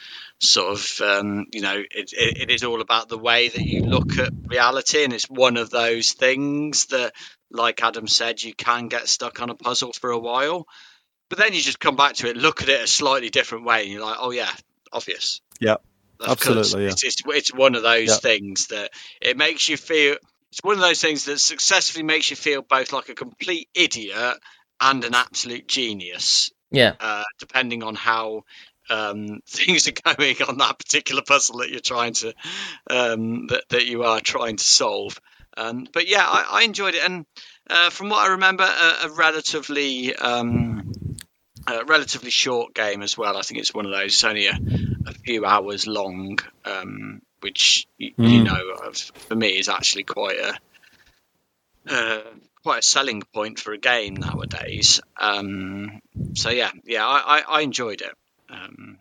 sort 0.40 0.72
of 0.72 1.00
um, 1.00 1.46
you 1.52 1.62
know, 1.62 1.76
it, 1.76 2.12
it 2.12 2.42
it 2.42 2.50
is 2.50 2.64
all 2.64 2.80
about 2.80 3.08
the 3.08 3.18
way 3.18 3.48
that 3.48 3.64
you 3.64 3.82
look 3.84 4.18
at 4.18 4.32
reality, 4.46 5.04
and 5.04 5.12
it's 5.12 5.30
one 5.30 5.56
of 5.56 5.70
those 5.70 6.12
things 6.12 6.86
that, 6.86 7.12
like 7.50 7.82
Adam 7.82 8.06
said, 8.06 8.42
you 8.42 8.54
can 8.54 8.88
get 8.88 9.08
stuck 9.08 9.40
on 9.40 9.50
a 9.50 9.54
puzzle 9.54 9.92
for 9.92 10.10
a 10.10 10.18
while, 10.18 10.66
but 11.28 11.38
then 11.38 11.54
you 11.54 11.60
just 11.60 11.80
come 11.80 11.96
back 11.96 12.14
to 12.16 12.28
it, 12.28 12.36
look 12.36 12.62
at 12.62 12.68
it 12.68 12.82
a 12.82 12.86
slightly 12.86 13.30
different 13.30 13.64
way, 13.64 13.82
and 13.82 13.92
you're 13.92 14.04
like, 14.04 14.18
oh 14.20 14.30
yeah, 14.30 14.50
obvious. 14.92 15.40
Because 15.76 15.87
Absolutely, 16.26 16.84
yeah. 16.84 16.90
It's, 16.90 17.04
it's, 17.04 17.22
it's 17.26 17.54
one 17.54 17.74
of 17.74 17.82
those 17.82 18.08
Yeah. 18.08 18.16
things 18.16 18.68
that 18.68 18.90
it 19.20 19.36
makes 19.36 19.68
you 19.68 19.76
feel. 19.76 20.16
It's 20.50 20.60
one 20.62 20.74
of 20.74 20.80
those 20.80 21.00
things 21.00 21.26
that 21.26 21.38
successfully 21.38 22.02
makes 22.04 22.30
you 22.30 22.36
feel 22.36 22.62
both 22.62 22.92
like 22.92 23.08
a 23.08 23.14
complete 23.14 23.68
idiot 23.74 24.36
and 24.80 25.04
an 25.04 25.14
absolute 25.14 25.68
genius, 25.68 26.50
Yeah. 26.70 26.94
uh, 27.00 27.24
depending 27.38 27.82
on 27.82 27.94
how 27.94 28.44
um, 28.90 29.40
things 29.46 29.88
are 29.88 30.14
going 30.16 30.36
on 30.42 30.58
that 30.58 30.78
particular 30.78 31.22
puzzle 31.26 31.58
that 31.58 31.70
you're 31.70 31.80
trying 31.80 32.14
to 32.14 32.34
um, 32.88 33.46
that 33.48 33.64
that 33.68 33.86
you 33.86 34.04
are 34.04 34.20
trying 34.20 34.56
to 34.56 34.64
solve. 34.64 35.20
Um, 35.56 35.86
but 35.92 36.08
yeah, 36.08 36.24
I, 36.24 36.60
I 36.60 36.62
enjoyed 36.62 36.94
it, 36.94 37.04
and 37.04 37.26
uh, 37.68 37.90
from 37.90 38.08
what 38.08 38.26
I 38.26 38.32
remember, 38.32 38.64
a, 38.64 39.06
a 39.06 39.10
relatively 39.10 40.14
um, 40.14 40.92
a 41.66 41.84
relatively 41.84 42.30
short 42.30 42.74
game 42.74 43.02
as 43.02 43.18
well. 43.18 43.36
I 43.36 43.42
think 43.42 43.60
it's 43.60 43.74
one 43.74 43.84
of 43.84 43.92
those. 43.92 44.12
It's 44.14 44.24
only 44.24 44.46
a, 44.46 44.58
a 45.08 45.14
few 45.24 45.44
hours 45.44 45.86
long, 45.86 46.38
um, 46.64 47.20
which 47.40 47.86
y- 48.00 48.12
you 48.16 48.40
Mm. 48.40 48.44
know 48.44 48.88
uh, 48.88 48.92
for 49.28 49.34
me 49.36 49.58
is 49.58 49.68
actually 49.68 50.04
quite 50.04 50.38
a 50.38 50.58
uh, 51.88 52.22
quite 52.62 52.80
a 52.80 52.82
selling 52.82 53.22
point 53.34 53.58
for 53.58 53.72
a 53.72 53.78
game 53.78 54.14
nowadays. 54.14 55.00
Um, 55.18 56.00
so 56.34 56.50
yeah, 56.50 56.70
yeah, 56.84 57.06
I, 57.06 57.38
I, 57.38 57.42
I 57.48 57.60
enjoyed 57.62 58.00
it. 58.02 58.14
Um, 58.50 58.98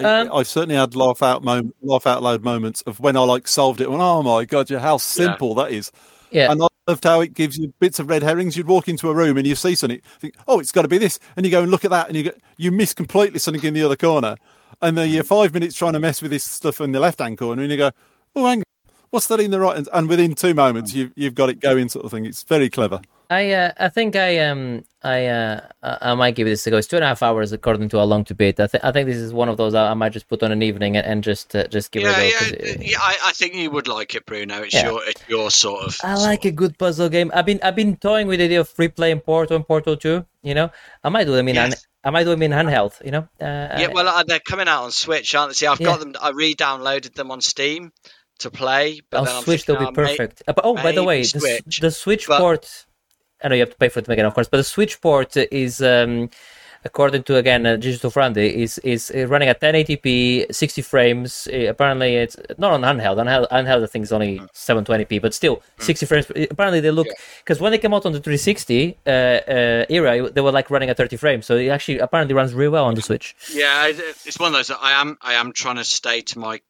Um, 0.00 0.30
I 0.32 0.42
certainly 0.42 0.74
had 0.76 0.94
laugh 0.96 1.22
out 1.22 1.42
mom- 1.42 1.72
laugh 1.82 2.06
out 2.06 2.22
loud 2.22 2.42
moments 2.42 2.82
of 2.82 3.00
when 3.00 3.16
I 3.16 3.20
like 3.20 3.46
solved 3.48 3.80
it. 3.80 3.88
And, 3.88 4.00
oh 4.00 4.22
my 4.22 4.44
god, 4.44 4.70
yeah, 4.70 4.80
how 4.80 4.96
simple 4.96 5.54
that 5.56 5.72
is! 5.72 5.90
Yeah. 6.30 6.50
And 6.52 6.62
I 6.62 6.66
loved 6.88 7.04
how 7.04 7.20
it 7.20 7.34
gives 7.34 7.58
you 7.58 7.72
bits 7.78 7.98
of 7.98 8.08
red 8.08 8.22
herrings. 8.22 8.56
You'd 8.56 8.66
walk 8.66 8.88
into 8.88 9.10
a 9.10 9.14
room 9.14 9.36
and 9.36 9.46
you 9.46 9.54
see 9.54 9.74
something, 9.74 10.00
think, 10.18 10.34
oh, 10.48 10.58
it's 10.58 10.72
got 10.72 10.82
to 10.82 10.88
be 10.88 10.98
this, 10.98 11.20
and 11.36 11.44
you 11.44 11.52
go 11.52 11.62
and 11.62 11.70
look 11.70 11.84
at 11.84 11.90
that, 11.90 12.08
and 12.08 12.16
you 12.16 12.24
get 12.24 12.40
you 12.56 12.72
miss 12.72 12.94
completely 12.94 13.38
something 13.38 13.62
in 13.62 13.74
the 13.74 13.82
other 13.82 13.96
corner, 13.96 14.36
and 14.80 14.96
then 14.96 15.10
you're 15.10 15.22
five 15.22 15.52
minutes 15.52 15.76
trying 15.76 15.92
to 15.92 16.00
mess 16.00 16.22
with 16.22 16.30
this 16.30 16.44
stuff 16.44 16.80
in 16.80 16.92
the 16.92 17.00
left 17.00 17.20
hand 17.20 17.38
corner, 17.38 17.62
and 17.62 17.70
you 17.70 17.76
go, 17.76 17.90
oh, 18.34 18.46
hang 18.46 18.60
on, 18.60 18.92
what's 19.10 19.26
that 19.28 19.40
in 19.40 19.50
the 19.50 19.60
right? 19.60 19.76
hand? 19.76 19.88
And 19.92 20.08
within 20.08 20.34
two 20.34 20.54
moments, 20.54 20.92
mm. 20.92 20.96
you've 20.96 21.12
you've 21.14 21.34
got 21.34 21.50
it 21.50 21.60
going, 21.60 21.88
sort 21.88 22.04
of 22.04 22.10
thing. 22.10 22.24
It's 22.24 22.42
very 22.42 22.70
clever. 22.70 23.00
I 23.30 23.52
uh, 23.52 23.72
I 23.78 23.88
think 23.90 24.16
I 24.16 24.38
um 24.38 24.84
I 25.02 25.26
uh 25.26 25.60
I 25.82 26.14
might 26.14 26.34
give 26.34 26.46
this 26.46 26.66
a 26.66 26.70
go. 26.70 26.78
It's 26.78 26.86
two 26.88 26.96
and 26.96 27.04
a 27.04 27.08
half 27.08 27.22
hours 27.22 27.52
according 27.52 27.90
to 27.90 27.98
how 27.98 28.04
long 28.04 28.24
to 28.24 28.34
beat. 28.34 28.58
I 28.58 28.66
think 28.66 28.82
I 28.84 28.90
think 28.90 29.06
this 29.06 29.18
is 29.18 29.34
one 29.34 29.50
of 29.50 29.58
those 29.58 29.74
I, 29.74 29.90
I 29.90 29.94
might 29.94 30.12
just 30.12 30.28
put 30.28 30.42
on 30.42 30.50
an 30.50 30.62
evening 30.62 30.96
and, 30.96 31.06
and 31.06 31.22
just 31.22 31.54
uh, 31.54 31.66
just 31.68 31.92
give 31.92 32.04
yeah, 32.04 32.18
it 32.18 32.34
a 32.34 32.50
go. 32.50 32.56
yeah, 32.56 32.72
it- 32.72 32.82
yeah. 32.92 32.98
I, 33.00 33.16
I 33.26 33.32
think 33.32 33.54
you 33.54 33.70
would 33.70 33.86
like 33.86 34.14
it, 34.14 34.24
Bruno. 34.24 34.62
It's 34.62 34.72
Yeah. 34.74 34.86
your 34.86 35.02
it's 35.04 35.22
your 35.28 35.50
sort 35.50 35.84
of. 35.84 35.96
I 36.02 36.14
like 36.14 36.46
a 36.46 36.50
good 36.50 36.78
puzzle 36.78 37.10
game. 37.10 37.30
I've 37.34 37.44
been 37.44 37.60
I've 37.62 37.76
been 37.76 37.96
toying 37.96 38.28
with 38.28 38.38
the 38.38 38.46
idea 38.46 38.60
of 38.60 38.72
replaying 38.76 39.22
Portal 39.24 39.56
and 39.56 39.66
Portal 39.66 39.96
2, 39.96 40.24
You 40.42 40.54
know, 40.54 40.70
I 41.04 41.10
might 41.10 41.24
do 41.24 41.32
them 41.32 41.48
in 41.48 41.54
Yes. 41.56 41.62
hand, 41.64 41.76
I 42.04 42.10
might 42.10 42.24
do 42.24 42.30
them 42.30 42.42
in 42.42 42.52
handheld. 42.52 42.94
You 43.04 43.10
know, 43.10 43.28
uh, 43.42 43.76
Yeah, 43.78 43.88
well, 43.92 44.08
uh, 44.08 44.22
they're 44.22 44.40
coming 44.40 44.68
out 44.68 44.84
on 44.84 44.90
Switch, 44.90 45.34
aren't 45.34 45.50
they? 45.50 45.54
See, 45.54 45.66
I've 45.66 45.80
Yeah. 45.80 45.86
got 45.88 46.00
them. 46.00 46.14
I 46.20 46.30
re-downloaded 46.30 47.12
them 47.14 47.30
on 47.30 47.42
Steam 47.42 47.92
to 48.38 48.50
play. 48.50 49.00
But 49.10 49.28
on 49.28 49.42
Switch 49.42 49.66
they'll 49.66 49.78
be 49.78 49.92
perfect. 49.92 50.42
Uh, 50.48 50.54
but, 50.54 50.64
oh, 50.64 50.74
by 50.76 50.92
the 50.92 51.04
way, 51.04 51.20
the, 51.22 51.40
Switch, 51.40 51.80
the 51.80 51.90
Switch 51.90 52.26
but- 52.26 52.38
port. 52.40 52.86
I 53.42 53.48
know 53.48 53.54
you 53.54 53.60
have 53.62 53.70
to 53.70 53.76
pay 53.76 53.88
for 53.88 54.00
it 54.00 54.08
again, 54.08 54.26
of 54.26 54.34
course, 54.34 54.48
but 54.48 54.56
the 54.58 54.64
Switch 54.64 55.00
port 55.00 55.36
is, 55.36 55.80
um, 55.80 56.28
according 56.84 57.22
to 57.24 57.36
again 57.36 57.66
uh, 57.66 57.76
Digital 57.76 58.10
Foundry, 58.10 58.62
is 58.62 58.78
is 58.78 59.10
uh, 59.14 59.26
running 59.26 59.48
at 59.48 59.60
1080p, 59.60 60.52
60 60.54 60.82
frames. 60.82 61.48
Uh, 61.52 61.66
apparently, 61.68 62.16
it's 62.16 62.36
not 62.56 62.72
on 62.72 62.82
handheld. 62.82 63.16
Handheld, 63.16 63.48
handheld 63.50 63.82
I 63.82 63.86
think 63.86 64.04
is 64.04 64.12
only 64.12 64.40
720p, 64.54 65.20
but 65.20 65.34
still 65.34 65.62
60 65.78 66.06
frames. 66.06 66.26
Apparently, 66.50 66.80
they 66.80 66.90
look 66.90 67.06
Hmm. 67.06 67.12
Yeah. 67.16 67.24
because 67.44 67.60
when 67.60 67.72
they 67.72 67.78
came 67.78 67.94
out 67.94 68.06
on 68.06 68.12
the 68.12 68.20
360 68.20 68.96
uh, 69.06 69.10
uh, 69.10 69.86
era, 69.88 70.30
they 70.30 70.40
were 70.40 70.52
like 70.52 70.70
running 70.70 70.90
at 70.90 70.96
30 70.96 71.16
frames. 71.16 71.46
So 71.46 71.56
it 71.56 71.68
actually 71.68 71.98
apparently 71.98 72.34
runs 72.34 72.54
really 72.54 72.70
well 72.70 72.84
on 72.86 72.94
the 72.94 73.02
Switch. 73.02 73.34
Yeah, 73.52 73.86
it's 74.26 74.38
one 74.38 74.48
of 74.48 74.54
those. 74.54 74.70
I 74.70 75.00
am. 75.00 75.16
I 75.22 75.34
am 75.34 75.52
trying 75.52 75.76
to 75.76 75.84
stay 75.84 76.22
to 76.22 76.38
my 76.38 76.60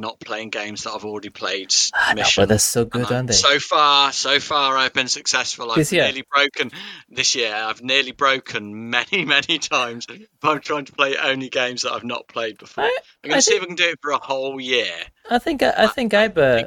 not 0.00 0.20
playing 0.20 0.50
games 0.50 0.84
that 0.84 0.92
I've 0.92 1.04
already 1.04 1.30
played. 1.30 1.74
I 1.94 2.14
know, 2.14 2.24
but 2.36 2.48
they're 2.48 2.58
so 2.58 2.84
good, 2.84 3.10
aren't 3.10 3.28
they? 3.28 3.34
So 3.34 3.58
far, 3.58 4.12
so 4.12 4.40
far, 4.40 4.76
I've 4.76 4.92
been 4.92 5.08
successful. 5.08 5.70
I've 5.70 5.76
This 5.76 5.92
year? 5.92 6.04
nearly 6.04 6.24
broken 6.34 6.70
this 7.08 7.34
year. 7.34 7.54
I've 7.54 7.82
nearly 7.82 8.12
broken 8.12 8.90
many, 8.90 9.24
many 9.24 9.58
times. 9.58 10.06
But 10.06 10.18
I'm 10.50 10.60
trying 10.60 10.84
to 10.86 10.92
play 10.92 11.16
only 11.16 11.48
games 11.48 11.82
that 11.82 11.92
I've 11.92 12.04
not 12.04 12.28
played 12.28 12.58
before. 12.58 12.84
I- 12.84 12.98
I'm 13.24 13.30
going 13.30 13.38
to 13.38 13.42
see 13.42 13.54
if 13.54 13.62
I 13.62 13.66
can 13.66 13.74
do 13.74 13.88
it 13.90 13.98
for 14.00 14.12
a 14.12 14.18
whole 14.18 14.60
year. 14.60 14.92
I 15.30 15.38
think 15.38 15.62
I, 15.62 15.74
I 15.76 15.86
think 15.88 16.14
I, 16.14 16.26
uh, 16.26 16.66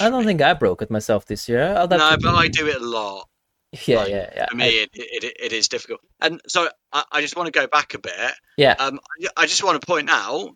I 0.00 0.10
don't 0.10 0.24
think 0.24 0.40
I 0.42 0.54
broke 0.54 0.82
it 0.82 0.90
myself 0.90 1.26
this 1.26 1.48
year. 1.48 1.72
No, 1.74 1.86
but 1.86 2.00
I 2.00 2.48
do 2.48 2.66
it 2.68 2.76
a 2.80 2.84
lot. 2.84 3.28
yeah, 3.86 3.98
like, 3.98 4.08
yeah, 4.08 4.30
yeah. 4.34 4.46
For 4.50 4.56
me, 4.56 4.66
it, 4.68 4.90
it, 4.94 5.36
it 5.44 5.52
is 5.52 5.68
difficult. 5.68 6.00
And 6.20 6.40
so 6.46 6.68
I, 6.92 7.04
I 7.12 7.20
just 7.20 7.36
want 7.36 7.48
to 7.48 7.58
go 7.58 7.66
back 7.66 7.92
a 7.94 7.98
bit. 7.98 8.32
Yeah. 8.56 8.74
Um, 8.78 8.98
I- 9.22 9.42
I 9.42 9.46
just 9.46 9.62
want 9.62 9.80
to 9.80 9.86
point 9.86 10.08
out 10.10 10.50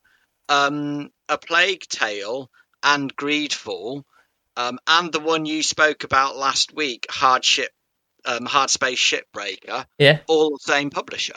um, 0.48 1.10
a 1.28 1.38
Plague 1.38 1.82
Tale 1.88 2.50
and 2.82 3.14
Greedfall, 3.16 4.02
um, 4.56 4.78
and 4.86 5.12
the 5.12 5.20
one 5.20 5.46
you 5.46 5.62
spoke 5.62 6.04
about 6.04 6.36
last 6.36 6.74
week, 6.74 7.06
Hardship, 7.10 7.70
um, 8.24 8.44
Hard 8.46 8.70
Space 8.70 8.98
Shipbreaker, 8.98 9.86
yeah, 9.98 10.18
all 10.28 10.50
the 10.50 10.58
same 10.60 10.90
publisher. 10.90 11.34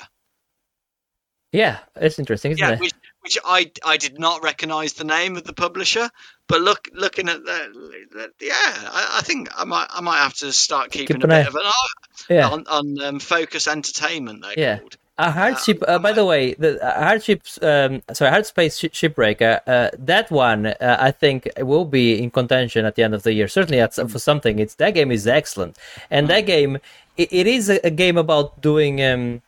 yeah. 1.51 1.79
It's 1.95 2.19
interesting, 2.19 2.51
isn't 2.51 2.61
Yeah, 2.67 2.73
it? 2.73 2.79
which, 2.79 2.91
which 3.21 3.37
I 3.45 3.71
I 3.83 3.97
did 3.97 4.19
not 4.19 4.43
recognise 4.43 4.93
the 4.93 5.03
name 5.05 5.37
of 5.37 5.43
the 5.45 5.53
publisher, 5.53 6.09
but 6.47 6.61
look 6.61 6.89
looking 6.93 7.29
at 7.29 7.43
the, 7.43 8.01
the 8.11 8.31
yeah, 8.45 8.53
I, 8.53 9.17
I 9.19 9.21
think 9.21 9.49
I 9.55 9.63
might 9.65 9.87
I 9.89 10.01
might 10.01 10.17
have 10.19 10.35
to 10.37 10.51
start 10.51 10.91
keeping 10.91 11.17
Keep 11.17 11.23
a 11.23 11.27
bit 11.27 11.45
eye- 11.45 11.47
of 11.47 11.55
an 11.55 11.65
eye 11.65 11.87
yeah. 12.29 12.49
on 12.49 12.65
on 12.67 13.01
um, 13.01 13.19
Focus 13.19 13.67
Entertainment. 13.67 14.41
They're 14.43 14.53
Yeah. 14.59 14.77
called. 14.79 14.97
A 15.17 15.31
hardship. 15.31 15.81
Uh, 15.87 15.97
by 15.97 16.11
the 16.11 16.25
way, 16.25 16.55
the 16.55 16.83
uh, 16.83 17.05
hardships. 17.05 17.57
Um, 17.63 18.01
sorry, 18.11 18.31
hard 18.31 18.45
space 18.45 18.77
sh- 18.77 18.91
shipbreaker. 18.91 19.61
Uh, 19.65 19.89
that 19.97 20.29
one, 20.29 20.65
uh, 20.65 20.97
I 20.99 21.11
think, 21.11 21.47
will 21.59 21.85
be 21.85 22.21
in 22.21 22.29
contention 22.31 22.83
at 22.83 22.95
the 22.95 23.03
end 23.03 23.13
of 23.15 23.23
the 23.23 23.31
year. 23.31 23.47
Certainly, 23.47 23.79
at, 23.79 23.93
for 23.93 24.19
something, 24.19 24.59
it's 24.59 24.75
that 24.75 24.93
game 24.93 25.11
is 25.11 25.25
excellent, 25.25 25.77
and 26.11 26.27
that 26.27 26.41
game, 26.41 26.79
it, 27.15 27.31
it 27.31 27.47
is 27.47 27.69
a, 27.69 27.79
a 27.85 27.91
game 27.91 28.17
about 28.17 28.61
doing. 28.61 29.01
Um, 29.01 29.41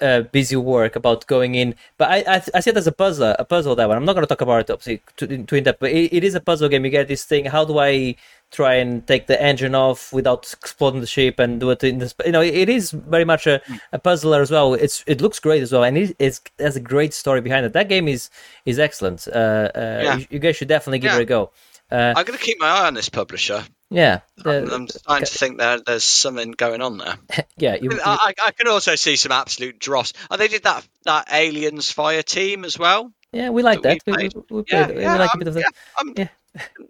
uh, 0.00 0.20
busy 0.20 0.54
work 0.54 0.94
about 0.94 1.26
going 1.26 1.56
in, 1.56 1.74
but 1.96 2.08
I, 2.08 2.18
I 2.36 2.42
I 2.54 2.60
see 2.60 2.70
it 2.70 2.76
as 2.76 2.86
a 2.86 2.92
puzzle, 2.92 3.34
a 3.36 3.44
puzzle 3.44 3.74
that 3.74 3.88
one. 3.88 3.96
I'm 3.96 4.04
not 4.04 4.12
going 4.12 4.22
to 4.22 4.28
talk 4.28 4.40
about 4.40 4.60
it 4.60 4.70
obviously 4.70 5.02
too, 5.16 5.42
too 5.42 5.56
in 5.56 5.64
depth, 5.64 5.80
but 5.80 5.90
it, 5.90 6.12
it 6.12 6.22
is 6.22 6.36
a 6.36 6.40
puzzle 6.40 6.68
game. 6.68 6.84
You 6.84 6.90
get 6.92 7.08
this 7.08 7.24
thing. 7.24 7.46
How 7.46 7.64
do 7.64 7.78
I 7.78 8.14
try 8.50 8.74
and 8.74 9.06
take 9.06 9.26
the 9.26 9.40
engine 9.40 9.74
off 9.74 10.12
without 10.12 10.52
exploding 10.60 11.00
the 11.00 11.06
ship 11.06 11.38
and 11.38 11.60
do 11.60 11.70
it 11.70 11.82
in 11.84 11.98
this? 11.98 12.14
You 12.24 12.32
know, 12.32 12.40
it 12.42 12.68
is 12.68 12.90
very 12.90 13.24
much 13.24 13.46
a, 13.46 13.60
a 13.92 13.98
puzzler 13.98 14.40
as 14.42 14.50
well. 14.50 14.74
It's 14.74 15.04
it 15.06 15.20
looks 15.20 15.38
great 15.40 15.62
as 15.62 15.72
well, 15.72 15.84
and 15.84 15.96
it, 15.98 16.16
it's 16.18 16.40
it 16.58 16.62
has 16.64 16.76
a 16.76 16.80
great 16.80 17.14
story 17.14 17.40
behind 17.40 17.66
it. 17.66 17.72
That 17.72 17.88
game 17.88 18.08
is 18.08 18.30
is 18.64 18.78
excellent. 18.78 19.26
Uh, 19.28 19.70
uh, 19.74 20.00
Yeah. 20.02 20.16
you, 20.16 20.26
you 20.30 20.38
guys 20.38 20.56
should 20.56 20.68
definitely 20.68 20.98
give 21.00 21.12
Yeah. 21.12 21.18
it 21.18 21.22
a 21.22 21.26
go. 21.26 21.50
Uh, 21.90 22.12
I'm 22.16 22.24
going 22.26 22.38
to 22.38 22.44
keep 22.44 22.60
my 22.60 22.68
eye 22.68 22.86
on 22.86 22.92
this 22.92 23.08
publisher. 23.08 23.64
yeah, 23.88 24.20
I'm, 24.44 24.66
the- 24.66 24.74
I'm 24.74 24.88
starting 24.88 25.24
to 25.26 25.32
think 25.38 25.58
that 25.58 25.86
there's 25.86 26.04
something 26.04 26.50
going 26.50 26.82
on 26.82 26.98
there. 26.98 27.14
yeah. 27.56 27.76
You, 27.80 27.90
you- 27.92 28.00
I, 28.04 28.34
I 28.44 28.50
can 28.50 28.68
also 28.68 28.94
see 28.94 29.16
some 29.16 29.32
absolute 29.32 29.78
dross. 29.78 30.12
Oh, 30.30 30.36
they 30.36 30.48
did 30.48 30.64
that 30.64 30.86
that 31.04 31.28
Aliens 31.32 31.90
Fire 31.90 32.22
Team 32.22 32.66
as 32.66 32.78
well. 32.78 33.10
yeah, 33.32 33.48
we 33.48 33.62
like 33.62 33.80
that 33.82 34.04
that. 34.04 34.16
we 34.18 34.24
We, 34.24 34.28
we, 34.34 34.56
we, 34.58 34.64
Yeah, 34.70 34.84
played 34.86 35.00
yeah, 35.00 35.12
we 35.14 35.18
like 35.18 35.30
a 35.34 35.38
bit 35.38 35.48
of 35.48 35.54
that. 35.54 35.72
yeah, 36.18 36.28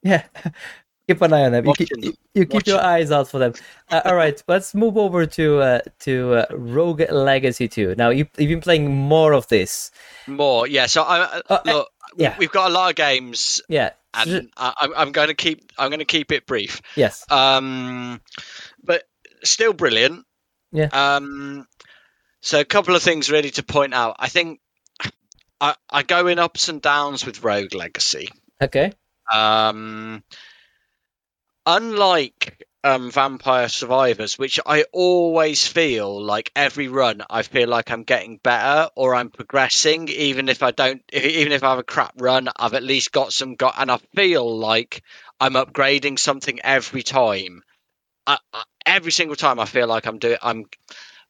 Yeah. 0.03 0.23
Keep 1.09 1.23
an 1.23 1.33
eye 1.33 1.45
on 1.47 1.53
them. 1.53 1.67
You 1.67 1.73
keep, 1.75 1.89
you 2.35 2.47
keep 2.47 2.67
your 2.67 2.81
eyes 2.81 3.11
out 3.11 3.29
for 3.29 3.39
them. 3.39 3.55
Uh, 3.91 4.03
all 4.05 4.15
right, 4.15 4.41
let's 4.47 4.75
move 4.75 4.97
over 4.99 5.25
to 5.27 5.59
uh, 5.61 5.81
to 6.01 6.35
uh, 6.35 6.47
Rogue 6.51 7.01
Legacy 7.11 7.67
2. 7.67 7.95
Now, 7.97 8.11
you, 8.11 8.27
you've 8.37 8.49
been 8.51 8.61
playing 8.61 8.95
more 8.95 9.33
of 9.33 9.49
this. 9.49 9.91
More, 10.27 10.67
yeah. 10.67 10.85
So 10.87 11.03
I 11.03 11.41
Uh, 11.49 11.61
look, 11.65 11.89
yeah. 12.17 12.37
we've 12.39 12.53
got 12.53 12.71
a 12.71 12.75
lot 12.75 12.91
of 12.91 12.97
games, 12.97 13.63
Yeah. 13.71 13.91
and 14.13 14.51
I, 14.57 14.75
I'm- 14.81 14.93
I'm 14.97 15.13
going 15.13 15.29
to 15.29 15.35
keep 15.35 15.73
I'm 15.79 15.89
going 15.89 16.01
to 16.01 16.05
keep 16.05 16.31
it 16.31 16.47
brief. 16.47 16.83
Yes. 16.95 17.25
Um, 17.31 18.21
but 18.85 19.05
still 19.45 19.73
brilliant. 19.73 20.27
Yeah. 20.73 20.89
Um, 20.93 21.67
so 22.43 22.61
a 22.61 22.65
couple 22.67 22.95
of 22.95 23.03
things 23.03 23.31
really 23.31 23.51
to 23.53 23.63
point 23.63 23.95
out. 23.95 24.17
I 24.19 24.29
think 24.29 24.61
I, 25.61 25.75
I 25.89 26.03
go 26.03 26.27
in 26.27 26.39
ups 26.39 26.69
and 26.69 26.83
downs 26.83 27.25
with 27.25 27.43
Rogue 27.43 27.75
Legacy. 27.75 28.29
Okay. 28.63 28.93
Um, 29.33 30.23
unlike 31.69 32.67
um, 32.83 33.11
Vampire 33.11 33.69
Survivors, 33.69 34.39
which 34.39 34.59
I 34.65 34.85
always 34.91 35.67
feel 35.67 36.23
like 36.23 36.51
every 36.57 36.89
run, 36.89 37.23
I 37.29 37.43
feel 37.43 37.69
like 37.69 37.91
I'm 37.91 38.05
getting 38.05 38.39
better 38.39 38.89
or 38.97 39.15
I'm 39.15 39.29
progressing, 39.29 40.09
even 40.09 40.49
if 40.49 40.63
I 40.63 40.71
don't, 40.71 41.03
even 41.13 41.53
if 41.53 41.63
I 41.63 41.71
have 41.71 41.79
a 41.79 41.85
crap 41.85 42.15
run, 42.17 42.49
I've 42.57 42.73
at 42.73 42.83
least 42.83 43.13
got 43.13 43.35
some 43.35 43.55
got, 43.55 43.75
and 43.77 43.91
I 43.91 43.99
feel 44.15 44.59
like 44.59 45.03
I'm 45.39 45.53
upgrading 45.53 46.19
something 46.19 46.59
every 46.65 47.03
time. 47.03 47.63
I, 48.27 48.39
I, 48.55 48.63
every 48.87 49.13
single 49.13 49.37
time, 49.37 49.61
I 49.61 49.67
feel 49.67 49.87
like 49.87 50.07
I'm 50.07 50.19
doing. 50.19 50.39
I'm 50.41 50.65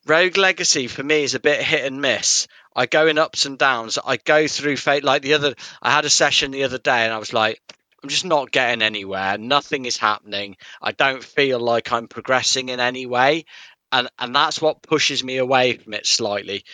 Rogue 0.06 0.38
Legacy 0.38 0.86
for 0.86 1.02
me 1.02 1.24
is 1.24 1.34
a 1.34 1.40
bit 1.40 1.60
hit 1.60 1.84
and 1.84 2.00
miss. 2.00 2.46
I 2.76 2.86
go 2.86 3.08
in 3.08 3.18
ups 3.18 3.46
and 3.46 3.58
downs. 3.58 3.98
I 4.02 4.18
go 4.18 4.46
through 4.46 4.76
fate 4.76 5.02
like 5.02 5.22
the 5.22 5.34
other. 5.34 5.54
I 5.82 5.90
had 5.90 6.04
a 6.04 6.10
session 6.10 6.52
the 6.52 6.62
other 6.62 6.78
day, 6.78 7.04
and 7.04 7.12
I 7.12 7.18
was 7.18 7.32
like, 7.32 7.60
I'm 8.02 8.08
just 8.08 8.24
not 8.24 8.52
getting 8.52 8.82
anywhere. 8.82 9.38
Nothing 9.38 9.84
is 9.84 9.96
happening. 9.96 10.56
I 10.80 10.92
don't 10.92 11.22
feel 11.22 11.58
like 11.58 11.92
I'm 11.92 12.06
progressing 12.06 12.68
in 12.68 12.80
any 12.80 13.06
way, 13.06 13.44
and 13.90 14.08
and 14.18 14.34
that's 14.34 14.60
what 14.60 14.82
pushes 14.82 15.24
me 15.24 15.38
away 15.38 15.76
from 15.76 15.94
it 15.94 16.06
slightly. 16.06 16.64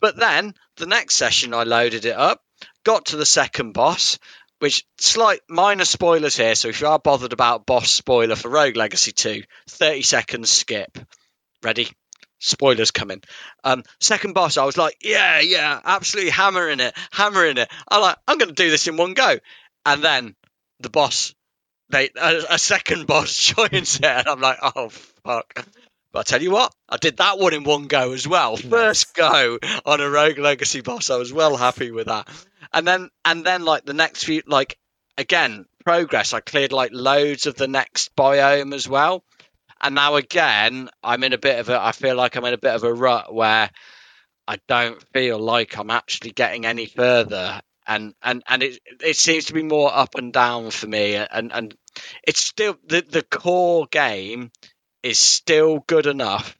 But 0.00 0.16
then 0.16 0.54
the 0.76 0.86
next 0.86 1.16
session, 1.16 1.52
I 1.52 1.64
loaded 1.64 2.06
it 2.06 2.16
up, 2.16 2.42
got 2.84 3.06
to 3.06 3.16
the 3.16 3.26
second 3.26 3.72
boss, 3.72 4.18
which 4.60 4.84
slight 4.98 5.40
minor 5.48 5.84
spoilers 5.84 6.36
here. 6.36 6.54
So 6.54 6.68
if 6.68 6.80
you 6.80 6.86
are 6.86 6.98
bothered 6.98 7.32
about 7.32 7.66
boss 7.66 7.90
spoiler 7.90 8.36
for 8.36 8.48
Rogue 8.48 8.76
Legacy 8.76 9.12
2, 9.12 9.42
30 9.68 10.02
seconds 10.02 10.50
skip. 10.50 10.98
Ready? 11.62 11.88
Spoilers 12.38 12.90
coming. 12.90 13.22
Um, 13.64 13.82
second 14.00 14.32
boss, 14.32 14.56
I 14.56 14.64
was 14.64 14.78
like, 14.78 14.96
yeah, 15.02 15.40
yeah, 15.40 15.78
absolutely 15.84 16.30
hammering 16.30 16.80
it, 16.80 16.94
hammering 17.10 17.58
it. 17.58 17.68
I'm 17.88 18.00
like, 18.00 18.16
I'm 18.26 18.38
going 18.38 18.48
to 18.48 18.54
do 18.54 18.70
this 18.70 18.86
in 18.86 18.96
one 18.96 19.12
go. 19.12 19.38
And 19.84 20.02
then 20.02 20.34
the 20.80 20.90
boss, 20.90 21.34
they 21.90 22.10
a, 22.16 22.42
a 22.50 22.58
second 22.58 23.06
boss 23.06 23.36
joins 23.54 23.96
it, 23.96 24.04
and 24.04 24.28
I'm 24.28 24.40
like, 24.40 24.58
oh 24.62 24.88
fuck. 24.88 25.66
But 26.12 26.20
I 26.20 26.22
tell 26.22 26.42
you 26.42 26.50
what, 26.50 26.74
I 26.88 26.96
did 26.96 27.18
that 27.18 27.38
one 27.38 27.54
in 27.54 27.62
one 27.62 27.86
go 27.86 28.12
as 28.12 28.26
well. 28.26 28.56
First 28.56 29.14
go 29.14 29.58
on 29.86 30.00
a 30.00 30.10
Rogue 30.10 30.38
Legacy 30.38 30.80
boss. 30.80 31.08
I 31.08 31.16
was 31.16 31.32
well 31.32 31.56
happy 31.56 31.92
with 31.92 32.08
that. 32.08 32.28
And 32.72 32.86
then 32.86 33.10
and 33.24 33.44
then 33.44 33.64
like 33.64 33.84
the 33.84 33.94
next 33.94 34.24
few 34.24 34.42
like 34.46 34.76
again, 35.16 35.66
progress. 35.84 36.32
I 36.32 36.40
cleared 36.40 36.72
like 36.72 36.90
loads 36.92 37.46
of 37.46 37.54
the 37.54 37.68
next 37.68 38.14
biome 38.16 38.74
as 38.74 38.88
well. 38.88 39.24
And 39.80 39.94
now 39.94 40.16
again, 40.16 40.90
I'm 41.02 41.22
in 41.24 41.32
a 41.32 41.38
bit 41.38 41.60
of 41.60 41.68
a 41.68 41.80
I 41.80 41.92
feel 41.92 42.16
like 42.16 42.36
I'm 42.36 42.44
in 42.44 42.54
a 42.54 42.58
bit 42.58 42.74
of 42.74 42.82
a 42.82 42.92
rut 42.92 43.32
where 43.32 43.70
I 44.48 44.58
don't 44.66 45.00
feel 45.12 45.38
like 45.38 45.78
I'm 45.78 45.90
actually 45.90 46.32
getting 46.32 46.66
any 46.66 46.86
further. 46.86 47.60
And 47.90 48.14
and 48.22 48.44
and 48.48 48.62
it 48.62 48.78
it 49.00 49.16
seems 49.16 49.46
to 49.46 49.52
be 49.52 49.64
more 49.64 49.92
up 49.92 50.14
and 50.14 50.32
down 50.32 50.70
for 50.70 50.86
me 50.86 51.16
and 51.16 51.52
and 51.52 51.74
it's 52.22 52.40
still 52.40 52.76
the 52.86 53.00
the 53.02 53.22
core 53.22 53.86
game 53.90 54.52
is 55.02 55.18
still 55.18 55.82
good 55.88 56.06
enough 56.06 56.56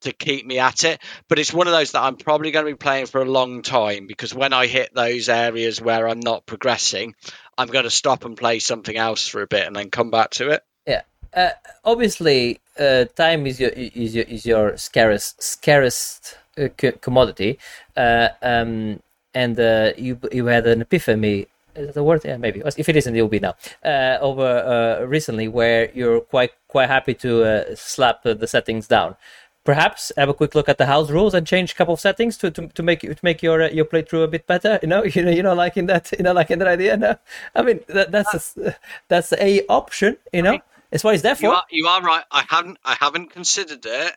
to 0.00 0.12
keep 0.12 0.44
me 0.44 0.58
at 0.58 0.84
it. 0.84 1.00
But 1.28 1.38
it's 1.38 1.52
one 1.52 1.66
of 1.66 1.72
those 1.72 1.92
that 1.92 2.02
I'm 2.02 2.16
probably 2.16 2.50
going 2.50 2.66
to 2.66 2.72
be 2.72 2.76
playing 2.76 3.06
for 3.06 3.22
a 3.22 3.26
long 3.26 3.62
time 3.62 4.06
because 4.06 4.34
when 4.34 4.52
I 4.52 4.66
hit 4.66 4.94
those 4.94 5.28
areas 5.28 5.80
where 5.80 6.08
I'm 6.08 6.20
not 6.20 6.44
progressing, 6.44 7.14
I'm 7.56 7.68
going 7.68 7.84
to 7.84 7.90
stop 7.90 8.24
and 8.24 8.36
play 8.36 8.58
something 8.58 8.96
else 8.96 9.28
for 9.28 9.42
a 9.42 9.46
bit 9.46 9.66
and 9.66 9.76
then 9.76 9.90
come 9.90 10.10
back 10.10 10.30
to 10.30 10.50
it. 10.50 10.62
Yeah. 10.86 11.02
Uh, 11.32 11.50
obviously, 11.84 12.60
uh, 12.78 13.04
time 13.16 13.46
is 13.46 13.60
your 13.60 13.70
is 13.70 14.14
your 14.14 14.24
is 14.24 14.46
your 14.46 14.76
scarce 14.76 15.34
scarcest 15.40 16.38
uh, 16.56 16.68
commodity, 17.00 17.58
uh, 17.96 18.28
um, 18.40 19.00
and 19.34 19.58
uh, 19.58 19.92
you 19.96 20.18
you 20.32 20.46
had 20.46 20.66
an 20.66 20.82
epiphany 20.82 21.46
is 21.76 21.86
that 21.86 21.94
the 21.94 22.04
word? 22.04 22.22
Yeah, 22.24 22.36
maybe. 22.36 22.62
If 22.64 22.88
it 22.88 22.96
isn't, 22.96 23.16
it 23.16 23.20
will 23.20 23.28
be 23.28 23.40
now. 23.40 23.54
Uh, 23.84 24.18
over 24.20 24.46
uh, 24.46 25.04
recently, 25.04 25.48
where 25.48 25.90
you're 25.92 26.20
quite 26.20 26.52
quite 26.68 26.88
happy 26.88 27.14
to 27.14 27.44
uh, 27.44 27.74
slap 27.74 28.22
the 28.22 28.46
settings 28.46 28.86
down. 28.86 29.16
Perhaps 29.64 30.12
have 30.16 30.28
a 30.28 30.34
quick 30.34 30.54
look 30.54 30.68
at 30.68 30.76
the 30.76 30.86
house 30.86 31.10
rules 31.10 31.32
and 31.32 31.46
change 31.46 31.72
a 31.72 31.74
couple 31.74 31.94
of 31.94 32.00
settings 32.00 32.36
to, 32.36 32.50
to, 32.50 32.68
to 32.68 32.82
make 32.82 33.00
to 33.00 33.16
make 33.22 33.42
your 33.42 33.62
uh, 33.62 33.70
your 33.70 33.86
playthrough 33.86 34.24
a 34.24 34.28
bit 34.28 34.46
better. 34.46 34.78
You 34.82 34.88
know, 34.88 35.04
you 35.14 35.24
know, 35.24 35.30
you 35.30 35.42
know, 35.42 35.54
like 35.54 35.76
in 35.76 35.86
that, 35.86 36.12
you 36.12 36.22
know, 36.22 36.32
like 36.32 36.50
in 36.50 36.58
that 36.58 36.68
idea. 36.68 36.96
No, 36.96 37.16
I 37.54 37.62
mean 37.62 37.80
that, 37.88 38.12
that's 38.12 38.56
a, 38.56 38.76
that's 39.08 39.32
a 39.32 39.66
option. 39.66 40.16
You 40.32 40.42
know, 40.42 40.58
it's 40.92 41.02
what 41.02 41.14
it's 41.14 41.22
there 41.22 41.34
for. 41.34 41.46
You 41.46 41.50
are, 41.50 41.64
you 41.70 41.86
are 41.86 42.02
right. 42.02 42.24
I 42.30 42.44
haven't 42.48 42.78
I 42.84 42.94
haven't 43.00 43.30
considered 43.30 43.84
it. 43.84 44.16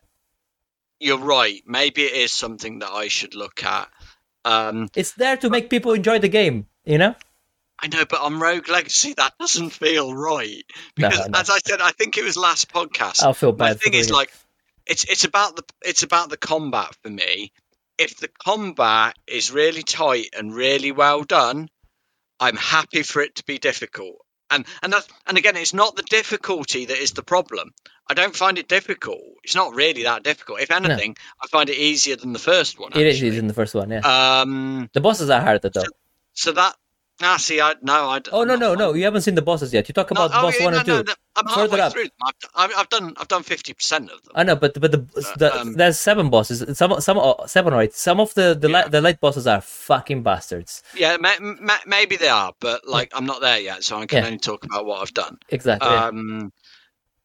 You're 0.99 1.20
right. 1.20 1.61
Maybe 1.65 2.03
it 2.03 2.13
is 2.13 2.32
something 2.32 2.80
that 2.80 2.91
I 2.91 3.07
should 3.07 3.36
look 3.36 3.63
at. 3.63 3.88
Um, 4.48 4.89
it's 4.95 5.12
there 5.12 5.38
to 5.38 5.50
make 5.50 5.70
people 5.70 5.93
enjoy 5.93 6.20
the 6.20 6.30
game. 6.30 6.68
You 6.86 6.98
know. 6.98 7.16
I 7.80 7.88
know, 7.88 8.06
but 8.06 8.22
on 8.22 8.39
Rogue 8.39 8.70
Legacy, 8.70 9.14
that 9.14 9.38
doesn't 9.38 9.70
feel 9.70 10.14
right 10.14 10.64
because, 10.95 11.20
no, 11.20 11.26
no. 11.26 11.39
as 11.39 11.50
I 11.52 11.60
said, 11.60 11.80
I 11.80 11.91
think 11.91 12.18
it 12.18 12.24
was 12.24 12.36
last 12.36 12.72
podcast. 12.72 13.22
I'll 13.22 13.34
feel 13.34 13.52
bad. 13.52 13.76
The 13.76 13.80
thing 13.80 13.93
is, 13.93 14.10
like, 14.10 14.32
it's 14.88 15.04
it's 15.04 15.26
about 15.26 15.56
the 15.56 15.64
it's 15.84 16.04
about 16.04 16.30
the 16.30 16.38
combat 16.38 16.95
for 17.04 17.10
me. 17.10 17.52
If 17.98 18.18
the 18.18 18.30
combat 18.43 19.18
is 19.28 19.52
really 19.52 19.84
tight 19.84 20.30
and 20.38 20.54
really 20.54 20.91
well 20.91 21.24
done, 21.24 21.70
I'm 22.39 22.56
happy 22.56 23.04
for 23.04 23.22
it 23.22 23.36
to 23.36 23.43
be 23.43 23.58
difficult. 23.58 24.16
And 24.50 24.66
and 24.82 24.93
that's, 24.93 25.08
and 25.26 25.38
again, 25.38 25.56
it's 25.56 25.74
not 25.74 25.95
the 25.95 26.04
difficulty 26.04 26.86
that 26.86 26.98
is 26.98 27.12
the 27.12 27.24
problem. 27.24 27.74
I 28.10 28.14
don't 28.14 28.36
find 28.36 28.58
it 28.58 28.68
difficult. 28.70 29.20
It's 29.43 29.56
not 29.56 29.76
really 29.76 30.04
that 30.04 30.24
difficult. 30.24 30.62
If 30.62 30.72
anything, 30.72 31.16
no. 31.18 31.43
I 31.43 31.48
find 31.48 31.70
it 31.70 31.78
easier 31.78 32.16
than 32.16 32.32
the 32.32 32.39
first 32.39 32.80
one. 32.80 32.89
Actually. 32.89 33.04
It 33.04 33.08
is 33.08 33.24
easier 33.24 33.41
than 33.41 33.48
the 33.48 33.54
first 33.54 33.76
one. 33.76 33.89
Yeah. 33.89 34.00
Um, 34.39 34.89
the 34.93 35.02
bosses 35.02 35.30
are 35.30 35.41
harder 35.41 35.70
though. 35.70 35.82
So, 35.82 35.88
so 36.34 36.52
that 36.54 36.76
Ah, 37.20 37.38
see, 37.38 37.59
I 37.59 37.74
no, 37.82 38.09
I. 38.09 38.22
Oh 38.32 38.43
no, 38.43 38.55
no, 38.55 38.76
no! 38.76 38.93
You 38.93 39.05
haven't 39.05 39.24
seen 39.24 39.34
the 39.34 39.41
bosses 39.41 39.74
yet. 39.74 39.88
You 39.88 39.93
talk 39.93 40.11
about 40.11 40.30
no, 40.30 40.38
oh, 40.38 40.41
boss 40.43 40.59
yeah, 40.59 40.65
one 40.65 40.74
no, 40.74 40.80
and 40.80 40.86
two. 40.86 41.03
No, 41.03 41.13
I'm 41.36 41.47
halfway 41.47 41.80
up. 41.80 41.91
through 41.91 42.03
them. 42.03 42.11
I've, 42.55 42.72
I've, 42.78 42.89
done, 42.89 43.13
I've 43.18 43.28
done 43.28 43.41
fifty 43.41 43.74
percent 43.74 44.11
of 44.11 44.22
them. 44.22 44.34
I 44.36 44.43
know, 44.43 44.55
but 44.55 44.80
but 44.80 44.91
the, 44.91 44.97
the 45.36 45.59
um, 45.59 45.74
there's 45.74 45.97
seven 45.97 46.30
bosses. 46.30 46.78
Some 46.78 47.01
some 47.01 47.18
uh, 47.18 47.47
seven 47.47 47.74
or 47.74 47.82
eight. 47.82 47.95
Some 47.95 48.20
of 48.20 48.36
the 48.36 48.53
the, 48.53 48.70
yeah. 48.70 48.84
late, 48.84 48.91
the 48.91 49.01
late 49.01 49.20
bosses 49.20 49.47
are 49.47 49.61
fucking 49.61 50.22
bastards. 50.22 50.84
Yeah, 50.95 51.18
may, 51.18 51.38
may, 51.39 51.78
maybe 51.88 52.18
they 52.18 52.28
are, 52.28 52.53
but 52.59 52.88
like 52.88 53.11
I'm 53.15 53.26
not 53.26 53.41
there 53.41 53.59
yet, 53.59 53.84
so 53.84 53.97
I 53.97 54.05
can 54.05 54.20
yeah. 54.20 54.26
only 54.28 54.39
talk 54.39 54.63
about 54.63 54.86
what 54.86 55.01
I've 55.01 55.13
done. 55.13 55.39
Exactly. 55.49 55.89
Um, 55.89 56.51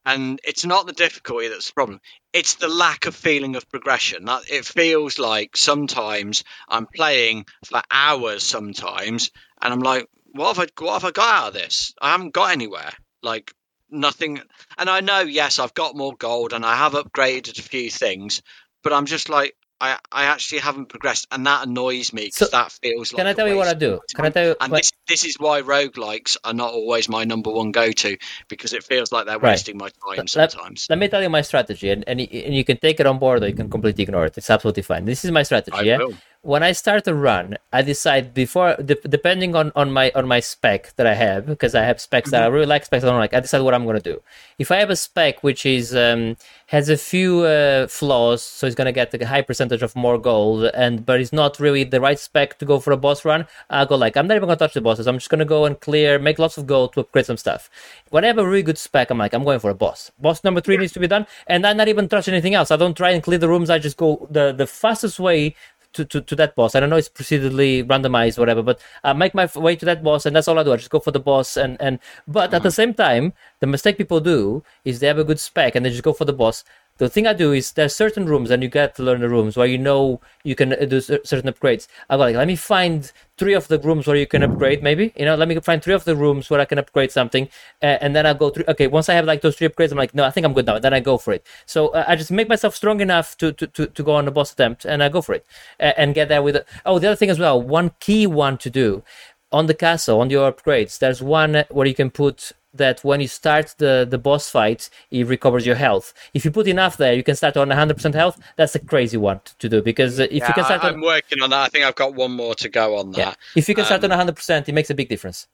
and 0.05 0.41
it's 0.45 0.65
not 0.65 0.87
the 0.87 0.93
difficulty 0.93 1.49
that's 1.49 1.69
the 1.69 1.73
problem 1.75 2.01
it's 2.33 2.57
the 2.57 2.69
lack 2.69 3.07
of 3.07 3.15
feeling 3.15 3.57
of 3.57 3.69
progression 3.69 4.27
it 4.51 4.65
feels 4.65 5.19
like 5.19 5.57
sometimes 5.57 6.45
i'm 6.69 6.87
playing 6.87 7.47
for 7.65 7.81
hours 7.91 8.43
sometimes 8.43 9.31
and 9.63 9.73
i'm 9.73 9.81
like 9.81 10.09
what 10.33 10.57
have 10.57 10.67
I 10.67 10.83
what 10.83 10.95
have 10.95 11.05
I 11.05 11.11
got 11.11 11.35
out 11.35 11.49
of 11.49 11.55
this? 11.55 11.95
I 12.01 12.13
haven't 12.13 12.33
got 12.33 12.53
anywhere. 12.53 12.91
Like 13.23 13.53
nothing. 13.91 14.41
And 14.79 14.91
I 14.91 15.01
know, 15.01 15.21
yes, 15.21 15.59
I've 15.59 15.75
got 15.75 15.97
more 15.97 16.15
gold 16.17 16.53
and 16.53 16.65
I 16.65 16.77
have 16.77 16.93
upgraded 16.93 17.59
a 17.59 17.63
few 17.63 17.91
things, 17.91 18.43
but 18.83 18.93
I'm 18.93 19.07
just 19.07 19.29
like, 19.29 19.55
I, 19.83 19.99
I 20.13 20.25
actually 20.27 20.61
haven't 20.61 20.87
progressed, 20.87 21.27
and 21.33 21.45
that 21.47 21.67
annoys 21.67 22.13
me 22.13 22.27
because 22.27 22.51
so, 22.51 22.57
that 22.57 22.71
feels 22.71 23.13
like. 23.13 23.19
Can 23.19 23.27
I 23.27 23.33
tell 23.33 23.49
you 23.49 23.57
what 23.57 23.67
I 23.67 23.75
do? 23.75 23.99
Can 24.15 24.27
I 24.27 24.31
tell 24.31 24.45
you? 24.47 24.57
And 24.61 24.71
what... 24.71 24.79
this, 24.79 24.93
this 25.09 25.25
is 25.25 25.41
why 25.41 25.61
roguelikes 25.63 26.37
are 26.45 26.55
not 26.55 26.73
always 26.73 27.09
my 27.09 27.25
number 27.25 27.51
one 27.51 27.73
go 27.73 27.91
to 27.91 28.17
because 28.47 28.73
it 28.75 28.85
feels 28.85 29.11
like 29.11 29.27
they're 29.27 29.41
wasting 29.41 29.79
right. 29.79 29.93
my 30.07 30.15
time 30.15 30.29
sometimes. 30.29 30.87
Let, 30.89 30.97
let, 30.97 31.01
me 31.01 31.09
tell 31.09 31.21
you 31.21 31.29
my 31.29 31.43
strategy, 31.43 31.91
and, 31.91 32.05
and, 32.07 32.21
and 32.21 32.55
you 32.55 32.63
can 32.65 32.77
take 32.77 33.01
it 33.01 33.07
on 33.07 33.19
board 33.19 33.43
or 33.43 33.49
you 33.49 33.55
can 33.55 33.69
completely 33.69 34.05
ignore 34.05 34.25
it. 34.27 34.39
It's 34.39 34.51
absolutely 34.51 34.85
fine. 34.85 35.05
This 35.05 35.25
is 35.25 35.33
my 35.33 35.43
strategy. 35.43 35.77
I 35.77 35.83
yeah. 35.83 35.99
Will 35.99 36.15
when 36.43 36.65
I 36.65 36.73
start 36.73 37.07
a 37.07 37.15
run, 37.15 37.57
I 37.73 37.83
decide 37.83 38.35
before, 38.35 38.75
de- 38.75 38.97
depending 39.09 39.55
on, 39.55 39.71
on 39.77 39.93
my 39.93 40.11
on 40.15 40.27
my 40.27 40.41
spec 40.41 40.95
that 40.97 41.07
I 41.07 41.15
have, 41.15 41.47
because 41.47 41.75
I 41.75 41.83
have 41.85 42.01
specs 42.01 42.27
mm-hmm. 42.27 42.33
that 42.33 42.43
I 42.43 42.47
really 42.47 42.67
like, 42.67 42.85
specs 42.85 43.05
I 43.05 43.09
don't 43.09 43.19
like. 43.19 43.33
I 43.33 43.41
decide 43.41 43.61
what 43.61 43.75
I'm 43.75 43.87
gonna 43.87 44.01
do. 44.01 44.21
If 44.59 44.71
I 44.71 44.77
have 44.77 44.91
a 44.91 44.97
spec 44.97 45.43
which 45.43 45.65
is 45.65 45.95
um, 45.95 46.37
has 46.73 46.89
a 46.89 46.97
few 46.97 47.43
uh, 47.43 47.87
flaws, 47.87 48.43
so 48.43 48.67
it's 48.67 48.75
gonna 48.75 48.93
get 48.93 49.13
a 49.13 49.27
high 49.27 49.43
percentage 49.43 49.83
of 49.83 49.95
more 49.95 50.19
gold, 50.19 50.65
and 50.73 51.05
but 51.05 51.21
it's 51.21 51.33
not 51.33 51.61
really 51.61 51.85
the 51.85 52.01
right 52.01 52.19
spec 52.19 52.59
to 52.59 52.65
go 52.65 52.81
for 52.81 52.93
a 52.93 52.97
boss 52.97 53.27
run, 53.27 53.47
I'll 53.69 53.85
go 53.85 53.95
like 53.95 54.17
I'm 54.17 54.27
not 54.27 54.37
even 54.37 54.49
gonna 54.49 54.57
touch 54.57 54.73
the 54.73 54.81
bosses. 54.81 55.07
I'm 55.07 55.19
just 55.19 55.29
gonna 55.29 55.45
go 55.45 55.67
and 55.67 55.79
clear, 55.79 56.19
make 56.19 56.39
lots 56.39 56.57
of 56.57 56.67
gold 56.67 56.95
to 56.95 57.01
upgrade 57.01 57.27
some 57.27 57.37
stuff. 57.37 57.69
When 58.09 58.25
I 58.25 58.29
have 58.29 58.39
a 58.39 58.47
really 58.47 58.63
good 58.63 58.79
spec, 58.79 59.11
I'm 59.11 59.19
like 59.19 59.35
I'm 59.35 59.45
going 59.45 59.61
for 59.61 59.71
a 59.71 59.75
boss. 59.75 60.11
Boss 60.19 60.43
number 60.45 60.63
three 60.63 60.79
needs 60.79 60.95
to 60.95 61.01
be 61.01 61.07
done, 61.07 61.27
and 61.47 61.67
I 61.67 61.75
not 61.75 61.89
even 61.89 62.09
touch 62.09 62.27
anything 62.27 62.55
else. 62.55 62.71
I 62.71 62.77
don't 62.77 62.97
try 62.97 63.11
and 63.11 63.23
clear 63.23 63.39
the 63.39 63.51
rooms. 63.51 63.69
I 63.69 63.79
just 63.79 63.99
go 63.99 64.27
the 64.31 64.53
the 64.53 64.67
fastest 64.67 65.21
way 65.21 65.55
to, 65.93 66.05
to, 66.05 66.21
to 66.21 66.37
that 66.37 66.55
boss. 66.55 66.75
I 66.75 66.81
don't 66.81 66.91
know 66.91 66.97
it's 66.97 67.09
procedurally 67.09 67.87
randomized, 67.87 68.39
whatever, 68.39 68.63
but 68.63 68.81
I 69.05 69.13
make 69.13 69.35
my 69.35 69.49
way 69.55 69.77
to 69.77 69.85
that 69.87 70.03
boss, 70.03 70.27
and 70.27 70.35
that's 70.35 70.49
all 70.49 70.59
I 70.59 70.63
do. 70.63 70.73
I 70.73 70.77
just 70.77 70.91
go 70.91 71.01
for 71.01 71.11
the 71.11 71.21
boss, 71.21 71.57
and 71.57 71.81
and 71.81 71.99
but 72.27 72.47
mm-hmm. 72.47 72.55
at 72.57 72.63
the 72.63 72.69
mm-hmm. 72.69 72.75
same 72.75 72.95
time, 72.95 73.33
the 73.61 73.67
mistake 73.67 73.99
people 73.99 74.21
do 74.21 74.63
is 74.85 75.01
they 75.01 75.07
have 75.07 75.19
a 75.19 75.25
good 75.25 75.41
spec 75.41 75.75
and 75.75 75.85
they 75.85 75.91
just 75.91 76.03
go 76.03 76.13
for 76.13 76.25
the 76.25 76.33
boss 76.33 76.65
the 76.99 77.09
thing 77.09 77.27
I 77.27 77.33
do 77.33 77.53
is 77.53 77.73
there's 77.73 77.95
certain 77.95 78.27
rooms, 78.27 78.51
and 78.51 78.63
you 78.63 78.69
get 78.69 78.95
to 78.97 79.03
learn 79.03 79.21
the 79.21 79.29
rooms 79.29 79.57
where 79.57 79.67
you 79.67 79.79
know 79.79 80.21
you 80.45 80.55
can 80.55 80.73
uh, 80.73 80.85
do 80.85 81.01
certain 81.01 81.53
upgrades. 81.53 81.89
I 82.09 82.17
go 82.17 82.21
like, 82.21 82.37
let 82.37 82.47
me 82.47 82.57
find 82.57 83.11
three 83.39 83.55
of 83.55 83.69
the 83.69 83.79
rooms 83.79 84.07
where 84.07 84.17
you 84.17 84.27
can 84.27 84.43
upgrade, 84.43 84.83
maybe. 84.83 85.13
You 85.17 85.25
know, 85.25 85.35
let 85.35 85.49
me 85.49 85.59
find 85.61 85.83
three 85.83 85.95
of 85.95 86.05
the 86.05 86.15
rooms 86.15 86.51
where 86.51 86.61
I 86.61 86.65
can 86.65 86.79
upgrade 86.79 87.11
something, 87.11 87.49
uh, 87.83 87.99
and 88.01 88.15
then 88.15 88.27
I 88.27 88.35
go 88.35 88.51
through. 88.51 88.65
Okay, 88.69 88.87
once 88.87 89.09
I 89.09 89.15
have 89.15 89.25
like 89.25 89.41
those 89.41 89.57
three 89.57 89.69
upgrades, 89.69 89.91
I'm 89.91 89.99
like, 89.99 90.15
no, 90.15 90.25
I 90.25 90.31
think 90.31 90.45
I'm 90.45 90.53
good 90.53 90.67
now. 90.67 90.79
Then 90.79 90.95
I 90.95 91.01
go 91.01 91.19
for 91.19 91.33
it. 91.33 91.47
So 91.67 91.89
uh, 91.89 92.05
I 92.07 92.17
just 92.17 92.31
make 92.31 92.49
myself 92.49 92.75
strong 92.75 93.01
enough 93.01 93.37
to, 93.39 93.53
to, 93.53 93.67
to, 93.67 93.87
to 93.87 94.03
go 94.03 94.15
on 94.15 94.29
a 94.29 94.31
boss 94.31 94.53
attempt, 94.53 94.85
and 94.85 95.03
I 95.03 95.09
go 95.09 95.23
for 95.23 95.35
it, 95.35 95.47
uh, 95.81 95.93
and 95.97 96.15
get 96.15 96.29
there 96.29 96.43
with. 96.43 96.57
It. 96.57 96.69
Oh, 96.85 96.99
the 96.99 97.09
other 97.09 97.17
thing 97.17 97.31
as 97.31 97.39
well, 97.39 97.61
one 97.61 97.93
key 98.01 98.27
one 98.27 98.59
to 98.59 98.71
do 98.71 99.03
on 99.51 99.67
the 99.67 99.75
castle 99.75 100.21
on 100.21 100.31
your 100.31 100.51
upgrades. 100.51 100.99
There's 100.99 101.23
one 101.23 101.65
where 101.71 101.87
you 101.87 101.95
can 101.95 102.11
put 102.11 102.53
that 102.75 103.05
when 103.05 103.21
you 103.21 103.29
start 103.29 103.75
the, 103.79 104.07
the 104.09 104.19
boss 104.19 104.51
fight, 104.51 104.89
it 105.11 105.27
recovers 105.27 105.67
your 105.67 105.77
health. 105.77 106.15
If 106.35 106.45
you 106.45 106.51
put 106.51 106.67
enough 106.67 106.97
there, 106.97 107.15
you 107.15 107.23
can 107.23 107.37
start 107.37 107.57
on 107.57 107.69
100% 107.69 108.15
health. 108.15 108.41
That's 108.57 108.75
a 108.75 108.79
crazy 108.79 109.17
one 109.17 109.41
to 109.59 109.69
do 109.69 109.83
because 109.83 110.19
if 110.19 110.33
yeah, 110.33 110.49
you 110.49 110.55
can 110.55 110.65
start, 110.65 110.85
I'm 110.85 110.95
on, 110.95 111.01
working 111.01 111.43
on 111.43 111.51
that. 111.51 111.61
I 111.61 111.69
think 111.69 111.85
I've 111.85 111.95
got 111.95 112.15
one 112.15 112.33
more 112.33 112.55
to 112.57 112.69
go 112.69 112.97
on 112.97 113.13
that. 113.13 113.19
Yeah. 113.19 113.35
If 113.57 113.69
you 113.69 113.75
can 113.75 113.85
start 113.85 114.05
um, 114.05 114.13
on 114.13 114.27
100%, 114.27 114.69
it 114.69 114.73
makes 114.73 114.91
a 114.91 114.95
big 114.95 115.09
difference. 115.09 115.49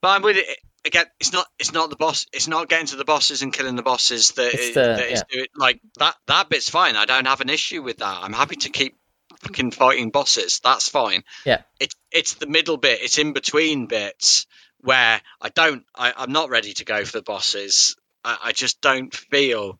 But 0.00 0.08
I'm 0.16 0.22
with 0.22 0.36
it 0.36 0.46
again. 0.84 1.06
It's 1.20 1.32
not. 1.32 1.46
It's 1.60 1.72
not 1.72 1.90
the 1.90 1.96
boss. 1.96 2.26
It's 2.32 2.48
not 2.48 2.68
getting 2.68 2.86
to 2.86 2.96
the 2.96 3.04
bosses 3.04 3.42
and 3.42 3.52
killing 3.52 3.76
the 3.76 3.84
bosses 3.84 4.32
that, 4.32 4.52
is, 4.52 4.74
the, 4.74 4.80
that 4.80 5.10
is 5.10 5.22
yeah. 5.32 5.44
like 5.56 5.80
that. 5.98 6.16
That 6.26 6.48
bit's 6.48 6.68
fine. 6.68 6.96
I 6.96 7.04
don't 7.04 7.26
have 7.26 7.40
an 7.40 7.50
issue 7.50 7.82
with 7.82 7.98
that. 7.98 8.18
I'm 8.22 8.32
happy 8.32 8.56
to 8.56 8.70
keep 8.70 8.98
fucking 9.42 9.70
fighting 9.70 10.10
bosses. 10.10 10.60
That's 10.62 10.88
fine. 10.88 11.22
Yeah. 11.44 11.62
It's 11.78 11.94
it's 12.10 12.34
the 12.34 12.46
middle 12.46 12.78
bit. 12.78 13.00
It's 13.00 13.18
in 13.18 13.32
between 13.32 13.86
bits 13.86 14.46
where 14.82 15.20
I 15.40 15.48
don't, 15.48 15.84
I, 15.94 16.24
am 16.24 16.32
not 16.32 16.50
ready 16.50 16.72
to 16.74 16.84
go 16.84 17.04
for 17.04 17.18
the 17.18 17.22
bosses. 17.22 17.96
I, 18.24 18.38
I, 18.44 18.52
just 18.52 18.80
don't 18.80 19.14
feel. 19.14 19.78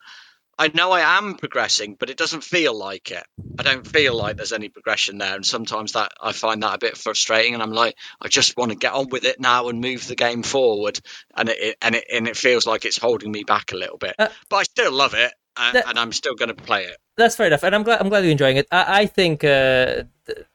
I 0.58 0.68
know 0.68 0.92
I 0.92 1.18
am 1.18 1.34
progressing, 1.36 1.96
but 1.98 2.10
it 2.10 2.16
doesn't 2.16 2.44
feel 2.44 2.76
like 2.76 3.10
it. 3.10 3.24
I 3.58 3.62
don't 3.62 3.86
feel 3.86 4.14
like 4.16 4.36
there's 4.36 4.52
any 4.52 4.68
progression 4.68 5.18
there, 5.18 5.34
and 5.34 5.44
sometimes 5.46 5.92
that 5.92 6.12
I 6.20 6.32
find 6.32 6.62
that 6.62 6.74
a 6.74 6.78
bit 6.78 6.96
frustrating. 6.96 7.54
And 7.54 7.62
I'm 7.62 7.72
like, 7.72 7.96
I 8.20 8.28
just 8.28 8.56
want 8.56 8.70
to 8.70 8.76
get 8.76 8.92
on 8.92 9.08
with 9.08 9.24
it 9.24 9.40
now 9.40 9.68
and 9.68 9.80
move 9.80 10.06
the 10.06 10.14
game 10.14 10.42
forward, 10.42 11.00
and 11.36 11.48
it, 11.48 11.76
and 11.80 11.94
it 11.94 12.04
and 12.12 12.28
it 12.28 12.36
feels 12.36 12.66
like 12.66 12.84
it's 12.84 12.98
holding 12.98 13.32
me 13.32 13.44
back 13.44 13.72
a 13.72 13.76
little 13.76 13.98
bit. 13.98 14.14
Uh, 14.18 14.28
but 14.48 14.56
I 14.56 14.62
still 14.64 14.92
love 14.92 15.14
it, 15.14 15.32
and, 15.56 15.76
that- 15.76 15.88
and 15.88 15.98
I'm 15.98 16.12
still 16.12 16.34
going 16.34 16.54
to 16.54 16.62
play 16.62 16.84
it. 16.84 16.96
That's 17.16 17.36
fair 17.36 17.46
enough, 17.46 17.62
and 17.62 17.74
I'm 17.74 17.82
glad 17.82 18.00
I'm 18.00 18.08
glad 18.08 18.20
you're 18.24 18.32
enjoying 18.32 18.56
it. 18.56 18.66
I, 18.70 19.02
I 19.02 19.06
think 19.06 19.44
uh, 19.44 20.04
th- 20.26 20.46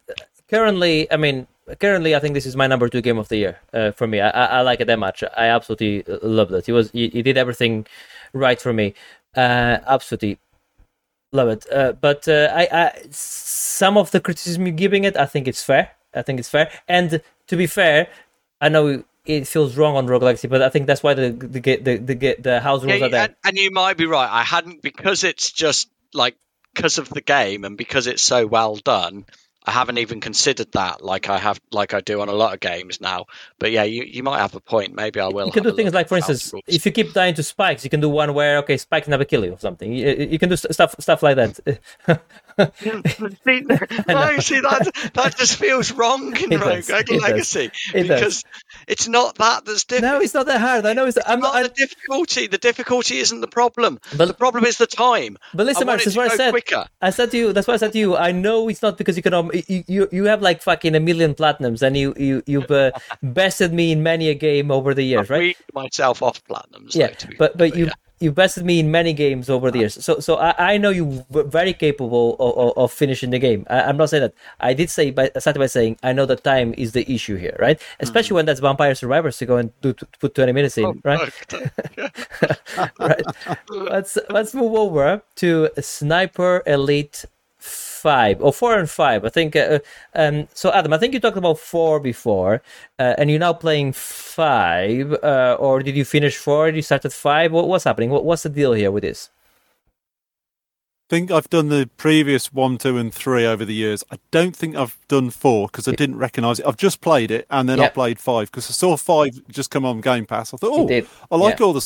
currently, 0.49 1.11
I 1.11 1.17
mean, 1.17 1.47
currently, 1.79 2.15
I 2.15 2.19
think 2.19 2.33
this 2.33 2.45
is 2.45 2.55
my 2.55 2.67
number 2.67 2.89
two 2.89 3.01
game 3.01 3.17
of 3.17 3.27
the 3.29 3.37
year 3.37 3.59
uh, 3.73 3.91
for 3.91 4.07
me. 4.07 4.19
I, 4.21 4.29
I, 4.29 4.45
I 4.45 4.61
like 4.61 4.79
it 4.81 4.85
that 4.87 4.99
much. 4.99 5.23
I 5.35 5.47
absolutely 5.47 6.03
loved 6.21 6.51
it. 6.53 6.65
He 6.65 6.71
was 6.71 6.91
he, 6.91 7.09
he 7.09 7.21
did 7.21 7.37
everything 7.37 7.85
right 8.33 8.59
for 8.59 8.73
me. 8.73 8.93
Uh, 9.35 9.79
absolutely 9.87 10.39
love 11.33 11.49
it. 11.49 11.65
Uh, 11.71 11.93
but 11.93 12.27
uh, 12.27 12.51
I, 12.53 12.67
I 12.71 13.01
some 13.11 13.97
of 13.97 14.11
the 14.11 14.19
criticism 14.19 14.65
you're 14.65 14.75
giving 14.75 15.03
it, 15.03 15.17
I 15.17 15.25
think 15.25 15.47
it's 15.47 15.63
fair. 15.63 15.91
I 16.13 16.21
think 16.21 16.39
it's 16.39 16.49
fair. 16.49 16.71
And 16.87 17.21
to 17.47 17.55
be 17.55 17.67
fair, 17.67 18.07
I 18.61 18.69
know 18.69 19.03
it 19.25 19.47
feels 19.47 19.75
wrong 19.75 19.95
on 19.97 20.07
Rogue 20.07 20.23
Legacy, 20.23 20.47
but 20.47 20.61
I 20.61 20.69
think 20.69 20.87
that's 20.87 21.03
why 21.03 21.13
the 21.13 21.31
the 21.31 21.59
the 21.59 21.97
the, 21.97 21.97
the, 22.15 22.35
the 22.39 22.59
house 22.61 22.83
rules 22.83 22.99
Yeah, 22.99 23.05
are 23.07 23.09
there. 23.09 23.23
and, 23.25 23.35
and 23.43 23.57
you 23.57 23.71
might 23.71 23.97
be 23.97 24.05
right. 24.05 24.29
I 24.29 24.43
hadn't 24.43 24.81
because 24.81 25.23
it's 25.23 25.51
just 25.51 25.89
like 26.13 26.35
because 26.73 26.97
of 26.97 27.09
the 27.09 27.21
game 27.21 27.65
and 27.65 27.77
because 27.77 28.07
it's 28.07 28.21
so 28.23 28.47
well 28.47 28.75
done. 28.75 29.25
I 29.67 29.71
haven't 29.71 29.97
even 29.97 30.21
considered 30.21 30.71
that 30.71 31.03
like 31.03 31.29
I 31.29 31.37
have 31.37 31.59
like 31.71 31.93
I 31.93 31.99
do 31.99 32.21
on 32.21 32.29
a 32.29 32.33
lot 32.33 32.53
of 32.53 32.61
games 32.61 33.01
now. 33.01 33.25
But 33.59 33.71
yeah, 33.71 33.83
you, 33.83 34.03
you 34.03 34.23
might 34.23 34.39
have 34.39 34.55
a 34.55 34.61
point. 34.61 34.95
Maybe 34.95 35.19
I 35.19 35.27
will. 35.27 35.47
You 35.47 35.51
can 35.51 35.63
do 35.63 35.73
things 35.73 35.93
like, 35.93 36.07
for 36.07 36.15
instance, 36.15 36.53
if 36.67 36.85
you 36.85 36.91
keep 36.93 37.11
dying 37.11 37.33
to 37.35 37.43
spikes, 37.43 37.83
you 37.83 37.89
can 37.89 37.99
do 37.99 38.07
one 38.07 38.33
where 38.33 38.59
okay, 38.59 38.77
spikes 38.77 39.09
never 39.09 39.25
kill 39.25 39.43
you 39.43 39.53
or 39.53 39.59
something. 39.59 39.91
You, 39.91 40.27
you 40.31 40.39
can 40.39 40.47
do 40.47 40.55
stuff 40.55 40.95
stuff 40.99 41.21
like 41.21 41.35
that. 41.35 41.81
see, 42.79 43.61
no, 43.61 44.39
see 44.39 44.59
that 44.61 45.11
that 45.13 45.35
just 45.37 45.57
feels 45.57 45.91
wrong 45.91 46.35
in 46.37 46.51
It 46.57 46.59
Rogue 46.59 46.83
does. 46.85 47.09
Legacy 47.09 47.69
It 47.93 48.03
does. 48.03 48.19
because 48.19 48.43
it's 48.87 49.07
not 49.07 49.35
that 49.35 49.65
that's 49.65 49.83
difficult. 49.83 50.13
no, 50.13 50.19
it's 50.21 50.33
not 50.33 50.45
that 50.47 50.59
hard. 50.61 50.85
I 50.85 50.93
know 50.93 51.05
it's. 51.05 51.17
I'm 51.25 51.39
not 51.39 51.53
not. 51.53 51.63
the 51.63 51.69
difficulty. 51.69 52.47
The 52.47 52.57
difficulty 52.57 53.17
isn't 53.19 53.41
the 53.41 53.47
problem. 53.47 53.99
But- 54.15 54.27
the 54.27 54.33
problem 54.33 54.65
is 54.65 54.77
the 54.77 54.87
time. 54.87 55.37
but 55.53 55.65
listen, 55.65 55.87
I 55.87 55.93
Max, 55.93 56.05
that's 56.05 56.17
what 56.17 56.31
I 56.31 56.35
said. 56.35 56.51
quicker. 56.51 56.85
I 57.01 57.09
said 57.11 57.31
to 57.31 57.37
you. 57.37 57.53
That's 57.53 57.67
what 57.67 57.75
I 57.75 57.77
said 57.77 57.93
to 57.93 57.99
you. 57.99 58.15
I 58.17 58.31
know 58.31 58.67
it's 58.69 58.81
not 58.81 58.97
because 58.97 59.15
you 59.17 59.23
can. 59.23 59.33
Um, 59.33 59.51
you, 59.67 59.83
you 59.87 60.09
you 60.11 60.23
have 60.25 60.41
like 60.41 60.61
fucking 60.61 60.95
a 60.95 60.99
million 60.99 61.35
platinums, 61.35 61.81
and 61.81 61.95
you 61.95 62.13
you 62.17 62.43
you've 62.45 62.71
uh, 62.71 62.91
bested 63.23 63.73
me 63.73 63.91
in 63.91 64.03
many 64.03 64.29
a 64.29 64.33
game 64.33 64.71
over 64.71 64.93
the 64.93 65.03
years, 65.03 65.29
right? 65.29 65.39
Read 65.39 65.57
myself 65.73 66.21
off 66.21 66.43
platinums. 66.45 66.95
yeah 66.95 67.07
though, 67.07 67.13
to 67.13 67.27
be 67.27 67.35
but 67.37 67.57
but 67.57 67.75
you 67.75 67.85
yeah. 67.85 67.91
You 68.19 68.31
bested 68.31 68.65
me 68.65 68.79
in 68.79 68.89
many 68.89 69.13
games 69.13 69.49
over 69.49 69.69
the 69.69 69.79
ah. 69.79 69.81
years. 69.81 70.03
So 70.03 70.19
so 70.19 70.35
i, 70.37 70.73
I 70.73 70.77
know 70.77 70.89
you 70.89 71.25
were 71.29 71.43
very 71.43 71.73
capable 71.73 72.35
of, 72.39 72.57
of, 72.57 72.77
of 72.77 72.91
finishing 72.91 73.29
the 73.29 73.39
game. 73.39 73.65
I, 73.69 73.81
i'm 73.83 73.97
not 73.97 74.09
saying 74.09 74.21
that. 74.21 74.33
I 74.59 74.73
did 74.73 74.89
say 74.89 75.11
by 75.11 75.31
I 75.35 75.39
started 75.39 75.59
by 75.59 75.67
saying 75.67 75.97
i 76.03 76.13
know 76.13 76.25
that 76.25 76.43
time 76.43 76.73
is 76.77 76.91
the 76.93 77.09
issue 77.11 77.35
here 77.35 77.55
right? 77.59 77.79
Hmm. 77.81 78.03
Especially 78.03 78.35
when 78.35 78.45
that's 78.45 78.59
vampire 78.59 78.95
survivors 78.95 79.37
to 79.37 79.45
go 79.45 79.57
and 79.57 79.71
do 79.81 79.93
to 79.93 80.07
put 80.19 80.35
20 80.35 80.51
minutes 80.51 80.77
in 80.77 80.85
Oh, 80.85 80.95
right? 81.03 81.29
Right. 82.99 83.25
Let's 83.69 84.17
let's 84.29 84.53
move 84.53 84.73
over 84.75 85.21
to 85.37 85.69
sniper 85.79 86.63
elite 86.65 87.25
five 88.07 88.41
or 88.41 88.53
four 88.53 88.73
and 88.79 88.89
five 88.89 89.25
i 89.29 89.31
think 89.37 89.55
uh, 89.55 89.79
um 90.15 90.47
so 90.53 90.71
adam 90.77 90.93
i 90.93 90.97
think 90.97 91.13
you 91.13 91.19
talked 91.19 91.41
about 91.43 91.59
four 91.59 91.99
before 91.99 92.53
uh, 92.99 93.13
and 93.17 93.29
you're 93.29 93.45
now 93.47 93.55
playing 93.65 93.91
five 93.91 95.11
uh, 95.31 95.57
or 95.59 95.83
did 95.83 95.95
you 95.99 96.05
finish 96.05 96.35
four 96.37 96.67
and 96.67 96.75
you 96.77 96.81
started 96.81 97.11
five 97.11 97.51
what, 97.51 97.67
what's 97.67 97.83
happening 97.83 98.09
what, 98.09 98.23
what's 98.23 98.43
the 98.43 98.49
deal 98.49 98.71
here 98.71 98.91
with 98.91 99.03
this 99.03 99.29
I 101.09 101.15
think 101.15 101.31
I've 101.31 101.49
done 101.49 101.69
the 101.69 101.89
previous 101.95 102.51
one, 102.51 102.77
two, 102.77 102.97
and 102.97 103.13
three 103.13 103.45
over 103.45 103.63
the 103.63 103.73
years. 103.73 104.03
I 104.11 104.17
don't 104.29 104.53
think 104.53 104.75
I've 104.75 104.97
done 105.07 105.29
four 105.29 105.67
because 105.67 105.87
I 105.87 105.93
didn't 105.93 106.17
recognise 106.17 106.59
it. 106.59 106.65
I've 106.67 106.75
just 106.75 106.99
played 106.99 107.31
it 107.31 107.45
and 107.49 107.69
then 107.69 107.79
I 107.79 107.87
played 107.87 108.19
five 108.19 108.51
because 108.51 108.69
I 108.69 108.73
saw 108.73 108.97
five 108.97 109.29
just 109.47 109.71
come 109.71 109.85
on 109.85 110.01
Game 110.01 110.25
Pass. 110.25 110.53
I 110.53 110.57
thought, 110.57 110.73
oh. 110.73 110.85
I 111.31 111.37
like 111.37 111.59
Yeah. 111.59 111.65
all 111.65 111.71
the 111.71 111.79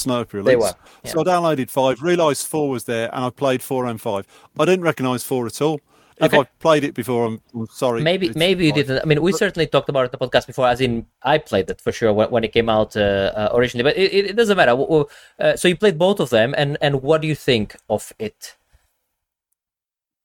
They 0.44 0.56
were, 0.56 0.74
yeah. 1.04 1.12
So 1.12 1.20
I 1.22 1.24
downloaded 1.24 1.70
five, 1.70 2.02
realised 2.02 2.48
four 2.48 2.68
was 2.72 2.86
there, 2.86 3.14
and 3.14 3.24
I 3.24 3.30
played 3.30 3.62
four 3.62 3.86
and 3.86 4.02
five. 4.02 4.26
I 4.58 4.66
didn't 4.66 4.86
recognise 4.92 5.24
four 5.24 5.46
at 5.46 5.62
all. 5.62 5.80
If 6.22 6.28
Okay. 6.34 6.38
I've 6.40 6.60
played 6.60 6.84
it 6.84 6.94
before, 6.94 7.26
I'm, 7.26 7.42
I'm 7.54 7.68
sorry. 7.68 8.02
maybe 8.04 8.28
It's 8.28 8.36
maybe 8.36 8.66
you 8.68 8.74
didn't 8.74 9.00
i 9.02 9.06
mean 9.06 9.22
we 9.22 9.32
certainly 9.32 9.66
talked 9.68 9.90
about 9.90 10.02
it 10.06 10.14
in 10.14 10.18
the 10.20 10.24
podcast 10.28 10.46
before 10.48 10.68
as 10.68 10.80
in 10.80 11.06
i 11.24 11.38
played 11.40 11.70
it 11.70 11.82
for 11.82 11.92
sure 11.92 12.14
when, 12.14 12.30
when 12.30 12.44
it 12.44 12.54
came 12.54 12.70
out 12.70 12.96
uh, 12.96 13.32
uh, 13.36 13.50
originally 13.58 13.84
but 13.84 13.98
it, 13.98 14.14
it, 14.30 14.36
doesn't 14.36 14.56
matter 14.58 14.74
uh, 14.74 15.56
so 15.56 15.68
you 15.68 15.76
played 15.76 15.98
both 15.98 16.20
of 16.20 16.30
them 16.30 16.54
and 16.58 16.78
and 16.82 17.02
what 17.02 17.22
do 17.22 17.28
you 17.28 17.36
think 17.36 17.76
of 17.90 18.14
it 18.20 18.56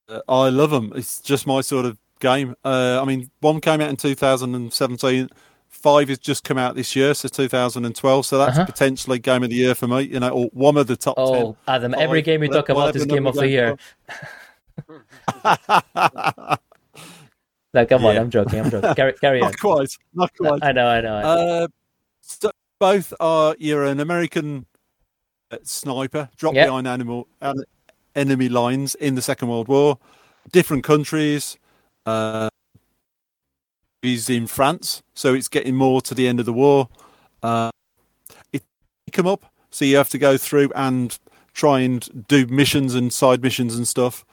Uh, 0.08 0.20
I 0.28 0.50
love 0.50 0.70
them. 0.70 0.92
It's 0.94 1.20
just 1.20 1.46
my 1.46 1.60
sort 1.62 1.84
of 1.84 1.98
game. 2.20 2.54
Uh, 2.64 3.00
I 3.02 3.04
mean, 3.04 3.28
one 3.40 3.60
came 3.60 3.80
out 3.80 3.90
in 3.90 3.96
2017. 3.96 5.28
Five 5.68 6.08
has 6.08 6.18
just 6.18 6.44
come 6.44 6.58
out 6.58 6.74
this 6.76 6.94
year, 6.94 7.12
so 7.12 7.28
2012. 7.28 8.24
So 8.26 8.38
that's 8.38 8.56
Uh-huh. 8.56 8.66
potentially 8.66 9.18
game 9.18 9.42
of 9.42 9.50
the 9.50 9.56
year 9.56 9.74
for 9.74 9.88
me. 9.88 10.02
You 10.02 10.20
know, 10.20 10.30
or 10.30 10.46
one 10.52 10.76
of 10.76 10.86
the 10.86 10.96
top 10.96 11.14
oh 11.18 11.34
ten. 11.34 11.56
adam 11.74 11.94
every 11.98 12.22
game 12.22 12.42
you 12.44 12.48
talk 12.48 12.68
about 12.68 12.94
is 12.96 13.04
game 13.04 13.26
of 13.26 13.34
the 13.34 13.48
year 13.48 13.76
no 17.74 17.86
come 17.86 18.04
on 18.04 18.14
Yeah. 18.14 18.20
i'm 18.20 18.30
joking 18.30 18.60
i'm 18.60 18.70
joking 18.70 18.94
carry, 18.94 19.12
carry 19.14 19.40
on 19.42 19.50
not 19.50 19.58
quite. 19.60 19.96
Not 20.14 20.32
quite. 20.36 20.62
i 20.64 20.72
know 20.72 20.86
i 20.86 21.00
know, 21.00 21.14
I 21.16 21.22
know. 21.22 21.28
Uh, 21.28 21.68
so 22.20 22.50
both 22.78 23.12
are 23.20 23.56
you're 23.58 23.84
an 23.84 24.00
American 24.00 24.66
uh, 25.50 25.58
sniper, 25.62 26.28
drop 26.36 26.54
Yep. 26.54 26.66
behind 26.66 26.88
animal 26.88 27.28
an- 27.40 27.62
enemy 28.14 28.48
lines 28.48 28.94
in 28.96 29.14
the 29.14 29.22
Second 29.22 29.48
World 29.48 29.68
War. 29.68 29.98
Different 30.52 30.82
countries. 30.84 31.56
Uh, 32.04 32.48
he's 34.02 34.28
in 34.28 34.46
France, 34.46 35.02
so 35.14 35.34
it's 35.34 35.48
getting 35.48 35.74
more 35.76 36.00
to 36.02 36.14
the 36.14 36.26
end 36.28 36.40
of 36.40 36.46
the 36.46 36.52
war. 36.52 36.88
Uh, 37.42 37.70
it 38.52 38.62
come 39.12 39.26
up, 39.26 39.44
so 39.70 39.84
you 39.84 39.96
have 39.96 40.08
to 40.10 40.18
go 40.18 40.36
through 40.36 40.70
and 40.74 41.18
try 41.54 41.80
and 41.80 42.26
do 42.28 42.46
missions 42.46 42.94
and 42.94 43.12
side 43.12 43.40
missions 43.42 43.74
and 43.76 43.86
stuff 43.88 44.24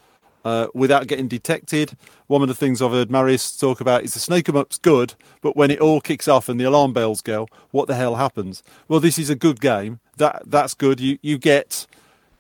uh, 0.44 0.68
without 0.74 1.08
getting 1.08 1.28
detected. 1.28 1.98
One 2.28 2.42
of 2.42 2.48
the 2.48 2.56
things 2.56 2.82
I've 2.82 2.92
heard 2.92 3.12
Marius 3.12 3.56
talk 3.58 3.82
about 3.82 4.04
is 4.04 4.14
the 4.14 4.20
sneak 4.20 4.50
'em 4.50 4.58
up's 4.58 4.78
good, 4.78 5.16
but 5.42 5.56
when 5.56 5.72
it 5.72 5.80
all 5.80 6.02
kicks 6.02 6.28
off 6.28 6.50
and 6.50 6.60
the 6.60 6.66
alarm 6.66 6.94
bells 6.94 7.22
go, 7.22 7.48
what 7.72 7.88
the 7.88 7.96
hell 7.96 8.16
happens? 8.16 8.64
Well, 8.88 9.00
this 9.00 9.18
is 9.18 9.30
a 9.30 9.36
good 9.36 9.62
game. 9.62 10.00
That 10.18 10.44
that's 10.46 10.74
good. 10.74 11.00
You 11.00 11.18
you 11.22 11.38
get 11.38 11.88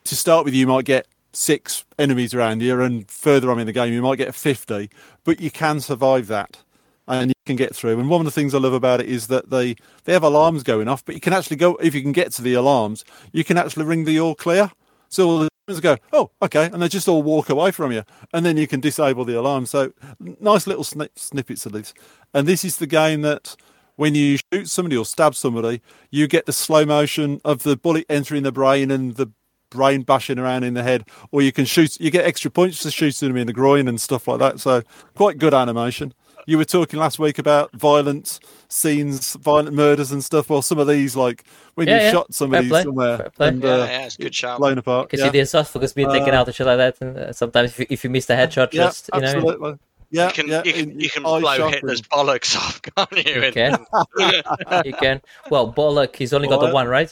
to 0.04 0.16
start 0.16 0.45
with. 0.45 0.54
You 0.54 0.68
might 0.68 0.86
get 0.86 1.08
six 1.32 1.86
enemies 1.97 2.34
around 2.34 2.62
you, 2.62 2.80
and 2.82 3.10
further 3.10 3.49
on 3.49 3.60
in 3.60 3.66
the 3.66 3.74
game, 3.74 3.93
you 3.93 4.01
might 4.01 4.18
get 4.18 4.36
fifty, 4.36 4.89
but 5.24 5.39
you 5.41 5.49
can 5.49 5.80
survive 5.80 6.28
that. 6.28 6.60
And 7.06 7.32
you 7.32 7.36
can 7.45 7.58
get 7.58 7.76
through. 7.76 7.99
And 7.99 8.10
one 8.10 8.22
of 8.22 8.26
the 8.26 8.32
things 8.32 8.54
I 8.54 8.60
love 8.60 8.72
about 8.72 9.01
it 9.01 9.10
is 9.10 9.28
that 9.28 9.49
they, 9.49 9.76
they 10.06 10.14
have 10.14 10.24
alarms 10.24 10.64
going 10.64 10.88
off, 10.88 11.04
but 11.04 11.16
you 11.16 11.20
can 11.20 11.34
actually 11.34 11.58
go 11.58 11.76
if 11.82 11.93
you 11.93 12.01
can 12.01 12.14
get 12.14 12.32
to 12.34 12.41
the 12.41 12.54
alarms, 12.54 13.04
you 13.34 13.43
can 13.43 13.58
actually 13.58 13.84
ring 13.84 14.06
the 14.06 14.22
all 14.22 14.36
clear. 14.36 14.72
So 15.10 15.49
go, 15.68 15.97
oh, 16.11 16.30
okay, 16.41 16.66
and 16.66 16.82
they 16.82 16.89
just 16.89 17.07
all 17.07 17.24
walk 17.24 17.49
away 17.49 17.72
from 17.72 17.91
you, 17.91 18.03
and 18.34 18.45
then 18.45 18.57
you 18.57 18.68
can 18.68 18.80
disable 18.80 19.24
the 19.24 19.39
alarm. 19.39 19.66
So 19.66 19.93
nice 20.20 20.68
little 20.68 20.84
sni- 20.84 21.09
snippets 21.16 21.66
of 21.66 21.72
this. 21.72 21.93
And 22.34 22.47
this 22.47 22.66
is 22.66 22.78
the 22.78 22.88
game 22.88 23.22
that 23.22 23.55
when 23.95 24.14
you 24.14 24.38
shoot 24.51 24.70
somebody 24.70 24.97
or 24.97 25.05
stab 25.05 25.36
somebody, 25.36 25.82
you 26.11 26.28
get 26.28 26.45
the 26.45 26.53
slow 26.53 26.86
motion 26.86 27.39
of 27.45 27.64
the 27.64 27.78
bullet 27.78 28.05
entering 28.09 28.43
the 28.43 28.51
brain 28.51 28.91
and 28.91 29.16
the 29.16 29.32
brain 29.70 30.01
bashing 30.01 30.38
around 30.38 30.64
in 30.64 30.74
the 30.74 30.84
head, 30.84 31.05
or 31.32 31.41
you 31.41 31.51
can 31.51 31.66
shoot. 31.66 31.99
You 31.99 32.11
get 32.11 32.26
extra 32.26 32.51
points 32.51 32.84
for 32.84 32.91
shooting 32.91 33.30
them 33.30 33.38
in 33.38 33.47
the 33.47 33.53
groin 33.53 33.88
and 33.88 34.01
stuff 34.01 34.28
like 34.28 34.39
that. 34.39 34.59
So 34.59 34.84
quite 35.16 35.38
good 35.38 35.53
animation. 35.53 36.14
You 36.46 36.58
were 36.58 36.66
talking 36.66 37.00
last 37.00 37.20
week 37.20 37.39
about 37.39 37.72
violent 37.74 38.39
scenes, 38.67 39.34
violent 39.36 39.74
murders 39.74 40.12
and 40.12 40.24
stuff. 40.24 40.50
Well, 40.50 40.62
some 40.62 40.78
of 40.80 40.88
these, 40.88 41.16
like 41.16 41.43
when 41.76 41.88
Yeah, 41.88 41.97
you 41.97 42.01
yeah. 42.04 42.12
shot 42.12 42.34
somebody 42.34 42.70
somewhere 42.70 43.32
and 43.39 43.63
Yeah, 43.63 43.70
uh, 43.70 43.78
yeah, 43.86 44.05
it's 44.05 44.16
a 44.20 44.22
good 44.24 44.36
shot. 44.36 44.59
blown 44.59 44.78
apart. 44.78 45.08
Because 45.09 45.20
yeah. 45.22 45.26
see 45.28 45.32
the 45.32 45.39
esophagus 45.39 45.93
being 45.93 46.09
taken 46.12 46.34
Uh, 46.34 46.38
out 46.39 46.47
and 46.47 46.55
shit 46.55 46.67
like 46.67 46.78
that. 46.78 46.97
And 47.01 47.17
uh, 47.17 47.34
sometimes 47.34 47.72
if 47.72 47.80
you, 47.80 47.86
if 47.89 48.04
you 48.04 48.09
miss 48.09 48.26
the 48.26 48.34
headshot, 48.34 48.74
yeah, 48.74 48.84
just 48.86 49.09
you 49.13 49.22
know, 49.22 49.28
absolutely. 49.28 49.80
Yeah, 50.12 50.28
You 50.28 50.34
can 50.34 50.47
yeah, 50.47 50.62
you 50.63 50.74
can, 50.74 50.89
in- 50.92 51.00
you 51.00 51.09
can 51.09 51.24
blow 51.24 51.42
sharp 51.42 51.74
Hitler's 51.74 52.00
and- 52.01 52.09
bollocks 52.09 52.55
off, 52.63 52.82
can't 52.82 53.26
you? 53.26 53.42
You 53.42 53.51
can. 53.51 53.86
you 54.86 54.93
can. 54.93 55.22
Well, 55.50 55.74
Bollock, 55.74 56.16
he's 56.16 56.34
only 56.34 56.47
got 56.47 56.59
the 56.62 56.72
one, 56.74 56.88
right? 56.88 57.12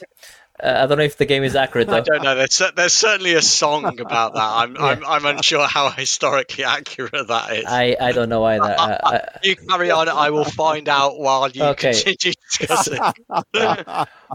Uh, 0.63 0.83
I 0.83 0.87
don't 0.87 0.97
know 0.97 1.03
if 1.03 1.17
the 1.17 1.25
game 1.25 1.43
is 1.43 1.55
accurate 1.55 1.87
Though. 1.87 1.95
I 1.97 2.01
don't 2.01 2.23
know. 2.23 2.35
There's, 2.35 2.61
there's 2.75 2.93
certainly 2.93 3.33
a 3.33 3.41
song 3.41 3.85
about 3.99 4.33
that. 4.35 4.41
I'm, 4.43 4.77
I'm, 4.77 5.05
I'm 5.05 5.25
unsure 5.25 5.65
how 5.67 5.89
historically 5.89 6.63
accurate 6.63 7.27
that 7.27 7.51
is. 7.55 7.65
I, 7.67 7.95
I 7.99 8.11
don't 8.11 8.29
know 8.29 8.43
either. 8.43 8.63
Uh, 8.77 8.97
I, 9.03 9.21
you 9.43 9.55
carry 9.55 9.89
on. 9.91 10.07
I 10.09 10.29
will 10.29 10.45
find 10.45 10.87
out 10.87 11.17
while 11.19 11.49
you 11.49 11.63
Okay. 11.63 11.93
continue 11.93 12.33
discussing. 12.57 12.99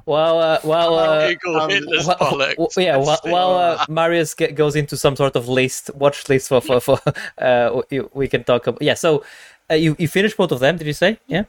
well, 0.06 0.38
uh, 0.40 0.58
well, 0.64 0.94
uh, 0.98 1.28
Google 1.34 1.60
um, 1.60 1.68
Well, 1.70 2.16
bollocks. 2.16 2.56
well, 2.76 2.84
yeah, 2.84 2.96
while, 2.96 3.54
uh, 3.56 3.84
Marius 3.88 4.34
ge- 4.34 4.54
goes 4.54 4.76
into 4.76 4.96
some 4.96 5.16
sort 5.16 5.36
of 5.36 5.48
list, 5.48 5.90
watch 5.94 6.28
list 6.28 6.48
for 6.48 6.60
for, 6.60 6.80
for 6.80 7.00
uh, 7.38 7.82
we, 7.90 8.00
we 8.12 8.28
can 8.28 8.44
talk 8.44 8.66
about. 8.66 8.82
Yeah, 8.82 8.94
so 8.94 9.24
uh, 9.70 9.74
you 9.74 9.96
you 9.98 10.08
finished 10.08 10.36
both 10.36 10.52
of 10.52 10.60
them? 10.60 10.76
Did 10.76 10.86
you 10.86 10.92
say? 10.92 11.18
Yeah. 11.26 11.44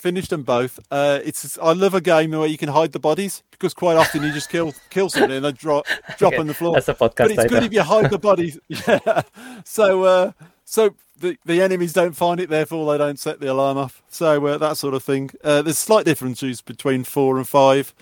Finished 0.00 0.30
them 0.30 0.42
both. 0.42 0.80
Uh, 0.90 1.20
it's 1.24 1.58
I 1.58 1.72
love 1.72 1.94
a 1.94 2.00
game 2.00 2.30
where 2.30 2.46
you 2.46 2.58
can 2.58 2.70
hide 2.70 2.92
the 2.92 2.98
bodies 2.98 3.42
because 3.50 3.74
quite 3.74 3.96
often 3.96 4.22
you 4.22 4.32
just 4.32 4.48
kill 4.50 4.72
kill 4.88 5.08
somebody 5.08 5.36
and 5.36 5.44
they 5.44 5.52
drop 5.52 5.86
drop 6.18 6.32
Okay, 6.32 6.40
on 6.40 6.46
the 6.46 6.54
floor. 6.54 6.74
That's 6.74 6.88
a 6.88 6.94
podcast 6.94 7.16
but 7.16 7.30
it's 7.32 7.46
good 7.46 7.62
if 7.62 7.72
you 7.72 7.82
hide 7.82 8.10
the 8.10 8.18
bodies. 8.18 8.58
Yeah. 8.68 9.22
So 9.64 10.04
uh, 10.04 10.32
so 10.64 10.94
the 11.18 11.36
the 11.44 11.60
enemies 11.62 11.92
don't 11.92 12.16
find 12.16 12.40
it, 12.40 12.48
therefore 12.48 12.90
they 12.90 12.98
don't 12.98 13.18
set 13.18 13.40
the 13.40 13.52
alarm 13.52 13.76
off. 13.76 14.02
So 14.08 14.44
uh, 14.46 14.58
that 14.58 14.76
sort 14.76 14.94
of 14.94 15.02
thing. 15.02 15.30
Uh, 15.44 15.62
there's 15.62 15.78
slight 15.78 16.04
differences 16.06 16.62
between 16.62 17.04
four 17.04 17.36
and 17.36 17.46
five. 17.46 17.94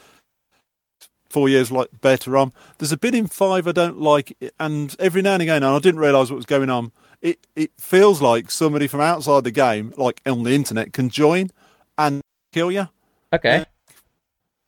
Four 1.28 1.50
years 1.50 1.70
like 1.70 1.88
better 2.00 2.38
on. 2.38 2.54
There's 2.78 2.92
a 2.92 2.96
bit 2.96 3.14
in 3.14 3.26
five 3.26 3.68
I 3.68 3.72
don't 3.72 4.00
like, 4.00 4.34
and 4.58 4.96
every 4.98 5.20
now 5.20 5.34
and 5.34 5.42
again, 5.42 5.62
and 5.62 5.74
I 5.74 5.78
didn't 5.78 6.00
realise 6.00 6.30
what 6.30 6.36
was 6.36 6.46
going 6.46 6.70
on. 6.70 6.90
It 7.20 7.46
it 7.54 7.72
feels 7.78 8.22
like 8.22 8.50
somebody 8.50 8.86
from 8.86 9.00
outside 9.00 9.44
the 9.44 9.50
game, 9.50 9.92
like 9.98 10.22
on 10.24 10.44
the 10.44 10.52
internet, 10.52 10.94
can 10.94 11.10
join 11.10 11.50
and 11.98 12.22
kill 12.52 12.72
you. 12.72 12.88
Okay. 13.32 13.66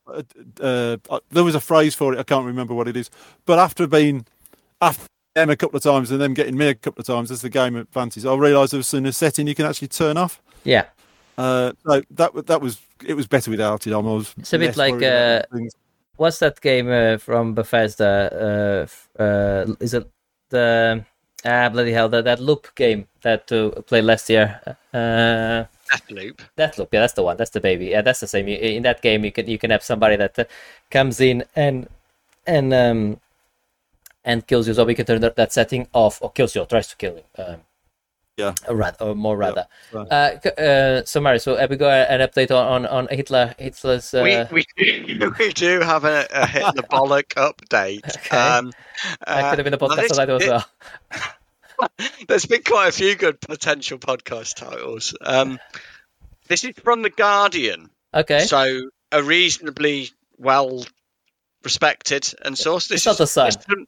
Uh, 0.06 0.22
uh, 0.60 0.96
uh, 1.08 1.20
there 1.30 1.44
was 1.44 1.54
a 1.54 1.60
phrase 1.60 1.94
for 1.94 2.12
it. 2.12 2.18
I 2.18 2.24
can't 2.24 2.44
remember 2.44 2.74
what 2.74 2.88
it 2.88 2.96
is. 2.96 3.10
But 3.46 3.58
after 3.58 3.86
being 3.86 4.26
after 4.80 5.06
them 5.34 5.50
a 5.50 5.56
couple 5.56 5.76
of 5.76 5.82
times 5.82 6.10
and 6.10 6.20
them 6.20 6.34
getting 6.34 6.56
me 6.56 6.68
a 6.68 6.74
couple 6.74 7.00
of 7.00 7.06
times 7.06 7.30
as 7.30 7.42
the 7.42 7.48
game 7.48 7.76
advances, 7.76 8.26
I 8.26 8.34
realised 8.34 8.72
there 8.72 8.78
was 8.78 8.92
a 8.92 9.12
setting 9.12 9.46
you 9.46 9.54
can 9.54 9.66
actually 9.66 9.88
turn 9.88 10.16
off. 10.16 10.42
Yeah. 10.64 10.86
Uh, 11.38 11.72
so 11.86 12.02
that 12.10 12.46
that 12.46 12.60
was 12.60 12.80
it 13.06 13.14
was 13.14 13.26
better 13.26 13.50
without 13.50 13.86
it. 13.86 13.92
I 13.92 13.96
was. 13.96 14.34
It's 14.36 14.52
a 14.52 14.58
bit 14.58 14.76
like, 14.76 15.02
uh. 15.02 15.42
What's 16.16 16.38
that 16.40 16.60
game 16.60 16.90
uh, 16.90 17.16
from 17.16 17.54
Bethesda? 17.54 18.86
Uh, 19.18 19.22
uh, 19.22 19.74
is 19.80 19.94
it 19.94 20.06
the 20.50 21.02
ah 21.46 21.68
bloody 21.70 21.92
hell 21.92 22.10
that 22.10 22.24
that 22.24 22.40
loop 22.40 22.74
game 22.74 23.08
that 23.22 23.46
to 23.46 23.70
play 23.86 24.02
last 24.02 24.28
year? 24.28 24.60
Uh, 24.92 25.64
Deathloop. 25.92 26.40
Deathloop, 26.56 26.88
yeah, 26.92 27.00
that's 27.00 27.12
the 27.14 27.22
one. 27.22 27.36
That's 27.36 27.50
the 27.50 27.60
baby. 27.60 27.86
Yeah, 27.86 28.02
that's 28.02 28.20
the 28.20 28.26
same. 28.28 28.48
You- 28.48 28.58
In 28.58 28.82
that 28.84 29.02
game, 29.02 29.24
you 29.24 29.32
can 29.32 29.48
you 29.48 29.58
can 29.58 29.70
have 29.70 29.82
somebody 29.82 30.16
that 30.16 30.38
uh, 30.38 30.44
comes 30.90 31.20
in 31.20 31.44
and 31.56 31.88
and 32.46 32.72
um 32.74 33.20
and 34.24 34.46
kills 34.46 34.68
you. 34.68 34.74
So 34.74 34.84
we 34.84 34.94
can 34.94 35.06
turn 35.06 35.20
that, 35.22 35.36
that 35.36 35.52
setting 35.52 35.88
off, 35.92 36.20
or 36.22 36.30
kills 36.30 36.54
you, 36.54 36.62
or 36.62 36.66
tries 36.66 36.86
to 36.88 36.96
kill 36.96 37.14
you. 37.16 37.24
Um, 37.44 37.56
Yeah. 38.36 38.54
or 38.68 38.76
rather, 38.76 39.04
or 39.04 39.14
more 39.14 39.36
rather. 39.36 39.66
right. 39.92 40.08
Uh, 40.10 40.50
uh, 40.60 41.04
so 41.04 41.20
Mary, 41.20 41.38
so 41.38 41.56
have 41.56 41.68
we 41.70 41.76
got 41.76 42.08
an 42.08 42.20
update 42.20 42.50
on 42.50 42.64
on, 42.66 42.86
on 42.86 43.08
Hitler? 43.10 43.54
Hitler's. 43.58 44.14
Uh, 44.14 44.22
we, 44.50 44.62
we, 44.62 44.64
do, 44.76 45.32
we 45.38 45.52
do 45.52 45.80
have 45.80 46.04
a, 46.04 46.26
a 46.30 46.46
hit 46.46 46.64
the 46.74 46.82
bollock 46.92 47.34
update. 47.36 48.04
Okay. 48.16 48.36
Um, 48.36 48.72
that 49.26 49.44
uh, 49.44 49.50
could 49.50 49.58
have 49.58 49.64
been 49.64 49.74
a 49.74 49.76
now 49.76 49.88
podcast 49.88 50.08
this- 50.08 50.16
title 50.16 50.36
as 50.40 50.46
well. 50.48 50.64
There's 52.28 52.46
been 52.46 52.62
quite 52.62 52.88
a 52.88 52.92
few 52.92 53.14
good 53.14 53.40
potential 53.40 53.98
podcast 53.98 54.54
titles. 54.56 55.14
Um, 55.20 55.58
this 56.48 56.64
is 56.64 56.74
from 56.82 57.02
The 57.02 57.10
Guardian, 57.10 57.90
Okay, 58.12 58.40
so 58.40 58.90
a 59.12 59.22
reasonably 59.22 60.10
well 60.38 60.84
respected 61.64 62.32
and 62.44 62.56
sourced. 62.56 62.88
This 62.88 62.98
It's 62.98 63.06
not 63.06 63.18
The 63.18 63.26
Sun. 63.26 63.86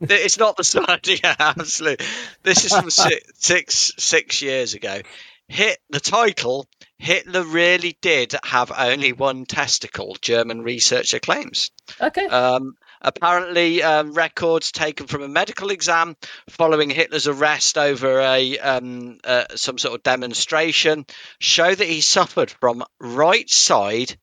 It's, 0.00 0.38
not 0.38 0.56
the 0.56 0.64
sun. 0.64 1.00
Yeah, 1.04 1.34
absolutely. 1.38 2.06
This 2.44 2.64
is 2.64 2.72
from 2.72 2.88
six, 2.88 3.30
six 3.34 3.92
six 3.98 4.42
years 4.42 4.74
ago. 4.74 5.00
Hit 5.48 5.78
the 5.90 5.98
title. 5.98 6.68
Hitler 6.98 7.42
really 7.42 7.96
did 8.00 8.34
have 8.44 8.70
only 8.76 9.12
one 9.12 9.44
testicle. 9.44 10.16
German 10.20 10.62
researcher 10.62 11.18
claims. 11.18 11.70
okay, 12.00 12.26
Um, 12.26 12.76
apparently, 13.00 13.82
um, 13.82 14.12
records 14.12 14.72
taken 14.72 15.06
from 15.06 15.22
a 15.22 15.28
medical 15.28 15.70
exam 15.70 16.16
following 16.50 16.90
Hitler's 16.90 17.26
arrest 17.26 17.78
over 17.78 18.20
a 18.20 18.58
um, 18.58 19.18
uh, 19.24 19.44
some 19.56 19.78
sort 19.78 19.94
of 19.94 20.02
demonstration 20.02 21.06
show 21.38 21.74
that 21.74 21.86
he 21.86 22.00
suffered 22.00 22.50
from 22.50 22.84
right 23.00 23.48
side 23.48 24.16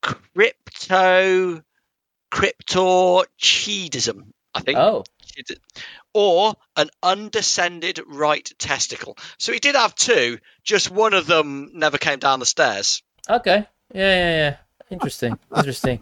crypto 0.00 1.62
cryptorchidism. 2.30 4.26
I 4.54 4.60
think 4.60 4.78
oh, 4.78 5.04
or 6.12 6.54
an 6.76 6.90
undescended 7.02 8.00
right 8.06 8.50
testicle. 8.58 9.16
So 9.38 9.52
he 9.52 9.58
did 9.58 9.74
have 9.74 9.94
two, 9.94 10.38
just 10.62 10.90
one 10.90 11.14
of 11.14 11.26
them 11.26 11.70
never 11.74 11.98
came 11.98 12.18
down 12.18 12.38
the 12.38 12.46
stairs. 12.46 13.02
okay, 13.28 13.66
yeah, 13.94 14.14
yeah, 14.14 14.36
yeah. 14.36 14.56
Interesting, 14.92 15.38
interesting. 15.56 16.00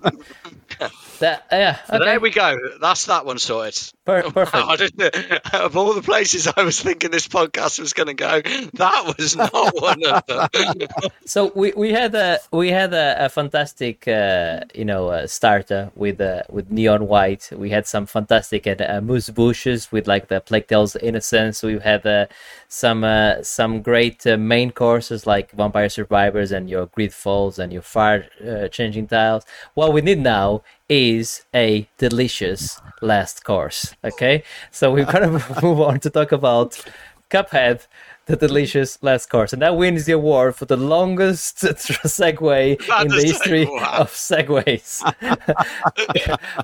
that 1.21 1.47
yeah, 1.53 1.79
okay, 1.89 2.05
there 2.05 2.21
we 2.21 2.31
go. 2.31 2.57
That's 2.81 3.07
that 3.07 3.25
one 3.25 3.39
sorted. 3.39 3.79
per- 4.05 4.23
perfect. 4.31 5.55
Of 5.55 5.77
all 5.77 5.95
the 5.95 6.03
places 6.03 6.49
I 6.49 6.65
was 6.65 6.81
thinking 6.81 7.11
this 7.11 7.29
podcast 7.29 7.79
was 7.79 7.93
going 7.93 8.09
to 8.09 8.15
go, 8.15 8.41
that 8.75 9.15
was 9.17 9.37
not 9.37 9.53
one 9.81 10.05
of 10.05 10.27
them. 10.27 10.49
So 11.25 11.53
we, 11.55 11.73
we 11.77 11.93
had 11.93 12.15
a 12.15 12.39
we 12.51 12.71
had 12.71 12.93
a, 12.93 13.27
a 13.27 13.29
fantastic 13.29 14.09
uh, 14.09 14.61
you 14.75 14.85
know 14.85 15.09
uh, 15.09 15.27
starter 15.29 15.93
with 15.95 16.21
uh, 16.21 16.43
with 16.51 16.71
neon 16.71 17.07
white. 17.07 17.51
We 17.55 17.71
had 17.71 17.87
some 17.87 18.07
fantastic 18.07 18.67
uh, 18.67 18.75
amuse-bouches 18.89 19.93
with 19.93 20.09
like 20.09 20.27
the 20.29 20.41
Plague 20.41 20.67
Tales 20.67 20.97
Innocence. 20.97 21.63
We 21.63 21.79
had 21.79 22.05
uh, 22.05 22.27
some 22.69 23.05
uh, 23.05 23.43
some 23.43 23.83
great 23.83 24.27
uh, 24.27 24.37
main 24.37 24.73
courses 24.73 25.27
like 25.27 25.53
Vampire 25.53 25.89
Survivors 25.89 26.51
and 26.51 26.69
your 26.69 26.87
Greedfalls 26.89 27.59
and 27.59 27.73
your 27.73 27.83
Fire 27.83 28.27
uh, 28.45 28.69
Changing 28.81 29.07
Tiles. 29.09 29.45
What 29.75 29.93
we 29.93 30.01
need 30.01 30.21
now 30.21 30.63
is 30.89 31.45
a 31.55 31.87
delicious 31.99 32.81
last 33.03 33.45
course. 33.45 33.95
Okay, 34.03 34.43
so 34.71 34.91
we're 34.91 35.05
gonna 35.05 35.33
move 35.63 35.81
on 35.83 36.01
to 36.01 36.09
talk 36.09 36.33
about 36.33 36.83
Cuphead 37.31 37.87
the 38.25 38.37
delicious 38.37 38.97
last 39.03 39.29
course, 39.29 39.53
and 39.53 39.61
that 39.61 39.77
wins 39.77 40.07
the 40.07 40.13
award 40.13 40.57
for 40.57 40.65
the 40.65 40.79
longest 40.79 41.59
segue 42.17 42.71
in 43.03 43.09
the 43.09 43.23
history 43.23 43.67
wow. 43.67 43.99
of 43.99 44.11
segues. 44.13 45.03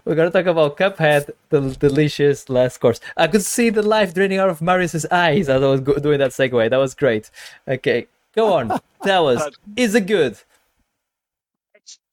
We're 0.07 0.15
gonna 0.15 0.31
talk 0.31 0.47
about 0.47 0.79
Cuphead, 0.79 1.31
the 1.51 1.61
delicious 1.79 2.49
last 2.49 2.79
course. 2.79 2.99
I 3.15 3.27
could 3.27 3.43
see 3.43 3.69
the 3.69 3.83
life 3.83 4.15
draining 4.15 4.39
out 4.39 4.49
of 4.49 4.63
Marius's 4.63 5.05
eyes 5.11 5.51
as 5.51 5.63
I 5.63 5.67
was 5.67 5.83
doing 5.83 6.21
that 6.21 6.31
segue. 6.31 6.71
That 6.71 6.79
was 6.79 6.95
great. 6.95 7.31
Okay, 7.69 8.07
go 8.35 8.55
on. 8.55 8.81
Tell 9.03 9.29
us, 9.29 9.51
is 9.77 9.95
it 9.95 10.07
good? 10.07 10.39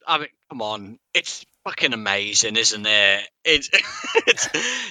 I 0.08 0.18
mean, 0.20 0.28
come 0.50 0.62
on. 0.62 1.00
It's 1.14 1.46
fucking 1.66 1.94
amazing, 1.94 2.56
isn't 2.58 2.86
it? 2.86 3.30
It's, 3.44 3.70
it's 4.28 4.50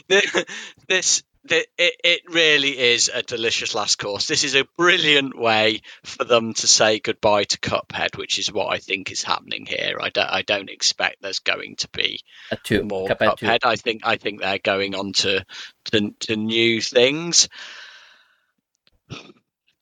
th- 0.09 0.47
this. 0.89 1.22
th- 1.48 1.66
It, 1.76 1.94
it 2.05 2.20
really 2.28 2.78
is 2.78 3.10
a 3.12 3.22
delicious 3.22 3.74
last 3.74 3.98
course. 3.98 4.26
This 4.26 4.44
is 4.44 4.55
a 4.55 4.64
brilliant 4.78 5.36
way 5.39 5.80
for 6.05 6.24
them 6.24 6.55
to 6.55 6.66
say 6.66 6.98
goodbye 7.01 7.44
to 7.44 7.59
Cuphead, 7.59 8.16
which 8.16 8.39
is 8.39 8.52
what 8.52 8.72
I 8.72 8.78
think 8.78 9.10
is 9.10 9.22
happening 9.22 9.66
here. 9.66 9.98
I 10.01 10.09
don't, 10.10 10.28
I 10.30 10.43
don't 10.43 10.70
expect 10.70 11.16
there's 11.20 11.40
going 11.40 11.76
to 11.76 11.89
be 11.90 12.20
A 12.51 12.56
two. 12.56 12.84
more 12.84 13.09
Cuphead. 13.09 13.39
Cuphead. 13.39 13.59
I 13.64 13.76
think 13.76 14.02
I 14.05 14.16
think 14.16 14.40
they're 14.40 14.59
going 14.59 14.94
on 14.94 15.12
to 15.14 15.44
to, 15.86 16.10
to 16.20 16.36
new 16.36 16.80
things. 16.80 17.48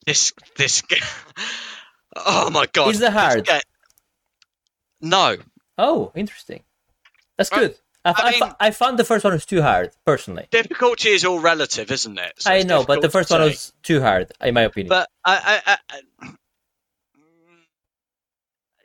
This 0.06 0.32
this 0.56 0.82
oh 2.16 2.50
my 2.50 2.66
god! 2.72 2.94
Is 2.94 3.02
hard? 3.12 3.44
This 3.46 3.62
No, 5.00 5.36
Oh, 5.78 6.12
interesting. 6.14 6.62
That's 7.38 7.48
good. 7.48 7.74
I, 8.04 8.10
I 8.10 8.14
I, 8.16 8.30
mean- 8.32 8.54
I 8.60 8.70
found 8.70 8.98
the 8.98 9.04
first 9.04 9.24
one 9.24 9.32
was 9.32 9.46
too 9.46 9.62
hard, 9.62 9.90
personally. 10.04 10.46
difficulty 10.50 11.08
is 11.10 11.24
all 11.24 11.38
relative, 11.38 11.90
isn't 11.90 12.18
it? 12.18 12.32
So 12.38 12.50
I 12.50 12.62
know, 12.64 12.84
but 12.84 13.00
the 13.02 13.08
first 13.10 13.30
one 13.30 13.40
was 13.42 13.72
too 13.82 14.00
hard, 14.00 14.30
in 14.42 14.54
my 14.54 14.62
opinion. 14.62 14.88
But 14.90 15.08
I, 15.24 15.60
I, 15.66 16.00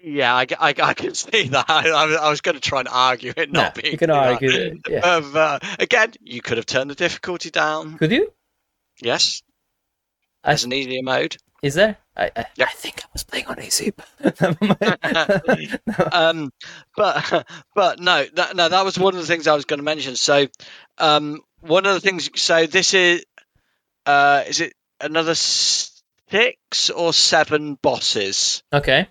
yeah, 0.01 0.33
I, 0.35 0.45
I, 0.59 0.73
I 0.81 0.93
can 0.93 1.13
see 1.15 1.47
that. 1.49 1.65
I, 1.69 1.89
I 1.89 2.29
was 2.29 2.41
going 2.41 2.55
to 2.55 2.61
try 2.61 2.79
and 2.79 2.87
argue 2.89 3.33
it 3.35 3.51
Nah, 3.51 3.63
not 3.63 3.75
being. 3.75 3.91
you 3.93 3.97
can 3.97 4.09
argue 4.11 4.49
it, 4.51 4.77
yeah. 4.87 4.99
Um, 4.99 5.31
uh, 5.35 5.59
again, 5.79 6.13
you 6.21 6.41
could 6.41 6.57
have 6.57 6.65
turned 6.65 6.89
the 6.91 6.95
difficulty 6.95 7.49
down. 7.49 7.97
Could 7.97 8.11
you? 8.11 8.31
Yes, 9.01 9.41
I- 10.43 10.51
there's 10.51 10.63
an 10.65 10.73
easier 10.73 11.01
mode. 11.03 11.37
Is 11.63 11.73
there? 11.73 11.97
I 12.15 12.31
I, 12.35 12.45
Yeah. 12.55 12.65
I 12.65 12.73
think 12.73 13.03
I 13.03 13.07
was 13.13 13.23
playing 13.23 13.47
on. 13.47 13.57
Never 13.57 13.69
um, 16.11 16.51
but 16.95 17.47
but 17.73 17.99
no, 17.99 18.25
that, 18.35 18.55
no, 18.55 18.69
that 18.69 18.85
was 18.85 18.97
one 18.97 19.13
of 19.15 19.19
the 19.19 19.27
things 19.27 19.47
I 19.47 19.55
was 19.55 19.65
going 19.65 19.79
to 19.79 19.83
mention. 19.83 20.15
So, 20.15 20.47
um, 20.97 21.41
one 21.61 21.85
of 21.85 21.93
the 21.93 21.99
things. 22.01 22.29
So 22.35 22.65
this 22.65 22.93
is, 22.93 23.25
uh, 24.05 24.43
is 24.47 24.61
it 24.61 24.73
another 25.01 25.35
six 25.35 26.89
or 26.89 27.13
seven 27.13 27.75
bosses 27.75 28.63
okay. 28.71 29.07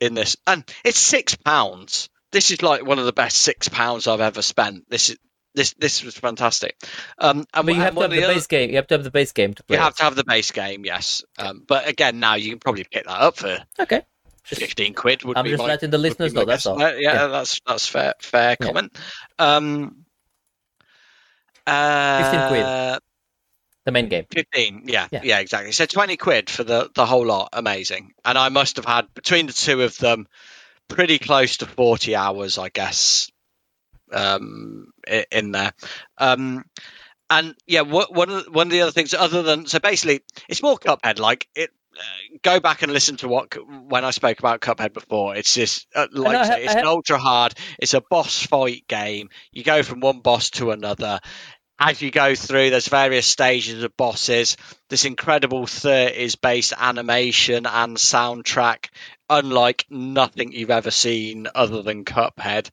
in 0.00 0.14
this? 0.14 0.36
And 0.46 0.64
it's 0.84 0.98
six 0.98 1.34
pounds. 1.36 2.08
This 2.32 2.50
is 2.50 2.62
like 2.62 2.84
one 2.84 2.98
of 2.98 3.04
the 3.04 3.12
best 3.12 3.36
six 3.38 3.68
pounds 3.68 4.08
I've 4.08 4.20
ever 4.20 4.42
spent. 4.42 4.88
This 4.88 5.10
is 5.10 5.18
this 5.54 5.74
this 5.78 6.02
was 6.02 6.16
fantastic. 6.16 6.76
Um, 7.18 7.44
and, 7.54 7.66
But 7.66 7.74
you 7.74 7.80
have 7.80 7.94
to 7.94 8.00
have 8.02 8.10
the 8.10 8.16
the 8.16 8.24
other- 8.24 8.34
base 8.34 8.46
game. 8.46 8.70
You 8.70 8.76
have 8.76 8.86
to 8.88 8.94
have 8.94 9.04
the 9.04 9.10
base 9.10 9.32
game 9.32 9.54
to 9.54 9.62
play. 9.64 9.76
You 9.76 9.82
have 9.82 9.96
to 9.96 10.02
have 10.04 10.16
the 10.16 10.24
base 10.24 10.50
game, 10.50 10.84
yes. 10.84 11.22
Um, 11.38 11.62
but 11.66 11.88
again, 11.88 12.18
now 12.20 12.34
you 12.34 12.50
can 12.50 12.58
probably 12.58 12.84
pick 12.84 13.04
that 13.06 13.20
up 13.20 13.36
for 13.36 13.58
Okay. 13.78 14.02
Fifteen 14.44 14.92
quid. 14.94 15.22
Would 15.24 15.38
I'm 15.38 15.44
be 15.44 15.50
just 15.50 15.62
my 15.62 15.68
letting 15.68 15.90
the 15.90 15.98
listeners 15.98 16.34
know. 16.34 16.44
That's 16.44 16.66
all. 16.66 16.82
Uh, 16.82 16.92
yeah, 16.92 17.12
Yeah. 17.14 17.26
that's 17.28 17.60
that's 17.66 17.86
fair 17.88 18.14
fair 18.20 18.56
Yeah. 18.60 18.66
comment. 18.66 18.96
Um, 19.38 20.04
uh, 21.66 22.30
15 22.30 22.48
quid. 22.48 23.00
the 23.86 23.92
main 23.92 24.08
game. 24.08 24.26
15 24.30 24.82
yeah, 24.86 25.08
Yeah. 25.10 25.20
yeah 25.24 25.38
exactly 25.38 25.72
so 25.72 25.86
20 25.86 26.16
quid 26.16 26.50
for 26.50 26.64
the 26.64 26.90
the 26.94 27.06
whole 27.06 27.24
lot 27.26 27.50
amazing 27.52 28.12
and 28.24 28.36
i 28.38 28.48
must 28.48 28.76
have 28.76 28.84
had 28.84 29.12
between 29.14 29.46
the 29.46 29.52
two 29.52 29.82
of 29.82 29.96
them 29.98 30.26
pretty 30.88 31.18
close 31.18 31.58
to 31.58 31.66
40 31.66 32.14
hours 32.16 32.58
i 32.58 32.68
guess 32.68 33.30
um 34.12 34.92
in 35.30 35.52
there 35.52 35.72
um 36.18 36.64
and 37.30 37.54
yeah 37.66 37.80
one 37.82 38.30
of 38.30 38.44
the, 38.44 38.50
one 38.50 38.66
of 38.66 38.70
the 38.70 38.82
other 38.82 38.92
things 38.92 39.14
other 39.14 39.42
than 39.42 39.66
so 39.66 39.78
basically 39.78 40.20
it's 40.48 40.62
more 40.62 40.76
cuphead 40.78 41.18
like 41.18 41.48
it 41.54 41.70
uh, 41.96 42.38
go 42.42 42.60
back 42.60 42.82
and 42.82 42.92
listen 42.92 43.16
to 43.16 43.28
what 43.28 43.54
when 43.88 44.04
I 44.04 44.10
spoke 44.10 44.38
about 44.38 44.60
Cuphead 44.60 44.92
before. 44.92 45.36
It's 45.36 45.54
just 45.54 45.86
uh, 45.94 46.08
like 46.12 46.36
I 46.36 46.40
I 46.40 46.44
say, 46.44 46.64
it's 46.64 46.74
I 46.74 46.80
an 46.80 46.86
ultra 46.86 47.18
hard. 47.18 47.54
It's 47.78 47.94
a 47.94 48.00
boss 48.00 48.44
fight 48.44 48.86
game. 48.88 49.28
You 49.52 49.62
go 49.62 49.82
from 49.82 50.00
one 50.00 50.20
boss 50.20 50.50
to 50.50 50.72
another 50.72 51.20
as 51.78 52.00
you 52.00 52.10
go 52.10 52.34
through, 52.34 52.70
there's 52.70 52.88
various 52.88 53.26
stages 53.26 53.82
of 53.82 53.96
bosses. 53.96 54.56
This 54.88 55.04
incredible 55.04 55.66
30s 55.66 56.40
based 56.40 56.72
animation 56.76 57.66
and 57.66 57.96
soundtrack, 57.96 58.88
unlike 59.28 59.86
nothing 59.90 60.52
you've 60.52 60.70
ever 60.70 60.90
seen 60.90 61.48
other 61.54 61.82
than 61.82 62.04
Cuphead. 62.04 62.70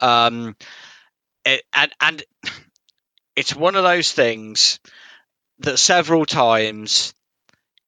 Um, 0.00 0.56
it, 1.44 1.62
and, 1.72 1.92
and 2.00 2.24
it's 3.36 3.54
one 3.54 3.74
of 3.74 3.82
those 3.82 4.12
things 4.12 4.78
that 5.60 5.78
several 5.78 6.26
times 6.26 7.14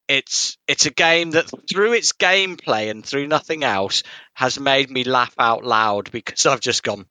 it's 0.09 0.56
it's 0.68 0.86
a 0.86 0.90
game 0.90 1.32
that 1.32 1.51
through 1.68 1.93
its 1.93 2.12
gameplay 2.12 2.90
and 2.90 3.05
through 3.05 3.26
nothing 3.26 3.64
else 3.64 4.05
has 4.34 4.59
made 4.60 4.88
me 4.88 5.02
laugh 5.02 5.34
out 5.36 5.64
loud 5.64 6.10
because 6.12 6.47
I've 6.47 6.60
just 6.60 6.82
gone 6.84 7.06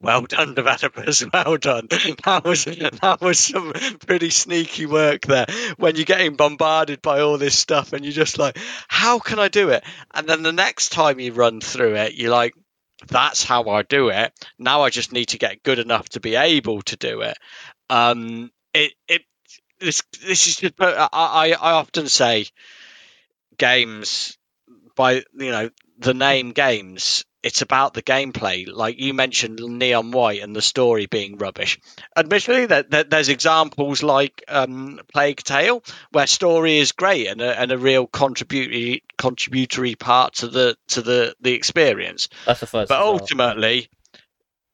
well 0.00 0.22
done, 0.22 0.54
developers. 0.54 1.24
Well 1.32 1.56
done. 1.56 1.88
That 2.24 2.42
was 2.44 2.64
that 2.64 3.18
was 3.20 3.38
some 3.38 3.72
pretty 4.06 4.30
sneaky 4.30 4.86
work 4.86 5.22
there. 5.22 5.46
When 5.76 5.96
you're 5.96 6.04
getting 6.04 6.36
bombarded 6.36 7.02
by 7.02 7.20
all 7.20 7.38
this 7.38 7.58
stuff, 7.58 7.92
and 7.92 8.04
you're 8.04 8.12
just 8.12 8.38
like, 8.38 8.58
"How 8.86 9.18
can 9.18 9.38
I 9.38 9.48
do 9.48 9.70
it?" 9.70 9.84
And 10.14 10.28
then 10.28 10.42
the 10.42 10.52
next 10.52 10.90
time 10.90 11.20
you 11.20 11.32
run 11.32 11.60
through 11.60 11.96
it, 11.96 12.14
you're 12.14 12.30
like, 12.30 12.54
"That's 13.08 13.42
how 13.42 13.68
I 13.68 13.82
do 13.82 14.10
it." 14.10 14.32
Now 14.58 14.82
I 14.82 14.90
just 14.90 15.12
need 15.12 15.28
to 15.30 15.38
get 15.38 15.62
good 15.62 15.78
enough 15.78 16.08
to 16.10 16.20
be 16.20 16.36
able 16.36 16.82
to 16.82 16.96
do 16.96 17.22
it. 17.22 17.36
Um, 17.90 18.50
it 18.74 18.92
it 19.08 19.22
this 19.80 20.02
this 20.24 20.46
is 20.46 20.56
just, 20.56 20.74
I 20.80 21.08
I 21.12 21.52
I 21.52 21.72
often 21.72 22.08
say 22.08 22.46
games 23.56 24.38
by 24.94 25.24
you 25.34 25.50
know 25.50 25.70
the 25.98 26.14
name 26.14 26.52
games 26.52 27.24
it's 27.42 27.62
about 27.62 27.94
the 27.94 28.02
gameplay 28.02 28.66
like 28.66 28.98
you 28.98 29.14
mentioned 29.14 29.60
neon 29.60 30.10
white 30.10 30.42
and 30.42 30.54
the 30.56 30.62
story 30.62 31.06
being 31.06 31.36
rubbish 31.38 31.78
admittedly 32.16 32.66
that, 32.66 33.10
there's 33.10 33.28
examples 33.28 34.02
like 34.02 34.42
um, 34.48 34.98
plague 35.12 35.38
tale 35.42 35.82
where 36.10 36.26
story 36.26 36.78
is 36.78 36.92
great 36.92 37.28
and 37.28 37.40
a, 37.40 37.60
and 37.60 37.70
a 37.70 37.78
real 37.78 38.06
contributory 38.06 39.04
contributory 39.16 39.94
part 39.94 40.34
to 40.34 40.48
the 40.48 40.76
to 40.88 41.00
the 41.02 41.34
the 41.40 41.52
experience 41.52 42.28
That's 42.44 42.60
the 42.60 42.66
first. 42.66 42.88
but 42.88 42.96
as 42.96 43.04
well. 43.04 43.12
ultimately 43.12 43.88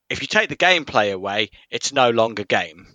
if 0.09 0.21
you 0.23 0.27
take 0.27 0.49
the 0.49 0.57
gameplay 0.57 1.13
away 1.13 1.51
it's 1.71 1.93
no 1.93 2.11
longer 2.11 2.45
game 2.45 2.87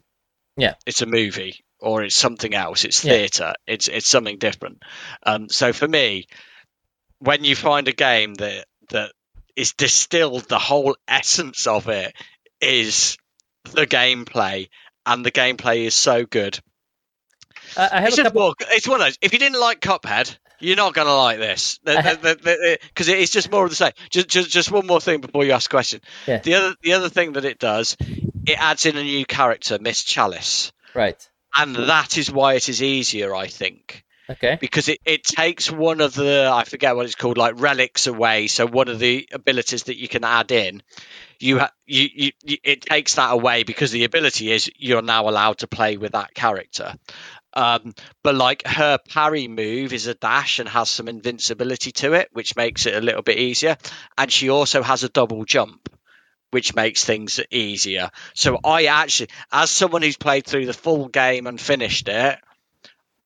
Yeah. 0.58 0.76
it's 0.86 1.02
a 1.04 1.06
movie 1.06 1.64
or 1.80 2.02
it's 2.04 2.16
something 2.16 2.54
else 2.56 2.86
it's 2.86 3.04
Yeah. 3.06 3.14
theater 3.14 3.54
it's 3.68 3.88
it's 3.88 4.08
something 4.08 4.38
different 4.40 4.82
um, 5.24 5.48
so 5.50 5.74
for 5.74 5.88
me 5.88 6.26
when 7.20 7.44
you 7.44 7.56
find 7.56 7.88
a 7.88 7.94
game 7.94 8.34
that 8.36 8.66
that 8.90 9.12
is 9.60 9.74
distilled 9.74 10.44
the 10.48 10.60
whole 10.60 10.96
essence 11.08 11.68
of 11.68 11.88
it 11.90 12.14
is 12.62 13.18
the 13.74 13.86
gameplay 13.88 14.70
and 15.06 15.26
the 15.26 15.32
gameplay 15.32 15.86
is 15.86 15.94
so 15.94 16.26
good 16.26 16.60
I, 17.78 17.90
I 17.92 18.00
have 18.02 18.08
it's 18.10 18.18
a 18.18 18.24
couple. 18.24 18.42
more, 18.42 18.54
it's 18.72 18.88
one 18.88 19.02
of 19.02 19.08
those 19.08 19.18
if 19.22 19.34
you 19.34 19.40
didn't 19.40 19.60
like 19.60 19.82
cuphead 19.82 20.38
you're 20.62 20.76
not 20.76 20.94
going 20.94 21.08
to 21.08 21.14
like 21.14 21.38
this 21.40 21.80
because 21.84 23.08
it's 23.08 23.32
just 23.32 23.52
more 23.52 23.64
of 23.64 23.70
the 23.70 23.76
same 23.76 23.92
just, 24.10 24.28
just 24.28 24.50
just 24.50 24.72
one 24.72 24.88
more 24.88 25.00
thing 25.02 25.22
before 25.22 25.46
you 25.46 25.52
ask 25.54 25.70
a 25.70 25.74
question 25.74 26.02
Yeah. 26.28 26.40
the 26.40 26.54
other 26.56 26.76
the 26.82 26.94
other 26.94 27.10
thing 27.10 27.34
that 27.34 27.46
it 27.46 27.60
does 27.60 27.96
it 28.46 28.58
adds 28.60 28.86
in 28.86 28.98
a 28.98 29.04
new 29.04 29.26
character 29.26 29.78
miss 29.80 30.04
chalice 30.04 30.72
Right. 30.94 31.30
and 31.56 31.76
that 31.76 32.18
is 32.18 32.32
why 32.32 32.54
it 32.56 32.68
is 32.70 32.82
easier 32.82 33.36
i 33.36 33.48
think 33.48 34.04
Okay. 34.30 34.58
because 34.62 34.90
it, 34.90 35.00
it 35.06 35.24
takes 35.24 35.72
one 35.72 36.02
of 36.02 36.14
the 36.14 36.50
I 36.54 36.64
forget 36.64 36.96
what 36.96 37.06
it's 37.06 37.16
called 37.16 37.38
like 37.38 37.60
relics 37.60 38.06
away. 38.06 38.48
So 38.48 38.68
one 38.68 38.88
of 38.88 39.00
the 39.00 39.28
abilities 39.32 39.84
that 39.84 39.98
you 39.98 40.08
can 40.08 40.24
add 40.24 40.52
in, 40.52 40.84
you 41.40 41.60
ha- 41.60 41.72
you, 41.88 42.08
you, 42.14 42.32
you 42.44 42.58
it 42.64 42.82
takes 42.82 43.16
that 43.16 43.32
away 43.32 43.64
because 43.64 43.92
the 43.92 44.04
ability 44.04 44.52
is 44.52 44.70
you're 44.78 45.02
now 45.02 45.28
allowed 45.28 45.60
to 45.60 45.68
play 45.68 45.98
with 45.98 46.12
that 46.12 46.34
character. 46.36 46.94
Um, 47.54 47.96
but 48.24 48.36
like 48.36 48.68
her 48.68 49.00
parry 49.10 49.48
move 49.48 49.94
is 49.94 50.06
a 50.06 50.14
dash 50.14 50.60
and 50.60 50.70
has 50.70 50.90
some 50.90 51.08
invincibility 51.08 51.92
to 51.94 52.14
it, 52.14 52.30
which 52.32 52.56
makes 52.56 52.86
it 52.86 52.94
a 52.96 53.02
little 53.02 53.24
bit 53.24 53.40
easier. 53.40 53.78
And 54.18 54.32
she 54.32 54.50
also 54.50 54.84
has 54.84 55.04
a 55.04 55.10
double 55.10 55.44
jump, 55.46 55.90
which 56.52 56.76
makes 56.76 57.04
things 57.04 57.40
easier. 57.50 58.12
So 58.36 58.60
I 58.64 58.86
actually, 58.86 59.30
as 59.52 59.72
someone 59.72 60.04
who's 60.04 60.18
played 60.18 60.46
through 60.46 60.68
the 60.68 60.74
full 60.74 61.08
game 61.08 61.48
and 61.48 61.60
finished 61.60 62.08
it, 62.08 62.38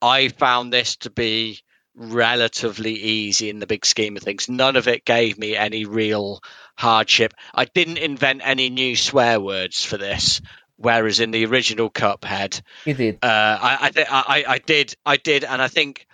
I 0.03 0.27
found 0.27 0.73
this 0.73 0.97
to 0.97 1.09
be 1.09 1.59
relatively 1.95 2.93
easy 2.93 3.49
in 3.49 3.59
the 3.59 3.67
big 3.67 3.85
scheme 3.85 4.17
of 4.17 4.23
things. 4.23 4.49
None 4.49 4.75
of 4.75 4.89
it 4.89 5.05
gave 5.05 5.37
me 5.37 5.55
any 5.55 5.85
real 5.85 6.41
hardship. 6.77 7.33
I 7.53 7.65
didn't 7.65 7.99
invent 7.99 8.41
any 8.43 8.69
new 8.69 8.97
swear 8.97 9.39
words 9.39 9.85
for 9.85 9.97
this, 9.97 10.41
whereas 10.75 11.21
in 11.21 11.31
the 11.31 11.45
original 11.45 11.89
Cuphead, 11.89 12.61
You 12.83 12.95
did. 12.95 13.19
uh, 13.21 13.27
I 13.61 13.91
I, 13.95 14.03
I 14.09 14.45
I 14.47 14.57
did 14.57 14.93
I 15.05 15.15
did, 15.15 15.45
and 15.45 15.61
I 15.61 15.69
think 15.69 16.05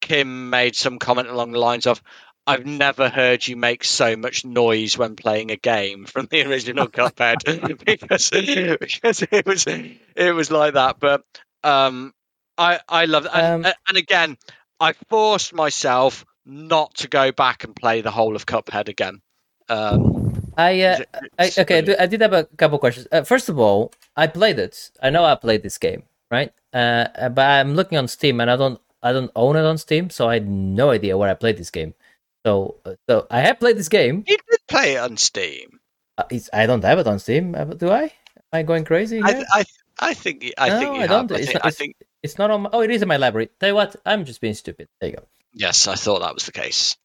Kim 0.00 0.48
made 0.48 0.74
some 0.74 0.98
comment 0.98 1.28
along 1.28 1.52
the 1.52 1.60
lines 1.60 1.86
of. 1.86 2.02
I've 2.46 2.66
never 2.66 3.08
heard 3.08 3.46
you 3.48 3.56
make 3.56 3.84
so 3.84 4.16
much 4.18 4.44
noise 4.44 4.98
when 4.98 5.16
playing 5.16 5.50
a 5.50 5.56
game 5.56 6.04
from 6.12 6.28
the 6.30 6.46
original 6.46 6.88
Cuphead 6.88 7.42
because 7.84 8.30
because 8.80 9.22
it 9.22 9.46
was 9.46 9.66
it 9.66 10.34
was 10.34 10.50
like 10.50 10.74
that. 10.74 11.00
But 11.00 11.24
um, 11.62 12.12
I 12.58 12.80
I 12.88 13.04
love 13.06 13.26
and, 13.32 13.66
Um, 13.66 13.72
and 13.88 13.96
again 13.96 14.36
I 14.80 14.92
forced 15.08 15.52
myself 15.54 16.24
not 16.46 16.94
to 16.96 17.08
go 17.08 17.32
back 17.32 17.64
and 17.64 17.74
play 17.74 18.00
the 18.02 18.10
whole 18.10 18.36
of 18.36 18.44
Cuphead 18.46 18.88
again. 18.88 19.22
Um, 19.68 20.52
I, 20.56 20.82
uh, 20.82 20.98
I 21.38 21.50
okay. 21.58 21.78
I, 21.78 21.80
do, 21.80 21.94
I 21.98 22.06
did 22.06 22.20
have 22.20 22.32
a 22.32 22.44
couple 22.44 22.78
questions. 22.78 23.08
Uh, 23.10 23.22
first 23.22 23.48
of 23.48 23.58
all, 23.58 23.92
I 24.16 24.26
played 24.26 24.58
it. 24.58 24.90
I 25.02 25.10
know 25.10 25.24
I 25.24 25.34
played 25.36 25.62
this 25.62 25.78
game, 25.78 26.02
right? 26.30 26.52
Uh, 26.72 27.08
uh, 27.16 27.28
but 27.30 27.46
I'm 27.48 27.74
looking 27.74 27.96
on 27.98 28.08
Steam, 28.08 28.40
and 28.40 28.50
I 28.50 28.56
don't, 28.56 28.78
I 29.02 29.12
don't 29.12 29.30
own 29.34 29.56
it 29.56 29.64
on 29.64 29.78
Steam, 29.78 30.10
so 30.10 30.28
I 30.28 30.34
had 30.34 30.48
no 30.48 30.90
idea 30.90 31.16
where 31.16 31.30
I 31.30 31.34
played 31.34 31.56
this 31.56 31.70
game. 31.70 31.94
So, 32.44 32.76
uh, 32.84 32.94
so 33.08 33.26
I 33.30 33.40
have 33.40 33.58
played 33.58 33.78
this 33.78 33.88
game. 33.88 34.22
You 34.26 34.36
did 34.36 34.60
play 34.68 34.94
it 34.94 34.98
on 34.98 35.16
Steam. 35.16 35.80
Uh, 36.18 36.24
it's, 36.30 36.50
I 36.52 36.66
don't 36.66 36.84
have 36.84 36.98
it 36.98 37.06
on 37.06 37.18
Steam, 37.18 37.54
uh, 37.54 37.64
do 37.64 37.90
I? 37.90 38.02
Am 38.02 38.10
I 38.52 38.62
going 38.62 38.84
crazy? 38.84 39.20
I, 39.22 39.32
here? 39.32 39.44
I 39.50 39.64
I 39.98 40.14
think 40.14 40.44
you- 40.44 40.52
I 40.58 40.68
No, 40.68 40.78
think 40.78 40.94
you 40.94 40.98
I 40.98 41.06
have. 41.06 41.10
don't. 41.28 41.32
I 41.32 41.38
think, 41.38 41.54
not- 41.54 41.66
I 41.66 41.70
think 41.70 41.96
It's 42.24 42.38
not 42.38 42.50
on. 42.50 42.62
My, 42.62 42.70
oh, 42.72 42.80
it 42.80 42.90
is 42.90 43.02
in 43.02 43.08
my 43.08 43.18
library. 43.18 43.50
Tell 43.60 43.68
you 43.68 43.74
what, 43.74 43.94
I'm 44.06 44.24
just 44.24 44.40
being 44.40 44.54
stupid. 44.54 44.88
There 45.00 45.10
you 45.10 45.16
go. 45.16 45.24
yes, 45.52 45.86
I 45.86 45.94
thought 45.94 46.20
that 46.22 46.34
was 46.34 46.46
the 46.46 46.52
case. 46.52 46.96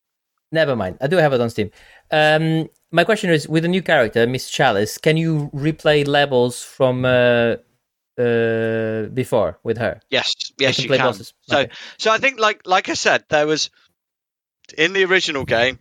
Never 0.51 0.75
mind. 0.75 0.97
I 1.01 1.07
do 1.07 1.17
have 1.17 1.33
it 1.33 1.41
on 1.41 1.49
Steam. 1.49 1.69
Um, 2.09 2.69
my 2.91 3.03
question 3.03 3.29
is, 3.29 3.47
with 3.47 3.65
a 3.65 3.67
new 3.67 3.81
character, 3.83 4.25
Miss 4.25 4.49
Chalice, 4.49 4.97
can 4.97 5.17
you 5.17 5.51
replay 5.53 6.07
levels 6.07 6.63
from 6.63 7.03
uh, 7.05 7.57
uh, 8.17 9.09
before 9.13 9.59
with 9.63 9.77
her? 9.77 9.99
Yes, 10.09 10.31
yes, 10.57 10.75
can 10.77 10.83
you 10.85 10.89
can. 10.91 10.99
bosses. 10.99 11.33
So 11.49 11.59
Okay. 11.59 11.71
so 11.97 12.11
I 12.11 12.17
think 12.17 12.39
like 12.39 12.61
like 12.65 12.87
I 12.89 12.93
said, 12.95 13.25
there 13.29 13.45
was 13.45 13.69
in 14.77 14.93
the 14.93 15.03
original 15.03 15.43
game. 15.45 15.79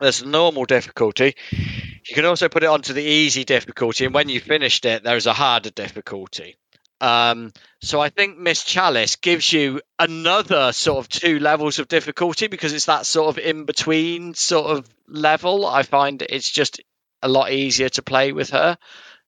There's 0.00 0.24
normal 0.24 0.64
difficulty. 0.64 1.36
You 1.52 2.14
can 2.14 2.24
also 2.24 2.48
put 2.48 2.64
it 2.64 2.70
onto 2.70 2.92
the 2.94 3.02
easy 3.04 3.44
difficulty, 3.44 4.04
and 4.06 4.14
when 4.14 4.28
you 4.28 4.40
finished 4.40 4.84
it, 4.84 5.04
there's 5.04 5.26
a 5.26 5.32
harder 5.34 5.70
difficulty. 5.70 6.56
Um, 7.02 7.52
so 7.82 8.00
I 8.00 8.10
think 8.10 8.38
Miss 8.38 8.62
Chalice 8.62 9.16
gives 9.16 9.52
you 9.52 9.80
another 9.98 10.70
sort 10.72 11.00
of 11.00 11.08
two 11.08 11.40
levels 11.40 11.80
of 11.80 11.88
difficulty 11.88 12.46
because 12.46 12.72
it's 12.72 12.84
that 12.84 13.06
sort 13.06 13.28
of 13.28 13.44
in 13.44 13.64
between 13.64 14.34
sort 14.34 14.66
of 14.66 14.88
level. 15.08 15.66
I 15.66 15.82
find 15.82 16.22
it's 16.22 16.48
just 16.48 16.80
a 17.20 17.28
lot 17.28 17.50
easier 17.50 17.88
to 17.88 18.02
play 18.02 18.30
with 18.30 18.50
her. 18.50 18.78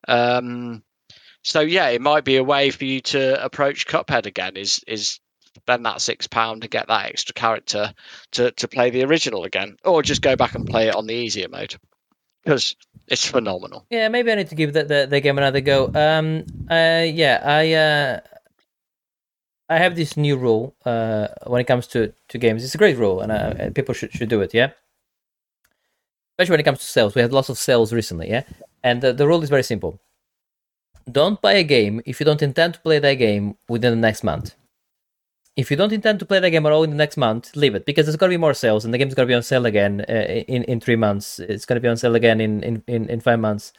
Um, 0.07 0.85
so 1.43 1.61
yeah, 1.61 1.89
it 1.89 2.01
might 2.01 2.25
be 2.25 2.37
a 2.37 2.45
way 2.45 2.71
for 2.71 2.85
you 2.85 3.01
to 3.01 3.45
approach 3.45 3.89
Cuphead 3.89 4.27
again. 4.27 4.57
Is 4.57 4.85
is 4.87 5.19
spend 5.57 5.85
that 5.85 6.01
six 6.01 6.29
pound 6.29 6.63
to 6.63 6.69
get 6.69 6.87
that 6.87 7.07
extra 7.07 7.35
character 7.35 7.93
to 8.33 8.53
to 8.53 8.69
play 8.69 8.91
the 8.91 9.03
original 9.03 9.43
again, 9.43 9.79
or 9.85 10.01
just 10.05 10.23
go 10.23 10.37
back 10.37 10.55
and 10.55 10.65
play 10.65 10.89
it 10.89 10.95
on 10.95 11.09
the 11.09 11.15
easier 11.15 11.49
mode 11.49 11.75
because 12.45 12.77
it's 13.09 13.27
phenomenal. 13.27 13.87
Yeah, 13.91 14.09
maybe 14.09 14.33
I 14.33 14.37
need 14.37 14.49
to 14.49 14.55
give 14.55 14.73
the, 14.73 14.85
the, 14.85 15.07
the 15.09 15.21
game 15.21 15.39
another 15.39 15.61
go. 15.61 15.91
Um, 15.95 16.45
uh, 16.71 17.05
yeah, 17.07 17.41
I 17.45 17.73
uh, 17.73 18.21
I 19.69 19.79
have 19.79 19.97
this 19.97 20.17
new 20.17 20.37
rule 20.37 20.75
uh, 20.85 21.29
when 21.47 21.61
it 21.61 21.67
comes 21.67 21.87
to, 21.89 22.13
to 22.29 22.39
games. 22.39 22.65
It's 22.65 22.75
a 22.75 22.79
great 22.79 22.97
rule, 22.99 23.21
and 23.21 23.33
uh, 23.33 23.71
people 23.71 23.95
should 23.95 24.13
should 24.13 24.29
do 24.29 24.41
it. 24.43 24.55
Yeah, 24.55 24.71
especially 26.33 26.53
when 26.55 26.61
it 26.61 26.65
comes 26.65 26.81
to 26.81 26.87
sales. 26.87 27.15
We 27.15 27.23
had 27.23 27.33
lots 27.33 27.49
of 27.49 27.59
sales 27.59 27.93
recently. 27.93 28.29
Yeah, 28.31 28.45
and 28.83 29.03
the, 29.03 29.13
the 29.13 29.27
rule 29.27 29.43
is 29.43 29.51
very 29.51 29.65
simple. 29.65 30.01
don't 31.11 31.41
buy 31.41 31.53
a 31.55 31.65
game 31.65 32.01
if 32.07 32.21
you 32.21 32.27
don't 32.27 32.43
intend 32.43 32.75
to 32.75 32.81
play 32.81 32.99
that 32.99 33.15
game 33.15 33.57
within 33.69 33.93
the 33.93 33.97
next 34.09 34.23
month. 34.25 34.55
If 35.57 35.71
you 35.71 35.77
don't 35.77 35.93
intend 35.93 36.19
to 36.19 36.27
play 36.27 36.41
that 36.41 36.51
game 36.51 36.67
at 36.67 36.73
all 36.73 36.83
in 36.83 36.91
the 36.91 36.97
next 36.97 37.17
month, 37.17 37.55
leave 37.55 37.75
it 37.75 37.87
because 37.87 38.07
there's 38.07 38.17
gonna 38.17 38.31
be 38.31 38.37
more 38.37 38.55
sales 38.55 38.85
and 38.85 38.93
the 38.93 38.99
game's 38.99 39.15
gonna 39.15 39.27
be 39.27 39.35
on 39.35 39.43
sale 39.43 39.67
again 39.67 40.05
uh, 40.09 40.13
in 40.13 40.65
in 40.65 40.81
three 40.81 40.97
months. 40.97 41.39
It's 41.39 41.65
gonna 41.65 41.81
be 41.81 41.89
on 41.89 41.97
sale 41.97 42.15
again 42.15 42.41
in 42.41 42.63
in 42.63 43.09
in, 43.09 43.21
five 43.21 43.39
months. 43.39 43.73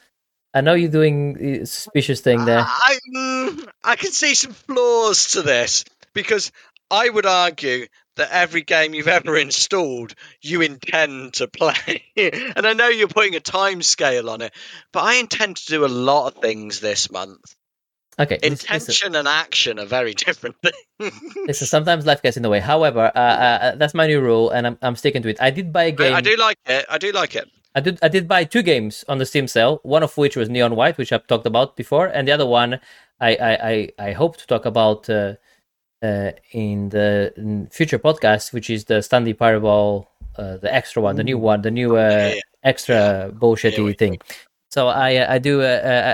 I 0.54 0.62
know 0.62 0.74
you're 0.74 0.90
doing 0.90 1.38
a 1.62 1.66
suspicious 1.66 2.22
thing 2.22 2.46
there. 2.46 2.64
I, 2.66 2.98
mm, 3.14 3.68
I 3.84 3.98
can 3.98 4.12
see 4.12 4.36
some 4.36 4.54
flaws 4.54 5.32
to 5.32 5.42
this 5.42 5.84
because 6.14 6.54
I 6.90 7.10
would 7.10 7.26
argue 7.26 7.88
that 8.16 8.32
every 8.32 8.62
game 8.62 8.94
you've 8.94 9.08
ever 9.08 9.38
installed, 9.38 10.14
you 10.42 10.62
intend 10.62 11.34
to 11.34 11.48
play. 11.48 12.06
and 12.16 12.66
I 12.66 12.74
know 12.74 12.88
you're 12.88 13.08
putting 13.08 13.36
a 13.36 13.40
time 13.40 13.82
scale 13.82 14.30
on 14.30 14.42
it, 14.42 14.54
but 14.92 15.04
I 15.04 15.16
intend 15.16 15.58
to 15.58 15.68
do 15.68 15.86
a 15.86 15.88
lot 15.88 16.28
of 16.28 16.42
things 16.42 16.80
this 16.80 17.12
month. 17.12 17.56
Okay, 18.18 18.40
Intention 18.42 19.16
and 19.16 19.28
action 19.28 19.78
are 19.78 19.86
very 19.86 20.14
different 20.14 20.56
things. 20.62 21.12
Listen, 21.48 21.68
sometimes 21.68 22.06
life 22.06 22.22
gets 22.22 22.38
in 22.38 22.44
the 22.44 22.50
way. 22.50 22.62
However, 22.62 23.12
uh, 23.14 23.20
uh, 23.20 23.76
that's 23.76 23.94
my 23.94 24.08
new 24.08 24.22
rule, 24.22 24.52
and 24.52 24.66
I'm, 24.68 24.78
I'm 24.82 24.96
sticking 24.96 25.22
to 25.24 25.30
it. 25.30 25.42
I 25.42 25.50
did 25.50 25.74
buy 25.74 25.84
a 25.84 25.92
game. 25.92 26.16
I 26.16 26.22
do 26.22 26.36
like 26.38 26.58
it. 26.66 26.86
I 26.90 26.98
do 26.98 27.12
like 27.12 27.36
it. 27.36 27.50
I 27.76 27.82
did 27.82 28.00
I 28.02 28.08
did 28.08 28.28
buy 28.28 28.46
two 28.46 28.62
games 28.62 29.04
on 29.10 29.18
the 29.18 29.26
Steam 29.26 29.48
sale. 29.48 29.82
One 29.84 30.02
of 30.02 30.16
which 30.18 30.38
was 30.38 30.50
Neon 30.50 30.78
White, 30.78 30.98
which 30.98 31.12
I've 31.12 31.28
talked 31.28 31.46
about 31.46 31.76
before, 31.76 32.08
and 32.08 32.26
the 32.26 32.32
other 32.32 32.46
one 32.46 32.80
I 33.20 33.36
I 33.36 33.70
I, 33.70 33.90
I 34.08 34.12
hope 34.14 34.38
to 34.38 34.48
talk 34.48 34.66
about 34.66 35.10
uh, 35.10 35.34
uh, 36.02 36.32
in 36.54 36.90
the 36.90 37.34
in 37.36 37.68
future 37.68 38.00
podcast, 38.00 38.54
which 38.54 38.70
is 38.70 38.86
the 38.86 39.02
Stanley 39.02 39.34
Parable, 39.34 40.10
uh, 40.38 40.56
the 40.58 40.74
extra 40.74 41.02
one, 41.02 41.18
the 41.18 41.24
new 41.24 41.38
one, 41.38 41.62
the 41.64 41.72
new 41.72 41.98
uh, 41.98 42.00
Yeah, 42.00 42.34
yeah. 42.36 42.42
extra 42.64 42.96
Yeah, 42.96 43.32
bullshitty 43.32 43.84
we 43.84 43.94
thing. 43.94 44.20
So 44.76 44.90
I 44.90 45.16
uh, 45.16 45.34
I 45.36 45.38
do 45.40 45.62
uh, 45.62 45.64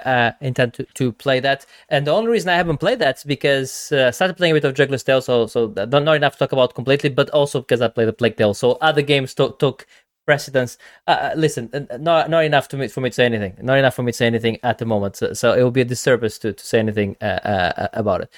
uh, 0.05 0.07
uh, 0.07 0.31
intend 0.39 0.75
to, 0.75 0.83
to 0.93 1.11
play 1.13 1.39
that, 1.39 1.65
and 1.89 2.05
the 2.05 2.11
only 2.11 2.29
reason 2.29 2.47
I 2.49 2.57
haven't 2.57 2.77
played 2.77 2.99
that 2.99 3.17
is 3.17 3.23
because 3.23 3.91
I 3.91 4.11
started 4.11 4.37
playing 4.37 4.51
a 4.51 4.57
bit 4.57 4.65
of 4.65 4.75
Juggler's 4.75 5.01
Tale, 5.01 5.21
so 5.23 5.47
so 5.47 5.73
not 5.75 6.03
not 6.03 6.15
enough 6.15 6.33
to 6.33 6.39
talk 6.39 6.51
about 6.51 6.75
completely, 6.75 7.09
but 7.09 7.31
also 7.31 7.61
because 7.61 7.81
I 7.81 7.87
played 7.87 8.07
the 8.09 8.13
Plague 8.13 8.37
Tale, 8.37 8.53
so 8.53 8.73
other 8.73 9.01
games 9.01 9.33
to- 9.33 9.55
took 9.57 9.87
precedence. 10.27 10.77
Uh, 11.07 11.31
listen, 11.35 11.71
not 11.99 12.29
not 12.29 12.45
enough 12.45 12.67
to 12.67 12.77
me 12.77 12.87
for 12.87 13.01
me 13.01 13.09
to 13.09 13.15
say 13.15 13.25
anything. 13.25 13.57
Not 13.63 13.79
enough 13.79 13.95
for 13.95 14.03
me 14.03 14.11
to 14.11 14.17
say 14.19 14.27
anything 14.27 14.59
at 14.61 14.77
the 14.77 14.85
moment. 14.85 15.15
So, 15.15 15.33
so 15.33 15.53
it 15.53 15.63
will 15.63 15.71
be 15.71 15.81
a 15.81 15.85
disservice 15.85 16.37
to, 16.39 16.53
to 16.53 16.63
say 16.63 16.77
anything 16.77 17.17
uh, 17.19 17.41
uh, 17.53 17.87
about 17.93 18.21
it. 18.21 18.29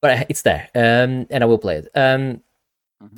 But 0.00 0.26
it's 0.30 0.40
there, 0.42 0.70
um, 0.74 1.26
and 1.28 1.42
I 1.42 1.46
will 1.46 1.58
play 1.58 1.76
it. 1.76 1.88
Um, 1.94 2.40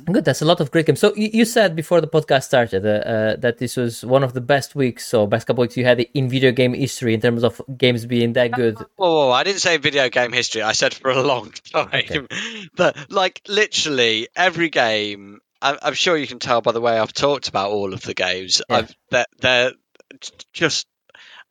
Good. 0.05 0.25
That's 0.25 0.41
a 0.41 0.45
lot 0.45 0.59
of 0.61 0.71
great 0.71 0.85
games. 0.85 0.99
So 0.99 1.13
you, 1.15 1.29
you 1.31 1.45
said 1.45 1.75
before 1.75 2.01
the 2.01 2.07
podcast 2.07 2.43
started 2.43 2.85
uh, 2.85 2.89
uh, 2.89 3.35
that 3.37 3.57
this 3.57 3.75
was 3.75 4.03
one 4.03 4.23
of 4.23 4.33
the 4.33 4.41
best 4.41 4.75
weeks 4.75 5.13
or 5.13 5.27
best 5.27 5.47
couple 5.47 5.61
weeks 5.61 5.77
you 5.77 5.85
had 5.85 5.99
in 6.13 6.29
video 6.29 6.51
game 6.51 6.73
history 6.73 7.13
in 7.13 7.21
terms 7.21 7.43
of 7.43 7.61
games 7.77 8.05
being 8.05 8.33
that 8.33 8.51
good. 8.51 8.77
Whoa, 8.77 8.87
whoa, 8.95 9.27
whoa, 9.27 9.31
I 9.31 9.43
didn't 9.43 9.61
say 9.61 9.77
video 9.77 10.09
game 10.09 10.31
history. 10.31 10.61
I 10.61 10.71
said 10.71 10.93
for 10.93 11.11
a 11.11 11.21
long 11.21 11.51
time. 11.51 11.89
Okay. 11.93 12.21
But 12.75 13.11
like 13.11 13.41
literally 13.47 14.27
every 14.35 14.69
game, 14.69 15.39
I'm, 15.61 15.77
I'm 15.81 15.93
sure 15.93 16.17
you 16.17 16.27
can 16.27 16.39
tell 16.39 16.61
by 16.61 16.71
the 16.71 16.81
way 16.81 16.97
I've 16.97 17.13
talked 17.13 17.47
about 17.47 17.71
all 17.71 17.93
of 17.93 18.01
the 18.01 18.13
games. 18.13 18.61
Yeah. 18.69 18.77
I've 18.77 18.95
they're, 19.11 19.25
they're 19.39 19.71
just. 20.53 20.87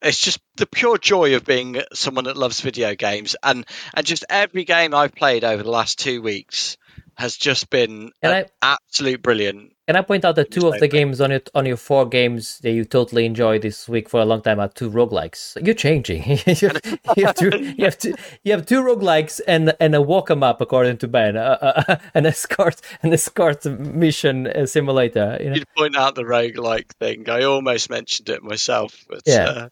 It's 0.02 0.20
just 0.20 0.38
the 0.56 0.66
pure 0.66 0.98
joy 0.98 1.34
of 1.34 1.46
being 1.46 1.80
someone 1.94 2.24
that 2.24 2.36
loves 2.36 2.60
video 2.60 2.94
games, 2.94 3.36
and 3.42 3.64
and 3.94 4.04
just 4.04 4.26
every 4.28 4.64
game 4.64 4.92
I've 4.92 5.14
played 5.14 5.44
over 5.44 5.62
the 5.62 5.70
last 5.70 5.98
two 5.98 6.20
weeks 6.20 6.76
has 7.16 7.36
just 7.36 7.70
been 7.70 8.10
an 8.22 8.46
absolute 8.62 9.22
brilliant. 9.22 9.72
Can 9.86 9.96
I 9.96 10.02
point 10.02 10.24
out 10.24 10.36
that 10.36 10.50
two 10.50 10.66
of 10.66 10.80
the 10.80 10.88
games 10.88 11.20
on 11.20 11.30
your 11.30 11.42
on 11.54 11.66
your 11.66 11.76
four 11.76 12.08
games 12.08 12.58
that 12.62 12.72
you 12.72 12.84
totally 12.86 13.26
enjoy 13.26 13.58
this 13.58 13.86
week 13.86 14.08
for 14.08 14.20
a 14.20 14.24
long 14.24 14.40
time 14.40 14.58
are 14.58 14.68
two 14.68 14.90
roguelikes? 14.90 15.58
You're 15.64 15.74
changing. 15.74 16.22
you, 16.46 16.70
you 17.16 17.26
have 17.26 17.34
two, 17.34 17.50
you 17.76 17.84
have 17.84 17.98
two, 17.98 18.14
you 18.44 18.52
have 18.52 18.64
two 18.64 18.82
roguelikes 18.82 19.42
and 19.46 19.74
and 19.80 19.94
a 19.94 20.00
walk 20.00 20.30
'em 20.30 20.42
up 20.42 20.62
according 20.62 20.96
to 20.98 21.08
Ben, 21.08 21.36
uh, 21.36 21.84
uh, 21.86 21.96
an 22.14 22.24
escort 22.24 22.80
an 23.02 23.12
escort 23.12 23.66
mission 23.66 24.46
uh, 24.46 24.64
simulator. 24.64 25.36
You 25.38 25.50
know? 25.50 25.56
You'd 25.56 25.68
point 25.76 25.96
out 25.96 26.14
the 26.14 26.24
roguelike 26.24 26.92
thing. 26.98 27.28
I 27.28 27.42
almost 27.42 27.90
mentioned 27.90 28.30
it 28.30 28.42
myself, 28.42 29.04
but 29.08 29.20
Yeah. 29.26 29.44
uh, 29.44 29.68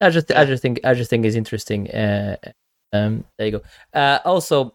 I 0.00 0.08
just 0.08 0.32
I 0.32 0.46
just 0.46 0.62
think 0.62 0.80
I 0.84 0.94
just 0.94 1.10
think 1.10 1.26
is 1.26 1.36
interesting. 1.36 1.90
Uh, 1.90 2.36
um, 2.94 3.24
there 3.38 3.46
you 3.48 3.52
go. 3.58 3.62
Uh, 3.92 4.18
also, 4.24 4.74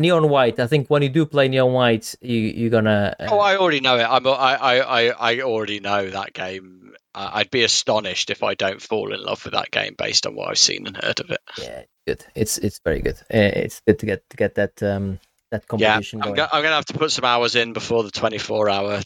Neon 0.00 0.28
White. 0.28 0.58
I 0.58 0.66
think 0.66 0.88
when 0.88 1.02
you 1.02 1.08
do 1.08 1.26
play 1.26 1.46
Neon 1.48 1.72
White, 1.72 2.14
you 2.20 2.36
you're 2.38 2.70
gonna. 2.70 3.14
Uh, 3.20 3.26
Oh, 3.28 3.38
I 3.38 3.56
already 3.56 3.80
know 3.80 3.96
it. 3.98 4.04
I'm, 4.04 4.26
I, 4.26 4.30
I, 4.30 4.78
I, 4.80 5.32
I 5.32 5.40
already 5.42 5.78
know 5.78 6.10
that 6.10 6.32
game. 6.32 6.94
I'd 7.14 7.50
be 7.50 7.64
astonished 7.64 8.30
if 8.30 8.42
I 8.42 8.54
don't 8.54 8.80
fall 8.80 9.12
in 9.12 9.20
love 9.22 9.44
with 9.44 9.54
that 9.54 9.70
game 9.70 9.94
based 9.98 10.26
on 10.26 10.34
what 10.36 10.48
I've 10.48 10.58
seen 10.58 10.86
and 10.86 10.96
heard 10.96 11.20
of 11.20 11.30
it. 11.30 11.40
yeah, 11.58 11.82
good. 12.06 12.24
It's 12.34 12.56
it's 12.58 12.80
very 12.84 13.00
good. 13.00 13.18
It's 13.28 13.80
good 13.86 13.98
to 13.98 14.06
get 14.06 14.30
to 14.30 14.36
get 14.36 14.54
that 14.54 14.82
um 14.82 15.18
that 15.50 15.64
Yeah, 15.76 15.94
competition 15.96 16.20
I'm, 16.20 16.28
going. 16.28 16.36
go- 16.36 16.46
I'm 16.52 16.62
going 16.62 16.70
to 16.70 16.76
have 16.76 16.84
to 16.86 16.94
put 16.98 17.10
some 17.10 17.24
hours 17.24 17.56
in 17.56 17.72
before 17.72 18.04
the 18.04 18.10
24 18.12 18.70
hour, 18.70 19.00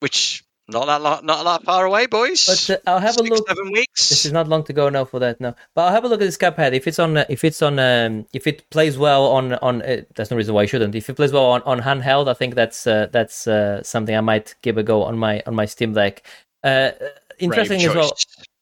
which 0.00 0.44
not 0.70 0.86
that 0.86 1.02
lot, 1.02 1.24
not 1.24 1.44
that 1.44 1.64
far 1.64 1.84
away, 1.84 2.06
boys. 2.06 2.46
But 2.46 2.78
uh, 2.78 2.90
I'll 2.90 3.00
have 3.00 3.16
a 3.18 3.22
look. 3.22 3.46
seven 3.48 3.70
weeks. 3.72 4.08
This 4.08 4.24
is 4.24 4.32
not 4.32 4.48
long 4.48 4.64
to 4.64 4.72
go 4.72 4.88
now 4.88 5.04
for 5.04 5.18
that 5.20 5.40
now. 5.40 5.54
But 5.74 5.82
I'll 5.82 5.92
have 5.92 6.04
a 6.04 6.08
look 6.08 6.20
at 6.20 6.24
this 6.24 6.36
Cuphead. 6.36 6.72
If 6.72 6.86
it's 6.86 6.98
on, 6.98 7.16
uh, 7.16 7.24
if 7.28 7.44
it's 7.44 7.62
on, 7.62 7.78
um, 7.78 8.26
if 8.32 8.46
it 8.46 8.68
plays 8.70 8.96
well 8.98 9.26
on 9.26 9.54
on, 9.54 9.82
uh, 9.82 10.02
there's 10.14 10.30
no 10.30 10.36
reason 10.36 10.54
why 10.54 10.64
it 10.64 10.68
shouldn't. 10.68 10.94
If 10.94 11.10
it 11.10 11.14
plays 11.14 11.32
well 11.32 11.46
on, 11.46 11.62
on 11.62 11.80
handheld, 11.80 12.28
I 12.28 12.34
think 12.34 12.54
that's 12.54 12.86
uh, 12.86 13.08
that's 13.12 13.46
uh, 13.46 13.82
something 13.82 14.16
I 14.16 14.20
might 14.20 14.54
give 14.62 14.78
a 14.78 14.82
go 14.82 15.02
on 15.02 15.18
my 15.18 15.42
on 15.46 15.54
my 15.54 15.66
Steam 15.66 15.92
Deck. 15.92 16.22
Uh, 16.62 16.90
interesting 17.38 17.78
Brave 17.78 17.90
as 17.90 17.96
well. 17.96 18.12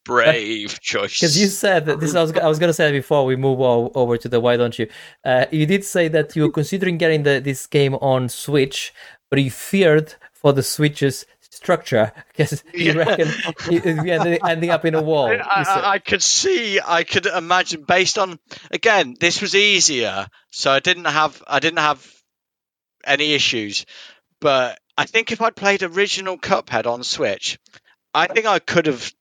Brave 0.05 0.81
choice. 0.81 1.21
because 1.21 1.39
you 1.39 1.49
said 1.49 1.85
that 1.85 2.01
this. 2.01 2.15
I 2.15 2.23
was 2.23 2.33
I 2.33 2.49
was 2.49 2.59
gonna 2.59 2.73
say 2.73 2.91
before 2.93 3.27
we 3.27 3.37
move 3.37 3.61
o- 3.61 3.93
over 3.95 4.17
to 4.17 4.29
the 4.29 4.41
why 4.41 4.57
don't 4.57 4.79
you? 4.79 4.89
Uh, 5.23 5.45
you 5.51 5.67
did 5.67 5.85
say 5.85 6.09
that 6.09 6.35
you 6.35 6.45
were 6.45 6.51
considering 6.51 6.97
getting 6.97 7.25
the, 7.25 7.41
this 7.41 7.67
game 7.67 7.95
on 7.97 8.31
Switch, 8.31 8.95
but 9.29 9.39
you 9.39 9.51
feared 9.51 10.15
for 10.33 10.55
the 10.55 10.63
Switch's 10.63 11.27
structure 11.59 12.13
because 12.29 12.63
you 12.73 12.93
Yeah. 12.93 12.99
reckon 13.05 13.29
you'd 13.71 13.87
ending, 13.87 14.71
up 14.71 14.85
in 14.85 14.95
a 14.95 15.03
wall. 15.03 15.29
I, 15.29 15.65
I, 15.67 15.91
I 15.95 15.99
could 15.99 16.23
see, 16.23 16.81
I 16.81 17.03
could 17.05 17.27
imagine. 17.27 17.83
Based 17.83 18.17
on 18.19 18.39
again, 18.71 19.17
this 19.19 19.43
was 19.43 19.55
easier, 19.55 20.29
so 20.51 20.71
I 20.71 20.81
didn't 20.81 21.07
have, 21.07 21.43
I 21.47 21.59
didn't 21.59 21.81
have 21.81 22.01
any 23.05 23.35
issues. 23.35 23.87
But 24.41 24.79
I 24.97 25.05
think 25.05 25.33
if 25.33 25.43
I'd 25.43 25.57
played 25.57 25.83
original 25.83 26.39
Cuphead 26.39 26.87
on 26.87 27.03
Switch, 27.03 27.59
I 28.15 28.29
think 28.29 28.47
I 28.47 28.61
could 28.61 28.87
have 28.87 29.13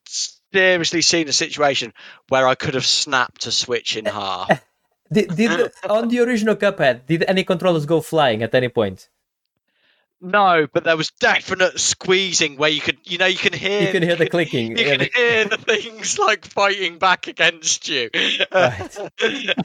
seriously 0.53 1.01
seen 1.01 1.27
a 1.27 1.33
situation 1.33 1.93
where 2.29 2.47
I 2.47 2.55
could 2.55 2.75
have 2.75 2.85
snapped 2.85 3.47
a 3.47 3.51
Switch 3.51 3.97
in 3.97 4.05
half. 4.05 4.63
Did, 5.09 5.37
did 5.37 5.71
on 5.89 6.09
the 6.09 6.19
original 6.19 6.57
Cuphead, 6.57 7.05
did 7.07 7.23
any 7.29 7.45
controllers 7.45 7.85
go 7.85 8.01
flying 8.01 8.43
at 8.43 8.53
any 8.53 8.67
point? 8.67 9.07
No, 10.19 10.67
but 10.71 10.83
there 10.83 10.97
was 10.97 11.11
definite 11.11 11.79
squeezing 11.79 12.57
where 12.57 12.71
you 12.71 12.81
could, 12.81 12.97
you 13.03 13.19
know, 13.19 13.27
you 13.27 13.37
can 13.37 13.53
hear, 13.53 13.81
You 13.81 13.91
can 13.91 14.01
hear 14.03 14.15
the 14.15 14.27
clicking. 14.29 14.75
You 14.75 14.83
yeah, 14.85 14.95
can 14.97 15.07
hear 15.13 15.45
the 15.45 15.57
things 15.57 16.17
like 16.17 16.45
fighting 16.45 16.97
back 16.97 17.27
against 17.27 17.87
you. 17.87 18.09
Right. 18.51 18.97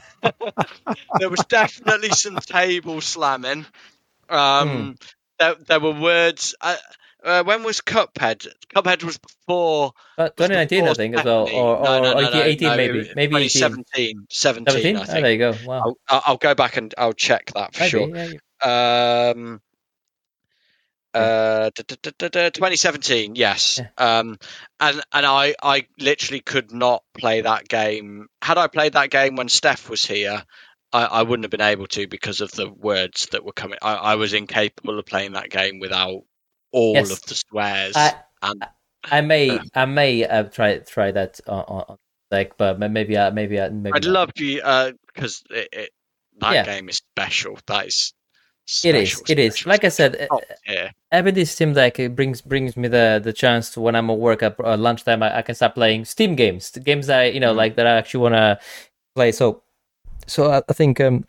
there 1.19 1.29
was 1.29 1.39
definitely 1.49 2.09
some 2.09 2.37
table 2.37 3.01
slamming. 3.01 3.65
Hmm. 4.29 4.35
Um, 4.35 4.95
there, 5.39 5.55
there 5.55 5.79
were 5.79 5.99
words. 5.99 6.55
Uh, 6.61 6.75
uh, 7.23 7.43
when 7.43 7.63
was 7.63 7.81
Cuphead? 7.81 8.47
Cuphead 8.75 9.03
was 9.03 9.17
before. 9.17 9.93
Uh, 10.17 10.29
2019, 10.29 10.79
I 10.79 10.81
before 10.81 10.95
think, 10.95 11.15
as 11.15 11.23
well, 11.23 11.47
or, 11.49 11.77
or, 11.77 11.83
No, 11.83 12.01
no, 12.01 12.13
no, 12.13 12.29
no, 12.29 12.43
18 12.43 12.67
no, 12.69 12.77
maybe, 12.77 13.11
maybe 13.15 13.35
18. 13.37 13.49
2017. 13.49 14.27
17, 14.29 14.65
17? 14.69 14.95
I 14.95 14.99
Oh, 14.99 15.05
think. 15.05 15.23
there 15.23 15.31
you 15.31 15.37
go. 15.39 15.51
Wow. 15.65 15.79
I'll, 15.79 15.97
I'll 16.09 16.21
I'll 16.25 16.37
go 16.37 16.53
back 16.53 16.77
and 16.77 16.93
I'll 16.97 17.13
check 17.13 17.51
that 17.55 17.73
for 17.73 17.79
Maybe, 17.81 17.89
sure. 17.89 18.15
yeah, 18.15 18.27
yeah. 18.63 19.31
Um, 19.35 19.61
uh, 21.13 21.69
da- 21.75 21.83
da- 21.87 21.95
da- 22.01 22.11
da- 22.17 22.29
da, 22.29 22.49
2017, 22.49 23.35
yes. 23.35 23.79
Um, 23.97 24.37
and 24.79 25.01
and 25.11 25.25
I 25.25 25.55
I 25.61 25.87
literally 25.99 26.41
could 26.41 26.71
not 26.71 27.03
play 27.17 27.41
that 27.41 27.67
game. 27.67 28.27
Had 28.41 28.57
I 28.57 28.67
played 28.67 28.93
that 28.93 29.09
game 29.09 29.35
when 29.35 29.49
Steph 29.49 29.89
was 29.89 30.05
here, 30.05 30.43
I, 30.91 31.05
I 31.05 31.21
wouldn't 31.23 31.43
have 31.43 31.51
been 31.51 31.61
able 31.61 31.87
to 31.87 32.07
because 32.07 32.41
of 32.41 32.51
the 32.51 32.69
words 32.69 33.27
that 33.31 33.43
were 33.43 33.53
coming. 33.53 33.79
I, 33.81 33.93
I 33.95 34.15
was 34.15 34.33
incapable 34.33 34.99
of 34.99 35.05
playing 35.05 35.33
that 35.33 35.49
game 35.49 35.79
without 35.79 36.21
all 36.71 36.93
Yes. 36.95 37.11
of 37.11 37.21
the 37.23 37.35
swears. 37.35 37.95
I, 37.95 38.13
and 38.41 38.65
I 39.03 39.21
may, 39.21 39.47
Yeah. 39.47 39.63
I 39.75 39.85
may 39.85 40.25
uh, 40.25 40.43
try 40.43 40.77
try 40.79 41.11
that 41.11 41.39
on, 41.47 41.63
on 41.63 41.97
deck, 42.31 42.57
but 42.57 42.79
maybe, 42.79 43.17
I, 43.17 43.29
maybe, 43.31 43.59
I, 43.59 43.69
maybe. 43.69 43.93
I'd 43.95 44.03
not. 44.05 44.11
love 44.11 44.29
you 44.37 44.61
because 45.13 45.43
it, 45.49 45.69
it, 45.71 45.89
that 46.39 46.53
Yeah. 46.53 46.65
game 46.65 46.89
is 46.89 46.97
special. 46.97 47.59
That 47.67 47.87
is. 47.87 48.13
It 48.83 48.95
is. 48.95 49.21
It 49.27 49.39
is. 49.39 49.65
Like 49.65 49.83
I 49.83 49.89
said, 49.89 50.27
Oh, 50.31 50.39
yeah. 50.65 50.91
having 51.11 51.45
Steam 51.45 51.73
Deck 51.73 51.99
it 51.99 52.15
brings 52.15 52.41
brings 52.41 52.77
me 52.77 52.87
the 52.87 53.19
the 53.23 53.33
chance 53.33 53.69
to 53.71 53.81
when 53.81 53.95
I'm 53.95 54.09
at 54.09 54.17
work 54.17 54.41
at 54.41 54.59
uh, 54.59 54.77
lunchtime, 54.77 55.21
I, 55.21 55.37
I 55.39 55.41
can 55.41 55.55
start 55.55 55.75
playing 55.75 56.05
Steam 56.05 56.35
games, 56.35 56.71
the 56.71 56.79
games 56.79 57.07
that 57.07 57.19
I, 57.19 57.25
you 57.25 57.39
know, 57.39 57.53
Mhm. 57.53 57.57
like 57.57 57.75
that 57.75 57.87
I 57.87 57.97
actually 57.97 58.21
want 58.21 58.35
to 58.35 58.59
play. 59.15 59.31
So, 59.31 59.63
so 60.27 60.51
I, 60.51 60.61
I 60.69 60.73
think 60.73 61.01
um, 61.01 61.25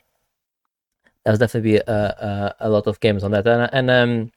there's 1.25 1.39
definitely 1.39 1.71
be 1.71 1.77
a, 1.77 2.55
a, 2.59 2.67
a 2.67 2.69
lot 2.69 2.87
of 2.87 2.99
games 2.99 3.23
on 3.23 3.31
that, 3.31 3.47
and 3.47 3.69
and 3.73 3.89
um, 3.91 4.31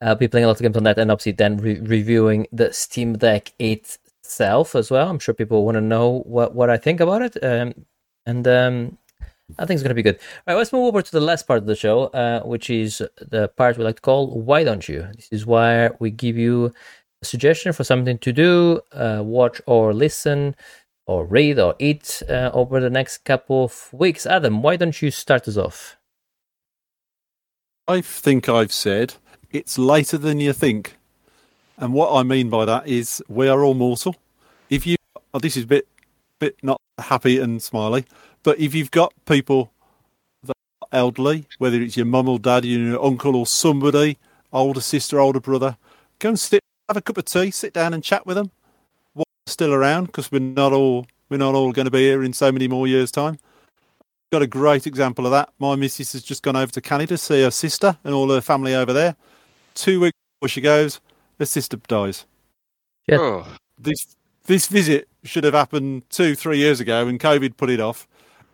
I'll 0.00 0.14
be 0.14 0.28
playing 0.28 0.44
a 0.44 0.48
lot 0.48 0.56
of 0.56 0.62
games 0.62 0.76
on 0.76 0.84
that, 0.84 0.98
and 0.98 1.10
obviously 1.10 1.32
then 1.32 1.56
re- 1.58 1.80
reviewing 1.80 2.46
the 2.52 2.72
Steam 2.72 3.14
Deck 3.18 3.52
itself. 3.58 3.98
itself 4.22 4.74
as 4.74 4.90
well. 4.90 5.08
I'm 5.08 5.18
sure 5.18 5.34
people 5.34 5.64
want 5.64 5.76
to 5.76 5.80
know 5.80 6.20
what 6.26 6.54
what 6.54 6.68
I 6.70 6.76
think 6.76 7.00
about 7.00 7.22
it, 7.22 7.42
um, 7.42 7.72
and 8.26 8.46
um, 8.46 8.98
I 9.56 9.64
think 9.64 9.76
it's 9.76 9.82
going 9.82 9.90
to 9.90 9.94
be 9.94 10.02
good. 10.02 10.18
All 10.46 10.54
right, 10.54 10.58
let's 10.58 10.72
move 10.72 10.84
over 10.84 11.00
to 11.00 11.12
the 11.12 11.20
last 11.20 11.46
part 11.46 11.58
of 11.58 11.66
the 11.66 11.74
show, 11.74 12.06
uh, 12.08 12.42
which 12.42 12.68
is 12.68 13.02
the 13.16 13.48
part 13.48 13.78
we 13.78 13.84
like 13.84 13.96
to 13.96 14.02
call 14.02 14.40
"Why 14.40 14.64
Don't 14.64 14.88
You." 14.88 15.08
This 15.14 15.28
is 15.30 15.46
where 15.46 15.96
we 16.00 16.10
give 16.10 16.36
you 16.36 16.72
a 17.22 17.24
suggestion 17.24 17.72
for 17.72 17.84
something 17.84 18.18
to 18.18 18.32
do, 18.32 18.80
uh, 18.92 19.22
watch 19.24 19.60
or 19.66 19.94
listen, 19.94 20.54
or 21.06 21.24
read 21.24 21.58
or 21.58 21.74
eat 21.78 22.22
uh, 22.28 22.50
over 22.52 22.78
the 22.78 22.90
next 22.90 23.24
couple 23.24 23.64
of 23.64 23.88
weeks. 23.92 24.26
Adam, 24.26 24.62
why 24.62 24.76
don't 24.76 25.00
you 25.00 25.10
start 25.10 25.48
us 25.48 25.56
off? 25.56 25.96
I 27.88 28.02
think 28.02 28.48
I've 28.48 28.72
said 28.72 29.14
it's 29.50 29.78
later 29.78 30.18
than 30.18 30.40
you 30.40 30.52
think. 30.52 30.96
And 31.78 31.94
what 31.94 32.12
I 32.12 32.22
mean 32.22 32.50
by 32.50 32.66
that 32.66 32.86
is 32.86 33.22
we 33.28 33.48
are 33.48 33.64
all 33.64 33.74
mortal. 33.74 34.16
If 34.68 34.86
you, 34.86 34.96
oh, 35.32 35.38
this 35.38 35.56
is 35.56 35.64
a 35.64 35.66
bit, 35.66 35.88
bit 36.38 36.56
not 36.62 36.78
happy 36.98 37.38
and 37.38 37.62
smiley, 37.62 38.04
but 38.48 38.58
if 38.58 38.74
you've 38.74 38.90
got 38.90 39.12
people 39.26 39.70
that 40.44 40.54
are 40.80 40.88
elderly, 40.90 41.44
whether 41.58 41.82
it's 41.82 41.98
your 41.98 42.06
mum 42.06 42.30
or 42.30 42.38
dad, 42.38 42.64
your 42.64 43.04
uncle 43.04 43.36
or 43.36 43.46
somebody, 43.46 44.16
older 44.54 44.80
sister, 44.80 45.20
older 45.20 45.38
brother, 45.38 45.76
go 46.18 46.30
and 46.30 46.40
sit, 46.40 46.62
have 46.88 46.96
a 46.96 47.02
cup 47.02 47.18
of 47.18 47.26
tea, 47.26 47.50
sit 47.50 47.74
down 47.74 47.92
and 47.92 48.02
chat 48.02 48.24
with 48.24 48.38
them. 48.38 48.50
While 49.12 49.26
they're 49.44 49.52
still 49.52 49.74
around, 49.74 50.06
because 50.06 50.32
we're 50.32 50.38
not 50.38 50.72
all 50.72 51.06
we're 51.28 51.36
not 51.36 51.54
all 51.54 51.72
going 51.72 51.84
to 51.84 51.90
be 51.90 52.06
here 52.08 52.22
in 52.22 52.32
so 52.32 52.50
many 52.50 52.68
more 52.68 52.86
years' 52.86 53.10
time. 53.10 53.38
Got 54.32 54.40
a 54.40 54.46
great 54.46 54.86
example 54.86 55.26
of 55.26 55.32
that. 55.32 55.50
My 55.58 55.76
missus 55.76 56.14
has 56.14 56.22
just 56.22 56.42
gone 56.42 56.56
over 56.56 56.72
to 56.72 56.80
Canada 56.80 57.08
to 57.08 57.18
see 57.18 57.42
her 57.42 57.50
sister 57.50 57.98
and 58.02 58.14
all 58.14 58.30
her 58.30 58.40
family 58.40 58.74
over 58.74 58.94
there. 58.94 59.14
Two 59.74 60.00
weeks 60.00 60.16
before 60.40 60.48
she 60.48 60.62
goes, 60.62 61.02
her 61.38 61.44
sister 61.44 61.76
dies. 61.86 62.24
Yeah. 63.06 63.18
Oh, 63.18 63.46
This 63.78 64.16
this 64.46 64.68
visit 64.68 65.06
should 65.24 65.44
have 65.44 65.54
happened 65.54 66.08
two, 66.10 66.34
three 66.34 66.58
years 66.58 66.80
ago, 66.80 67.06
and 67.06 67.20
COVID 67.20 67.56
put 67.56 67.70
it 67.70 67.80
off. 67.80 68.07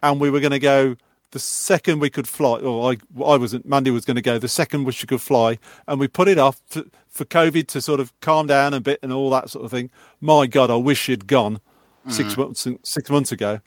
And 0.05 0.21
we 0.21 0.31
were 0.31 0.39
going 0.39 0.53
to 0.53 0.59
go 0.59 0.97
the 1.33 1.39
second 1.41 1.99
we 1.99 2.11
could 2.11 2.29
fly. 2.29 2.59
Or 2.59 2.93
I, 2.93 2.97
I 3.25 3.37
wasn't. 3.37 3.67
Mandy 3.67 3.91
was 3.91 4.05
going 4.05 4.15
to 4.15 4.23
go 4.23 4.39
the 4.39 4.49
second 4.49 4.85
we 4.85 4.93
she 4.93 5.07
could 5.07 5.21
fly, 5.21 5.59
and 5.89 5.99
we 5.99 6.07
put 6.07 6.29
it 6.29 6.39
off 6.39 6.61
for, 6.67 6.85
for 7.09 7.25
COVID 7.25 7.67
to 7.69 7.81
sort 7.81 7.99
of 7.99 8.13
calm 8.21 8.47
down 8.47 8.73
a 8.73 8.81
bit 8.81 9.01
and 9.03 9.13
all 9.13 9.31
that 9.31 9.51
sort 9.51 9.65
of 9.65 9.71
thing. 9.71 9.91
My 10.21 10.47
God, 10.47 10.71
I 10.71 10.77
wish 10.77 11.01
she'd 11.01 11.27
gone 11.27 11.61
six 12.09 12.37
months 12.37 12.69
six 12.85 13.11
months 13.11 13.33
ago. 13.33 13.61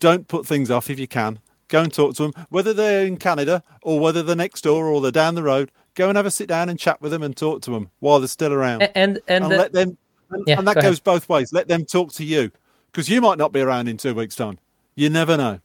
Don't 0.00 0.26
put 0.26 0.46
things 0.46 0.70
off 0.70 0.90
if 0.90 0.98
you 0.98 1.06
can. 1.06 1.38
Go 1.68 1.82
and 1.82 1.92
talk 1.92 2.16
to 2.16 2.24
them, 2.24 2.32
whether 2.48 2.72
they're 2.72 3.06
in 3.06 3.16
Canada 3.16 3.62
or 3.82 4.00
whether 4.00 4.22
they're 4.22 4.34
next 4.34 4.62
door 4.62 4.86
or 4.88 5.00
they're 5.00 5.12
down 5.12 5.36
the 5.36 5.42
road. 5.42 5.70
Go 5.94 6.08
and 6.08 6.16
have 6.16 6.26
a 6.26 6.30
sit 6.30 6.48
down 6.48 6.68
and 6.68 6.78
chat 6.78 7.00
with 7.00 7.12
them 7.12 7.22
and 7.22 7.36
talk 7.36 7.62
to 7.62 7.70
them 7.70 7.90
while 8.00 8.18
they're 8.18 8.28
still 8.28 8.52
around 8.52 8.82
And 8.82 8.92
and, 8.94 9.20
and 9.28 9.44
uh, 9.44 9.48
let 9.48 9.72
them 9.72 9.96
and, 10.30 10.44
yeah, 10.46 10.58
and 10.58 10.66
that 10.66 10.74
go 10.74 10.80
ahead. 10.80 10.90
goes 10.90 11.00
both 11.00 11.28
ways 11.28 11.52
let 11.52 11.68
them 11.68 11.84
talk 11.84 12.12
to 12.14 12.24
you 12.24 12.50
because 12.90 13.08
you 13.08 13.20
might 13.20 13.38
not 13.38 13.52
be 13.52 13.60
around 13.60 13.88
in 13.88 13.96
two 13.96 14.14
weeks 14.14 14.34
time 14.34 14.58
you 14.94 15.10
never 15.10 15.36
know 15.36 15.60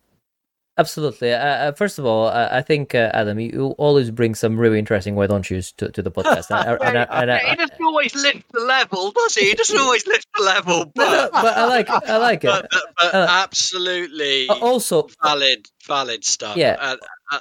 Absolutely. 0.80 1.34
Uh, 1.34 1.38
uh, 1.38 1.72
first 1.72 1.98
of 1.98 2.06
all, 2.06 2.28
uh, 2.28 2.49
I 2.52 2.62
think 2.62 2.94
uh, 2.94 3.10
Adam, 3.14 3.40
you, 3.40 3.49
you 3.52 3.66
always 3.80 4.12
bring 4.12 4.36
some 4.36 4.60
really 4.60 4.78
interesting 4.78 5.16
why 5.16 5.26
don't 5.26 5.49
yous 5.49 5.72
to, 5.74 5.90
to 5.90 6.04
the 6.04 6.12
podcast. 6.12 6.52
And 6.52 6.80
I- 6.98 7.04
and 7.22 7.32
I- 7.32 7.38
and 7.40 7.49
he 7.49 7.56
doesn't 7.56 7.82
always 7.82 8.14
lift 8.16 8.52
the 8.52 8.60
level, 8.60 9.12
does 9.12 9.36
he? 9.36 9.49
He 9.49 9.56
doesn't 9.56 9.80
always 9.80 10.06
lift 10.06 10.28
the 10.38 10.44
level, 10.44 10.91
No, 10.95 11.04
no, 11.12 11.30
but, 11.34 11.41
but 11.41 11.58
I 11.58 11.66
like 11.66 11.90
I 11.90 12.18
like 12.18 12.44
it. 12.44 12.48
but, 12.52 12.68
but, 12.70 12.84
but 13.02 13.16
Uh, 13.16 13.28
absolutely 13.30 14.49
Uh, 14.49 14.54
also, 14.60 15.08
valid, 15.24 15.66
valid 15.88 16.24
stuff. 16.24 16.56
Yeah. 16.58 16.76
Uh, 16.80 16.95
uh, 17.32 17.40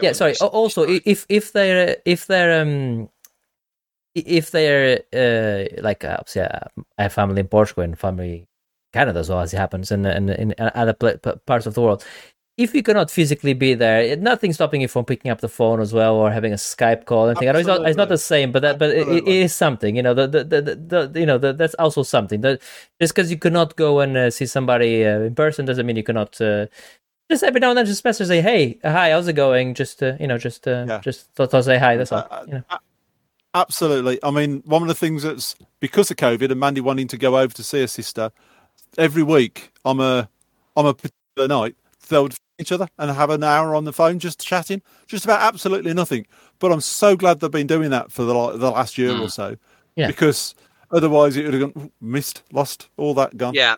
yeah. 0.00 0.08
on, 0.10 0.14
Sorry. 0.14 0.34
Also, 0.40 0.86
if 0.88 1.26
if 1.28 1.52
they're 1.52 1.98
if 2.06 2.26
they're 2.26 2.62
um 2.62 3.10
if 4.14 4.50
they're 4.50 5.00
uh 5.12 5.82
like 5.82 6.02
uh, 6.04 6.16
obviously 6.18 6.42
uh, 6.42 6.60
I 6.98 7.02
have 7.02 7.12
family 7.12 7.40
in 7.40 7.48
Portugal 7.48 7.84
and 7.84 7.98
family 7.98 8.48
Canada 8.92 9.20
as 9.20 9.28
well 9.28 9.40
as 9.40 9.52
it 9.52 9.58
happens 9.58 9.92
and 9.92 10.06
and 10.06 10.30
in 10.30 10.54
other 10.58 10.94
pa- 10.94 11.36
parts 11.46 11.66
of 11.66 11.74
the 11.74 11.82
world. 11.82 12.04
If 12.64 12.74
you 12.74 12.82
cannot 12.82 13.10
physically 13.10 13.54
be 13.54 13.72
there, 13.74 14.00
it- 14.02 14.20
nothing 14.20 14.52
stopping 14.52 14.80
you 14.82 14.88
from 14.88 15.04
picking 15.04 15.30
up 15.30 15.40
the 15.40 15.48
phone 15.48 15.80
as 15.80 15.92
well 15.98 16.14
or 16.16 16.30
having 16.30 16.52
a 16.52 16.56
Skype 16.56 17.04
call. 17.06 17.28
And 17.28 17.38
thing. 17.38 17.48
I 17.48 17.52
know 17.52 17.58
it's 17.60 17.66
not, 17.68 17.88
it's 17.88 17.96
not 17.96 18.08
the 18.10 18.18
same, 18.18 18.52
but 18.52 18.60
that 18.62 18.78
but 18.78 18.90
it, 18.90 19.08
it 19.08 19.26
is 19.26 19.54
something. 19.54 19.96
You 19.96 20.02
know, 20.02 20.14
the 20.14 20.26
the, 20.28 20.44
the, 20.44 20.60
the, 20.92 21.20
you 21.20 21.26
know 21.26 21.38
the, 21.38 21.52
that's 21.52 21.74
also 21.84 22.02
something. 22.02 22.40
That 22.42 22.60
just 23.00 23.14
because 23.14 23.30
you 23.30 23.38
cannot 23.38 23.76
go 23.76 24.00
and 24.00 24.16
uh, 24.16 24.30
see 24.30 24.46
somebody 24.46 25.04
uh, 25.06 25.20
in 25.28 25.34
person 25.34 25.64
doesn't 25.64 25.86
mean 25.86 25.96
you 25.96 26.02
cannot. 26.02 26.40
Uh, 26.40 26.66
just 27.30 27.42
every 27.44 27.60
now 27.60 27.70
and 27.70 27.78
then, 27.78 27.86
just 27.86 28.04
message 28.04 28.26
say, 28.28 28.40
"Hey, 28.42 28.78
hi, 28.82 29.10
how's 29.12 29.28
it 29.28 29.34
going?" 29.34 29.74
Just 29.74 30.02
uh, 30.02 30.14
you 30.20 30.26
know, 30.26 30.36
just 30.38 30.66
uh, 30.68 30.84
Yeah. 30.88 31.00
just 31.00 31.32
thought 31.34 31.54
I'll 31.54 31.62
say 31.62 31.78
hi. 31.78 31.96
That's 31.96 32.12
all. 32.12 32.26
Uh, 32.30 32.44
You 32.46 32.54
know. 32.54 32.64
absolutely 33.52 34.16
i 34.22 34.30
mean 34.30 34.62
one 34.64 34.80
of 34.82 34.86
the 34.86 34.94
things 34.94 35.24
that's 35.24 35.56
because 35.80 36.08
of 36.10 36.16
covid 36.16 36.52
and 36.52 36.60
mandy 36.60 36.80
wanting 36.80 37.08
to 37.08 37.16
go 37.18 37.36
over 37.36 37.52
to 37.52 37.64
see 37.64 37.80
her 37.80 37.88
sister 37.88 38.30
every 38.96 39.24
week 39.24 39.72
on 39.84 39.98
a 39.98 40.28
on 40.76 40.86
a 40.86 40.94
particular 40.94 41.48
night 41.48 41.74
they 42.08 42.18
would 42.20 42.32
phone 42.32 42.38
each 42.60 42.72
other 42.72 42.88
and 42.98 43.10
have 43.10 43.30
an 43.30 43.42
hour 43.42 43.74
on 43.74 43.84
the 43.84 43.92
phone 43.92 44.18
just 44.18 44.40
chatting 44.46 44.82
just 45.06 45.24
about 45.24 45.40
absolutely 45.40 45.92
nothing 45.94 46.26
but 46.58 46.70
i'm 46.72 46.80
so 46.80 47.16
glad 47.16 47.40
they've 47.40 47.50
been 47.50 47.66
doing 47.66 47.90
that 47.90 48.12
for 48.12 48.22
the, 48.24 48.32
the 48.56 48.70
last 48.70 48.98
year 48.98 49.16
or 49.18 49.28
so 49.28 49.56
Yeah. 49.96 50.06
because 50.06 50.54
otherwise 50.90 51.36
it 51.36 51.44
would 51.44 51.54
have 51.54 51.74
gone 51.74 51.90
missed 52.00 52.42
lost 52.52 52.88
all 52.96 53.14
that 53.14 53.36
gone 53.36 53.54
Yeah. 53.54 53.76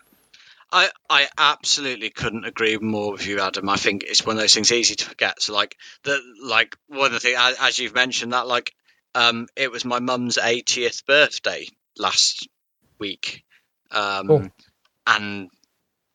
I, 0.75 0.89
I 1.07 1.27
absolutely 1.37 2.09
couldn't 2.09 2.45
agree 2.45 2.79
more 2.79 3.11
with 3.11 3.27
you, 3.27 3.39
Adam. 3.39 3.69
I 3.69 3.75
think 3.75 4.01
it's 4.01 4.25
one 4.25 4.37
of 4.37 4.41
those 4.41 4.55
things 4.55 4.71
easy 4.71 4.95
to 4.95 5.05
forget. 5.05 5.39
So 5.39 5.53
like 5.53 5.77
the 6.03 6.19
like 6.43 6.75
one 6.87 7.05
of 7.05 7.11
the 7.13 7.19
things 7.19 7.37
as, 7.39 7.55
as 7.61 7.77
you've 7.77 7.93
mentioned 7.93 8.33
that 8.33 8.47
like 8.47 8.73
um 9.13 9.45
it 9.55 9.71
was 9.71 9.85
my 9.85 9.99
mum's 9.99 10.37
80th 10.37 11.05
birthday 11.05 11.67
last 11.99 12.47
week. 12.97 13.43
Um 13.91 14.25
Cool. 14.27 14.49
and 15.05 15.49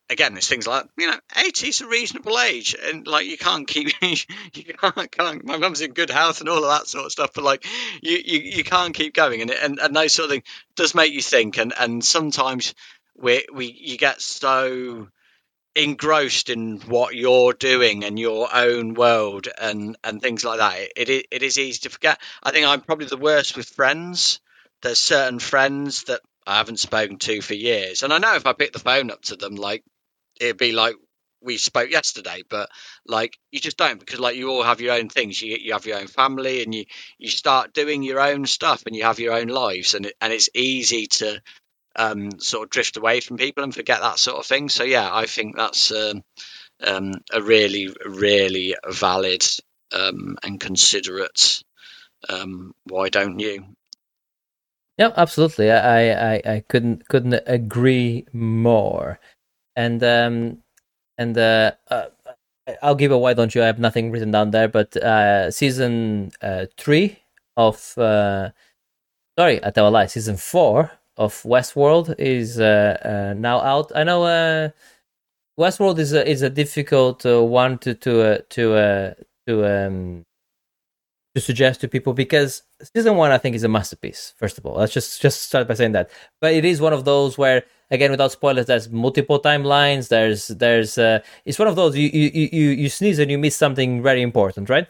again 0.09 0.33
there's 0.33 0.47
things 0.47 0.67
like 0.67 0.85
you 0.97 1.09
know 1.09 1.17
80 1.37 1.67
is 1.67 1.81
a 1.81 1.87
reasonable 1.87 2.39
age 2.39 2.75
and 2.83 3.05
like 3.05 3.27
you 3.27 3.37
can't 3.37 3.67
keep 3.67 3.89
you 4.01 4.73
can't, 4.73 5.11
can't 5.11 5.45
my 5.45 5.57
mum's 5.57 5.81
in 5.81 5.91
good 5.91 6.09
health 6.09 6.39
and 6.39 6.49
all 6.49 6.63
of 6.63 6.79
that 6.79 6.87
sort 6.87 7.05
of 7.05 7.11
stuff 7.11 7.31
but 7.33 7.43
like 7.43 7.65
you 8.01 8.17
you, 8.23 8.39
you 8.39 8.63
can't 8.63 8.95
keep 8.95 9.13
going 9.13 9.41
and, 9.41 9.51
and 9.51 9.79
and 9.79 9.95
those 9.95 10.13
sort 10.13 10.25
of 10.25 10.31
things 10.31 10.43
does 10.75 10.95
make 10.95 11.13
you 11.13 11.21
think 11.21 11.57
and 11.57 11.73
and 11.79 12.03
sometimes 12.03 12.73
we 13.15 13.45
we 13.53 13.71
you 13.71 13.97
get 13.97 14.19
so 14.21 15.07
engrossed 15.75 16.49
in 16.49 16.79
what 16.81 17.15
you're 17.15 17.53
doing 17.53 18.03
and 18.03 18.17
your 18.17 18.49
own 18.53 18.95
world 18.95 19.47
and 19.61 19.95
and 20.03 20.21
things 20.21 20.43
like 20.43 20.59
that 20.59 20.75
it, 20.95 21.09
it 21.09 21.27
it 21.31 21.43
is 21.43 21.59
easy 21.59 21.81
to 21.81 21.89
forget. 21.89 22.19
I 22.41 22.51
think 22.51 22.65
i'm 22.65 22.81
probably 22.81 23.05
the 23.05 23.17
worst 23.17 23.55
with 23.55 23.67
friends. 23.67 24.39
There's 24.81 24.99
certain 24.99 25.39
friends 25.39 26.03
that 26.05 26.21
i 26.47 26.57
haven't 26.57 26.79
spoken 26.79 27.17
to 27.19 27.41
for 27.41 27.53
years 27.53 28.01
and 28.01 28.11
i 28.11 28.17
know 28.17 28.35
if 28.35 28.47
i 28.47 28.53
pick 28.53 28.73
the 28.73 28.79
phone 28.79 29.11
up 29.11 29.21
to 29.21 29.35
them 29.35 29.55
like 29.55 29.83
it'd 30.39 30.57
be 30.57 30.71
like 30.71 30.95
we 31.41 31.57
spoke 31.57 31.89
yesterday 31.89 32.43
but 32.49 32.69
like 33.07 33.37
you 33.51 33.59
just 33.59 33.77
don't 33.77 33.99
because 33.99 34.19
like 34.19 34.35
you 34.35 34.49
all 34.49 34.63
have 34.63 34.81
your 34.81 34.93
own 34.93 35.07
things 35.07 35.41
you 35.41 35.57
you 35.59 35.71
have 35.71 35.85
your 35.85 35.97
own 35.97 36.07
family 36.07 36.63
and 36.63 36.75
you 36.75 36.83
you 37.17 37.29
start 37.29 37.73
doing 37.73 38.03
your 38.03 38.19
own 38.19 38.45
stuff 38.45 38.83
and 38.85 38.95
you 38.95 39.03
have 39.03 39.19
your 39.19 39.33
own 39.33 39.47
lives 39.47 39.93
and 39.93 40.05
it, 40.05 40.15
and 40.19 40.33
it's 40.33 40.49
easy 40.53 41.07
to 41.07 41.41
um, 41.95 42.39
sort 42.39 42.63
of 42.63 42.69
drift 42.69 42.97
away 42.97 43.19
from 43.19 43.37
people 43.37 43.63
and 43.63 43.73
forget 43.73 43.99
that 44.01 44.19
sort 44.19 44.37
of 44.37 44.45
thing. 44.45 44.69
So 44.69 44.83
yeah, 44.83 45.09
I 45.11 45.25
think 45.25 45.55
that's 45.55 45.91
um, 45.91 46.23
um, 46.81 47.13
a 47.31 47.41
really, 47.41 47.93
really 48.05 48.75
valid 48.87 49.43
um, 49.93 50.37
and 50.43 50.59
considerate. 50.59 51.63
Um, 52.27 52.73
why 52.85 53.09
don't 53.09 53.39
you? 53.39 53.65
Yeah, 54.97 55.11
absolutely. 55.15 55.71
I, 55.71 56.35
I, 56.35 56.41
I 56.45 56.63
couldn't 56.67 57.07
couldn't 57.07 57.41
agree 57.45 58.25
more. 58.33 59.19
And 59.83 60.03
um 60.03 60.35
and 61.17 61.37
uh, 61.37 61.71
uh 61.89 62.07
I'll 62.83 62.99
give 63.03 63.11
a 63.11 63.17
why 63.17 63.33
don't 63.33 63.53
you? 63.55 63.63
I 63.63 63.67
have 63.71 63.79
nothing 63.87 64.11
written 64.11 64.31
down 64.31 64.51
there, 64.51 64.67
but 64.67 64.89
uh 64.97 65.51
season 65.51 66.31
uh 66.41 66.65
three 66.81 67.07
of 67.55 67.77
uh 67.97 68.49
sorry, 69.39 69.57
I 69.65 69.69
tell 69.71 69.87
a 69.87 69.93
lie, 69.97 70.07
season 70.07 70.37
four 70.37 70.91
of 71.17 71.33
Westworld 71.43 72.07
is 72.19 72.59
uh, 72.59 72.97
uh 73.11 73.33
now 73.49 73.57
out. 73.73 73.87
I 73.95 74.03
know 74.03 74.23
uh 74.23 74.69
Westworld 75.59 75.97
is 75.99 76.11
a 76.13 76.21
is 76.35 76.41
a 76.41 76.49
difficult 76.49 77.25
uh, 77.25 77.43
one 77.43 77.77
to 77.79 77.93
to 78.05 78.11
uh, 78.31 78.37
to 78.55 78.63
uh 78.75 79.13
to 79.47 79.53
um 79.65 80.25
to 81.35 81.41
suggest 81.41 81.81
to 81.81 81.87
people 81.87 82.13
because 82.13 82.63
season 82.95 83.15
one 83.15 83.31
I 83.31 83.37
think 83.37 83.55
is 83.55 83.63
a 83.63 83.69
masterpiece. 83.69 84.33
First 84.37 84.57
of 84.57 84.65
all, 84.65 84.75
let's 84.75 84.93
just 84.93 85.21
just 85.21 85.43
start 85.43 85.67
by 85.69 85.75
saying 85.75 85.93
that. 85.93 86.09
But 86.41 86.53
it 86.53 86.65
is 86.65 86.81
one 86.81 86.93
of 86.93 87.05
those 87.05 87.37
where, 87.37 87.63
again, 87.91 88.11
without 88.11 88.31
spoilers, 88.31 88.65
there's 88.67 88.89
multiple 88.89 89.39
timelines. 89.39 90.09
There's 90.09 90.47
there's 90.47 90.97
uh, 90.97 91.19
it's 91.45 91.59
one 91.59 91.67
of 91.67 91.75
those 91.75 91.95
you 91.95 92.09
you 92.09 92.49
you 92.51 92.69
you 92.69 92.89
sneeze 92.89 93.19
and 93.19 93.31
you 93.31 93.37
miss 93.37 93.55
something 93.55 94.01
very 94.03 94.21
important, 94.21 94.69
right? 94.69 94.87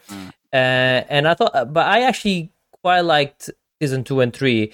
Uh, 0.52 1.04
and 1.08 1.28
I 1.28 1.34
thought, 1.34 1.72
but 1.72 1.86
I 1.86 2.02
actually 2.02 2.52
quite 2.82 3.00
liked 3.00 3.50
season 3.80 4.04
two 4.04 4.20
and 4.20 4.32
three. 4.34 4.72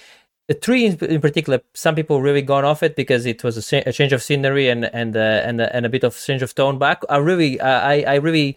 The 0.48 0.54
three 0.54 0.86
in, 0.86 0.96
in 1.04 1.20
particular, 1.20 1.60
some 1.74 1.96
people 1.96 2.22
really 2.22 2.42
gone 2.42 2.64
off 2.64 2.82
it 2.82 2.94
because 2.94 3.26
it 3.26 3.42
was 3.42 3.72
a, 3.72 3.88
a 3.88 3.92
change 3.92 4.12
of 4.12 4.22
scenery 4.22 4.68
and 4.68 4.84
and 4.86 5.16
uh, 5.16 5.42
and 5.44 5.60
uh, 5.60 5.68
and 5.72 5.84
a 5.84 5.88
bit 5.88 6.04
of 6.04 6.16
change 6.16 6.42
of 6.42 6.54
tone 6.54 6.78
back. 6.78 7.02
I 7.08 7.16
really, 7.18 7.60
I 7.60 8.00
I 8.02 8.14
really 8.16 8.56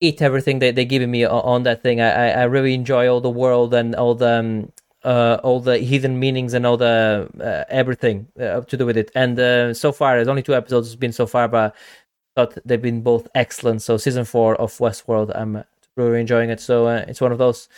eat 0.00 0.22
everything 0.22 0.60
they 0.60 0.70
they 0.70 0.84
giving 0.84 1.10
me 1.10 1.24
on, 1.24 1.42
on 1.42 1.62
that 1.64 1.82
thing. 1.82 2.00
I, 2.00 2.10
I 2.10 2.28
I 2.28 2.42
really 2.44 2.74
enjoy 2.74 3.08
all 3.08 3.20
the 3.20 3.30
world 3.30 3.74
and 3.74 3.94
all 3.94 4.14
the 4.14 4.38
um, 4.38 4.72
uh, 5.04 5.38
all 5.42 5.60
the 5.60 5.78
hidden 5.78 6.18
meanings 6.18 6.54
and 6.54 6.66
all 6.66 6.76
the 6.76 7.28
uh, 7.40 7.64
everything 7.68 8.28
uh, 8.38 8.60
to 8.60 8.76
do 8.76 8.86
with 8.86 8.96
it. 8.96 9.10
And 9.14 9.38
uh, 9.38 9.74
so 9.74 9.92
far, 9.92 10.16
there's 10.16 10.28
only 10.28 10.42
two 10.42 10.54
episodes 10.54 10.88
has 10.88 10.96
been 10.96 11.12
so 11.12 11.26
far, 11.26 11.48
but 11.48 11.74
I 11.74 12.40
thought 12.40 12.58
they've 12.64 12.80
been 12.80 13.02
both 13.02 13.28
excellent. 13.34 13.82
So 13.82 13.96
season 13.96 14.24
four 14.24 14.56
of 14.56 14.76
Westworld, 14.78 15.32
I'm 15.34 15.64
really 15.96 16.20
enjoying 16.20 16.50
it. 16.50 16.60
So 16.60 16.86
uh, 16.86 17.04
it's 17.08 17.20
one 17.20 17.32
of 17.32 17.38
those. 17.38 17.68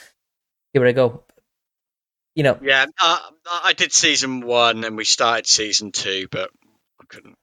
Here 0.73 0.85
we 0.85 0.93
go. 0.93 1.23
You 2.35 2.45
know, 2.45 2.59
Yeah, 2.63 2.87
uh, 3.03 3.19
I 3.47 3.75
did 3.75 3.93
season 3.93 4.41
one 4.41 4.85
and 4.85 4.97
we 4.97 5.05
started 5.05 5.47
season 5.47 5.93
two, 5.93 6.29
but 6.31 6.51
I 7.01 7.05
couldn't. 7.07 7.35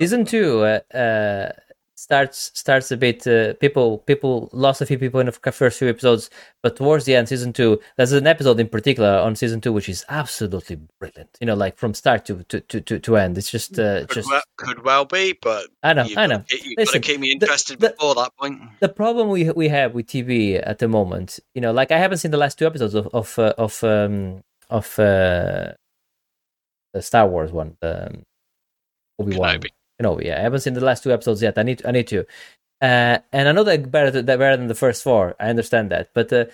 season 0.00 0.24
two 0.24 0.60
uh, 0.62 0.80
uh, 0.96 1.52
starts 1.96 2.50
starts 2.54 2.90
a 2.90 2.96
bit. 2.96 3.26
Uh, 3.26 3.54
people 3.54 3.98
people 3.98 4.48
lost 4.52 4.80
a 4.80 4.86
few 4.86 4.98
people 4.98 5.20
in 5.20 5.26
the 5.26 5.32
first 5.52 5.78
few 5.78 5.88
episodes, 5.88 6.28
but 6.62 6.76
towards 6.76 7.04
the 7.04 7.14
end, 7.14 7.28
season 7.28 7.52
two, 7.52 7.80
there's 7.96 8.12
an 8.12 8.26
episode 8.26 8.58
in 8.60 8.68
particular 8.68 9.18
on 9.18 9.36
season 9.36 9.60
two 9.60 9.72
which 9.72 9.88
is 9.88 10.04
absolutely 10.08 10.78
brilliant. 10.98 11.30
You 11.40 11.46
know, 11.46 11.54
like 11.54 11.76
from 11.78 11.94
start 11.94 12.24
to 12.26 12.42
to 12.44 12.60
to, 12.60 12.98
to, 12.98 13.16
end. 13.16 13.38
It's 13.38 13.50
just 13.50 13.78
uh, 13.78 14.00
Could, 14.06 14.10
just. 14.14 14.30
well, 14.30 14.42
could 14.56 14.84
well 14.84 15.04
be, 15.04 15.38
but 15.40 15.66
I 15.82 15.92
know, 15.92 16.06
I 16.16 16.26
know. 16.26 16.44
keep- 16.48 16.64
You've 16.64 16.76
got 16.76 16.88
to 16.88 17.00
keep 17.00 17.20
me 17.20 17.32
interested 17.32 17.80
the- 17.80 17.90
before 17.90 18.14
that 18.16 18.32
point. 18.38 18.60
the 18.80 18.88
problem 18.88 19.28
we 19.28 19.50
we 19.50 19.68
have 19.68 19.94
with 19.94 20.06
TV 20.06 20.60
at 20.66 20.78
the 20.80 20.88
moment, 20.88 21.38
you 21.54 21.60
know, 21.60 21.72
like 21.72 21.92
I 21.92 21.98
haven't 21.98 22.18
seen 22.18 22.30
the 22.30 22.38
last 22.38 22.58
two 22.58 22.66
episodes 22.66 22.94
of 22.94 23.06
of 23.14 23.38
uh, 23.38 23.54
of 23.58 23.82
um, 23.84 24.42
of 24.70 24.98
uh, 24.98 25.72
the 26.92 27.02
Star 27.02 27.26
Wars 27.28 27.52
one, 27.52 27.76
um, 27.82 28.22
Obi 29.18 29.36
Wan. 29.36 29.58
Kenobi. 29.60 29.68
No, 30.00 30.20
yeah, 30.20 30.38
I 30.38 30.42
haven't 30.42 30.60
seen 30.60 30.74
the 30.74 30.80
last 30.84 31.02
two 31.02 31.12
episodes 31.12 31.42
yet. 31.42 31.56
I 31.58 31.62
need 31.62 31.82
I 31.86 31.92
need 31.92 32.08
to, 32.08 32.20
uh, 32.82 33.18
and 33.32 33.48
I 33.48 33.52
know 33.52 33.64
they're 33.64 33.78
better 33.78 34.10
th- 34.10 34.26
they're 34.26 34.38
better 34.38 34.56
than 34.56 34.68
the 34.68 34.74
first 34.74 35.02
four. 35.02 35.34
I 35.40 35.48
understand 35.48 35.90
that, 35.90 36.10
but. 36.14 36.32
Uh, 36.32 36.46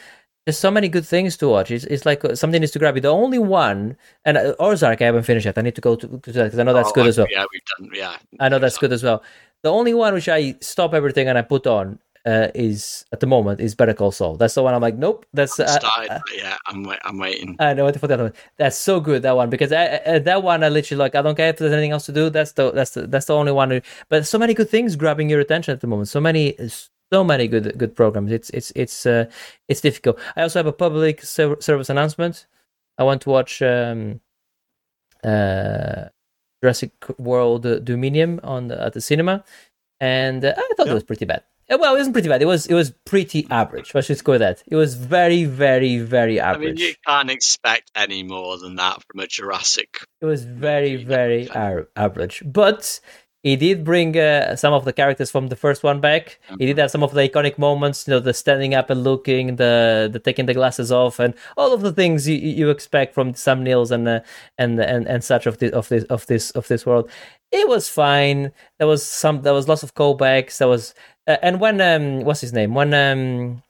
there's 0.47 0.57
so 0.57 0.71
many 0.71 0.89
good 0.89 1.07
things 1.07 1.37
to 1.37 1.49
watch. 1.49 1.71
It's, 1.71 1.85
it's 1.85 2.07
like 2.07 2.25
uh, 2.25 2.35
something 2.35 2.61
needs 2.61 2.73
to 2.73 2.79
grab 2.79 2.95
you. 2.97 3.03
The 3.03 3.09
only 3.09 3.39
one, 3.39 3.97
and 4.25 4.39
uh, 4.39 4.55
Ozark, 4.59 5.03
I 5.03 5.05
haven't 5.05 5.25
finished 5.25 5.45
yet. 5.45 5.59
I 5.59 5.61
need 5.61 5.75
to 5.75 5.83
go 5.83 5.97
to, 5.97 6.07
that 6.07 6.23
because 6.23 6.59
I 6.59 6.63
know 6.63 6.73
that's 6.73 6.89
Oh, 6.89 6.93
good 6.93 7.07
as 7.09 7.19
well. 7.19 7.27
Yeah, 7.31 7.45
we've 7.53 7.63
done. 7.79 7.91
Yeah, 7.95 8.17
I 8.41 8.49
know 8.49 8.59
that's 8.59 8.79
good 8.79 8.91
as 8.91 9.03
well. 9.05 9.23
The 9.63 9.71
only 9.71 9.93
one 9.93 10.15
which 10.15 10.31
I 10.31 10.57
stop 10.61 10.95
everything 10.95 11.29
and 11.29 11.37
I 11.37 11.43
put 11.43 11.67
on 11.67 11.99
uh, 12.27 12.49
is 12.55 13.05
at 13.13 13.21
the 13.21 13.27
moment 13.27 13.61
is 13.61 13.75
Better 13.75 13.95
Call 13.95 14.13
Saul. 14.13 14.37
That's 14.37 14.55
the 14.55 14.63
one 14.63 14.75
I'm 14.75 14.83
like, 14.83 14.97
nope. 14.97 15.27
That's 15.33 15.59
I 15.59 15.65
uh, 15.65 15.69
started. 15.69 16.13
uh, 16.13 16.21
yeah, 16.37 16.57
I'm 16.67 16.85
wait, 16.85 16.99
I'm 17.05 17.19
waiting. 17.19 17.57
I 17.59 17.73
know 17.73 17.85
what 17.85 17.95
to 17.95 18.01
put 18.01 18.09
that 18.09 18.21
on. 18.21 18.33
That's 18.59 18.77
so 18.77 19.01
good 19.01 19.23
that 19.23 19.37
one 19.37 19.51
because 19.51 19.73
I, 19.73 19.87
uh, 19.87 20.19
that 20.21 20.43
one 20.43 20.63
I 20.63 20.69
literally 20.69 20.99
like. 20.99 21.15
I 21.15 21.23
don't 21.23 21.37
care 21.37 21.49
if 21.49 21.59
there's 21.59 21.73
anything 21.73 21.93
else 21.93 22.07
to 22.07 22.13
do. 22.13 22.31
That's 22.31 22.53
the 22.53 22.71
that's 22.73 22.93
the 22.93 23.07
that's 23.07 23.27
the 23.27 23.35
only 23.35 23.53
one. 23.53 23.71
Who, 23.71 23.81
but 24.09 24.27
so 24.27 24.39
many 24.39 24.55
good 24.55 24.69
things 24.69 24.97
grabbing 24.97 25.31
your 25.31 25.41
attention 25.41 25.73
at 25.73 25.81
the 25.81 25.87
moment. 25.87 26.09
So 26.09 26.21
many 26.21 26.57
so 27.13 27.25
many 27.25 27.49
good 27.49 27.77
good 27.79 27.97
programs. 27.97 28.33
It's 28.33 28.51
it's 28.51 28.73
it's 28.77 29.07
uh, 29.07 29.27
it's 29.69 29.81
difficult. 29.81 30.19
I 30.37 30.43
also 30.43 30.59
have 30.59 30.67
a 30.67 30.73
public 30.73 31.23
ser- 31.23 31.61
service 31.61 31.91
announcement. 31.91 32.47
I 32.99 33.05
want 33.05 33.23
to 33.23 33.31
watch 33.31 33.63
um, 33.63 34.21
uh, 35.25 36.07
Jurassic 36.63 36.93
World 37.19 37.63
Dominion 37.85 38.41
on 38.41 38.69
the, 38.69 38.81
at 38.81 38.93
the 38.93 39.01
cinema, 39.01 39.43
and 40.01 40.45
uh, 40.45 40.55
I 40.57 40.75
thought 40.77 40.89
it 40.89 40.95
was 40.95 41.05
pretty 41.05 41.25
bad. 41.25 41.45
Uh, 41.71 41.79
Well, 41.81 41.95
it 41.95 41.99
wasn't 41.99 42.15
pretty 42.15 42.29
bad. 42.29 42.43
It 42.43 42.47
was 42.47 42.67
it 42.67 42.75
was 42.75 42.91
pretty 43.05 43.47
average. 43.51 43.95
Let's 43.95 44.09
just 44.09 44.25
go 44.25 44.33
with 44.33 44.41
that. 44.41 44.63
It 44.67 44.77
was 44.77 44.95
very 44.95 45.45
very 45.45 45.99
very 45.99 46.41
average. 46.41 46.69
I 46.69 46.73
mean, 46.73 46.89
you 46.89 46.95
can't 47.07 47.31
expect 47.31 47.91
any 47.95 48.23
more 48.23 48.59
than 48.59 48.77
that 48.77 49.03
from 49.11 49.21
a 49.21 49.27
Jurassic. 49.27 49.99
It 50.21 50.27
was 50.27 50.45
very, 50.45 50.97
very 50.97 51.49
ar- 51.51 51.89
average. 51.97 52.43
But 52.45 53.01
he 53.43 53.57
did 53.57 53.85
bring 53.85 54.17
uh, 54.19 54.55
some 54.57 54.75
of 54.75 54.85
the 54.85 54.93
characters 54.93 55.31
from 55.31 55.49
the 55.49 55.57
first 55.57 55.83
one 55.83 56.01
back. 56.01 56.39
He 56.59 56.67
did 56.67 56.79
have 56.79 56.91
some 56.91 57.03
of 57.03 57.13
the 57.13 57.23
iconic 57.29 57.57
moments, 57.57 58.07
you 58.07 58.13
know, 58.13 58.21
the 58.21 58.35
standing 58.35 58.75
up 58.75 58.91
and 58.91 59.03
looking, 59.03 59.57
the 59.57 60.11
the 60.13 60.19
taking 60.19 60.47
the 60.47 60.55
glasses 60.55 60.93
off, 60.93 61.19
and 61.19 61.35
all 61.57 61.73
of 61.73 61.81
the 61.81 61.93
things 61.93 62.29
you, 62.29 62.37
you 62.37 62.71
expect 62.71 63.15
from 63.15 63.35
Sam 63.35 63.65
Neill 63.65 63.91
and 63.93 64.07
uh, 64.07 64.21
and 64.59 64.79
and 64.79 65.07
and 65.07 65.25
such 65.25 65.47
of 65.47 65.59
this 65.59 65.73
of 65.73 65.89
this 65.89 66.05
of 66.05 66.27
this 66.27 66.51
of 66.53 66.69
this 66.69 66.85
world. 66.85 67.11
It 67.51 67.67
was 67.69 67.89
fine. 67.89 68.53
There 68.79 68.87
was 68.87 69.05
some. 69.05 69.43
There 69.43 69.55
was 69.55 69.69
lots 69.69 69.83
of 69.83 69.95
callbacks. 69.95 70.59
There 70.59 70.69
was, 70.69 70.95
uh, 71.27 71.39
and 71.43 71.61
when 71.61 71.81
um, 71.81 72.25
what's 72.25 72.41
his 72.43 72.53
name? 72.53 72.75
When 72.75 72.93
um, 72.95 73.63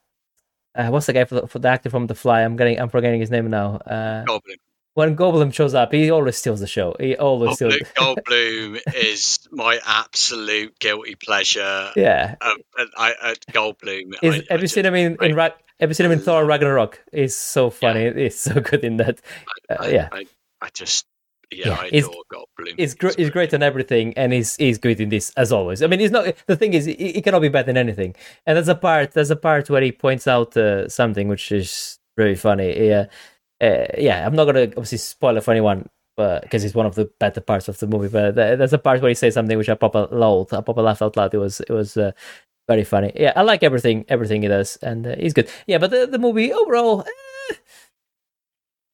uh, 0.75 0.89
what's 0.89 1.07
the 1.07 1.13
guy 1.13 1.25
for 1.25 1.37
the, 1.37 1.47
for 1.47 1.59
the 1.59 1.69
actor 1.69 1.91
from 1.91 2.07
The 2.07 2.15
Fly? 2.15 2.43
I'm 2.43 2.57
getting, 2.57 2.81
I'm 2.81 2.89
forgetting 2.89 3.21
his 3.21 3.31
name 3.31 3.51
now. 3.51 3.77
Uh, 3.77 4.25
Goldblum. 4.25 4.57
When 4.95 5.17
Goldblum 5.17 5.55
shows 5.55 5.75
up, 5.75 5.93
he 5.93 6.11
always 6.11 6.37
steals 6.37 6.61
the 6.61 6.67
show. 6.67 6.95
He 6.99 7.17
always 7.17 7.55
steals. 7.57 7.75
Goldblum, 7.97 8.17
Goldblum 8.27 8.95
is 8.97 9.39
my 9.53 9.79
absolute 9.87 10.79
guilty 10.79 11.15
pleasure. 11.15 11.91
Yeah. 11.97 12.35
Um, 12.41 12.57
I, 12.97 13.15
I, 13.23 13.35
Goldblum. 13.53 14.15
Is, 14.23 14.35
I, 14.35 14.37
have 14.51 14.59
I 14.61 14.63
you 14.63 14.69
seen 14.69 14.87
him 14.87 14.95
in, 14.95 15.17
in. 15.23 15.35
Ra- 15.37 15.51
Have 15.79 15.91
you 15.91 15.95
seen 15.95 16.07
him 16.07 16.13
in 16.13 16.21
Thor 16.21 16.45
Ragnarok? 16.45 17.03
He's 17.13 17.37
so 17.37 17.71
funny. 17.71 18.13
He's 18.13 18.39
so 18.41 18.61
good 18.61 18.85
in 18.85 18.97
that. 18.99 19.21
Uh, 19.69 19.87
yeah. 19.87 20.09
I, 20.13 20.69
just. 20.75 21.07
Yeah, 21.53 21.69
Yeah, 21.69 21.79
I 21.81 21.89
he's- 21.89 22.05
adore 22.05 22.23
Goldblum. 22.33 22.75
He's 22.77 22.95
great. 22.95 23.17
He's 23.19 23.31
great 23.31 23.53
on 23.55 23.63
everything, 23.63 24.15
and 24.17 24.33
he's 24.33 24.55
he's 24.57 24.79
good 24.79 25.01
in 25.01 25.09
this 25.09 25.33
as 25.37 25.51
always. 25.51 25.83
I 25.83 25.87
mean, 25.89 25.99
he's 26.01 26.11
not. 26.13 26.33
The 26.47 26.55
thing 26.57 26.75
is, 26.75 26.85
he, 26.85 26.95
he 26.95 27.23
cannot 27.23 27.41
be 27.41 27.49
better 27.49 27.67
than 27.67 27.77
anything. 27.77 28.15
And 28.47 28.57
there's 28.57 28.69
a 28.69 28.75
part. 28.77 29.13
There's 29.13 29.31
a 29.33 29.37
part 29.37 29.69
where 29.71 29.83
he 29.83 29.91
points 29.93 30.29
out 30.29 30.57
uh, 30.57 30.89
something 30.89 31.27
which 31.29 31.51
is 31.51 31.99
very 32.17 32.37
funny. 32.37 32.87
Yeah, 32.89 33.07
uh, 33.61 33.87
yeah. 33.99 34.27
I'm 34.27 34.35
not 34.35 34.45
gonna 34.47 34.63
obviously 34.77 34.99
spoil 34.99 35.37
it 35.37 35.45
for 35.45 35.51
anyone, 35.53 35.89
but 36.17 36.43
because 36.43 36.65
it's 36.65 36.75
one 36.75 36.87
of 36.87 36.95
the 36.95 37.11
better 37.19 37.41
parts 37.41 37.69
of 37.69 37.79
the 37.79 37.87
movie. 37.87 38.09
But 38.09 38.35
there- 38.35 38.57
there's 38.57 38.73
a 38.73 38.79
part 38.79 39.01
where 39.03 39.09
he 39.11 39.15
says 39.15 39.35
something 39.35 39.57
which 39.59 39.69
I 39.69 39.75
pop 39.75 39.95
a 39.95 40.09
lol, 40.11 40.49
I 40.53 40.61
pop 40.61 40.77
a 40.77 40.81
laugh 40.81 41.03
out 41.03 41.17
loud. 41.17 41.35
It 41.35 41.39
was 41.39 41.61
it 41.61 41.71
was 41.71 41.97
uh, 41.97 42.13
very 42.69 42.85
funny. 42.85 43.13
Yeah, 43.17 43.33
I 43.37 43.43
like 43.43 43.63
everything 43.63 44.05
everything 44.09 44.43
he 44.43 44.49
does, 44.49 44.77
and 44.83 45.07
uh, 45.07 45.17
he's 45.19 45.33
good. 45.35 45.49
Yeah, 45.67 45.79
but 45.79 45.91
the 45.91 46.07
the 46.07 46.19
movie 46.19 46.53
overall. 46.53 47.03
Eh, 47.51 47.55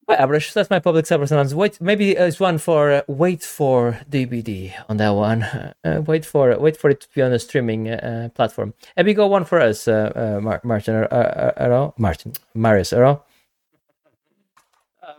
quite 0.05 0.19
average. 0.19 0.53
That's 0.53 0.69
my 0.69 0.79
public 0.79 1.05
service 1.05 1.31
announcement. 1.31 1.59
Wait, 1.59 1.81
maybe 1.81 2.11
it's 2.11 2.39
one 2.39 2.57
for 2.57 2.91
uh, 2.91 3.01
wait 3.07 3.43
for 3.43 3.99
DVD 4.09 4.71
on 4.89 4.97
that 4.97 5.09
one. 5.15 5.45
Uh, 5.83 6.01
wait 6.05 6.25
for 6.25 6.57
wait 6.59 6.75
for 6.75 6.89
it 6.89 6.99
to 7.01 7.07
be 7.15 7.21
on 7.21 7.31
a 7.31 7.39
streaming 7.39 7.87
uh, 7.89 8.27
platform. 8.35 8.73
Have 8.97 9.07
you 9.07 9.13
got 9.13 9.29
one 9.29 9.45
for 9.45 9.59
us, 9.61 9.87
uh, 9.87 10.11
uh, 10.43 10.59
Martin? 10.63 10.95
Uh, 10.95 11.07
uh, 11.11 11.61
uh, 11.61 11.91
Martin, 11.97 12.33
Marius, 12.53 12.91
Earl? 12.91 13.23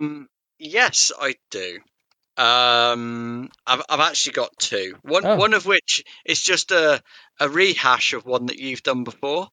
Um, 0.00 0.28
yes, 0.58 1.12
I 1.18 1.34
do. 1.50 1.78
Um, 2.36 3.50
I've 3.66 3.82
I've 3.88 4.00
actually 4.00 4.32
got 4.32 4.56
two. 4.58 4.96
One 5.02 5.26
Oh. 5.26 5.36
one 5.36 5.54
of 5.54 5.66
which 5.66 6.04
is 6.24 6.40
just 6.40 6.70
a 6.70 7.02
a 7.40 7.48
rehash 7.48 8.12
of 8.12 8.24
one 8.24 8.46
that 8.46 8.58
you've 8.58 8.82
done 8.82 9.04
before. 9.04 9.48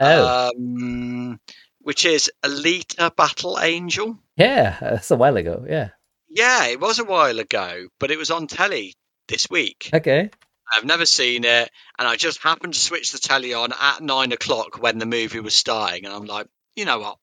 Oh, 0.00 0.50
Um, 0.56 1.38
which 1.80 2.04
is 2.06 2.30
Alita 2.42 3.14
Battle 3.14 3.58
Angel. 3.60 4.18
yeah, 4.36 4.78
that's 4.80 5.10
a 5.10 5.16
while 5.16 5.36
ago. 5.36 5.64
Yeah. 5.68 5.90
Yeah, 6.34 6.66
it 6.68 6.80
was 6.80 6.98
a 6.98 7.04
while 7.04 7.38
ago, 7.38 7.88
but 8.00 8.10
it 8.10 8.16
was 8.18 8.30
on 8.30 8.46
telly 8.46 8.94
this 9.28 9.48
week. 9.50 9.90
Okay. 9.92 10.30
I've 10.74 10.84
never 10.86 11.04
seen 11.04 11.44
it, 11.44 11.70
and 11.98 12.08
I 12.08 12.16
just 12.16 12.42
happened 12.42 12.72
to 12.72 12.80
switch 12.80 13.12
the 13.12 13.18
telly 13.18 13.52
on 13.52 13.72
at 13.78 14.00
nine 14.00 14.32
o'clock 14.32 14.80
when 14.80 14.98
the 14.98 15.04
movie 15.06 15.40
was 15.40 15.54
starting, 15.54 16.06
and 16.06 16.14
I'm 16.14 16.24
like, 16.24 16.46
you 16.76 16.86
know 16.86 16.98
what, 16.98 17.18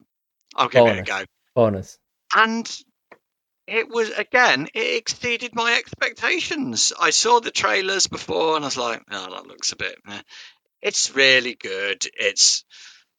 I'll 0.56 0.70
give 0.70 0.86
it 0.86 1.00
a 1.00 1.02
go. 1.02 1.24
Bonus. 1.56 1.98
And 2.35 2.69
it 3.68 3.89
was 3.89 4.10
again, 4.10 4.68
it 4.73 4.97
exceeded 4.97 5.53
my 5.53 5.76
expectations. 5.76 6.91
I 6.99 7.11
saw 7.11 7.39
the 7.39 7.51
trailers 7.51 8.07
before, 8.07 8.56
and 8.56 8.65
I 8.65 8.68
was 8.68 8.77
like, 8.77 9.01
oh, 9.11 9.30
that 9.31 9.47
looks 9.47 9.72
a 9.72 9.76
bit. 9.77 9.95
meh." 10.06 10.22
It's 10.81 11.14
really 11.14 11.56
good. 11.56 12.06
It's 12.18 12.64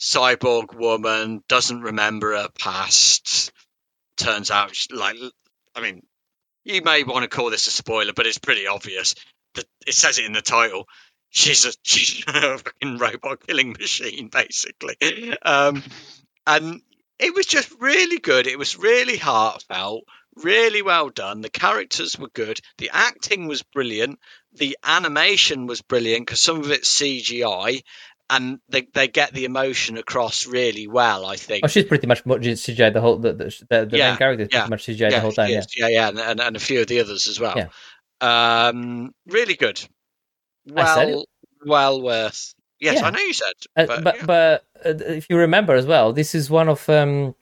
cyborg 0.00 0.74
woman 0.74 1.44
doesn't 1.48 1.82
remember 1.82 2.36
her 2.36 2.48
past. 2.58 3.52
Turns 4.16 4.50
out, 4.50 4.76
like, 4.90 5.16
I 5.74 5.80
mean, 5.80 6.02
you 6.64 6.82
may 6.82 7.04
want 7.04 7.22
to 7.22 7.28
call 7.28 7.50
this 7.50 7.66
a 7.66 7.70
spoiler, 7.70 8.12
but 8.12 8.26
it's 8.26 8.38
pretty 8.38 8.66
obvious. 8.66 9.14
That 9.54 9.66
it 9.86 9.94
says 9.94 10.18
it 10.18 10.24
in 10.24 10.32
the 10.32 10.42
title. 10.42 10.86
She's 11.30 11.64
a 11.64 11.72
she's 11.82 12.24
a 12.26 12.58
fucking 12.58 12.98
robot 12.98 13.46
killing 13.46 13.72
machine, 13.72 14.28
basically. 14.28 14.96
Um, 15.42 15.82
and 16.46 16.82
it 17.20 17.34
was 17.34 17.46
just 17.46 17.70
really 17.80 18.18
good. 18.18 18.46
It 18.46 18.58
was 18.58 18.78
really 18.78 19.16
heartfelt, 19.16 20.04
really 20.36 20.82
well 20.82 21.10
done. 21.10 21.40
The 21.40 21.50
characters 21.50 22.18
were 22.18 22.30
good. 22.30 22.60
The 22.78 22.90
acting 22.92 23.46
was 23.46 23.62
brilliant. 23.62 24.18
The 24.54 24.76
animation 24.82 25.66
was 25.66 25.82
brilliant 25.82 26.26
because 26.26 26.40
some 26.40 26.60
of 26.60 26.70
it's 26.70 27.00
CGI, 27.00 27.82
and 28.30 28.58
they, 28.68 28.86
they 28.94 29.08
get 29.08 29.32
the 29.32 29.44
emotion 29.44 29.98
across 29.98 30.46
really 30.46 30.86
well. 30.86 31.26
I 31.26 31.36
think. 31.36 31.64
Oh, 31.64 31.68
she's 31.68 31.84
pretty 31.84 32.06
much 32.06 32.24
CGI 32.24 32.92
the 32.92 33.00
whole. 33.00 33.18
The, 33.18 33.32
the, 33.32 33.86
the, 33.86 33.96
Yeah, 33.96 34.10
main 34.10 34.18
character 34.18 34.44
is 34.44 34.48
yeah, 34.52 34.66
pretty 34.66 34.70
much 34.70 34.86
CGI 34.86 35.10
the 35.10 35.20
whole 35.20 35.32
time. 35.32 35.50
Yeah. 35.50 35.62
yeah, 35.76 35.88
yeah, 35.88 36.08
and, 36.08 36.18
and, 36.18 36.40
and 36.40 36.56
a 36.56 36.60
few 36.60 36.80
of 36.80 36.86
the 36.86 37.00
others 37.00 37.28
as 37.28 37.38
well. 37.38 37.54
Yeah. 37.56 37.68
Um, 38.20 39.14
really 39.26 39.54
good. 39.54 39.80
Well, 40.66 41.24
well 41.64 42.02
worth. 42.02 42.54
Yes, 42.80 42.96
Yeah. 43.00 43.06
I 43.06 43.10
know 43.10 43.20
you 43.20 43.32
said, 43.34 43.52
Uh, 43.76 43.86
but, 43.86 44.04
but 44.04 44.16
yeah. 44.16 44.26
but 44.26 44.64
uh, 44.84 45.04
if 45.14 45.28
you 45.28 45.36
remember 45.36 45.74
as 45.74 45.86
well, 45.86 46.12
this 46.12 46.34
is 46.34 46.50
one 46.50 46.68
of 46.68 46.88
um, 46.88 47.34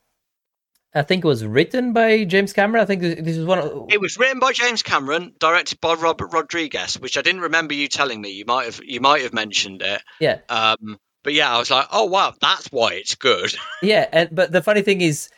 I 0.94 1.02
think 1.02 1.24
it 1.24 1.28
was 1.28 1.44
written 1.44 1.93
by 1.93 2.24
James 2.24 2.52
Cameron. 2.52 2.82
I 2.82 2.86
think 2.86 3.02
this 3.02 3.15
this 3.20 3.36
is 3.36 3.44
one 3.44 3.59
of 3.59 3.86
It 3.90 4.01
was 4.01 4.19
written 4.19 4.40
by 4.40 4.52
James 4.52 4.82
Cameron, 4.82 5.35
directed 5.39 5.81
by 5.81 5.94
Robert 5.94 6.32
Rodriguez, 6.32 6.98
which 6.98 7.19
I 7.19 7.23
didn't 7.23 7.43
remember 7.43 7.74
you 7.74 7.89
telling 7.89 8.20
me. 8.20 8.31
You 8.31 8.44
might 8.47 8.65
have 8.66 8.81
you 8.82 9.01
might 9.01 9.23
have 9.23 9.32
mentioned 9.32 9.82
it. 9.82 10.02
yeah 10.19 10.39
Um, 10.48 10.98
but 11.23 11.35
yeah, 11.35 11.55
I 11.55 11.59
was 11.59 11.70
like, 11.70 11.86
oh 11.93 12.06
wow, 12.06 12.32
that's 12.40 12.69
why 12.69 12.94
it's 12.94 13.15
good. 13.15 13.55
yeah. 13.82 14.06
And 14.10 14.28
but 14.32 14.51
the 14.51 14.62
funny 14.62 14.82
thing 14.82 15.01
is, 15.01 15.28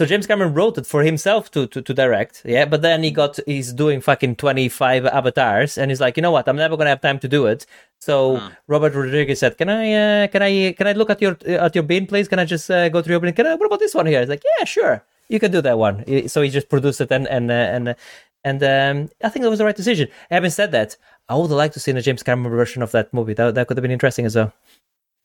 So 0.00 0.06
James 0.06 0.26
Cameron 0.26 0.54
wrote 0.54 0.78
it 0.78 0.86
for 0.86 1.02
himself 1.02 1.50
to, 1.50 1.66
to, 1.66 1.82
to 1.82 1.92
direct, 1.92 2.40
yeah. 2.46 2.64
But 2.64 2.80
then 2.80 3.02
he 3.02 3.10
got 3.10 3.38
he's 3.44 3.70
doing 3.70 4.00
fucking 4.00 4.36
twenty 4.36 4.66
five 4.70 5.04
avatars, 5.04 5.76
and 5.76 5.90
he's 5.90 6.00
like, 6.00 6.16
you 6.16 6.22
know 6.22 6.30
what? 6.30 6.48
I'm 6.48 6.56
never 6.56 6.74
gonna 6.78 6.88
have 6.88 7.02
time 7.02 7.18
to 7.18 7.28
do 7.28 7.44
it. 7.44 7.66
So 7.98 8.38
Hmm. 8.38 8.48
Robert 8.66 8.94
Rodriguez 8.94 9.40
said, 9.40 9.58
"Can 9.58 9.68
I 9.68 9.92
uh, 9.92 10.26
can 10.28 10.40
I 10.40 10.72
can 10.72 10.86
I 10.86 10.92
look 10.92 11.10
at 11.10 11.20
your 11.20 11.36
at 11.44 11.74
your 11.74 11.84
bin, 11.84 12.06
please? 12.06 12.28
Can 12.28 12.38
I 12.38 12.46
just 12.46 12.70
uh, 12.70 12.88
go 12.88 13.02
through 13.02 13.12
your 13.12 13.20
bin? 13.20 13.34
Can 13.34 13.46
I, 13.46 13.56
what 13.56 13.66
about 13.66 13.80
this 13.80 13.94
one 13.94 14.06
here?" 14.06 14.20
He's 14.20 14.30
like, 14.30 14.42
"Yeah, 14.58 14.64
sure, 14.64 15.04
you 15.28 15.38
can 15.38 15.52
do 15.52 15.60
that 15.60 15.76
one." 15.76 16.28
So 16.28 16.40
he 16.40 16.48
just 16.48 16.70
produced 16.70 17.02
it 17.02 17.12
and 17.12 17.28
and 17.28 17.50
uh, 17.50 17.54
and 17.76 17.88
uh, 17.90 17.94
and 18.42 18.62
um, 18.62 19.10
I 19.22 19.28
think 19.28 19.42
that 19.42 19.50
was 19.50 19.58
the 19.58 19.66
right 19.66 19.76
decision. 19.76 20.08
Having 20.30 20.52
said 20.52 20.72
that, 20.72 20.96
I 21.28 21.34
would 21.36 21.50
like 21.50 21.72
to 21.72 21.80
see 21.80 21.90
a 21.90 22.00
James 22.00 22.22
Cameron 22.22 22.56
version 22.56 22.80
of 22.82 22.90
that 22.92 23.12
movie. 23.12 23.34
That 23.34 23.54
that 23.54 23.68
could 23.68 23.76
have 23.76 23.82
been 23.82 23.98
interesting 23.98 24.24
as 24.24 24.34
well. 24.34 24.54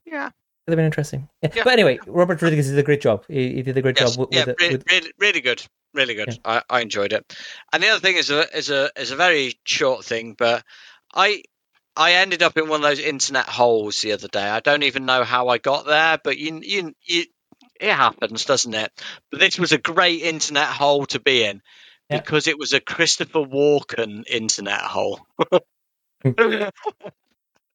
Yeah. 0.06 0.32
Could 0.66 0.72
have 0.72 0.78
been 0.78 0.86
interesting. 0.86 1.30
Yeah. 1.42 1.50
Yeah. 1.54 1.64
But 1.64 1.74
anyway, 1.74 2.00
Robert 2.08 2.42
Rodriguez 2.42 2.70
did 2.70 2.80
a 2.80 2.84
great 2.84 3.02
job. 3.02 3.24
He, 3.28 3.54
he 3.56 3.62
did 3.62 3.78
a 3.78 3.82
great 3.84 4.00
Yes, 4.00 4.16
job 4.16 4.28
with, 4.28 4.36
yeah, 4.36 4.46
with, 4.46 4.56
re- 4.60 4.72
with 4.72 4.84
really, 4.92 5.12
really 5.20 5.42
good, 5.42 5.64
really 5.94 6.16
good. 6.16 6.40
I, 6.44 6.64
I 6.70 6.82
enjoyed 6.82 7.14
it. 7.14 7.38
And 7.72 7.84
the 7.84 7.90
other 7.90 8.00
thing 8.00 8.16
is 8.16 8.32
a 8.32 8.58
is 8.58 8.72
a 8.72 8.90
is 9.00 9.12
a 9.12 9.16
very 9.16 9.54
short 9.64 10.04
thing, 10.06 10.36
but 10.38 10.64
I 11.14 11.44
I 11.96 12.14
ended 12.14 12.42
up 12.42 12.58
in 12.58 12.68
one 12.68 12.84
of 12.84 12.90
those 12.90 13.00
internet 13.00 13.46
holes 13.46 14.02
the 14.02 14.14
other 14.14 14.28
day. 14.28 14.42
I 14.44 14.60
don't 14.60 14.84
even 14.84 15.06
know 15.06 15.24
how 15.24 15.50
I 15.50 15.60
got 15.60 15.86
there, 15.86 16.18
but 16.24 16.38
you 16.38 16.60
you, 16.64 16.94
you 17.04 17.26
it 17.80 17.94
happens, 17.94 18.46
doesn't 18.46 18.74
it? 18.74 18.92
But 19.30 19.42
this 19.42 19.60
was 19.60 19.72
a 19.72 19.78
great 19.78 20.24
internet 20.24 20.68
hole 20.68 21.06
to 21.08 21.20
be 21.20 21.44
in 21.44 21.62
Yeah. 22.10 22.22
because 22.22 22.48
it 22.48 22.58
was 22.58 22.74
a 22.74 22.80
Christopher 22.80 23.42
Walken 23.42 24.24
internet 24.28 24.82
hole. 24.82 25.20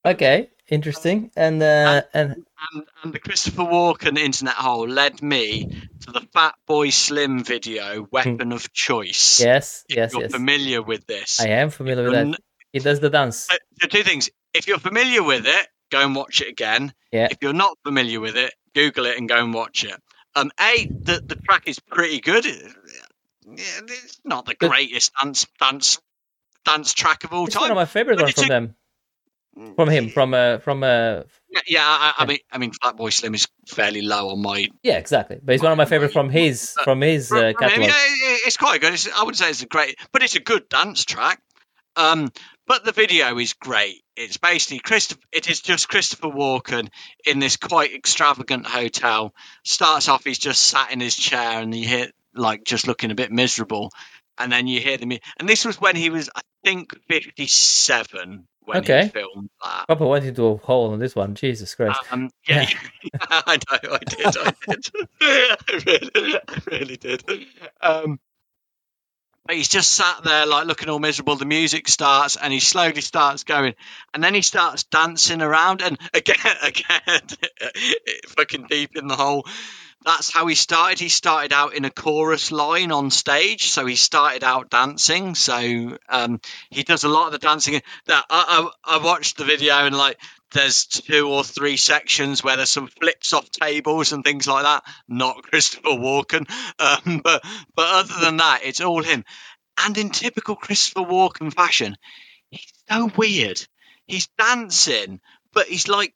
Okay, 0.03 0.49
interesting. 0.71 1.29
And 1.35 1.61
uh, 1.61 2.01
and 2.13 2.43
and, 2.73 2.83
and 3.03 3.13
the 3.13 3.19
Christopher 3.19 3.63
Walken 3.63 4.17
internet 4.17 4.55
hole 4.55 4.87
led 4.87 5.21
me 5.21 5.65
to 6.05 6.11
the 6.11 6.21
Fat 6.33 6.55
Boy 6.65 6.89
Slim 6.89 7.43
video, 7.43 8.07
Weapon 8.11 8.51
of 8.51 8.71
Choice. 8.73 9.39
yes, 9.39 9.83
If 9.89 9.95
yes, 9.97 10.13
you're 10.13 10.23
yes. 10.23 10.31
familiar 10.31 10.81
with 10.81 11.05
this. 11.05 11.39
I 11.39 11.49
am 11.49 11.69
familiar 11.69 12.03
with 12.09 12.13
that. 12.13 12.39
He 12.73 12.79
does 12.79 12.99
the 12.99 13.09
dance. 13.09 13.49
Uh, 13.51 13.55
So 13.81 13.87
two 13.87 14.03
things. 14.03 14.29
If 14.53 14.67
you're 14.67 14.79
familiar 14.79 15.21
with 15.23 15.45
it, 15.45 15.67
go 15.91 15.99
and 16.03 16.15
watch 16.15 16.41
it 16.41 16.47
again. 16.47 16.93
Yeah. 17.11 17.27
If 17.29 17.37
you're 17.41 17.53
not 17.53 17.77
familiar 17.85 18.19
with 18.19 18.35
it, 18.37 18.53
Google 18.73 19.05
it 19.05 19.17
and 19.17 19.27
go 19.29 19.37
and 19.43 19.53
watch 19.53 19.83
it. 19.83 19.95
Um, 20.35 20.49
a 20.59 20.85
the 20.87 21.21
the 21.25 21.35
track 21.35 21.67
is 21.67 21.79
pretty 21.79 22.21
good. 22.21 22.45
It's 23.45 24.19
not 24.23 24.45
the 24.45 24.55
greatest 24.55 25.11
dance 25.21 25.45
dance 25.59 25.99
dance 26.63 26.93
track 26.93 27.23
of 27.23 27.33
all 27.33 27.47
It's 27.47 27.55
one 27.55 27.63
time. 27.63 27.71
of 27.71 27.75
my 27.75 27.85
favorite 27.85 28.21
ones 28.21 28.33
from 28.33 28.47
them, 28.47 28.75
from 29.75 29.89
him, 29.89 30.09
from 30.09 30.33
uh, 30.33 30.59
from 30.59 30.83
uh, 30.83 31.23
Yeah, 31.49 31.61
yeah. 31.67 31.83
I, 31.83 32.13
I 32.19 32.25
mean, 32.25 32.37
I 32.51 32.57
mean, 32.57 32.71
Fatboy 32.71 33.11
Slim 33.11 33.33
is 33.35 33.47
fairly 33.67 34.01
low 34.01 34.29
on 34.29 34.41
my. 34.41 34.67
yeah, 34.83 34.97
exactly. 34.97 35.39
But 35.43 35.53
he's 35.53 35.61
one 35.61 35.71
of 35.71 35.77
my 35.77 35.85
favorite 35.85 36.13
from 36.13 36.29
his 36.29 36.75
from 36.83 37.01
his 37.01 37.31
uh, 37.31 37.53
from 37.57 37.69
him. 37.71 37.81
Yeah, 37.81 37.91
it's 38.45 38.57
quite 38.57 38.81
good. 38.81 38.93
It's, 38.93 39.11
I 39.11 39.19
wouldn't 39.19 39.37
say 39.37 39.49
it's 39.49 39.61
a 39.61 39.67
great, 39.67 39.99
but 40.11 40.23
it's 40.23 40.35
a 40.35 40.39
good 40.39 40.69
dance 40.69 41.03
track. 41.05 41.41
Um, 41.97 42.31
but 42.67 42.85
the 42.85 42.93
video 42.93 43.37
is 43.37 43.53
great. 43.53 44.01
It's 44.15 44.37
basically 44.37 44.79
Christopher. 44.79 45.21
It 45.33 45.49
is 45.49 45.59
just 45.59 45.89
Christopher 45.89 46.29
Walken 46.29 46.89
in 47.25 47.39
this 47.39 47.57
quite 47.57 47.93
extravagant 47.93 48.65
hotel. 48.65 49.33
Starts 49.65 50.07
off, 50.07 50.23
he's 50.23 50.39
just 50.39 50.61
sat 50.61 50.91
in 50.91 51.01
his 51.01 51.17
chair, 51.17 51.59
and 51.59 51.75
you 51.75 51.87
hear 51.87 52.07
like 52.33 52.63
just 52.63 52.87
looking 52.87 53.11
a 53.11 53.15
bit 53.15 53.31
miserable, 53.31 53.91
and 54.37 54.49
then 54.51 54.67
you 54.67 54.79
hear 54.79 54.97
them. 54.97 55.11
And 55.37 55.49
this 55.49 55.65
was 55.65 55.81
when 55.81 55.97
he 55.97 56.09
was, 56.09 56.29
I 56.33 56.41
think, 56.63 56.95
fifty-seven 57.09 58.47
when 58.65 58.83
Okay. 58.83 59.05
he 59.05 59.09
filmed 59.09 59.49
that. 59.63 59.87
Papa 59.87 60.07
went 60.07 60.25
into 60.25 60.45
a 60.45 60.57
hole 60.57 60.91
on 60.91 60.99
this 60.99 61.15
one. 61.15 61.35
Jesus 61.35 61.75
Christ. 61.75 61.99
Um, 62.11 62.29
yeah, 62.47 62.67
I 63.21 63.57
know, 63.57 63.93
I 63.93 63.99
did, 63.99 64.37
I 64.37 64.53
did, 64.67 64.89
I 65.21 65.57
really, 65.85 66.35
I 66.47 66.61
really 66.67 66.97
did. 66.97 67.23
Um, 67.81 68.19
but 69.45 69.55
he's 69.55 69.69
just 69.69 69.91
sat 69.91 70.23
there, 70.23 70.45
like 70.45 70.67
looking 70.67 70.89
all 70.89 70.99
miserable. 70.99 71.35
The 71.35 71.45
music 71.45 71.87
starts, 71.87 72.37
and 72.37 72.53
he 72.53 72.59
slowly 72.59 73.01
starts 73.01 73.43
going, 73.43 73.73
and 74.13 74.23
then 74.23 74.33
he 74.33 74.41
starts 74.41 74.83
dancing 74.83 75.41
around, 75.41 75.81
and 75.81 75.97
again, 76.13 76.55
again, 76.63 77.21
fucking 78.27 78.67
deep 78.69 78.95
in 78.95 79.07
the 79.07 79.15
hole. 79.15 79.45
That's 80.03 80.31
how 80.31 80.47
he 80.47 80.55
started. 80.55 80.99
He 80.99 81.09
started 81.09 81.53
out 81.53 81.75
in 81.75 81.85
a 81.85 81.91
chorus 81.91 82.51
line 82.51 82.91
on 82.91 83.11
stage, 83.11 83.69
so 83.69 83.85
he 83.85 83.95
started 83.95 84.43
out 84.43 84.71
dancing. 84.71 85.35
So 85.35 85.97
um, 86.09 86.41
he 86.71 86.83
does 86.83 87.03
a 87.03 87.09
lot 87.09 87.27
of 87.27 87.33
the 87.33 87.37
dancing. 87.37 87.81
That 88.07 88.25
I, 88.29 88.69
I, 88.85 88.95
I 88.95 89.03
watched 89.03 89.37
the 89.37 89.45
video 89.45 89.85
and 89.85 89.95
like 89.95 90.17
there's 90.53 90.85
two 90.85 91.29
or 91.29 91.43
three 91.43 91.77
sections 91.77 92.43
where 92.43 92.57
there's 92.57 92.69
some 92.71 92.87
flips 92.87 93.33
off 93.33 93.49
tables 93.51 94.11
and 94.11 94.23
things 94.23 94.47
like 94.47 94.63
that. 94.63 94.83
Not 95.07 95.43
Christopher 95.43 95.89
Walken, 95.89 96.49
um, 96.79 97.21
but 97.23 97.43
but 97.75 97.87
other 97.87 98.25
than 98.25 98.37
that, 98.37 98.61
it's 98.63 98.81
all 98.81 99.03
him. 99.03 99.23
And 99.77 99.97
in 99.97 100.09
typical 100.09 100.55
Christopher 100.55 101.05
Walken 101.05 101.53
fashion, 101.53 101.95
he's 102.49 102.73
so 102.89 103.09
weird. 103.15 103.65
He's 104.07 104.27
dancing, 104.37 105.21
but 105.53 105.67
he's 105.67 105.87
like 105.87 106.13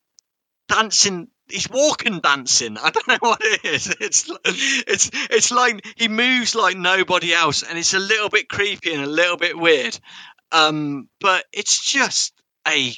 dancing. 0.68 1.30
He's 1.48 1.70
walking 1.70 2.20
dancing. 2.22 2.78
I 2.78 2.90
don't 2.90 3.08
know 3.08 3.18
what 3.20 3.40
it 3.44 3.64
is. 3.66 3.96
It's 4.00 4.32
it's 4.46 5.12
it's 5.30 5.52
like 5.52 5.86
he 5.96 6.08
moves 6.08 6.56
like 6.56 6.76
nobody 6.78 7.34
else, 7.34 7.64
and 7.64 7.78
it's 7.78 7.94
a 7.94 8.00
little 8.00 8.30
bit 8.30 8.50
creepy 8.50 8.94
and 8.94 9.04
a 9.04 9.08
little 9.08 9.38
bit 9.38 9.58
weird. 9.58 9.98
Um, 10.52 11.08
but 11.20 11.46
it's 11.54 11.80
just 11.84 12.34
a 12.68 12.94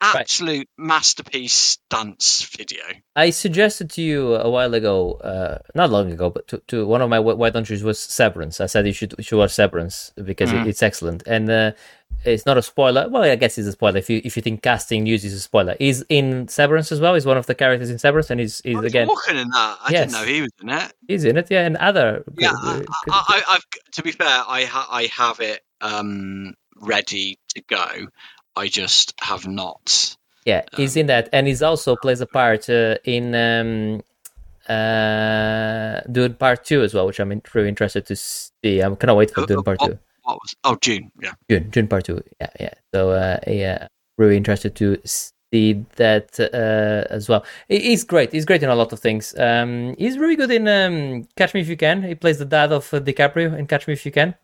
absolute 0.00 0.68
masterpiece 0.76 1.78
dance 1.88 2.44
video. 2.56 2.82
I 3.14 3.30
suggested 3.30 3.88
to 3.90 4.02
you 4.02 4.34
a 4.34 4.50
while 4.50 4.74
ago, 4.74 5.12
uh, 5.14 5.58
not 5.76 5.90
long 5.90 6.10
ago, 6.10 6.28
but 6.30 6.48
to, 6.48 6.60
to 6.68 6.84
one 6.86 7.02
of 7.02 7.08
my 7.08 7.18
wh- 7.20 7.38
why 7.38 7.50
don't 7.50 7.68
yous 7.70 7.82
was 7.82 8.00
Severance. 8.00 8.60
I 8.60 8.66
said 8.66 8.86
you 8.86 8.92
should 8.92 9.14
you 9.18 9.22
should 9.24 9.38
watch 9.38 9.52
Severance 9.52 10.12
because 10.16 10.50
Mhm. 10.50 10.62
it, 10.62 10.68
it's 10.68 10.82
excellent, 10.82 11.22
and 11.26 11.48
uh, 11.50 11.72
it's 12.24 12.46
not 12.46 12.56
a 12.58 12.62
spoiler. 12.62 13.08
Well, 13.08 13.22
I 13.22 13.36
guess 13.36 13.58
it's 13.58 13.66
a 13.68 13.72
spoiler 13.72 13.98
if 13.98 14.08
you 14.10 14.20
if 14.24 14.36
you 14.36 14.42
think 14.42 14.62
casting 14.62 15.04
news 15.04 15.24
is 15.24 15.32
a 15.34 15.40
spoiler. 15.40 15.74
He's 15.78 16.02
in 16.08 16.48
Severance 16.48 16.92
as 16.92 17.00
well. 17.00 17.14
He's 17.14 17.26
one 17.26 17.36
of 17.36 17.46
the 17.46 17.54
characters 17.54 17.90
in 17.90 17.98
Severance, 17.98 18.30
and 18.30 18.40
he's 18.40 18.60
he's 18.64 18.76
Oh, 18.76 18.80
again 18.80 19.08
walking 19.08 19.36
in 19.36 19.48
that. 19.48 19.78
I 19.82 19.88
Yes. 19.90 20.12
didn't 20.12 20.12
know 20.26 20.32
he 20.32 20.40
was 20.42 20.50
in 20.62 20.68
it. 20.70 20.92
he's 21.08 21.24
in 21.24 21.36
it. 21.36 21.48
Yeah, 21.50 21.66
and 21.66 21.76
other 21.76 22.24
Yeah, 22.38 22.52
good- 22.62 22.86
I, 22.90 23.10
I, 23.10 23.24
I, 23.28 23.42
I've 23.54 23.64
to 23.92 24.02
be 24.02 24.12
fair, 24.12 24.42
I 24.46 24.64
ha- 24.64 24.88
I 24.90 25.06
have 25.06 25.40
it 25.40 25.60
um, 25.80 26.54
ready 26.80 27.38
to 27.54 27.62
go. 27.68 27.86
I 28.56 28.68
just 28.68 29.14
have 29.20 29.46
not. 29.46 30.16
Yeah, 30.44 30.62
he's 30.76 30.96
in 30.96 31.06
that, 31.06 31.28
and 31.32 31.46
he's 31.46 31.62
also 31.62 31.94
plays 31.96 32.20
a 32.20 32.26
part 32.26 32.68
uh, 32.68 32.96
in 33.04 33.34
um, 33.34 34.02
uh, 34.68 36.00
Dune 36.10 36.34
Part 36.34 36.64
Two 36.64 36.82
as 36.82 36.94
well, 36.94 37.06
which 37.06 37.20
I'm 37.20 37.40
really 37.54 37.68
interested 37.68 38.06
to 38.06 38.16
see. 38.16 38.82
I 38.82 38.94
cannot 38.96 39.16
wait 39.16 39.30
for 39.32 39.42
Uh, 39.42 39.46
Dune 39.46 39.62
Part 39.62 39.80
Two. 39.80 39.98
What 40.22 40.36
was? 40.36 40.54
Oh, 40.64 40.76
June. 40.80 41.10
Yeah. 41.20 41.32
June, 41.50 41.70
June 41.70 41.88
Part 41.88 42.04
Two. 42.04 42.22
Yeah, 42.40 42.48
yeah. 42.60 42.74
So 42.94 43.10
uh, 43.10 43.38
yeah, 43.46 43.88
really 44.18 44.36
interested 44.36 44.74
to 44.76 44.98
see 45.04 45.84
that 45.96 46.38
uh, 46.40 47.12
as 47.12 47.28
well. 47.28 47.44
He- 47.68 47.80
He's 47.80 48.04
great. 48.04 48.32
He's 48.32 48.44
great 48.44 48.62
in 48.62 48.68
a 48.70 48.74
lot 48.74 48.92
of 48.92 49.00
things. 49.00 49.34
Um, 49.38 49.94
he's 49.98 50.18
really 50.18 50.36
good 50.36 50.50
in 50.50 50.66
um, 50.68 51.28
Catch 51.36 51.54
Me 51.54 51.60
If 51.60 51.68
You 51.68 51.76
Can. 51.76 52.02
He 52.02 52.14
plays 52.14 52.38
the 52.38 52.44
dad 52.44 52.72
of 52.72 52.92
uh, 52.94 53.00
DiCaprio 53.00 53.58
in 53.58 53.66
Catch 53.66 53.86
Me 53.86 53.94
If 53.94 54.06
You 54.06 54.12
Can. 54.12 54.34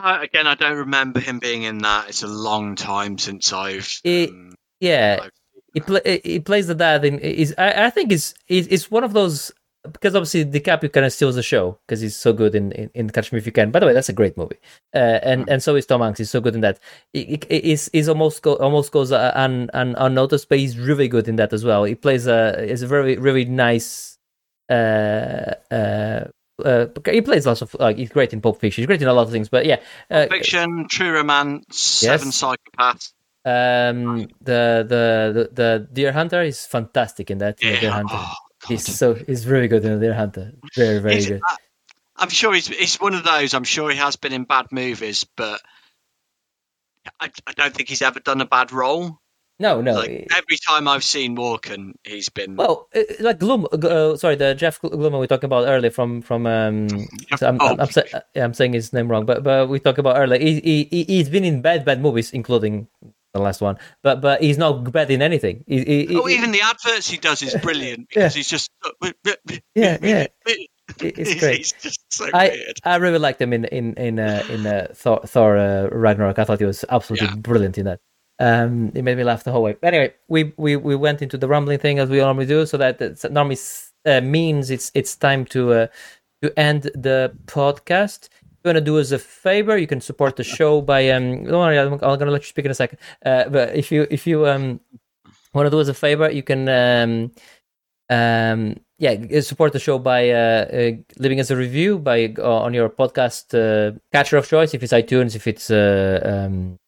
Uh, 0.00 0.18
again, 0.22 0.46
I 0.46 0.54
don't 0.54 0.76
remember 0.76 1.18
him 1.20 1.38
being 1.40 1.64
in 1.64 1.78
that. 1.78 2.08
It's 2.08 2.22
a 2.22 2.28
long 2.28 2.76
time 2.76 3.18
since 3.18 3.52
I've. 3.52 3.92
It- 4.04 4.30
um, 4.30 4.54
Yeah, 4.80 5.18
I've- 5.22 5.30
he 5.74 5.80
play, 5.80 6.20
he 6.24 6.40
plays 6.40 6.66
the 6.66 6.74
dad 6.74 7.04
in 7.04 7.18
is 7.18 7.54
I, 7.58 7.84
I 7.86 7.90
think 7.90 8.10
it's 8.10 8.32
it's 8.48 8.90
one 8.90 9.04
of 9.04 9.12
those 9.12 9.52
because 9.84 10.14
obviously 10.14 10.44
DiCaprio 10.44 10.92
kind 10.92 11.06
of 11.06 11.12
steals 11.12 11.34
the 11.36 11.42
show 11.42 11.78
because 11.86 12.00
he's 12.00 12.16
so 12.16 12.32
good 12.32 12.54
in, 12.54 12.72
in, 12.72 12.90
in 12.94 13.10
Catch 13.10 13.32
Me 13.32 13.38
If 13.38 13.46
You 13.46 13.52
Can. 13.52 13.70
By 13.70 13.78
the 13.78 13.86
way, 13.86 13.92
that's 13.92 14.08
a 14.08 14.12
great 14.12 14.36
movie, 14.36 14.58
uh, 14.94 15.20
and 15.22 15.48
and 15.48 15.62
so 15.62 15.76
is 15.76 15.86
Tom 15.86 16.00
Hanks. 16.00 16.18
He's 16.18 16.30
so 16.30 16.40
good 16.40 16.54
in 16.54 16.60
that. 16.62 16.80
He, 17.12 17.40
he, 17.48 17.60
he's, 17.60 17.88
he's 17.92 18.08
almost 18.08 18.42
go, 18.42 18.54
almost 18.56 18.92
goes 18.92 19.12
uh, 19.12 19.32
un, 19.34 19.70
un, 19.74 19.94
unnoticed, 19.98 20.48
but 20.48 20.58
he's 20.58 20.78
really 20.78 21.08
good 21.08 21.28
in 21.28 21.36
that 21.36 21.52
as 21.52 21.64
well. 21.64 21.84
He 21.84 21.94
plays 21.94 22.26
a 22.26 22.60
is 22.64 22.82
a 22.82 22.86
very 22.86 23.16
really 23.16 23.44
nice. 23.44 24.18
Uh, 24.68 25.54
uh, 25.70 26.24
uh, 26.64 26.86
he 27.06 27.22
plays 27.22 27.46
lots 27.46 27.62
of 27.62 27.74
like 27.74 27.96
he's 27.96 28.10
great 28.10 28.32
in 28.32 28.40
Pulp 28.40 28.60
Fiction. 28.60 28.82
He's 28.82 28.86
great 28.86 29.00
in 29.00 29.08
a 29.08 29.14
lot 29.14 29.22
of 29.22 29.30
things, 29.30 29.48
but 29.48 29.64
yeah, 29.64 29.80
uh, 30.10 30.26
Fiction, 30.26 30.88
True 30.90 31.12
Romance, 31.12 31.78
Seven 31.78 32.28
Psychopaths. 32.28 33.12
um, 33.44 34.28
the, 34.40 34.84
the 34.88 35.32
the 35.32 35.50
the 35.52 35.88
Deer 35.92 36.12
Hunter 36.12 36.42
is 36.42 36.66
fantastic 36.66 37.30
in 37.30 37.38
that. 37.38 37.58
the 37.58 37.78
Deer 37.78 37.92
Hunter. 37.92 38.16
Oh. 38.16 38.34
He's 38.68 38.84
so 38.98 39.14
he's 39.14 39.46
really 39.46 39.68
good 39.68 39.84
in 39.84 39.98
the 40.00 40.14
Hunter. 40.14 40.52
Very 40.76 40.98
very 41.00 41.14
He's- 41.14 41.28
good. 41.28 41.40
I'm 42.20 42.28
sure 42.30 42.52
he's 42.52 42.68
it's 42.70 43.00
one 43.00 43.14
of 43.14 43.22
those. 43.24 43.54
I'm 43.54 43.64
sure 43.64 43.90
he 43.90 43.96
has 43.96 44.16
been 44.16 44.32
in 44.32 44.44
bad 44.44 44.66
movies, 44.72 45.24
but 45.36 45.60
I, 47.20 47.30
I 47.46 47.52
don't 47.52 47.72
think 47.74 47.88
he's 47.88 48.02
ever 48.02 48.20
done 48.20 48.40
a 48.40 48.46
bad 48.46 48.72
role. 48.72 49.18
No 49.60 49.80
no. 49.80 49.94
Like 49.94 50.26
every 50.36 50.56
time 50.56 50.86
I've 50.86 51.02
seen 51.04 51.36
Walken, 51.36 51.92
he's 52.04 52.28
been. 52.28 52.54
well, 52.56 52.88
uh, 52.94 53.02
like 53.20 53.38
Gloom. 53.40 53.66
Uh, 53.72 54.16
sorry, 54.16 54.36
the 54.36 54.54
Jeff 54.54 54.80
Gloomer 54.80 55.18
we 55.18 55.26
talking 55.26 55.46
about 55.46 55.66
earlier 55.66 55.90
from 55.90 56.22
from. 56.22 56.46
Um, 56.46 56.88
so 57.36 57.48
I'm, 57.48 57.58
Oh. 57.60 57.68
I'm, 57.70 57.80
I'm, 57.80 57.90
sa- 57.90 58.02
uh, 58.14 58.20
I'm 58.36 58.54
saying 58.54 58.72
his 58.74 58.92
name 58.92 59.08
wrong, 59.08 59.24
but 59.26 59.42
but 59.42 59.68
we 59.68 59.80
talked 59.80 59.98
about 59.98 60.16
earlier. 60.16 60.38
He 60.40 60.60
he- 60.90 61.04
he's 61.04 61.28
been 61.28 61.44
in 61.44 61.60
bad 61.62 61.84
bad 61.84 62.00
movies, 62.00 62.32
including 62.32 62.86
the 63.34 63.40
last 63.40 63.60
one. 63.60 63.76
But 64.02 64.20
but 64.20 64.42
he's 64.42 64.58
not 64.58 64.90
bad 64.92 65.10
in 65.10 65.22
anything. 65.22 65.64
He, 65.66 65.84
he, 66.06 66.16
oh, 66.16 66.24
he- 66.26 66.34
even 66.34 66.52
the 66.52 66.62
adverts 66.62 67.08
he 67.10 67.16
does 67.18 67.42
is 67.42 67.54
brilliant 67.62 68.08
because 68.08 68.34
he's 68.34 68.48
just. 68.48 68.70
Yeah, 69.74 69.98
yeah. 70.02 70.26
it's 71.00 71.34
great. 71.40 71.58
he's 71.58 71.72
just 71.72 72.00
so 72.10 72.28
I, 72.32 72.48
weird. 72.48 72.78
I 72.84 72.96
really 72.96 73.18
liked 73.18 73.40
him 73.40 73.52
in 73.52 73.64
in 73.66 73.94
in 73.94 74.18
uh, 74.18 74.42
in 74.48 74.66
uh, 74.66 74.88
Thor, 74.94 75.20
Thor 75.26 75.56
uh, 75.58 75.88
Ragnarok. 75.92 76.38
I 76.38 76.44
thought 76.44 76.58
he 76.58 76.64
was 76.64 76.84
absolutely 76.88 77.28
Yeah. 77.28 77.34
brilliant 77.36 77.78
in 77.78 77.84
that. 77.86 78.00
Um, 78.40 78.92
it 78.94 79.02
made 79.02 79.16
me 79.18 79.24
laugh 79.24 79.42
the 79.44 79.50
whole 79.52 79.62
way. 79.64 79.76
Anyway, 79.82 80.14
we 80.28 80.52
we, 80.56 80.76
we 80.76 80.94
went 80.96 81.22
into 81.22 81.36
the 81.36 81.48
rumbling 81.48 81.78
thing 81.78 81.98
as 81.98 82.08
we 82.08 82.18
normally 82.18 82.46
do, 82.46 82.64
so 82.66 82.76
that 82.78 82.98
that 82.98 83.32
normally 83.32 83.58
uh, 84.06 84.20
means 84.20 84.70
it's 84.70 84.90
it's 84.94 85.16
time 85.16 85.44
to 85.46 85.72
uh, 85.72 85.86
to 86.42 86.58
end 86.58 86.84
the 86.94 87.36
podcast. 87.46 88.28
Want 88.68 88.76
to 88.76 88.80
do 88.84 88.98
us 88.98 89.12
a 89.12 89.18
favor, 89.18 89.78
you 89.78 89.86
can 89.86 90.00
support 90.00 90.36
the 90.36 90.44
show 90.44 90.82
by 90.82 91.08
um. 91.10 91.44
Don't 91.44 91.58
worry, 91.58 91.78
I'm, 91.78 91.92
I'm 91.94 91.98
gonna 91.98 92.30
let 92.30 92.42
you 92.42 92.48
speak 92.48 92.66
in 92.66 92.70
a 92.70 92.74
second. 92.74 92.98
Uh, 93.24 93.48
but 93.48 93.74
if 93.74 93.90
you 93.90 94.06
if 94.10 94.26
you 94.26 94.46
um 94.46 94.80
want 95.54 95.66
to 95.66 95.70
do 95.70 95.80
us 95.80 95.88
a 95.88 95.94
favor, 95.94 96.30
you 96.30 96.42
can 96.42 96.68
um 96.68 97.32
um 98.10 98.76
yeah 98.98 99.40
support 99.40 99.72
the 99.72 99.78
show 99.78 99.98
by 99.98 100.30
uh, 100.30 100.36
uh 100.36 100.90
leaving 101.18 101.40
us 101.40 101.50
a 101.50 101.56
review 101.56 101.98
by 101.98 102.34
uh, 102.38 102.66
on 102.66 102.74
your 102.74 102.88
podcast 102.88 103.54
uh, 103.54 103.96
catcher 104.12 104.36
of 104.36 104.48
choice 104.48 104.74
if 104.74 104.82
it's 104.82 104.92
itunes 104.92 105.36
if 105.36 105.46
it's 105.46 105.70
uh, 105.70 106.20
um 106.24 106.78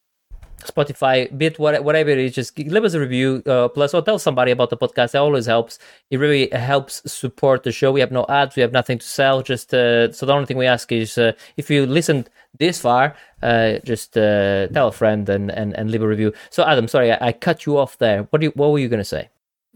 spotify 0.65 1.35
bit 1.37 1.59
whatever 1.59 2.09
it 2.09 2.17
is 2.17 2.33
just 2.33 2.57
leave 2.57 2.83
us 2.83 2.93
a 2.93 2.99
review 2.99 3.41
uh, 3.45 3.67
plus 3.67 3.93
or 3.93 4.01
tell 4.01 4.19
somebody 4.19 4.51
about 4.51 4.69
the 4.69 4.77
podcast. 4.77 5.11
That 5.11 5.21
always 5.21 5.45
helps. 5.45 5.79
It 6.09 6.17
really 6.17 6.49
helps 6.51 7.01
support 7.11 7.63
the 7.63 7.71
show. 7.71 7.91
We 7.91 7.99
have 7.99 8.11
no 8.11 8.25
ads. 8.29 8.55
We 8.55 8.61
have 8.61 8.71
nothing 8.71 8.99
to 8.99 9.05
sell. 9.05 9.41
Just 9.41 9.73
uh, 9.73 10.11
so 10.11 10.25
the 10.25 10.33
only 10.33 10.45
thing 10.45 10.57
we 10.57 10.67
ask 10.67 10.91
is 10.91 11.17
uh, 11.17 11.33
if 11.57 11.69
you 11.69 11.85
listened 11.85 12.29
this 12.59 12.79
far 12.79 13.15
uh, 13.41 13.79
just 13.83 14.17
uh, 14.17 14.67
tell 14.67 14.89
a 14.89 14.91
friend 14.91 15.27
and, 15.29 15.51
and 15.51 15.75
and 15.75 15.91
leave 15.91 16.03
a 16.03 16.07
review. 16.07 16.33
So 16.49 16.63
adam 16.63 16.87
sorry 16.87 17.11
i, 17.11 17.27
I 17.27 17.31
cut 17.31 17.65
you 17.65 17.77
off 17.77 17.97
there. 17.97 18.23
What 18.29 18.39
do 18.41 18.47
you, 18.47 18.51
what 18.55 18.71
were 18.71 18.79
you 18.79 18.89
going 18.89 18.99
to 18.99 19.05
say 19.05 19.29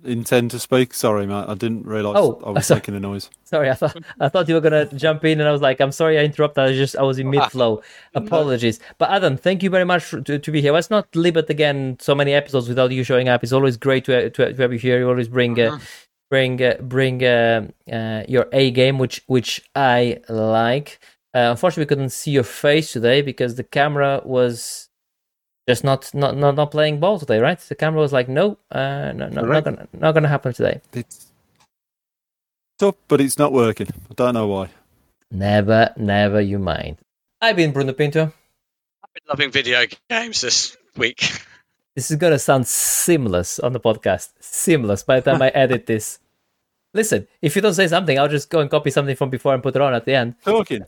Intend 0.03 0.51
to 0.51 0.59
speak? 0.59 0.93
Sorry, 0.93 1.25
mate. 1.25 1.45
I 1.47 1.53
didn't 1.55 1.85
realise 1.87 2.17
Oh, 2.19 2.41
I 2.45 2.49
was 2.51 2.65
sorry. 2.67 2.79
making 2.79 2.95
a 2.95 2.99
noise. 2.99 3.29
Sorry, 3.45 3.69
I 3.69 3.73
thought 3.75 3.95
I 4.19 4.27
thought 4.29 4.47
you 4.49 4.55
were 4.55 4.61
gonna 4.61 4.85
jump 4.93 5.23
in, 5.23 5.39
and 5.39 5.47
I 5.47 5.51
was 5.53 5.61
like, 5.61 5.79
"I'm 5.79 5.91
sorry, 5.93 6.19
I 6.19 6.23
interrupted. 6.23 6.63
I 6.63 6.67
was 6.67 6.77
just 6.77 6.95
I 6.97 7.01
was 7.03 7.17
in 7.17 7.29
mid 7.29 7.43
flow. 7.51 7.81
Apologies." 8.13 8.79
But 8.97 9.09
Adam, 9.09 9.37
thank 9.37 9.63
you 9.63 9.69
very 9.69 9.85
much 9.85 10.03
for, 10.03 10.19
to, 10.21 10.37
to 10.37 10.51
be 10.51 10.61
here. 10.61 10.73
Let's 10.73 10.89
not 10.89 11.07
leave 11.15 11.37
it 11.37 11.49
again 11.49 11.97
so 12.01 12.13
many 12.13 12.33
episodes 12.33 12.67
without 12.67 12.91
you 12.91 13.03
showing 13.03 13.29
up. 13.29 13.41
It's 13.41 13.53
always 13.53 13.77
great 13.77 14.03
to 14.05 14.29
to, 14.29 14.53
to 14.53 14.61
have 14.61 14.73
you 14.73 14.79
here. 14.79 14.99
You 14.99 15.07
always 15.07 15.29
bring 15.29 15.59
uh, 15.59 15.79
bring 16.29 16.61
uh, 16.61 16.75
bring 16.81 17.23
uh, 17.23 17.67
uh, 17.91 18.23
your 18.27 18.47
A 18.51 18.71
game, 18.71 18.99
which 18.99 19.21
which 19.27 19.61
I 19.75 20.19
like. 20.27 20.99
Uh, 21.33 21.51
unfortunately, 21.51 21.83
we 21.83 21.87
couldn't 21.87 22.09
see 22.11 22.31
your 22.31 22.43
face 22.43 22.91
today 22.91 23.21
because 23.21 23.55
the 23.55 23.63
camera 23.63 24.21
was 24.25 24.84
just 25.67 25.83
not 25.83 26.13
not 26.13 26.37
not, 26.37 26.55
not 26.55 26.71
playing 26.71 26.99
ball 26.99 27.19
today, 27.19 27.39
right? 27.39 27.59
The 27.59 27.75
camera 27.75 28.01
was 28.01 28.13
like, 28.13 28.27
"No, 28.29 28.57
uh, 28.71 29.11
no, 29.15 29.29
no, 29.29 29.41
not 29.41 29.63
gonna 29.63 29.87
not 29.93 30.11
gonna 30.13 30.27
happen 30.27 30.53
today." 30.53 30.81
It's 30.93 31.31
up, 32.81 32.97
but 33.07 33.21
it's 33.21 33.37
not 33.37 33.53
working. 33.53 33.87
I 34.09 34.13
don't 34.15 34.33
know 34.33 34.47
why. 34.47 34.69
Never, 35.31 35.93
never 35.97 36.39
you 36.41 36.59
mind. 36.59 36.97
I've 37.41 37.55
been 37.55 37.71
Bruno 37.71 37.93
Pinto. 37.93 38.23
I've 39.03 39.13
been 39.13 39.23
loving 39.29 39.51
video 39.51 39.85
games 40.09 40.41
this 40.41 40.77
week. 40.97 41.21
This 41.95 42.11
is 42.11 42.17
gonna 42.17 42.37
sound 42.39 42.67
seamless 42.67 43.57
on 43.57 43.71
the 43.71 43.79
podcast. 43.79 44.33
Seamless 44.41 45.03
by 45.03 45.21
the 45.21 45.31
time 45.31 45.41
I 45.41 45.47
edit 45.47 45.85
this. 45.87 46.19
Listen, 46.93 47.25
if 47.41 47.55
you 47.55 47.61
don't 47.61 47.73
say 47.73 47.87
something, 47.87 48.19
I'll 48.19 48.27
just 48.27 48.49
go 48.49 48.59
and 48.59 48.69
copy 48.69 48.89
something 48.91 49.15
from 49.15 49.29
before 49.29 49.53
and 49.53 49.63
put 49.63 49.77
it 49.77 49.81
on 49.81 49.93
at 49.93 50.03
the 50.03 50.13
end. 50.13 50.35
Talking. 50.43 50.83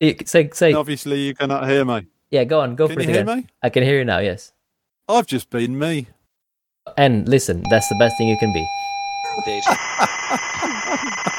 You- 0.00 0.16
Say, 0.26 0.50
say, 0.52 0.72
Obviously, 0.72 1.20
you 1.20 1.34
cannot 1.34 1.68
hear 1.68 1.84
me. 1.84 2.08
Yeah, 2.30 2.44
go 2.44 2.60
on, 2.60 2.74
go 2.76 2.86
Can 2.88 2.96
for 2.96 3.02
you 3.02 3.08
it 3.08 3.12
hear 3.12 3.22
again. 3.22 3.38
me? 3.38 3.46
I 3.62 3.68
can 3.70 3.82
hear 3.82 3.98
you 3.98 4.04
now. 4.04 4.18
Yes, 4.18 4.52
I've 5.08 5.26
just 5.26 5.50
been 5.50 5.78
me. 5.78 6.06
and 6.96 7.28
listen, 7.28 7.62
that's 7.70 7.88
the 7.88 7.96
best 7.98 8.16
thing 8.18 8.28
you 8.28 8.36
can 8.38 8.52
be. 8.52 8.64
Indeed. 9.46 9.62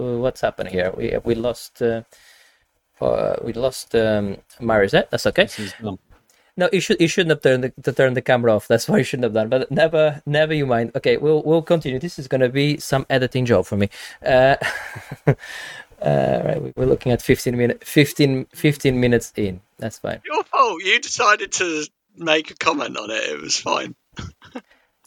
what's 0.00 0.40
happening 0.40 0.72
here? 0.72 0.92
We 0.96 1.16
we 1.24 1.34
lost. 1.34 1.82
Uh, 1.82 2.02
uh, 3.00 3.36
we 3.42 3.52
lost 3.54 3.94
um, 3.94 4.36
Marizette. 4.60 5.10
That's 5.10 5.26
okay. 5.26 5.44
This 5.44 5.58
is 5.58 5.74
done. 5.82 5.98
No, 6.56 6.68
you 6.72 6.80
should 6.80 7.00
you 7.00 7.08
shouldn't 7.08 7.30
have 7.30 7.40
turned 7.42 7.64
the, 7.64 7.70
to 7.82 7.92
turn 7.92 8.14
the 8.14 8.22
camera 8.22 8.54
off. 8.54 8.68
That's 8.68 8.88
why 8.88 8.98
you 8.98 9.04
shouldn't 9.04 9.24
have 9.24 9.32
done. 9.34 9.48
But 9.48 9.70
never, 9.70 10.22
never 10.26 10.52
you 10.52 10.66
mind. 10.66 10.92
Okay, 10.94 11.16
we'll 11.16 11.42
we'll 11.42 11.62
continue. 11.62 11.98
This 11.98 12.18
is 12.18 12.28
gonna 12.28 12.48
be 12.48 12.78
some 12.78 13.06
editing 13.08 13.46
job 13.46 13.66
for 13.66 13.76
me. 13.76 13.88
Uh, 14.24 14.56
uh, 15.26 15.34
right, 16.44 16.62
we- 16.62 16.72
we're 16.76 16.86
looking 16.86 17.12
at 17.12 17.22
15 17.22 17.56
minutes. 17.56 17.88
15, 17.90 18.46
15 18.52 19.00
minutes 19.00 19.32
in. 19.36 19.60
That's 19.78 19.98
fine. 19.98 20.20
Your 20.24 20.42
fault. 20.44 20.82
You 20.82 21.00
decided 21.00 21.52
to 21.52 21.86
make 22.16 22.50
a 22.50 22.54
comment 22.54 22.96
on 22.98 23.10
it. 23.10 23.22
It 23.30 23.40
was 23.40 23.56
fine. 23.58 23.94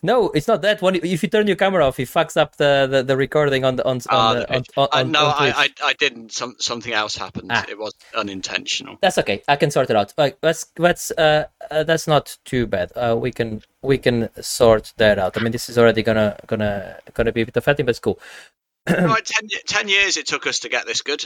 No, 0.05 0.31
it's 0.31 0.49
not 0.49 0.61
that 0.63 0.81
one. 0.81 0.95
If 0.95 1.23
you 1.23 1.29
turn 1.29 1.47
your 1.47 1.55
camera 1.55 1.87
off, 1.87 1.97
it 1.97 2.09
fucks 2.09 2.35
up 2.35 2.57
the, 2.57 2.87
the, 2.91 3.03
the 3.03 3.15
recording 3.15 3.63
on 3.63 3.77
the 3.77 3.85
on 3.87 4.01
Ah, 4.09 4.31
on, 4.31 4.35
the 4.35 4.41
the, 4.41 4.53
on, 4.53 4.63
on, 4.75 4.87
I, 4.91 4.99
on 4.99 5.11
no, 5.11 5.25
I, 5.25 5.53
I, 5.55 5.69
I 5.81 5.93
didn't. 5.93 6.33
Some, 6.33 6.55
something 6.59 6.91
else 6.91 7.15
happened. 7.15 7.49
Ah. 7.53 7.65
It 7.69 7.79
was 7.79 7.93
unintentional. 8.13 8.97
That's 9.01 9.17
okay. 9.19 9.41
I 9.47 9.55
can 9.55 9.71
sort 9.71 9.89
it 9.89 9.95
out. 9.95 10.13
Like, 10.17 10.41
that's 10.41 10.65
that's 10.75 11.11
uh, 11.11 11.45
uh 11.71 11.83
that's 11.83 12.05
not 12.05 12.37
too 12.43 12.67
bad. 12.67 12.91
Uh, 12.97 13.15
we 13.17 13.31
can 13.31 13.61
we 13.81 13.97
can 13.97 14.29
sort 14.41 14.91
that 14.97 15.17
out. 15.17 15.37
I 15.37 15.41
mean, 15.41 15.53
this 15.53 15.69
is 15.69 15.77
already 15.77 16.03
gonna 16.03 16.37
gonna 16.47 16.97
gonna 17.13 17.31
be 17.31 17.41
a 17.41 17.45
bit 17.45 17.55
offending, 17.55 17.85
but 17.85 17.91
it's 17.91 17.99
cool. 17.99 18.19
right, 18.89 19.25
ten, 19.25 19.47
ten 19.65 19.87
years 19.87 20.17
it 20.17 20.27
took 20.27 20.45
us 20.45 20.59
to 20.59 20.69
get 20.69 20.85
this 20.85 21.01
good. 21.01 21.25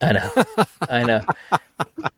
I 0.00 0.12
know, 0.12 0.44
I 0.88 1.02
know. 1.02 2.10